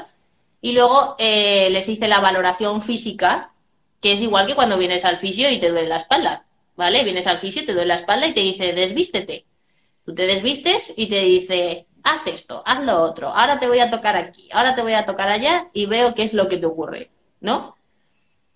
y 0.60 0.72
luego 0.72 1.14
eh, 1.18 1.68
les 1.70 1.88
hice 1.88 2.08
la 2.08 2.20
valoración 2.20 2.82
física, 2.82 3.52
que 4.00 4.12
es 4.12 4.20
igual 4.20 4.46
que 4.46 4.54
cuando 4.54 4.78
vienes 4.78 5.04
al 5.04 5.16
fisio 5.16 5.50
y 5.50 5.58
te 5.60 5.70
duele 5.70 5.88
la 5.88 5.98
espalda, 5.98 6.44
¿vale? 6.76 7.04
Vienes 7.04 7.26
al 7.26 7.38
fisio, 7.38 7.64
te 7.64 7.72
duele 7.72 7.88
la 7.88 7.96
espalda 7.96 8.26
y 8.26 8.34
te 8.34 8.40
dice, 8.40 8.72
desvístete. 8.72 9.46
Tú 10.04 10.14
te 10.14 10.26
desvistes 10.26 10.94
y 10.96 11.08
te 11.08 11.22
dice, 11.22 11.86
haz 12.02 12.26
esto, 12.26 12.62
haz 12.64 12.84
lo 12.84 13.00
otro, 13.02 13.28
ahora 13.28 13.58
te 13.58 13.68
voy 13.68 13.80
a 13.80 13.90
tocar 13.90 14.16
aquí, 14.16 14.48
ahora 14.52 14.74
te 14.74 14.82
voy 14.82 14.94
a 14.94 15.04
tocar 15.04 15.28
allá 15.28 15.68
y 15.72 15.86
veo 15.86 16.14
qué 16.14 16.22
es 16.22 16.34
lo 16.34 16.48
que 16.48 16.56
te 16.56 16.66
ocurre, 16.66 17.10
¿no? 17.40 17.76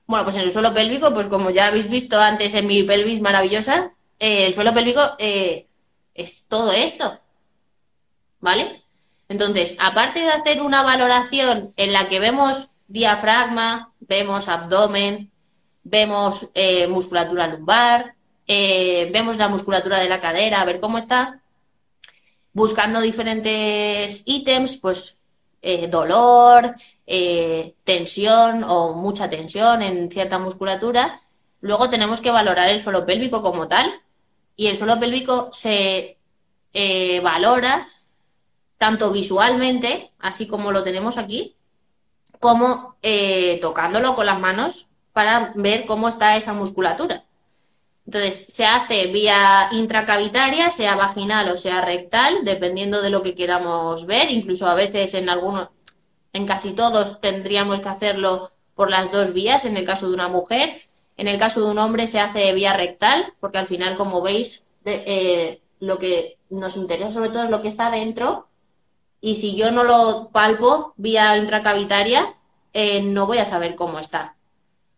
Bueno, 0.07 0.25
pues 0.25 0.37
en 0.37 0.43
el 0.43 0.53
suelo 0.53 0.75
pélvico, 0.75 1.13
pues 1.15 1.27
como 1.29 1.51
ya 1.51 1.69
habéis 1.69 1.89
visto 1.89 2.19
antes 2.19 2.55
en 2.55 2.67
mi 2.67 2.83
pelvis 2.83 3.21
maravillosa, 3.21 3.93
eh, 4.19 4.47
el 4.47 4.55
suelo 4.55 4.75
pélvico 4.75 5.01
eh, 5.19 5.67
es 6.15 6.47
todo 6.49 6.73
esto, 6.73 7.21
¿vale? 8.41 8.83
Entonces, 9.29 9.77
aparte 9.79 10.21
de 10.21 10.31
hacer 10.31 10.61
una 10.61 10.83
valoración 10.83 11.73
en 11.77 11.93
la 11.93 12.09
que 12.09 12.21
vemos 12.21 12.69
diafragma, 12.89 13.93
vemos 14.01 14.49
abdomen, 14.49 15.31
vemos 15.85 16.49
eh, 16.55 16.87
musculatura 16.89 17.47
lumbar, 17.47 18.15
vemos 18.47 19.39
la 19.39 19.49
musculatura 19.49 19.99
de 19.99 20.11
la 20.11 20.21
cadera, 20.21 20.61
a 20.61 20.67
ver 20.67 20.79
cómo 20.79 20.99
está, 20.99 21.41
buscando 22.53 23.01
diferentes 23.01 24.23
ítems, 24.27 24.77
pues 24.77 25.17
eh, 25.63 25.87
dolor, 25.87 26.75
eh, 27.07 27.75
tensión 27.85 28.65
o 28.65 28.95
mucha 28.95 29.31
tensión 29.31 29.81
en 29.83 30.11
cierta 30.11 30.39
musculatura. 30.39 31.21
Luego 31.61 31.89
tenemos 31.89 32.21
que 32.21 32.33
valorar 32.33 32.69
el 32.69 32.81
suelo 32.81 33.07
pélvico 33.07 33.43
como 33.43 33.69
tal 33.69 33.93
y 34.57 34.67
el 34.67 34.77
suelo 34.77 34.99
pélvico 34.99 35.51
se 35.53 36.19
eh, 36.75 37.21
valora 37.21 37.87
tanto 38.77 39.13
visualmente, 39.13 40.11
así 40.19 40.49
como 40.49 40.73
lo 40.73 40.83
tenemos 40.83 41.17
aquí, 41.17 41.55
como 42.41 42.97
tocándolo 43.61 44.17
con 44.17 44.27
las 44.27 44.41
manos 44.41 44.89
para 45.13 45.53
ver 45.55 45.87
cómo 45.87 46.09
está 46.09 46.37
esa 46.37 46.53
musculatura. 46.53 47.25
Entonces, 48.13 48.45
se 48.51 48.67
hace 48.67 49.07
vía 49.07 49.71
intracavitaria, 49.73 50.71
sea 50.71 50.97
vaginal 50.97 51.49
o 51.49 51.57
sea 51.57 51.81
rectal, 51.81 52.45
dependiendo 52.45 53.01
de 53.01 53.09
lo 53.09 53.23
que 53.23 53.35
queramos 53.35 54.05
ver. 54.05 54.31
Incluso 54.31 54.67
a 54.67 54.75
veces 54.75 55.15
en 55.15 55.31
algunos, 55.31 55.71
en 56.35 56.45
casi 56.45 56.73
todos 56.73 57.23
tendríamos 57.23 57.81
que 57.81 57.89
hacerlo 57.89 58.53
por 58.75 58.91
las 58.91 59.11
dos 59.11 59.33
vías, 59.33 59.65
en 59.65 59.79
el 59.79 59.87
caso 59.87 60.09
de 60.09 60.15
una 60.15 60.29
mujer. 60.29 60.83
En 61.17 61.27
el 61.27 61.39
caso 61.39 61.65
de 61.65 61.71
un 61.71 61.79
hombre 61.79 62.07
se 62.07 62.21
hace 62.21 62.53
vía 62.53 62.75
rectal, 62.75 63.33
porque 63.41 63.57
al 63.57 63.67
final, 63.67 63.97
como 63.97 64.21
veis, 64.21 64.67
eh, 64.85 65.63
lo 65.81 65.99
que 65.99 66.37
nos 66.51 66.77
interesa 66.77 67.09
sobre 67.09 67.31
todo 67.31 67.45
es 67.45 67.51
lo 67.51 67.63
que 67.63 67.69
está 67.69 67.91
dentro. 67.91 68.47
Y 69.23 69.37
si 69.37 69.57
yo 69.57 69.71
no 69.71 69.85
lo 69.85 70.29
palpo 70.33 70.93
vía 70.99 71.39
intracavitaria, 71.39 72.27
eh, 72.75 73.01
no 73.01 73.27
voy 73.27 73.39
a 73.39 73.47
saber 73.47 73.75
cómo 73.75 73.99
está. 73.99 74.37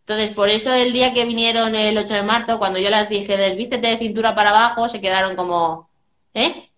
Entonces, 0.07 0.35
por 0.35 0.49
eso 0.49 0.71
el 0.71 0.93
día 0.93 1.13
que 1.13 1.25
vinieron 1.25 1.73
el 1.75 1.97
8 1.97 2.13
de 2.13 2.21
marzo, 2.21 2.59
cuando 2.59 2.77
yo 2.77 2.91
las 2.91 3.09
dije, 3.09 3.37
desvístete 3.37 3.87
de 3.87 3.97
cintura 3.97 4.35
para 4.35 4.51
abajo, 4.51 4.87
se 4.87 5.01
quedaron 5.01 5.35
como, 5.35 5.89
¿eh? 6.35 6.69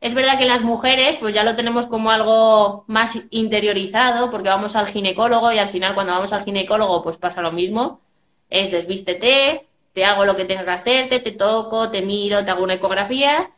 Es 0.00 0.12
verdad 0.14 0.36
que 0.36 0.44
las 0.44 0.62
mujeres, 0.62 1.16
pues 1.20 1.34
ya 1.34 1.44
lo 1.44 1.54
tenemos 1.54 1.86
como 1.86 2.10
algo 2.10 2.84
más 2.88 3.16
interiorizado, 3.30 4.30
porque 4.32 4.48
vamos 4.48 4.74
al 4.74 4.88
ginecólogo 4.88 5.52
y 5.52 5.58
al 5.58 5.68
final 5.68 5.94
cuando 5.94 6.14
vamos 6.14 6.32
al 6.32 6.44
ginecólogo, 6.44 7.02
pues 7.02 7.16
pasa 7.16 7.42
lo 7.42 7.52
mismo. 7.52 8.00
Es 8.50 8.72
desvístete, 8.72 9.68
te 9.92 10.04
hago 10.04 10.24
lo 10.24 10.36
que 10.36 10.44
tenga 10.44 10.64
que 10.64 10.70
hacerte, 10.72 11.20
te 11.20 11.32
toco, 11.32 11.90
te 11.90 12.02
miro, 12.02 12.44
te 12.44 12.50
hago 12.50 12.64
una 12.64 12.74
ecografía 12.74 13.52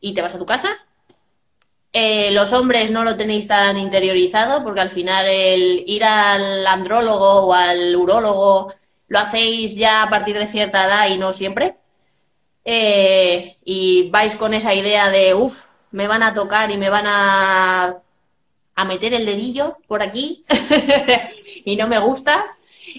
y 0.00 0.14
te 0.14 0.22
vas 0.22 0.34
a 0.34 0.38
tu 0.38 0.46
casa 0.46 0.70
eh, 1.96 2.32
los 2.32 2.52
hombres 2.52 2.90
no 2.90 3.04
lo 3.04 3.16
tenéis 3.16 3.46
tan 3.46 3.78
interiorizado 3.78 4.64
porque 4.64 4.80
al 4.80 4.90
final 4.90 5.26
el 5.28 5.84
ir 5.86 6.02
al 6.02 6.66
andrólogo 6.66 7.46
o 7.46 7.54
al 7.54 7.94
urólogo 7.94 8.74
lo 9.06 9.18
hacéis 9.20 9.76
ya 9.76 10.02
a 10.02 10.10
partir 10.10 10.36
de 10.36 10.48
cierta 10.48 10.86
edad 10.86 11.08
y 11.08 11.18
no 11.18 11.32
siempre. 11.32 11.76
Eh, 12.64 13.58
y 13.64 14.10
vais 14.10 14.34
con 14.34 14.54
esa 14.54 14.74
idea 14.74 15.08
de, 15.10 15.34
uff, 15.34 15.66
me 15.92 16.08
van 16.08 16.24
a 16.24 16.34
tocar 16.34 16.72
y 16.72 16.78
me 16.78 16.90
van 16.90 17.06
a, 17.06 17.98
a 18.74 18.84
meter 18.84 19.14
el 19.14 19.24
dedillo 19.24 19.78
por 19.86 20.02
aquí 20.02 20.42
y 21.64 21.76
no 21.76 21.86
me 21.86 22.00
gusta 22.00 22.44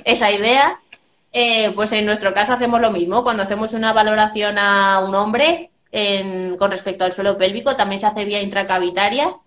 esa 0.05 0.31
idea. 0.31 0.80
Eh, 1.34 1.72
pues 1.76 1.91
en 1.91 2.05
nuestro 2.05 2.34
caso 2.34 2.53
hacemos 2.53 2.80
lo 2.80 2.91
mismo. 2.91 3.23
Cuando 3.23 3.43
hacemos 3.43 3.73
una 3.73 3.91
valoración 3.91 4.57
a 4.57 5.03
un 5.05 5.13
hombre 5.15 5.72
con 6.57 6.71
respecto 6.71 7.05
al 7.05 7.13
suelo 7.13 7.37
pélvico, 7.37 7.75
también 7.75 7.99
se 7.99 8.05
hace 8.05 8.25
vía 8.25 8.41
intracavitaria 8.41 9.37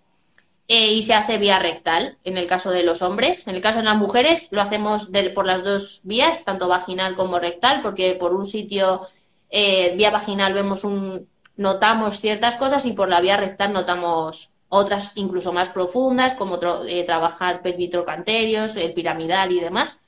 eh, 0.71 0.93
y 0.93 1.01
se 1.01 1.15
hace 1.15 1.39
vía 1.39 1.57
rectal 1.57 2.19
en 2.23 2.37
el 2.37 2.45
caso 2.45 2.69
de 2.69 2.83
los 2.83 3.01
hombres. 3.01 3.47
En 3.47 3.55
el 3.55 3.61
caso 3.61 3.79
de 3.79 3.85
las 3.85 3.97
mujeres 3.97 4.49
lo 4.51 4.61
hacemos 4.61 5.09
por 5.33 5.47
las 5.47 5.63
dos 5.63 6.01
vías, 6.03 6.45
tanto 6.45 6.67
vaginal 6.67 7.15
como 7.15 7.39
rectal, 7.39 7.81
porque 7.81 8.13
por 8.13 8.35
un 8.35 8.45
sitio 8.45 9.07
eh, 9.49 9.95
vía 9.97 10.11
vaginal 10.11 10.53
vemos 10.53 10.83
un, 10.83 11.27
notamos 11.55 12.19
ciertas 12.19 12.55
cosas 12.55 12.85
y 12.85 12.93
por 12.93 13.09
la 13.09 13.19
vía 13.19 13.35
rectal 13.35 13.73
notamos 13.73 14.51
otras 14.69 15.13
incluso 15.15 15.51
más 15.51 15.69
profundas, 15.69 16.35
como 16.35 16.59
eh, 16.87 17.03
trabajar 17.03 17.63
pelvitrocanterios, 17.63 18.75
el 18.75 18.93
piramidal 18.93 19.51
y 19.51 19.59
demás. 19.59 19.99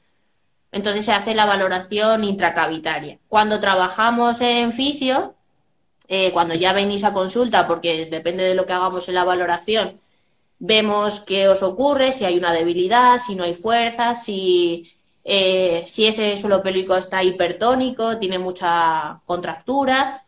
Entonces 0.71 1.05
se 1.05 1.11
hace 1.11 1.33
la 1.33 1.47
valoración 1.47 2.23
intracavitaria. 2.23 3.17
Cuando 3.27 3.59
trabajamos 3.59 4.39
en 4.41 4.71
fisio, 4.71 5.35
eh, 6.13 6.31
cuando 6.33 6.55
ya 6.55 6.73
venís 6.73 7.05
a 7.05 7.13
consulta, 7.13 7.65
porque 7.65 8.05
depende 8.05 8.43
de 8.43 8.53
lo 8.53 8.65
que 8.65 8.73
hagamos 8.73 9.07
en 9.07 9.15
la 9.15 9.23
valoración, 9.23 10.01
vemos 10.59 11.21
qué 11.21 11.47
os 11.47 11.63
ocurre, 11.63 12.11
si 12.11 12.25
hay 12.25 12.37
una 12.37 12.51
debilidad, 12.51 13.17
si 13.17 13.33
no 13.33 13.45
hay 13.45 13.53
fuerza, 13.53 14.13
si, 14.13 14.91
eh, 15.23 15.85
si 15.87 16.07
ese 16.07 16.35
suelo 16.35 16.61
pélvico 16.61 16.97
está 16.97 17.23
hipertónico, 17.23 18.17
tiene 18.17 18.39
mucha 18.39 19.21
contractura. 19.25 20.25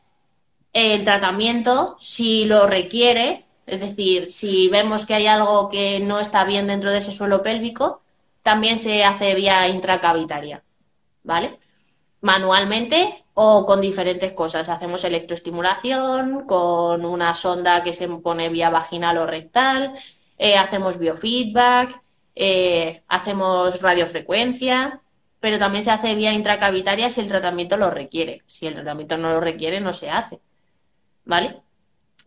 El 0.71 1.03
tratamiento, 1.03 1.97
si 1.99 2.45
lo 2.45 2.65
requiere, 2.65 3.43
es 3.65 3.81
decir, 3.81 4.31
si 4.31 4.69
vemos 4.69 5.05
que 5.05 5.15
hay 5.15 5.27
algo 5.27 5.67
que 5.67 5.99
no 5.99 6.21
está 6.21 6.45
bien 6.45 6.67
dentro 6.67 6.91
de 6.91 6.99
ese 6.99 7.11
suelo 7.11 7.43
pélvico, 7.43 8.01
también 8.41 8.77
se 8.79 9.03
hace 9.03 9.35
vía 9.35 9.67
intracavitaria, 9.67 10.63
¿vale? 11.23 11.59
Manualmente 12.21 13.22
o 13.33 13.65
con 13.65 13.81
diferentes 13.81 14.33
cosas. 14.33 14.69
Hacemos 14.69 15.03
electroestimulación 15.03 16.45
con 16.45 17.05
una 17.05 17.35
sonda 17.35 17.83
que 17.83 17.93
se 17.93 18.07
pone 18.07 18.49
vía 18.49 18.69
vaginal 18.69 19.17
o 19.17 19.25
rectal, 19.25 19.93
eh, 20.37 20.57
hacemos 20.57 20.99
biofeedback, 20.99 22.01
eh, 22.35 23.03
hacemos 23.07 23.81
radiofrecuencia, 23.81 25.01
pero 25.39 25.59
también 25.59 25.83
se 25.83 25.91
hace 25.91 26.15
vía 26.15 26.33
intracavitaria 26.33 27.09
si 27.09 27.21
el 27.21 27.27
tratamiento 27.27 27.77
lo 27.77 27.89
requiere. 27.89 28.43
Si 28.45 28.67
el 28.67 28.75
tratamiento 28.75 29.17
no 29.17 29.29
lo 29.29 29.41
requiere, 29.41 29.79
no 29.81 29.93
se 29.93 30.09
hace. 30.09 30.39
¿Vale? 31.25 31.61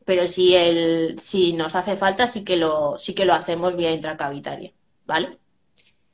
Pero 0.04 0.26
si, 0.28 0.54
el, 0.54 1.18
si 1.18 1.52
nos 1.52 1.74
hace 1.74 1.96
falta, 1.96 2.26
sí 2.26 2.44
que 2.44 2.56
lo, 2.56 2.98
sí 2.98 3.14
que 3.14 3.24
lo 3.24 3.34
hacemos 3.34 3.76
vía 3.76 3.92
intracavitaria. 3.92 4.72
¿Vale? 5.06 5.38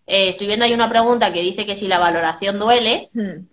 Eh, 0.06 0.28
estoy 0.28 0.46
viendo 0.46 0.64
ahí 0.64 0.74
una 0.74 0.88
pregunta 0.88 1.32
que 1.32 1.42
dice 1.42 1.66
que 1.66 1.74
si 1.74 1.88
la 1.88 1.98
valoración 1.98 2.58
duele, 2.58 3.10
hmm. 3.14 3.46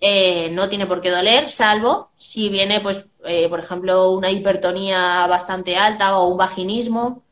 Eh, 0.00 0.50
no 0.50 0.68
tiene 0.68 0.86
por 0.86 1.00
qué 1.00 1.10
doler, 1.10 1.50
salvo 1.50 2.10
si 2.16 2.48
viene, 2.48 2.80
pues, 2.80 3.06
eh, 3.24 3.48
por 3.48 3.60
ejemplo, 3.60 4.10
una 4.12 4.30
hipertonía 4.30 5.26
bastante 5.26 5.76
alta 5.76 6.18
o 6.18 6.28
un 6.28 6.38
vaginismo, 6.38 7.22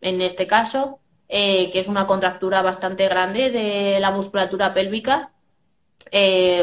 en 0.00 0.20
este 0.20 0.46
caso, 0.46 0.98
que 1.28 1.72
es 1.74 1.88
una 1.88 2.06
contractura 2.06 2.60
bastante 2.60 3.08
grande 3.08 3.50
de 3.50 3.98
la 4.00 4.10
musculatura 4.10 4.74
pélvica, 4.74 5.32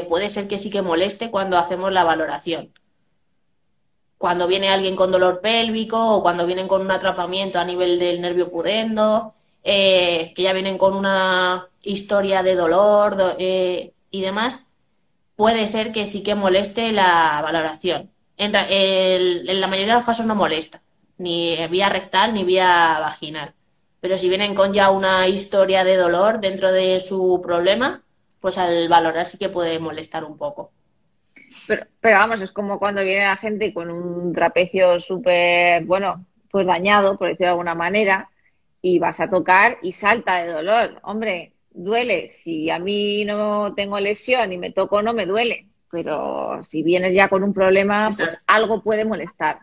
puede 0.07 0.29
ser 0.29 0.47
que 0.47 0.59
sí 0.59 0.69
que 0.69 0.83
moleste 0.83 1.31
cuando 1.31 1.57
hacemos 1.57 1.91
la 1.91 2.03
valoración. 2.03 2.71
Cuando 4.19 4.47
viene 4.47 4.69
alguien 4.69 4.95
con 4.95 5.11
dolor 5.11 5.41
pélvico 5.41 6.17
o 6.17 6.21
cuando 6.21 6.45
vienen 6.45 6.67
con 6.67 6.81
un 6.81 6.91
atrapamiento 6.91 7.57
a 7.57 7.65
nivel 7.65 7.97
del 7.97 8.21
nervio 8.21 8.51
pudendo, 8.51 9.33
eh, 9.63 10.31
que 10.35 10.43
ya 10.43 10.53
vienen 10.53 10.77
con 10.77 10.95
una 10.95 11.67
historia 11.81 12.43
de 12.43 12.55
dolor 12.55 13.35
eh, 13.39 13.93
y 14.09 14.21
demás, 14.21 14.67
puede 15.39 15.69
ser 15.69 15.93
que 15.93 16.05
sí 16.05 16.21
que 16.21 16.35
moleste 16.35 16.91
la 16.91 17.39
valoración. 17.41 18.11
En, 18.35 18.51
la 18.51 19.67
mayoría 19.67 19.93
de 19.93 19.99
los 19.99 20.03
casos 20.03 20.25
no 20.25 20.35
molesta, 20.35 20.81
ni 21.17 21.55
vía 21.67 21.87
rectal 21.87 22.33
ni 22.33 22.43
vía 22.43 22.97
vaginal. 22.99 23.53
Pero 24.01 24.17
si 24.17 24.27
vienen 24.27 24.53
con 24.53 24.73
ya 24.73 24.91
una 24.91 25.29
historia 25.29 25.85
de 25.85 25.95
dolor 25.95 26.41
dentro 26.41 26.73
de 26.73 26.99
su 26.99 27.39
problema, 27.41 28.03
pues 28.41 28.57
al 28.57 28.89
valorar 28.89 29.25
sí 29.25 29.37
que 29.37 29.47
puede 29.47 29.79
molestar 29.79 30.25
un 30.25 30.35
poco. 30.35 30.73
Pero, 31.67 31.87
pero 32.01 32.17
vamos, 32.17 32.41
es 32.41 32.51
como 32.51 32.77
cuando 32.77 33.01
viene 33.05 33.23
la 33.23 33.37
gente 33.37 33.73
con 33.73 33.89
un 33.89 34.33
trapecio 34.33 34.99
súper, 34.99 35.85
bueno, 35.85 36.25
pues 36.51 36.67
dañado, 36.67 37.17
por 37.17 37.29
decirlo 37.29 37.45
de 37.45 37.51
alguna 37.51 37.75
manera, 37.75 38.29
y 38.81 38.99
vas 38.99 39.21
a 39.21 39.29
tocar 39.29 39.77
y 39.83 39.93
salta 39.93 40.43
de 40.43 40.51
dolor. 40.51 40.99
Hombre, 41.03 41.53
duele. 41.71 42.27
Si 42.27 42.69
a 42.69 42.79
mí 42.79 43.25
no 43.25 43.73
tengo 43.75 43.99
lesión 43.99 44.51
y 44.53 44.57
me 44.57 44.71
toco, 44.71 45.01
no 45.01 45.13
me 45.13 45.25
duele. 45.25 45.67
Pero 45.91 46.61
si 46.63 46.83
vienes 46.83 47.13
ya 47.13 47.29
con 47.29 47.43
un 47.43 47.53
problema, 47.53 48.09
pues 48.15 48.39
algo 48.45 48.81
puede 48.81 49.05
molestar. 49.05 49.59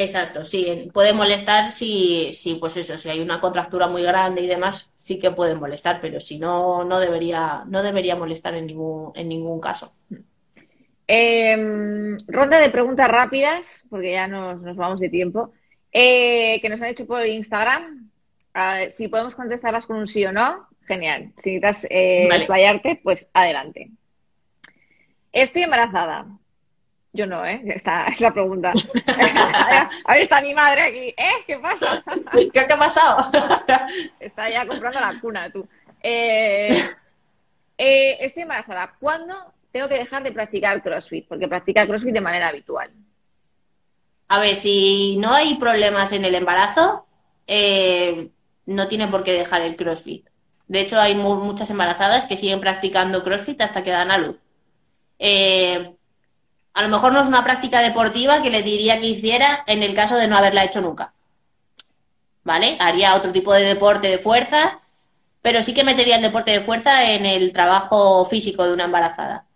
Exacto, 0.00 0.46
sí, 0.46 0.88
puede 0.94 1.12
molestar 1.12 1.72
si, 1.72 2.32
si, 2.32 2.54
pues 2.54 2.74
eso, 2.78 2.96
si 2.96 3.10
hay 3.10 3.20
una 3.20 3.38
contractura 3.38 3.86
muy 3.86 4.02
grande 4.02 4.40
y 4.40 4.46
demás, 4.46 4.90
sí 4.98 5.18
que 5.18 5.30
puede 5.30 5.54
molestar, 5.54 6.00
pero 6.00 6.20
si 6.20 6.38
no, 6.38 6.84
no 6.84 6.98
debería, 7.00 7.64
no 7.66 7.82
debería 7.82 8.16
molestar 8.16 8.54
en 8.54 8.66
ningún, 8.66 9.12
en 9.14 9.28
ningún 9.28 9.60
caso. 9.60 9.92
Em, 11.06 12.16
ronda 12.28 12.58
de 12.58 12.70
preguntas 12.70 13.08
rápidas, 13.08 13.84
porque 13.90 14.12
ya 14.12 14.26
nos, 14.26 14.62
vamos 14.74 15.00
de 15.00 15.10
tiempo, 15.10 15.52
eh, 15.92 16.60
que 16.62 16.70
nos 16.70 16.80
han 16.80 16.88
hecho 16.88 17.06
por 17.06 17.26
Instagram. 17.26 18.10
si 18.88 19.08
podemos 19.08 19.34
contestarlas 19.34 19.84
con 19.84 19.96
un 19.96 20.06
sí 20.06 20.24
o 20.24 20.32
no, 20.32 20.66
genial. 20.94 21.32
Si 21.42 21.58
necesitas 21.58 21.86
eh, 21.90 22.98
pues 23.02 23.28
adelante. 23.32 23.90
Estoy 25.32 25.62
embarazada. 25.62 26.26
Yo 27.12 27.26
no, 27.26 27.44
¿eh? 27.44 27.62
Esta 27.66 28.06
es 28.08 28.20
la 28.20 28.32
pregunta. 28.32 28.72
a 30.04 30.12
ver, 30.12 30.22
está 30.22 30.42
mi 30.42 30.54
madre 30.54 30.82
aquí. 30.82 31.14
¿Eh? 31.16 31.44
¿Qué 31.46 31.58
pasa? 31.58 32.02
¿Qué, 32.52 32.60
ha 32.60 32.78
pasado? 32.78 33.30
está 34.18 34.50
ya 34.50 34.66
comprando 34.66 35.00
la 35.00 35.20
cuna, 35.20 35.50
tú. 35.50 35.66
Eh, 36.02 36.84
eh, 37.78 38.16
estoy 38.20 38.42
embarazada. 38.42 38.94
¿Cuándo 38.98 39.34
tengo 39.72 39.88
que 39.88 39.98
dejar 39.98 40.22
de 40.22 40.32
practicar 40.32 40.82
CrossFit, 40.82 41.28
porque 41.28 41.48
practica 41.48 41.86
CrossFit 41.86 42.14
de 42.14 42.20
manera 42.20 42.48
habitual. 42.48 42.90
A 44.28 44.38
ver, 44.38 44.56
si 44.56 45.16
no 45.18 45.32
hay 45.32 45.56
problemas 45.56 46.12
en 46.12 46.24
el 46.24 46.34
embarazo, 46.34 47.06
eh, 47.46 48.30
no 48.66 48.88
tiene 48.88 49.08
por 49.08 49.24
qué 49.24 49.32
dejar 49.32 49.62
el 49.62 49.76
CrossFit. 49.76 50.28
De 50.70 50.82
hecho, 50.82 51.00
hay 51.00 51.16
muchas 51.16 51.68
embarazadas 51.70 52.26
que 52.26 52.36
siguen 52.36 52.60
practicando 52.60 53.24
CrossFit 53.24 53.60
hasta 53.60 53.82
que 53.82 53.90
dan 53.90 54.12
a 54.12 54.18
luz. 54.18 54.36
Eh, 55.18 55.96
a 56.74 56.82
lo 56.82 56.88
mejor 56.88 57.12
no 57.12 57.20
es 57.20 57.26
una 57.26 57.42
práctica 57.42 57.80
deportiva 57.80 58.40
que 58.40 58.50
le 58.50 58.62
diría 58.62 59.00
que 59.00 59.08
hiciera 59.08 59.64
en 59.66 59.82
el 59.82 59.96
caso 59.96 60.14
de 60.14 60.28
no 60.28 60.36
haberla 60.36 60.62
hecho 60.62 60.80
nunca. 60.80 61.12
¿Vale? 62.44 62.76
Haría 62.78 63.16
otro 63.16 63.32
tipo 63.32 63.52
de 63.52 63.64
deporte 63.64 64.06
de 64.06 64.18
fuerza, 64.18 64.78
pero 65.42 65.60
sí 65.64 65.74
que 65.74 65.82
metería 65.82 66.14
el 66.14 66.22
deporte 66.22 66.52
de 66.52 66.60
fuerza 66.60 67.02
en 67.10 67.26
el 67.26 67.52
trabajo 67.52 68.24
físico 68.26 68.64
de 68.64 68.72
una 68.72 68.84
embarazada. 68.84 69.46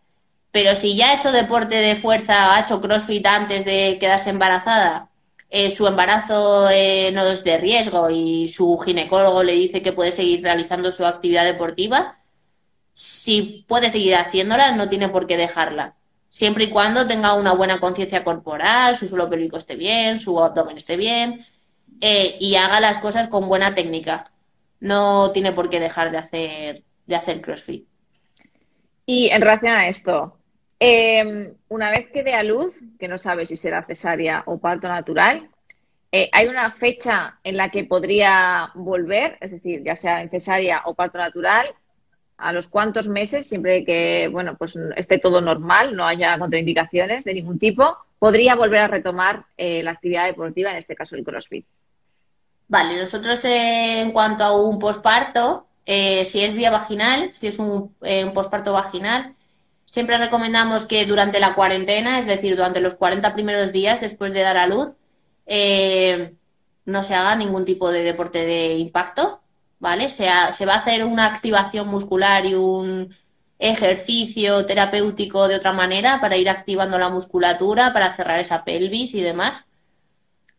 Pero 0.51 0.75
si 0.75 0.97
ya 0.97 1.11
ha 1.11 1.15
hecho 1.15 1.31
deporte 1.31 1.77
de 1.77 1.95
fuerza, 1.95 2.57
ha 2.57 2.63
hecho 2.63 2.81
CrossFit 2.81 3.25
antes 3.25 3.65
de 3.65 3.99
quedarse 4.01 4.31
embarazada, 4.31 5.11
eh, 5.51 5.71
su 5.71 5.87
embarazo 5.87 6.69
eh, 6.71 7.11
no 7.13 7.27
es 7.27 7.45
de 7.45 7.59
riesgo 7.59 8.11
y 8.11 8.49
su 8.49 8.79
ginecólogo 8.79 9.43
le 9.43 9.53
dice 9.53 9.83
que 9.83 9.93
puede 9.93 10.13
seguir 10.13 10.43
realizando 10.43 10.91
su 10.91 11.07
actividad 11.07 11.45
deportiva, 11.45 12.19
si 12.93 13.65
puede 13.69 13.91
seguir 13.91 14.15
haciéndola, 14.15 14.73
no 14.73 14.89
tiene 14.89 15.09
por 15.09 15.27
qué 15.27 15.37
dejarla. 15.37 15.97
Siempre 16.29 16.65
y 16.65 16.71
cuando 16.71 17.07
tenga 17.07 17.35
una 17.35 17.53
buena 17.53 17.79
conciencia 17.79 18.25
corporal, 18.25 18.97
su 18.97 19.09
suelo 19.09 19.31
pélvico 19.31 19.57
esté 19.57 19.77
bien, 19.77 20.19
su 20.19 20.43
abdomen 20.43 20.77
esté 20.77 20.97
bien 20.97 21.45
eh, 22.01 22.37
y 22.41 22.57
haga 22.57 22.81
las 22.81 22.99
cosas 22.99 23.29
con 23.29 23.49
buena 23.49 23.75
técnica. 23.75 24.33
No 24.81 25.31
tiene 25.33 25.53
por 25.53 25.71
qué 25.71 25.81
dejar 25.81 26.11
de 26.11 26.19
hacer, 26.19 26.85
de 27.07 27.17
hacer 27.17 27.41
CrossFit. 27.41 27.87
Y 29.07 29.29
en 29.31 29.43
relación 29.43 29.77
a 29.77 29.89
esto, 29.89 30.39
Em, 30.87 31.55
una 31.69 31.91
vez 31.91 32.11
que 32.13 32.23
dé 32.23 32.35
a 32.35 32.43
luz, 32.43 32.85
que 32.99 33.09
no 33.09 33.17
sabe 33.17 33.47
si 33.47 33.57
será 33.57 33.87
cesárea 33.87 34.43
o 34.45 34.59
parto 34.59 34.87
natural, 34.87 35.49
eh, 36.13 36.29
¿hay 36.31 36.47
una 36.47 36.71
fecha 36.73 37.39
en 37.43 37.57
la 37.57 37.71
que 37.71 37.85
podría 37.85 38.71
volver? 38.75 39.39
Es 39.41 39.53
decir, 39.53 39.83
ya 39.83 39.97
sea 39.97 40.21
en 40.21 40.29
cesárea 40.29 40.83
o 40.85 40.93
parto 40.93 41.17
natural, 41.17 41.69
¿a 42.37 42.53
los 42.53 42.69
cuántos 42.69 43.09
meses, 43.09 43.49
siempre 43.49 43.83
que 43.83 44.29
bueno, 44.31 44.57
pues 44.59 44.77
esté 44.97 45.17
todo 45.17 45.41
normal, 45.41 45.97
no 45.97 46.07
haya 46.07 46.39
contraindicaciones 46.39 47.25
de 47.25 47.33
ningún 47.33 47.59
tipo, 47.59 47.97
podría 48.19 48.55
volver 48.55 48.81
a 48.81 48.89
retomar 48.89 49.47
eh, 49.57 49.83
la 49.83 49.93
actividad 49.93 50.27
deportiva, 50.27 50.71
en 50.71 50.77
este 50.77 50.95
caso 50.95 51.17
el 51.17 51.25
CrossFit? 51.25 51.65
Vale, 52.69 52.99
nosotros 52.99 53.43
eh, 53.47 54.03
en 54.03 54.13
cuanto 54.13 54.45
a 54.45 54.55
un 54.55 54.79
posparto, 54.79 55.67
si 55.87 56.45
es 56.45 56.53
vía 56.53 56.71
vaginal, 56.71 57.33
si 57.33 57.47
es 57.47 57.59
un 57.59 57.95
posparto 58.35 58.75
vaginal, 58.75 59.35
Siempre 59.95 60.19
recomendamos 60.19 60.87
que 60.87 61.07
durante 61.07 61.39
la 61.39 61.55
cuarentena, 61.55 62.19
es 62.19 62.27
decir, 62.27 62.57
durante 62.57 62.81
los 62.81 62.97
40 62.97 63.33
primeros 63.33 63.71
días 63.71 64.01
después 64.01 64.33
de 64.33 64.41
dar 64.41 64.57
a 64.57 64.67
luz, 64.67 64.89
eh, 65.47 66.35
no 66.85 67.05
se 67.05 67.15
haga 67.15 67.37
ningún 67.37 67.65
tipo 67.65 67.93
de 67.93 68.03
deporte 68.03 68.45
de 68.45 68.75
impacto, 68.75 69.41
¿vale? 69.79 70.09
Se, 70.09 70.27
va 70.27 70.75
a 70.75 70.79
hacer 70.79 71.05
una 71.05 71.27
activación 71.27 71.87
muscular 71.87 72.45
y 72.45 72.55
un, 72.55 73.15
ejercicio 73.61 74.67
terapéutico 74.67 75.47
de 75.47 75.55
otra 75.55 75.73
manera 75.73 76.21
para 76.21 76.37
ir 76.37 76.49
activando 76.51 76.99
la 76.99 77.09
musculatura, 77.09 77.93
para 77.93 78.13
cerrar 78.15 78.41
esa 78.41 78.65
pelvis 78.65 79.15
y 79.15 79.21
demás. 79.21 79.65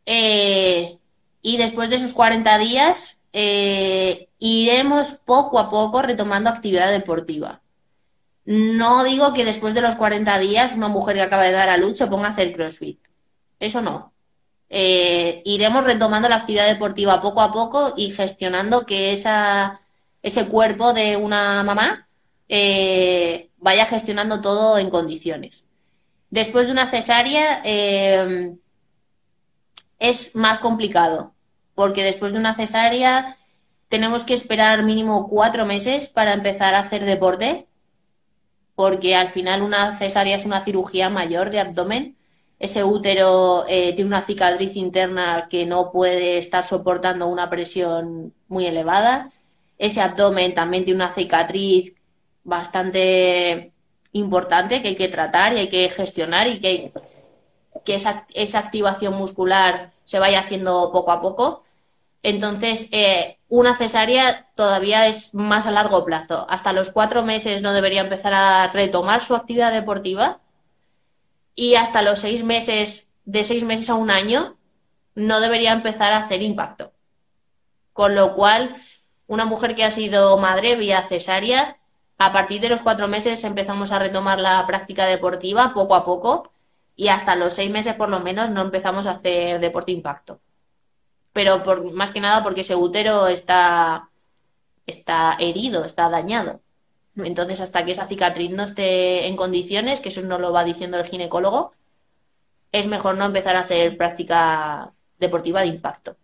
Eh, 0.06 0.98
y 1.42 1.58
después 1.58 1.90
de 1.90 1.98
esos 1.98 2.14
40 2.14 2.58
días 2.58 3.20
eh, 3.34 4.30
iremos 4.40 5.12
poco 5.26 5.60
a 5.60 5.70
poco 5.70 6.02
retomando 6.02 6.50
actividad 6.50 6.90
deportiva. 6.90 7.60
No 8.46 9.04
digo 9.04 9.34
que 9.34 9.44
después 9.44 9.74
de 9.74 9.82
los 9.82 9.96
40 9.96 10.38
días 10.40 10.76
una 10.76 10.88
mujer 10.88 11.16
que 11.16 11.24
acaba 11.24 11.44
de 11.44 11.52
dar 11.52 11.70
a 11.70 11.78
luz 11.78 11.98
se 11.98 12.08
ponga 12.08 12.28
a 12.28 12.32
hacer 12.32 12.54
CrossFit. 12.54 13.00
Eso 13.60 13.82
no. 13.82 14.14
Eh, 14.70 15.42
iremos 15.46 15.84
retomando 15.84 16.30
la 16.30 16.38
actividad 16.38 16.68
deportiva 16.68 17.22
poco 17.22 17.42
a 17.42 17.52
poco 17.52 17.94
y 17.98 18.12
gestionando 18.12 18.86
que 18.86 19.14
ese 19.14 20.46
cuerpo 20.48 20.94
de 20.94 21.18
una 21.18 21.64
mamá 21.64 22.08
eh, 22.50 23.50
vaya 23.58 23.86
gestionando 23.86 24.42
todo 24.42 24.78
en 24.78 24.90
condiciones. 24.90 25.66
Después 26.30 26.68
de 26.68 26.74
una 26.74 26.88
cesárea 26.88 27.62
eh, 27.64 28.56
es 30.00 30.36
más 30.36 30.60
complicado, 30.60 31.34
porque 31.74 32.04
después 32.04 32.34
de 32.34 32.40
una 32.40 32.56
cesárea 32.56 33.36
tenemos 33.90 34.24
que 34.24 34.34
esperar 34.34 34.84
mínimo 34.84 35.30
cuatro 35.30 35.66
meses 35.66 36.10
para 36.10 36.34
empezar 36.34 36.76
a 36.76 36.80
hacer 36.80 37.06
deporte 37.06 37.68
porque 38.76 39.16
al 39.16 39.30
final 39.30 39.62
una 39.62 39.98
cesárea 39.98 40.36
es 40.36 40.46
una 40.46 40.64
cirugía 40.64 41.10
mayor 41.10 41.50
de 41.50 41.60
abdomen. 41.60 42.18
Ese 42.60 42.84
útero 42.84 43.66
eh, 43.68 43.94
tiene 43.94 44.10
una 44.10 44.22
cicatriz 44.22 44.76
interna 44.76 45.48
que 45.50 45.66
no 45.66 45.92
puede 45.92 46.38
estar 46.38 46.66
soportando 46.66 47.28
una 47.28 47.50
presión 47.50 48.34
muy 48.48 48.66
elevada. 48.66 49.32
Ese 49.78 50.02
abdomen 50.02 50.54
también 50.54 50.86
tiene 50.86 51.04
una 51.04 51.14
cicatriz 51.14 51.94
bastante 52.44 53.74
importante 54.14 54.82
que 54.82 54.90
hay 54.90 54.96
que 54.96 55.10
tratar 55.10 55.54
y 55.54 55.60
hay 55.60 55.70
que 55.70 55.90
gestionar 55.90 56.48
y 56.48 56.60
que, 56.60 56.92
que 57.84 57.96
esa, 57.96 58.26
esa 58.34 58.60
activación 58.60 59.16
muscular 59.16 59.92
se 60.06 60.20
vaya 60.20 60.40
haciendo 60.40 60.92
poco 60.92 61.12
a 61.12 61.22
poco. 61.22 61.64
Entonces, 62.26 62.90
eh, 62.92 63.38
una 63.50 63.78
cesárea 63.78 64.48
todavía 64.56 65.06
es 65.06 65.36
más 65.36 65.68
a 65.68 65.72
largo 65.72 66.04
plazo. 66.06 66.48
Hasta 66.50 66.74
los 66.74 66.90
cuatro 66.90 67.24
meses 67.24 67.62
no 67.62 67.72
debería 67.72 68.02
empezar 68.02 68.34
a 68.34 68.66
retomar 68.70 69.22
su 69.22 69.36
actividad 69.36 69.72
deportiva 69.72 70.40
y 71.54 71.76
hasta 71.76 72.02
los 72.02 72.18
seis 72.18 72.44
meses, 72.44 73.12
de 73.26 73.44
seis 73.44 73.64
meses 73.64 73.92
a 73.92 73.94
un 73.94 74.10
año, 74.10 74.58
no 75.14 75.40
debería 75.40 75.72
empezar 75.72 76.14
a 76.14 76.18
hacer 76.18 76.42
impacto. 76.42 76.94
Con 77.94 78.16
lo 78.16 78.34
cual, 78.34 78.76
una 79.28 79.46
mujer 79.46 79.76
que 79.76 79.84
ha 79.84 79.92
sido 79.92 80.36
madre 80.38 80.76
vía 80.78 81.04
cesárea, 81.04 81.78
a 82.18 82.34
partir 82.34 82.60
de 82.60 82.70
los 82.70 82.82
cuatro 82.82 83.08
meses 83.08 83.44
empezamos 83.44 83.92
a 83.92 84.00
retomar 84.00 84.40
la 84.40 84.66
práctica 84.66 85.06
deportiva 85.06 85.76
poco 85.76 85.94
a 85.94 86.04
poco 86.04 86.52
y 86.96 87.10
hasta 87.10 87.36
los 87.36 87.54
seis 87.54 87.70
meses 87.70 87.94
por 87.94 88.10
lo 88.10 88.20
menos 88.20 88.50
no 88.50 88.62
empezamos 88.62 89.06
a 89.06 89.12
hacer 89.12 89.60
deporte 89.60 89.92
impacto 89.92 90.40
pero 91.36 91.64
por, 91.64 91.92
más 91.92 92.12
que 92.12 92.22
nada 92.22 92.42
porque 92.42 92.62
ese 92.62 92.78
útero 92.78 93.28
está, 93.28 94.08
está 94.88 95.36
herido, 95.38 95.84
está 95.84 96.10
dañado. 96.10 96.62
Mm. 97.16 97.26
Entonces, 97.26 97.60
hasta 97.60 97.84
que 97.84 97.92
esa 97.92 98.08
cicatriz 98.08 98.52
no 98.52 98.64
esté 98.64 99.28
en 99.28 99.36
condiciones, 99.36 100.00
que 100.00 100.08
eso 100.08 100.22
no 100.22 100.40
lo 100.40 100.54
va 100.54 100.64
diciendo 100.64 100.98
el 100.98 101.04
ginecólogo, 101.04 101.74
es 102.72 102.88
mejor 102.88 103.18
no 103.18 103.26
empezar 103.26 103.58
a 103.58 103.62
hacer 103.62 103.98
práctica 103.98 104.94
deportiva 105.20 105.60
de 105.60 105.68
impacto. 105.68 106.16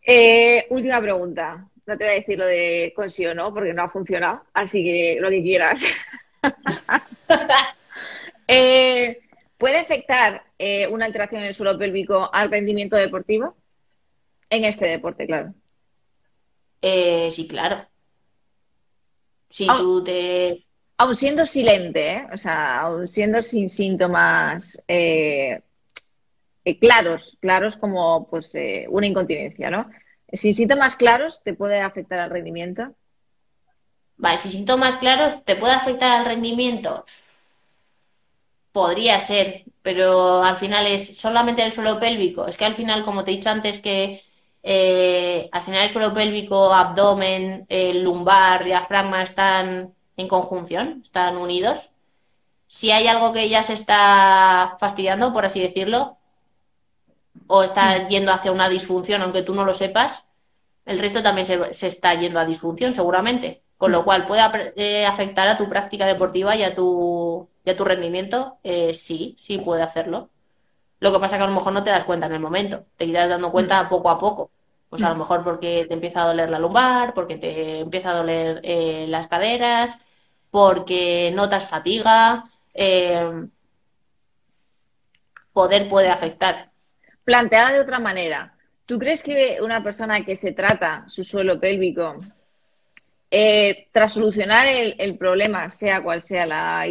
Eh, 0.00 0.66
última 0.70 1.02
pregunta. 1.02 1.68
No 1.84 1.98
te 1.98 2.04
voy 2.04 2.12
a 2.12 2.16
decir 2.16 2.38
lo 2.38 2.46
de 2.46 2.94
con 2.96 3.10
sí 3.10 3.26
o 3.26 3.34
no, 3.34 3.52
porque 3.52 3.74
no 3.74 3.82
ha 3.82 3.90
funcionado. 3.90 4.44
Así 4.54 4.82
que 4.82 5.18
lo 5.20 5.28
que 5.28 5.42
quieras. 5.42 5.82
eh, 8.48 9.20
¿Puede 9.62 9.78
afectar 9.78 10.42
eh, 10.58 10.88
una 10.88 11.06
alteración 11.06 11.42
en 11.42 11.46
el 11.46 11.54
suelo 11.54 11.78
pélvico 11.78 12.28
al 12.32 12.50
rendimiento 12.50 12.96
deportivo? 12.96 13.56
En 14.50 14.64
este 14.64 14.88
deporte, 14.88 15.24
claro. 15.24 15.54
Eh, 16.80 17.30
sí, 17.30 17.46
claro. 17.46 17.86
Si 19.48 19.68
tú 19.68 20.02
te. 20.02 20.66
Aún 20.96 21.14
siendo 21.14 21.46
silente, 21.46 22.10
¿eh? 22.10 22.26
o 22.32 22.36
sea, 22.36 22.80
aún 22.80 23.06
siendo 23.06 23.40
sin 23.40 23.70
síntomas 23.70 24.82
claros, 26.80 27.38
claros 27.40 27.76
como 27.76 28.28
pues 28.28 28.54
una 28.88 29.06
incontinencia, 29.06 29.70
¿no? 29.70 29.88
Sin 30.32 30.54
síntomas 30.54 30.96
claros, 30.96 31.40
¿te 31.44 31.54
puede 31.54 31.78
afectar 31.78 32.18
al 32.18 32.30
rendimiento? 32.30 32.96
Vale, 34.16 34.38
sin 34.38 34.50
síntomas 34.50 34.96
claros, 34.96 35.44
¿te 35.44 35.54
puede 35.54 35.74
afectar 35.74 36.10
al 36.10 36.24
rendimiento? 36.24 37.04
Podría 38.72 39.20
ser, 39.20 39.64
pero 39.82 40.42
al 40.42 40.56
final 40.56 40.86
es 40.86 41.18
solamente 41.18 41.62
el 41.62 41.72
suelo 41.72 42.00
pélvico. 42.00 42.46
Es 42.46 42.56
que 42.56 42.64
al 42.64 42.74
final, 42.74 43.04
como 43.04 43.24
te 43.24 43.30
he 43.32 43.36
dicho 43.36 43.50
antes, 43.50 43.78
que 43.80 44.22
eh, 44.62 45.48
al 45.52 45.62
final 45.62 45.82
el 45.82 45.90
suelo 45.90 46.14
pélvico, 46.14 46.72
abdomen, 46.72 47.66
el 47.68 48.02
lumbar, 48.02 48.64
diafragma 48.64 49.22
están 49.22 49.94
en 50.16 50.28
conjunción, 50.28 51.00
están 51.02 51.36
unidos. 51.36 51.90
Si 52.66 52.90
hay 52.90 53.06
algo 53.08 53.32
que 53.32 53.48
ya 53.48 53.62
se 53.62 53.74
está 53.74 54.76
fastidiando, 54.80 55.32
por 55.32 55.44
así 55.44 55.60
decirlo, 55.60 56.16
o 57.46 57.62
está 57.62 57.98
mm. 57.98 58.08
yendo 58.08 58.32
hacia 58.32 58.52
una 58.52 58.68
disfunción, 58.68 59.22
aunque 59.22 59.42
tú 59.42 59.54
no 59.54 59.64
lo 59.64 59.74
sepas, 59.74 60.26
el 60.86 60.98
resto 60.98 61.22
también 61.22 61.46
se, 61.46 61.74
se 61.74 61.86
está 61.88 62.14
yendo 62.14 62.40
a 62.40 62.44
disfunción, 62.46 62.94
seguramente. 62.94 63.62
Con 63.76 63.92
lo 63.92 64.02
mm. 64.02 64.04
cual 64.04 64.26
puede 64.26 64.42
eh, 64.76 65.06
afectar 65.06 65.48
a 65.48 65.56
tu 65.56 65.68
práctica 65.68 66.06
deportiva 66.06 66.56
y 66.56 66.62
a 66.62 66.74
tu 66.74 67.48
y 67.64 67.74
tu 67.74 67.84
rendimiento, 67.84 68.58
eh, 68.62 68.94
sí, 68.94 69.34
sí 69.38 69.58
puede 69.58 69.82
hacerlo. 69.82 70.30
Lo 71.00 71.12
que 71.12 71.18
pasa 71.18 71.36
es 71.36 71.40
que 71.40 71.44
a 71.44 71.48
lo 71.48 71.54
mejor 71.54 71.72
no 71.72 71.82
te 71.82 71.90
das 71.90 72.04
cuenta 72.04 72.26
en 72.26 72.32
el 72.32 72.40
momento, 72.40 72.84
te 72.96 73.04
irás 73.04 73.28
dando 73.28 73.50
cuenta 73.52 73.82
mm. 73.82 73.88
poco 73.88 74.10
a 74.10 74.18
poco. 74.18 74.50
Pues 74.88 75.02
a 75.02 75.08
lo 75.08 75.14
mm. 75.14 75.18
mejor 75.18 75.44
porque 75.44 75.86
te 75.86 75.94
empieza 75.94 76.22
a 76.22 76.26
doler 76.26 76.50
la 76.50 76.58
lumbar, 76.58 77.14
porque 77.14 77.36
te 77.36 77.80
empieza 77.80 78.10
a 78.10 78.16
doler 78.16 78.60
eh, 78.62 79.06
las 79.08 79.26
caderas, 79.26 79.98
porque 80.50 81.32
notas 81.34 81.66
fatiga. 81.66 82.44
Eh, 82.74 83.46
poder 85.52 85.88
puede 85.88 86.08
afectar. 86.08 86.70
Planteada 87.24 87.72
de 87.72 87.80
otra 87.80 87.98
manera, 87.98 88.54
¿tú 88.86 88.98
crees 88.98 89.22
que 89.22 89.58
una 89.62 89.82
persona 89.82 90.24
que 90.24 90.36
se 90.36 90.52
trata 90.52 91.04
su 91.08 91.24
suelo 91.24 91.60
pélvico 91.60 92.16
eh, 93.34 93.88
tras 93.92 94.12
solucionar 94.12 94.66
el, 94.68 95.16
problema, 95.16 95.70
sea 95.70 96.02
cual 96.02 96.20
sea 96.20 96.44
la, 96.44 96.86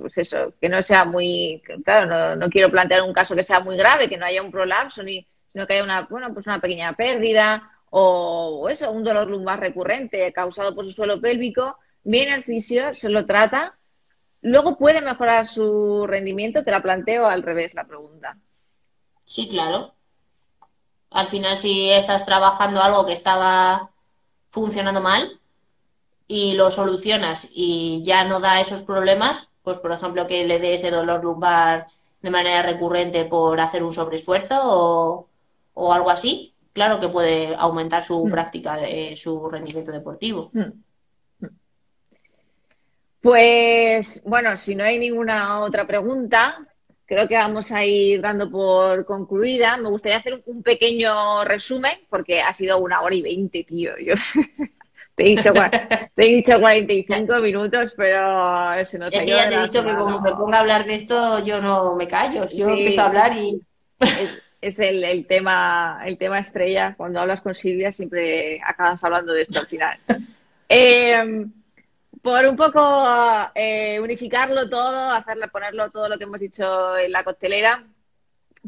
pues 0.00 0.18
eso, 0.18 0.52
que 0.60 0.68
no 0.68 0.82
sea 0.82 1.04
muy, 1.04 1.62
claro, 1.84 2.34
no, 2.34 2.50
quiero 2.50 2.68
plantear 2.68 3.02
un 3.02 3.12
caso 3.12 3.36
que 3.36 3.44
sea 3.44 3.60
muy 3.60 3.76
grave, 3.76 4.08
que 4.08 4.16
no 4.16 4.26
haya 4.26 4.42
un 4.42 4.50
prolapso, 4.50 5.04
ni, 5.04 5.24
sino 5.52 5.68
que 5.68 5.74
haya 5.74 5.84
una, 5.84 6.02
bueno, 6.10 6.34
pues 6.34 6.48
una 6.48 6.60
pequeña 6.60 6.94
pérdida 6.94 7.70
o, 7.90 8.68
eso, 8.68 8.90
un 8.90 9.04
dolor 9.04 9.28
lumbar 9.28 9.60
recurrente 9.60 10.32
causado 10.32 10.74
por 10.74 10.84
su 10.84 10.90
suelo 10.90 11.20
pélvico, 11.20 11.76
viene 12.02 12.32
al 12.32 12.42
fisio, 12.42 12.92
se 12.92 13.08
lo 13.08 13.24
trata, 13.24 13.78
luego 14.42 14.76
puede 14.76 15.00
mejorar 15.00 15.46
su 15.46 16.08
rendimiento, 16.08 16.64
te 16.64 16.72
la 16.72 16.82
planteo 16.82 17.24
al 17.24 17.44
revés 17.44 17.74
la 17.74 17.84
pregunta. 17.84 18.36
Sí, 19.24 19.48
claro. 19.48 19.94
Al 21.12 21.26
final, 21.26 21.56
si 21.56 21.88
estás 21.88 22.26
trabajando 22.26 22.82
algo 22.82 23.06
que 23.06 23.12
estaba 23.12 23.92
funcionando 24.48 25.00
mal, 25.00 25.38
y 26.28 26.52
lo 26.52 26.70
solucionas 26.70 27.48
y 27.52 28.02
ya 28.04 28.24
no 28.24 28.38
da 28.38 28.60
esos 28.60 28.82
problemas, 28.82 29.48
pues 29.62 29.78
por 29.78 29.92
ejemplo 29.92 30.26
que 30.26 30.46
le 30.46 30.60
dé 30.60 30.74
ese 30.74 30.90
dolor 30.90 31.24
lumbar 31.24 31.86
de 32.22 32.30
manera 32.30 32.62
recurrente 32.62 33.24
por 33.24 33.58
hacer 33.60 33.82
un 33.82 33.92
sobreesfuerzo 33.92 34.60
o, 34.62 35.28
o 35.74 35.92
algo 35.92 36.10
así, 36.10 36.54
claro 36.72 37.00
que 37.00 37.08
puede 37.08 37.54
aumentar 37.56 38.04
su 38.04 38.24
mm. 38.24 38.30
práctica, 38.30 38.76
de, 38.76 39.16
su 39.16 39.48
rendimiento 39.48 39.90
deportivo. 39.90 40.50
Mm. 40.52 41.46
Pues 43.20 44.22
bueno, 44.24 44.56
si 44.56 44.76
no 44.76 44.84
hay 44.84 44.98
ninguna 44.98 45.60
otra 45.60 45.86
pregunta, 45.86 46.58
creo 47.04 47.26
que 47.26 47.34
vamos 47.34 47.72
a 47.72 47.84
ir 47.84 48.20
dando 48.20 48.50
por 48.50 49.04
concluida. 49.04 49.76
Me 49.76 49.88
gustaría 49.88 50.18
hacer 50.18 50.42
un 50.46 50.62
pequeño 50.62 51.44
resumen, 51.44 51.92
porque 52.08 52.40
ha 52.42 52.52
sido 52.52 52.78
una 52.78 53.00
hora 53.00 53.14
y 53.14 53.22
veinte, 53.22 53.64
tío. 53.64 53.92
Yo 53.98 54.14
te 55.18 55.24
he 55.24 55.36
dicho, 55.36 55.52
te 56.14 56.24
he 56.24 56.36
dicho 56.36 56.60
45 56.60 57.38
minutos, 57.40 57.92
pero 57.96 58.86
se 58.86 58.98
nos 59.00 59.12
es 59.12 59.20
que 59.20 59.26
ya 59.26 59.48
te 59.48 59.56
he 59.56 59.62
dicho 59.62 59.84
que 59.84 59.94
como 59.94 60.20
me 60.20 60.30
ponga 60.30 60.58
a 60.58 60.60
hablar 60.60 60.86
de 60.86 60.94
esto, 60.94 61.44
yo 61.44 61.60
no 61.60 61.96
me 61.96 62.06
callo. 62.06 62.46
Yo 62.54 62.68
empiezo 62.68 63.00
a 63.00 63.06
hablar 63.06 63.36
y... 63.36 63.60
Es, 64.60 64.78
el, 64.80 65.26
tema, 65.26 66.00
el 66.04 66.18
tema 66.18 66.38
estrella. 66.38 66.94
Cuando 66.96 67.20
hablas 67.20 67.40
con 67.40 67.54
Silvia 67.54 67.90
siempre 67.90 68.60
acabas 68.64 69.02
hablando 69.02 69.32
de 69.32 69.42
esto 69.42 69.58
al 69.58 69.66
final. 69.66 69.98
Em, 70.70 71.50
por 72.20 72.44
un 72.44 72.54
poco 72.54 72.80
eh, 73.54 73.98
unificarlo 74.00 74.68
todo, 74.68 75.10
hacerle, 75.12 75.48
ponerlo 75.48 75.90
todo 75.90 76.10
lo 76.10 76.18
que 76.18 76.24
hemos 76.24 76.38
dicho 76.38 76.98
en 76.98 77.10
la 77.10 77.24
costelera, 77.24 77.86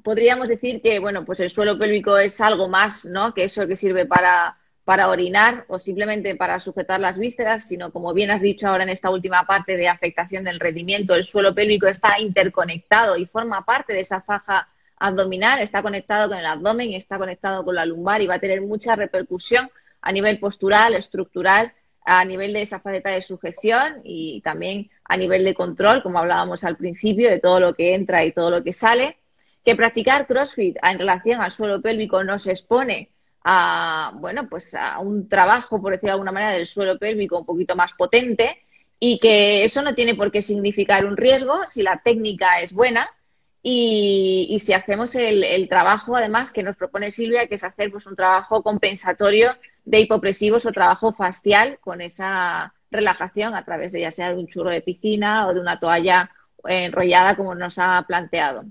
podríamos 0.03 0.49
decir 0.49 0.81
que, 0.81 0.99
bueno, 0.99 1.27
pues 1.27 1.41
el 1.41 1.51
suelo 1.51 1.79
pélvico 1.79 2.17
es 2.17 2.41
algo 2.41 2.69
más, 2.69 3.05
¿no? 3.05 3.35
Que 3.35 3.45
eso 3.45 3.67
que 3.67 3.77
sirve 3.77 4.07
para 4.07 4.57
para 4.85 5.09
orinar 5.09 5.65
o 5.69 5.79
simplemente 5.79 6.35
para 6.37 6.59
sujetar 6.61 7.01
las 7.01 7.19
vísceras, 7.19 7.67
sino 7.67 7.93
como 7.93 8.13
bien 8.13 8.31
has 8.31 8.43
dicho 8.43 8.67
ahora 8.67 8.85
en 8.85 8.91
esta 8.91 9.11
última 9.11 9.47
parte 9.47 9.77
de 9.77 9.89
afectación 9.89 10.45
del 10.45 10.61
rendimiento, 10.61 11.15
el 11.15 11.25
suelo 11.25 11.55
pélvico 11.55 11.87
está 11.87 12.19
interconectado 12.19 13.17
y 13.17 13.27
forma 13.27 13.65
parte 13.65 13.93
de 13.93 14.01
esa 14.01 14.21
faja 14.21 14.69
abdominal, 14.97 15.61
está 15.61 15.83
conectado 15.83 16.29
con 16.29 16.39
el 16.39 16.47
abdomen, 16.47 16.93
está 16.93 17.19
conectado 17.19 17.65
con 17.65 17.75
la 17.75 17.87
lumbar 17.87 18.21
y 18.21 18.27
va 18.27 18.35
a 18.35 18.39
tener 18.41 18.61
mucha 18.63 18.97
repercusión 18.97 19.71
a 20.03 20.13
nivel 20.13 20.39
postural, 20.39 20.95
estructural, 20.95 21.73
a 22.05 22.25
nivel 22.25 22.53
de 22.53 22.63
esa 22.63 22.81
faceta 22.81 23.11
de 23.11 23.23
sujeción 23.23 24.01
y 24.05 24.41
también 24.43 24.91
a 25.05 25.17
nivel 25.17 25.45
de 25.45 25.55
control, 25.55 26.03
como 26.03 26.19
hablábamos 26.19 26.65
al 26.65 26.77
principio, 26.77 27.31
de 27.31 27.39
todo 27.39 27.61
lo 27.61 27.75
que 27.75 27.95
entra 27.95 28.25
y 28.25 28.33
todo 28.33 28.51
lo 28.51 28.65
que 28.65 28.73
sale. 28.73 29.19
Que 29.65 29.77
practicar 29.77 30.27
CrossFit 30.27 30.79
en 30.83 30.99
relación 30.99 31.41
al 31.41 31.53
suelo 31.53 31.83
pélvico 31.83 32.25
no 32.25 32.39
se 32.39 32.53
expone 32.53 33.11
a, 33.45 34.13
bueno, 34.17 34.49
pues 34.49 34.75
a 34.75 34.99
un 34.99 35.29
trabajo, 35.29 35.81
por 35.81 35.93
decirlo 35.93 36.09
de 36.09 36.13
alguna 36.13 36.33
manera, 36.33 36.53
del 36.53 36.67
suelo 36.67 36.99
pélvico 36.99 37.39
un 37.39 37.47
poquito 37.47 37.77
más 37.77 37.93
potente 37.95 38.63
y 38.99 39.19
que 39.19 39.65
eso 39.65 39.83
no 39.83 39.95
tiene 39.95 40.15
por 40.15 40.31
qué 40.31 40.43
significar 40.43 41.07
un 41.07 41.17
riesgo 41.17 41.61
si 41.67 41.83
la 41.83 42.01
técnica 42.03 42.61
es 42.61 42.73
buena 42.73 43.11
y, 43.63 44.59
si 44.61 44.73
hacemos 44.73 45.15
el, 45.17 45.69
trabajo, 45.69 46.17
además, 46.17 46.51
que 46.53 46.63
nos 46.63 46.77
propone 46.77 47.11
Silvia, 47.11 47.47
que 47.47 47.57
es 47.57 47.65
hacer 47.65 47.91
pues, 47.91 48.07
un 48.07 48.17
trabajo 48.17 48.63
compensatorio 48.63 49.55
de 49.85 50.01
hipopresivos 50.01 50.65
o 50.67 50.73
trabajo 50.73 51.13
facial 51.13 51.79
con 51.81 52.01
esa 52.01 52.75
relajación 52.91 53.55
a 53.55 53.65
través 53.65 53.93
de 53.93 54.01
ya 54.01 54.13
sea 54.13 54.33
de 54.33 54.39
un 54.39 54.47
churro 54.47 54.71
de 54.71 54.81
piscina 54.81 55.47
o 55.47 55.55
de 55.55 55.61
una 55.61 55.79
toalla 55.79 56.31
enrollada 56.65 57.37
como 57.37 57.55
nos 57.55 57.79
ha 57.79 58.05
planteado 58.07 58.65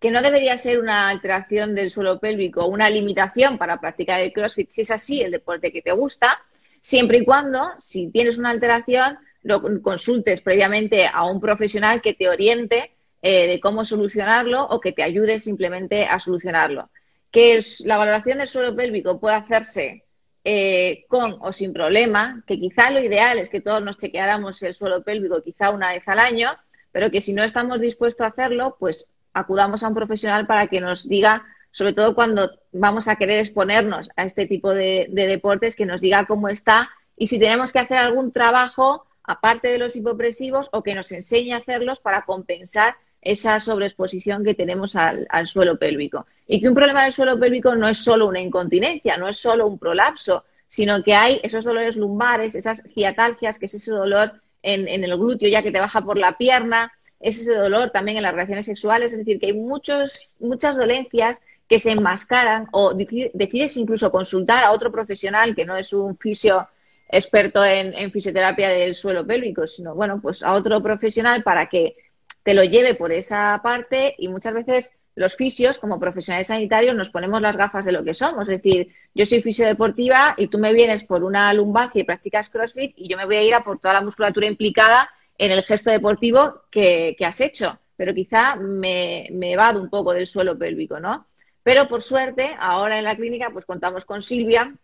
que 0.00 0.10
no 0.10 0.22
debería 0.22 0.56
ser 0.56 0.78
una 0.78 1.08
alteración 1.08 1.74
del 1.74 1.90
suelo 1.90 2.18
pélvico, 2.20 2.66
una 2.66 2.88
limitación 2.88 3.58
para 3.58 3.80
practicar 3.80 4.20
el 4.20 4.32
CrossFit, 4.32 4.70
si 4.72 4.82
es 4.82 4.90
así 4.90 5.22
el 5.22 5.32
deporte 5.32 5.72
que 5.72 5.82
te 5.82 5.92
gusta, 5.92 6.40
siempre 6.80 7.18
y 7.18 7.24
cuando, 7.24 7.72
si 7.78 8.08
tienes 8.08 8.38
una 8.38 8.50
alteración, 8.50 9.18
lo 9.42 9.62
consultes 9.82 10.40
previamente 10.40 11.06
a 11.06 11.24
un 11.24 11.40
profesional 11.40 12.00
que 12.00 12.14
te 12.14 12.28
oriente 12.28 12.92
eh, 13.22 13.48
de 13.48 13.60
cómo 13.60 13.84
solucionarlo 13.84 14.64
o 14.64 14.80
que 14.80 14.92
te 14.92 15.02
ayude 15.02 15.40
simplemente 15.40 16.04
a 16.04 16.20
solucionarlo. 16.20 16.90
Que 17.30 17.60
la 17.80 17.96
valoración 17.96 18.38
del 18.38 18.48
suelo 18.48 18.74
pélvico 18.76 19.18
puede 19.18 19.36
hacerse 19.36 20.04
eh, 20.44 21.04
con 21.08 21.36
o 21.40 21.52
sin 21.52 21.72
problema, 21.72 22.42
que 22.46 22.58
quizá 22.58 22.90
lo 22.90 23.00
ideal 23.00 23.38
es 23.38 23.50
que 23.50 23.60
todos 23.60 23.82
nos 23.82 23.98
chequeáramos 23.98 24.62
el 24.62 24.74
suelo 24.74 25.02
pélvico 25.02 25.42
quizá 25.42 25.70
una 25.70 25.92
vez 25.92 26.06
al 26.08 26.20
año, 26.20 26.56
pero 26.92 27.10
que 27.10 27.20
si 27.20 27.32
no 27.32 27.44
estamos 27.44 27.80
dispuestos 27.80 28.24
a 28.24 28.28
hacerlo, 28.28 28.76
pues 28.78 29.08
acudamos 29.38 29.82
a 29.82 29.88
un 29.88 29.94
profesional 29.94 30.46
para 30.46 30.66
que 30.66 30.80
nos 30.80 31.08
diga, 31.08 31.44
sobre 31.70 31.92
todo 31.92 32.14
cuando 32.14 32.50
vamos 32.72 33.08
a 33.08 33.16
querer 33.16 33.40
exponernos 33.40 34.08
a 34.16 34.24
este 34.24 34.46
tipo 34.46 34.72
de, 34.72 35.08
deportes, 35.10 35.76
que 35.76 35.86
nos 35.86 36.00
diga 36.00 36.26
cómo 36.26 36.48
está 36.48 36.90
y 37.16 37.26
si 37.26 37.38
tenemos 37.38 37.72
que 37.72 37.80
hacer 37.80 37.98
algún 37.98 38.32
trabajo 38.32 39.06
aparte 39.24 39.68
de 39.68 39.78
los 39.78 39.96
hipopresivos 39.96 40.68
o 40.72 40.82
que 40.82 40.94
nos 40.94 41.12
enseñe 41.12 41.52
a 41.52 41.58
hacerlos 41.58 42.00
para 42.00 42.22
compensar 42.22 42.96
esa 43.20 43.60
sobreexposición 43.60 44.44
que 44.44 44.54
tenemos 44.54 44.96
al, 44.96 45.26
al, 45.28 45.48
suelo 45.48 45.78
pélvico. 45.78 46.26
Y 46.46 46.60
que 46.60 46.68
un 46.68 46.74
problema 46.74 47.02
del 47.02 47.12
suelo 47.12 47.38
pélvico 47.38 47.74
no 47.74 47.88
es 47.88 47.98
solo 47.98 48.26
una 48.26 48.40
incontinencia, 48.40 49.16
no 49.16 49.28
es 49.28 49.36
solo 49.36 49.66
un 49.66 49.78
prolapso, 49.78 50.44
sino 50.68 51.02
que 51.02 51.14
hay 51.14 51.40
esos 51.42 51.64
dolores 51.64 51.96
lumbares, 51.96 52.54
esas 52.54 52.82
ciatalgias, 52.94 53.58
que 53.58 53.66
es 53.66 53.74
ese 53.74 53.90
dolor 53.90 54.40
en, 54.62 54.86
en 54.88 55.04
el 55.04 55.16
glúteo 55.16 55.48
ya 55.48 55.62
que 55.62 55.72
te 55.72 55.80
baja 55.80 56.00
por 56.00 56.16
la 56.16 56.38
pierna, 56.38 56.92
es 57.20 57.40
ese 57.40 57.54
dolor 57.54 57.90
también 57.90 58.16
en 58.16 58.22
las 58.22 58.32
relaciones 58.32 58.66
sexuales, 58.66 59.12
es 59.12 59.18
decir, 59.18 59.40
que 59.40 59.46
hay 59.46 59.54
muchos, 59.54 60.36
muchas 60.40 60.76
dolencias 60.76 61.40
que 61.68 61.78
se 61.78 61.90
enmascaran 61.90 62.68
o 62.72 62.94
decides 62.94 63.76
incluso 63.76 64.10
consultar 64.10 64.64
a 64.64 64.70
otro 64.70 64.90
profesional 64.90 65.54
que 65.54 65.66
no 65.66 65.76
es 65.76 65.92
un 65.92 66.16
fisio 66.16 66.68
experto 67.10 67.64
en, 67.64 68.10
fisioterapia 68.10 68.68
del 68.70 68.94
suelo 68.94 69.26
pélvico, 69.26 69.66
sino, 69.66 69.94
bueno, 69.94 70.20
pues 70.20 70.42
a 70.42 70.52
otro 70.52 70.82
profesional 70.82 71.42
para 71.42 71.66
que 71.68 71.96
te 72.42 72.54
lo 72.54 72.64
lleve 72.64 72.94
por 72.94 73.12
esa 73.12 73.60
parte 73.62 74.14
y 74.18 74.28
muchas 74.28 74.54
veces 74.54 74.92
los 75.14 75.34
fisios, 75.34 75.78
como 75.78 75.98
profesionales 75.98 76.46
sanitarios, 76.46 76.94
nos 76.94 77.10
ponemos 77.10 77.42
las 77.42 77.56
gafas 77.56 77.84
de 77.84 77.92
lo 77.92 78.04
que 78.04 78.14
somos. 78.14 78.48
Es 78.48 78.62
decir, 78.62 78.94
yo 79.14 79.26
soy 79.26 79.42
fisiodeportiva 79.42 80.34
y 80.38 80.46
tú 80.46 80.58
me 80.58 80.72
vienes 80.72 81.02
por 81.02 81.24
una 81.24 81.52
lumbagia 81.52 82.02
y 82.02 82.04
practicas 82.04 82.48
CrossFit 82.48 82.94
y 82.96 83.08
yo 83.08 83.16
me 83.16 83.24
voy 83.24 83.36
a 83.36 83.42
ir 83.42 83.54
a 83.54 83.64
por 83.64 83.80
toda 83.80 83.94
la 83.94 84.00
musculatura 84.00 84.46
implicada 84.46 85.10
en 85.38 85.52
el 85.52 85.62
gesto 85.62 85.90
deportivo 85.90 86.62
que, 86.70 87.16
has 87.24 87.40
hecho, 87.40 87.78
pero 87.96 88.12
quizá 88.12 88.56
me, 88.56 89.28
me 89.32 89.52
evado 89.52 89.80
un 89.80 89.88
poco 89.88 90.12
del 90.12 90.26
suelo 90.26 90.58
pélvico, 90.58 91.00
¿no? 91.00 91.26
Pero 91.62 91.88
por 91.88 92.02
suerte, 92.02 92.56
ahora 92.58 92.98
en 92.98 93.04
la 93.04 93.16
clínica, 93.16 93.50
pues 93.50 93.64
contamos 93.64 94.04
con 94.04 94.22
Silvia, 94.22 94.74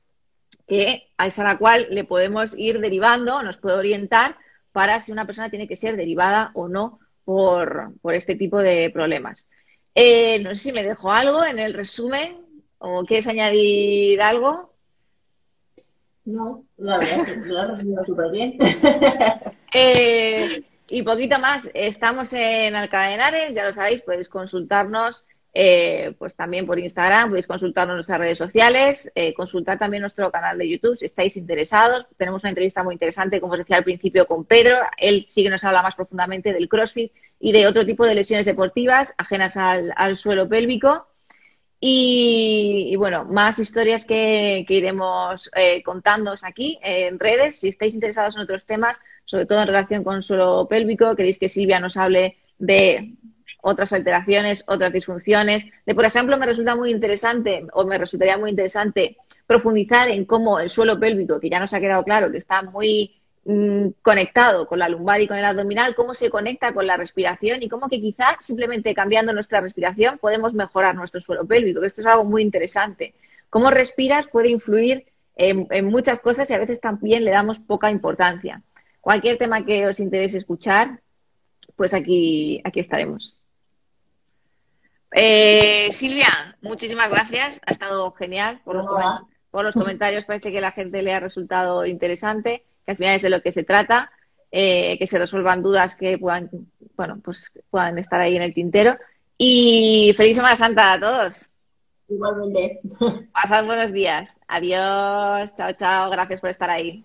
que 0.66 1.08
es 1.18 1.38
a 1.38 1.44
la 1.44 1.58
cual 1.58 1.88
le 1.90 2.04
podemos 2.04 2.56
ir 2.56 2.80
derivando, 2.80 3.42
nos 3.42 3.58
puede 3.58 3.76
orientar 3.76 4.36
para 4.72 5.00
si 5.00 5.12
una 5.12 5.26
persona 5.26 5.50
tiene 5.50 5.68
que 5.68 5.76
ser 5.76 5.96
derivada 5.96 6.50
o 6.54 6.68
no 6.68 7.00
por, 7.24 7.94
este 8.12 8.34
tipo 8.34 8.58
de 8.58 8.90
problemas. 8.90 9.48
Eh, 9.94 10.40
no 10.40 10.50
sé 10.50 10.56
si 10.56 10.72
me 10.72 10.82
dejo 10.82 11.10
algo 11.10 11.44
en 11.44 11.58
el 11.58 11.74
resumen 11.74 12.44
o 12.78 13.04
quieres 13.04 13.26
añadir 13.26 14.20
algo. 14.20 14.74
No, 16.24 16.64
la 16.76 16.98
verdad 16.98 17.26
lo 17.44 17.60
has 17.60 17.70
resumido 17.70 18.04
súper 18.04 18.30
bien. 18.30 18.58
Eh, 19.76 20.62
y 20.88 21.02
poquito 21.02 21.40
más, 21.40 21.68
estamos 21.74 22.32
en 22.32 22.76
Alcalá 22.76 23.50
ya 23.50 23.64
lo 23.64 23.72
sabéis, 23.72 24.02
podéis 24.02 24.28
consultarnos 24.28 25.24
eh, 25.52 26.14
pues 26.18 26.36
también 26.36 26.64
por 26.64 26.78
Instagram, 26.78 27.28
podéis 27.28 27.48
consultarnos 27.48 27.94
en 27.94 27.96
nuestras 27.96 28.18
redes 28.20 28.38
sociales, 28.38 29.10
eh, 29.16 29.34
consultar 29.34 29.78
también 29.78 30.00
nuestro 30.00 30.30
canal 30.30 30.58
de 30.58 30.68
YouTube 30.68 30.96
si 30.96 31.06
estáis 31.06 31.36
interesados. 31.36 32.06
Tenemos 32.16 32.44
una 32.44 32.50
entrevista 32.50 32.84
muy 32.84 32.94
interesante, 32.94 33.40
como 33.40 33.54
os 33.54 33.58
decía 33.58 33.76
al 33.76 33.84
principio, 33.84 34.26
con 34.26 34.44
Pedro. 34.44 34.78
Él 34.96 35.24
sí 35.26 35.42
que 35.42 35.50
nos 35.50 35.64
habla 35.64 35.82
más 35.82 35.96
profundamente 35.96 36.52
del 36.52 36.68
CrossFit 36.68 37.12
y 37.40 37.52
de 37.52 37.66
otro 37.66 37.84
tipo 37.84 38.06
de 38.06 38.14
lesiones 38.14 38.46
deportivas 38.46 39.12
ajenas 39.18 39.56
al 39.56 40.16
suelo 40.16 40.48
pélvico. 40.48 41.08
Y, 41.86 42.96
bueno, 42.96 43.26
más 43.26 43.58
historias 43.58 44.06
que, 44.06 44.64
iremos 44.66 45.50
eh, 45.54 45.82
contándoos 45.82 46.42
aquí 46.42 46.78
en 46.82 47.18
redes. 47.18 47.60
Si 47.60 47.68
estáis 47.68 47.94
interesados 47.94 48.36
en 48.36 48.40
otros 48.40 48.64
temas, 48.64 49.02
sobre 49.24 49.46
todo 49.46 49.60
en 49.60 49.68
relación 49.68 50.04
con 50.04 50.22
suelo 50.22 50.66
pélvico, 50.68 51.14
queréis 51.16 51.38
que 51.38 51.48
Silvia 51.48 51.80
nos 51.80 51.96
hable 51.96 52.38
de 52.58 53.14
otras 53.62 53.92
alteraciones, 53.92 54.64
otras 54.66 54.92
disfunciones. 54.92 55.66
De, 55.86 55.94
por 55.94 56.04
ejemplo, 56.04 56.36
me 56.36 56.46
resulta 56.46 56.76
muy 56.76 56.90
interesante, 56.90 57.66
o 57.72 57.84
me 57.84 57.98
resultaría 57.98 58.36
muy 58.36 58.50
interesante, 58.50 59.16
profundizar 59.46 60.08
en 60.08 60.24
cómo 60.24 60.60
el 60.60 60.70
suelo 60.70 60.98
pélvico, 60.98 61.40
que 61.40 61.50
ya 61.50 61.60
nos 61.60 61.72
ha 61.74 61.80
quedado 61.80 62.04
claro 62.04 62.30
que 62.30 62.38
está 62.38 62.62
muy 62.62 63.14
Mm, 63.46 63.90
conectado 64.00 64.66
con 64.66 64.78
la 64.78 64.88
lumbar 64.88 65.20
y 65.20 65.28
con 65.28 65.36
el 65.36 65.44
abdominal, 65.44 65.94
cómo 65.94 66.14
se 66.14 66.30
conecta 66.30 66.72
con 66.72 66.86
la 66.86 66.96
respiración 66.96 67.62
y 67.62 67.68
cómo 67.68 67.90
que 67.90 68.00
quizá 68.00 68.38
simplemente 68.40 68.94
cambiando 68.94 69.34
nuestra 69.34 69.60
respiración 69.60 70.16
podemos 70.16 70.54
mejorar 70.54 70.94
nuestro 70.94 71.20
suelo 71.20 71.44
pélvico, 71.46 71.82
que 71.82 71.88
esto 71.88 72.00
es 72.00 72.06
algo 72.06 72.24
muy 72.24 72.40
interesante. 72.40 73.12
Cómo 73.50 73.70
respiras 73.70 74.28
puede 74.28 74.48
influir 74.48 75.04
en, 75.36 75.66
muchas 75.84 76.20
cosas 76.20 76.48
y 76.48 76.54
a 76.54 76.58
veces 76.58 76.80
también 76.80 77.22
le 77.22 77.32
damos 77.32 77.60
poca 77.60 77.90
importancia. 77.90 78.62
Cualquier 79.04 79.36
tema 79.36 79.66
que 79.66 79.86
os 79.86 80.00
interese 80.00 80.38
escuchar, 80.38 81.00
pues 81.76 81.92
aquí, 81.92 82.62
aquí 82.64 82.80
estaremos. 82.80 83.38
Eh, 85.12 85.90
Silvia, 85.92 86.56
muchísimas 86.62 87.10
gracias. 87.10 87.60
Ha 87.66 87.72
estado 87.72 88.10
genial 88.12 88.62
por 88.64 88.82
por 89.50 89.62
los 89.62 89.74
comentarios. 89.74 90.24
Parece 90.24 90.50
que 90.50 90.58
a 90.58 90.62
la 90.62 90.72
gente 90.72 91.02
le 91.02 91.12
ha 91.12 91.20
resultado 91.20 91.84
interesante 91.84 92.64
que 92.84 92.92
al 92.92 92.96
final 92.96 93.14
es 93.16 93.22
de 93.22 93.30
lo 93.30 93.42
que 93.42 93.52
se 93.52 93.62
trata, 93.62 94.10
eh, 94.50 94.98
que 94.98 95.06
se 95.06 95.18
resuelvan 95.18 95.62
dudas 95.62 95.96
que 95.96 96.16
puedan, 96.16 96.50
bueno, 96.96 97.20
pues 97.22 97.52
puedan 97.68 97.98
estar 97.98 98.22
ahí 98.22 98.36
en 98.36 98.42
el 98.42 98.54
tintero. 98.54 98.96
Y 99.36 100.14
feliz 100.16 100.36
Semana 100.36 100.56
Santa 100.56 100.94
a 100.94 101.00
todos. 101.00 101.52
Igualmente. 102.08 102.80
Pasad 103.34 103.66
buenos 103.66 103.92
días. 103.92 104.34
Adiós. 104.48 105.54
Chao, 105.56 105.72
chao. 105.78 106.10
Gracias 106.10 106.40
por 106.40 106.48
estar 106.48 106.70
ahí. 106.70 107.04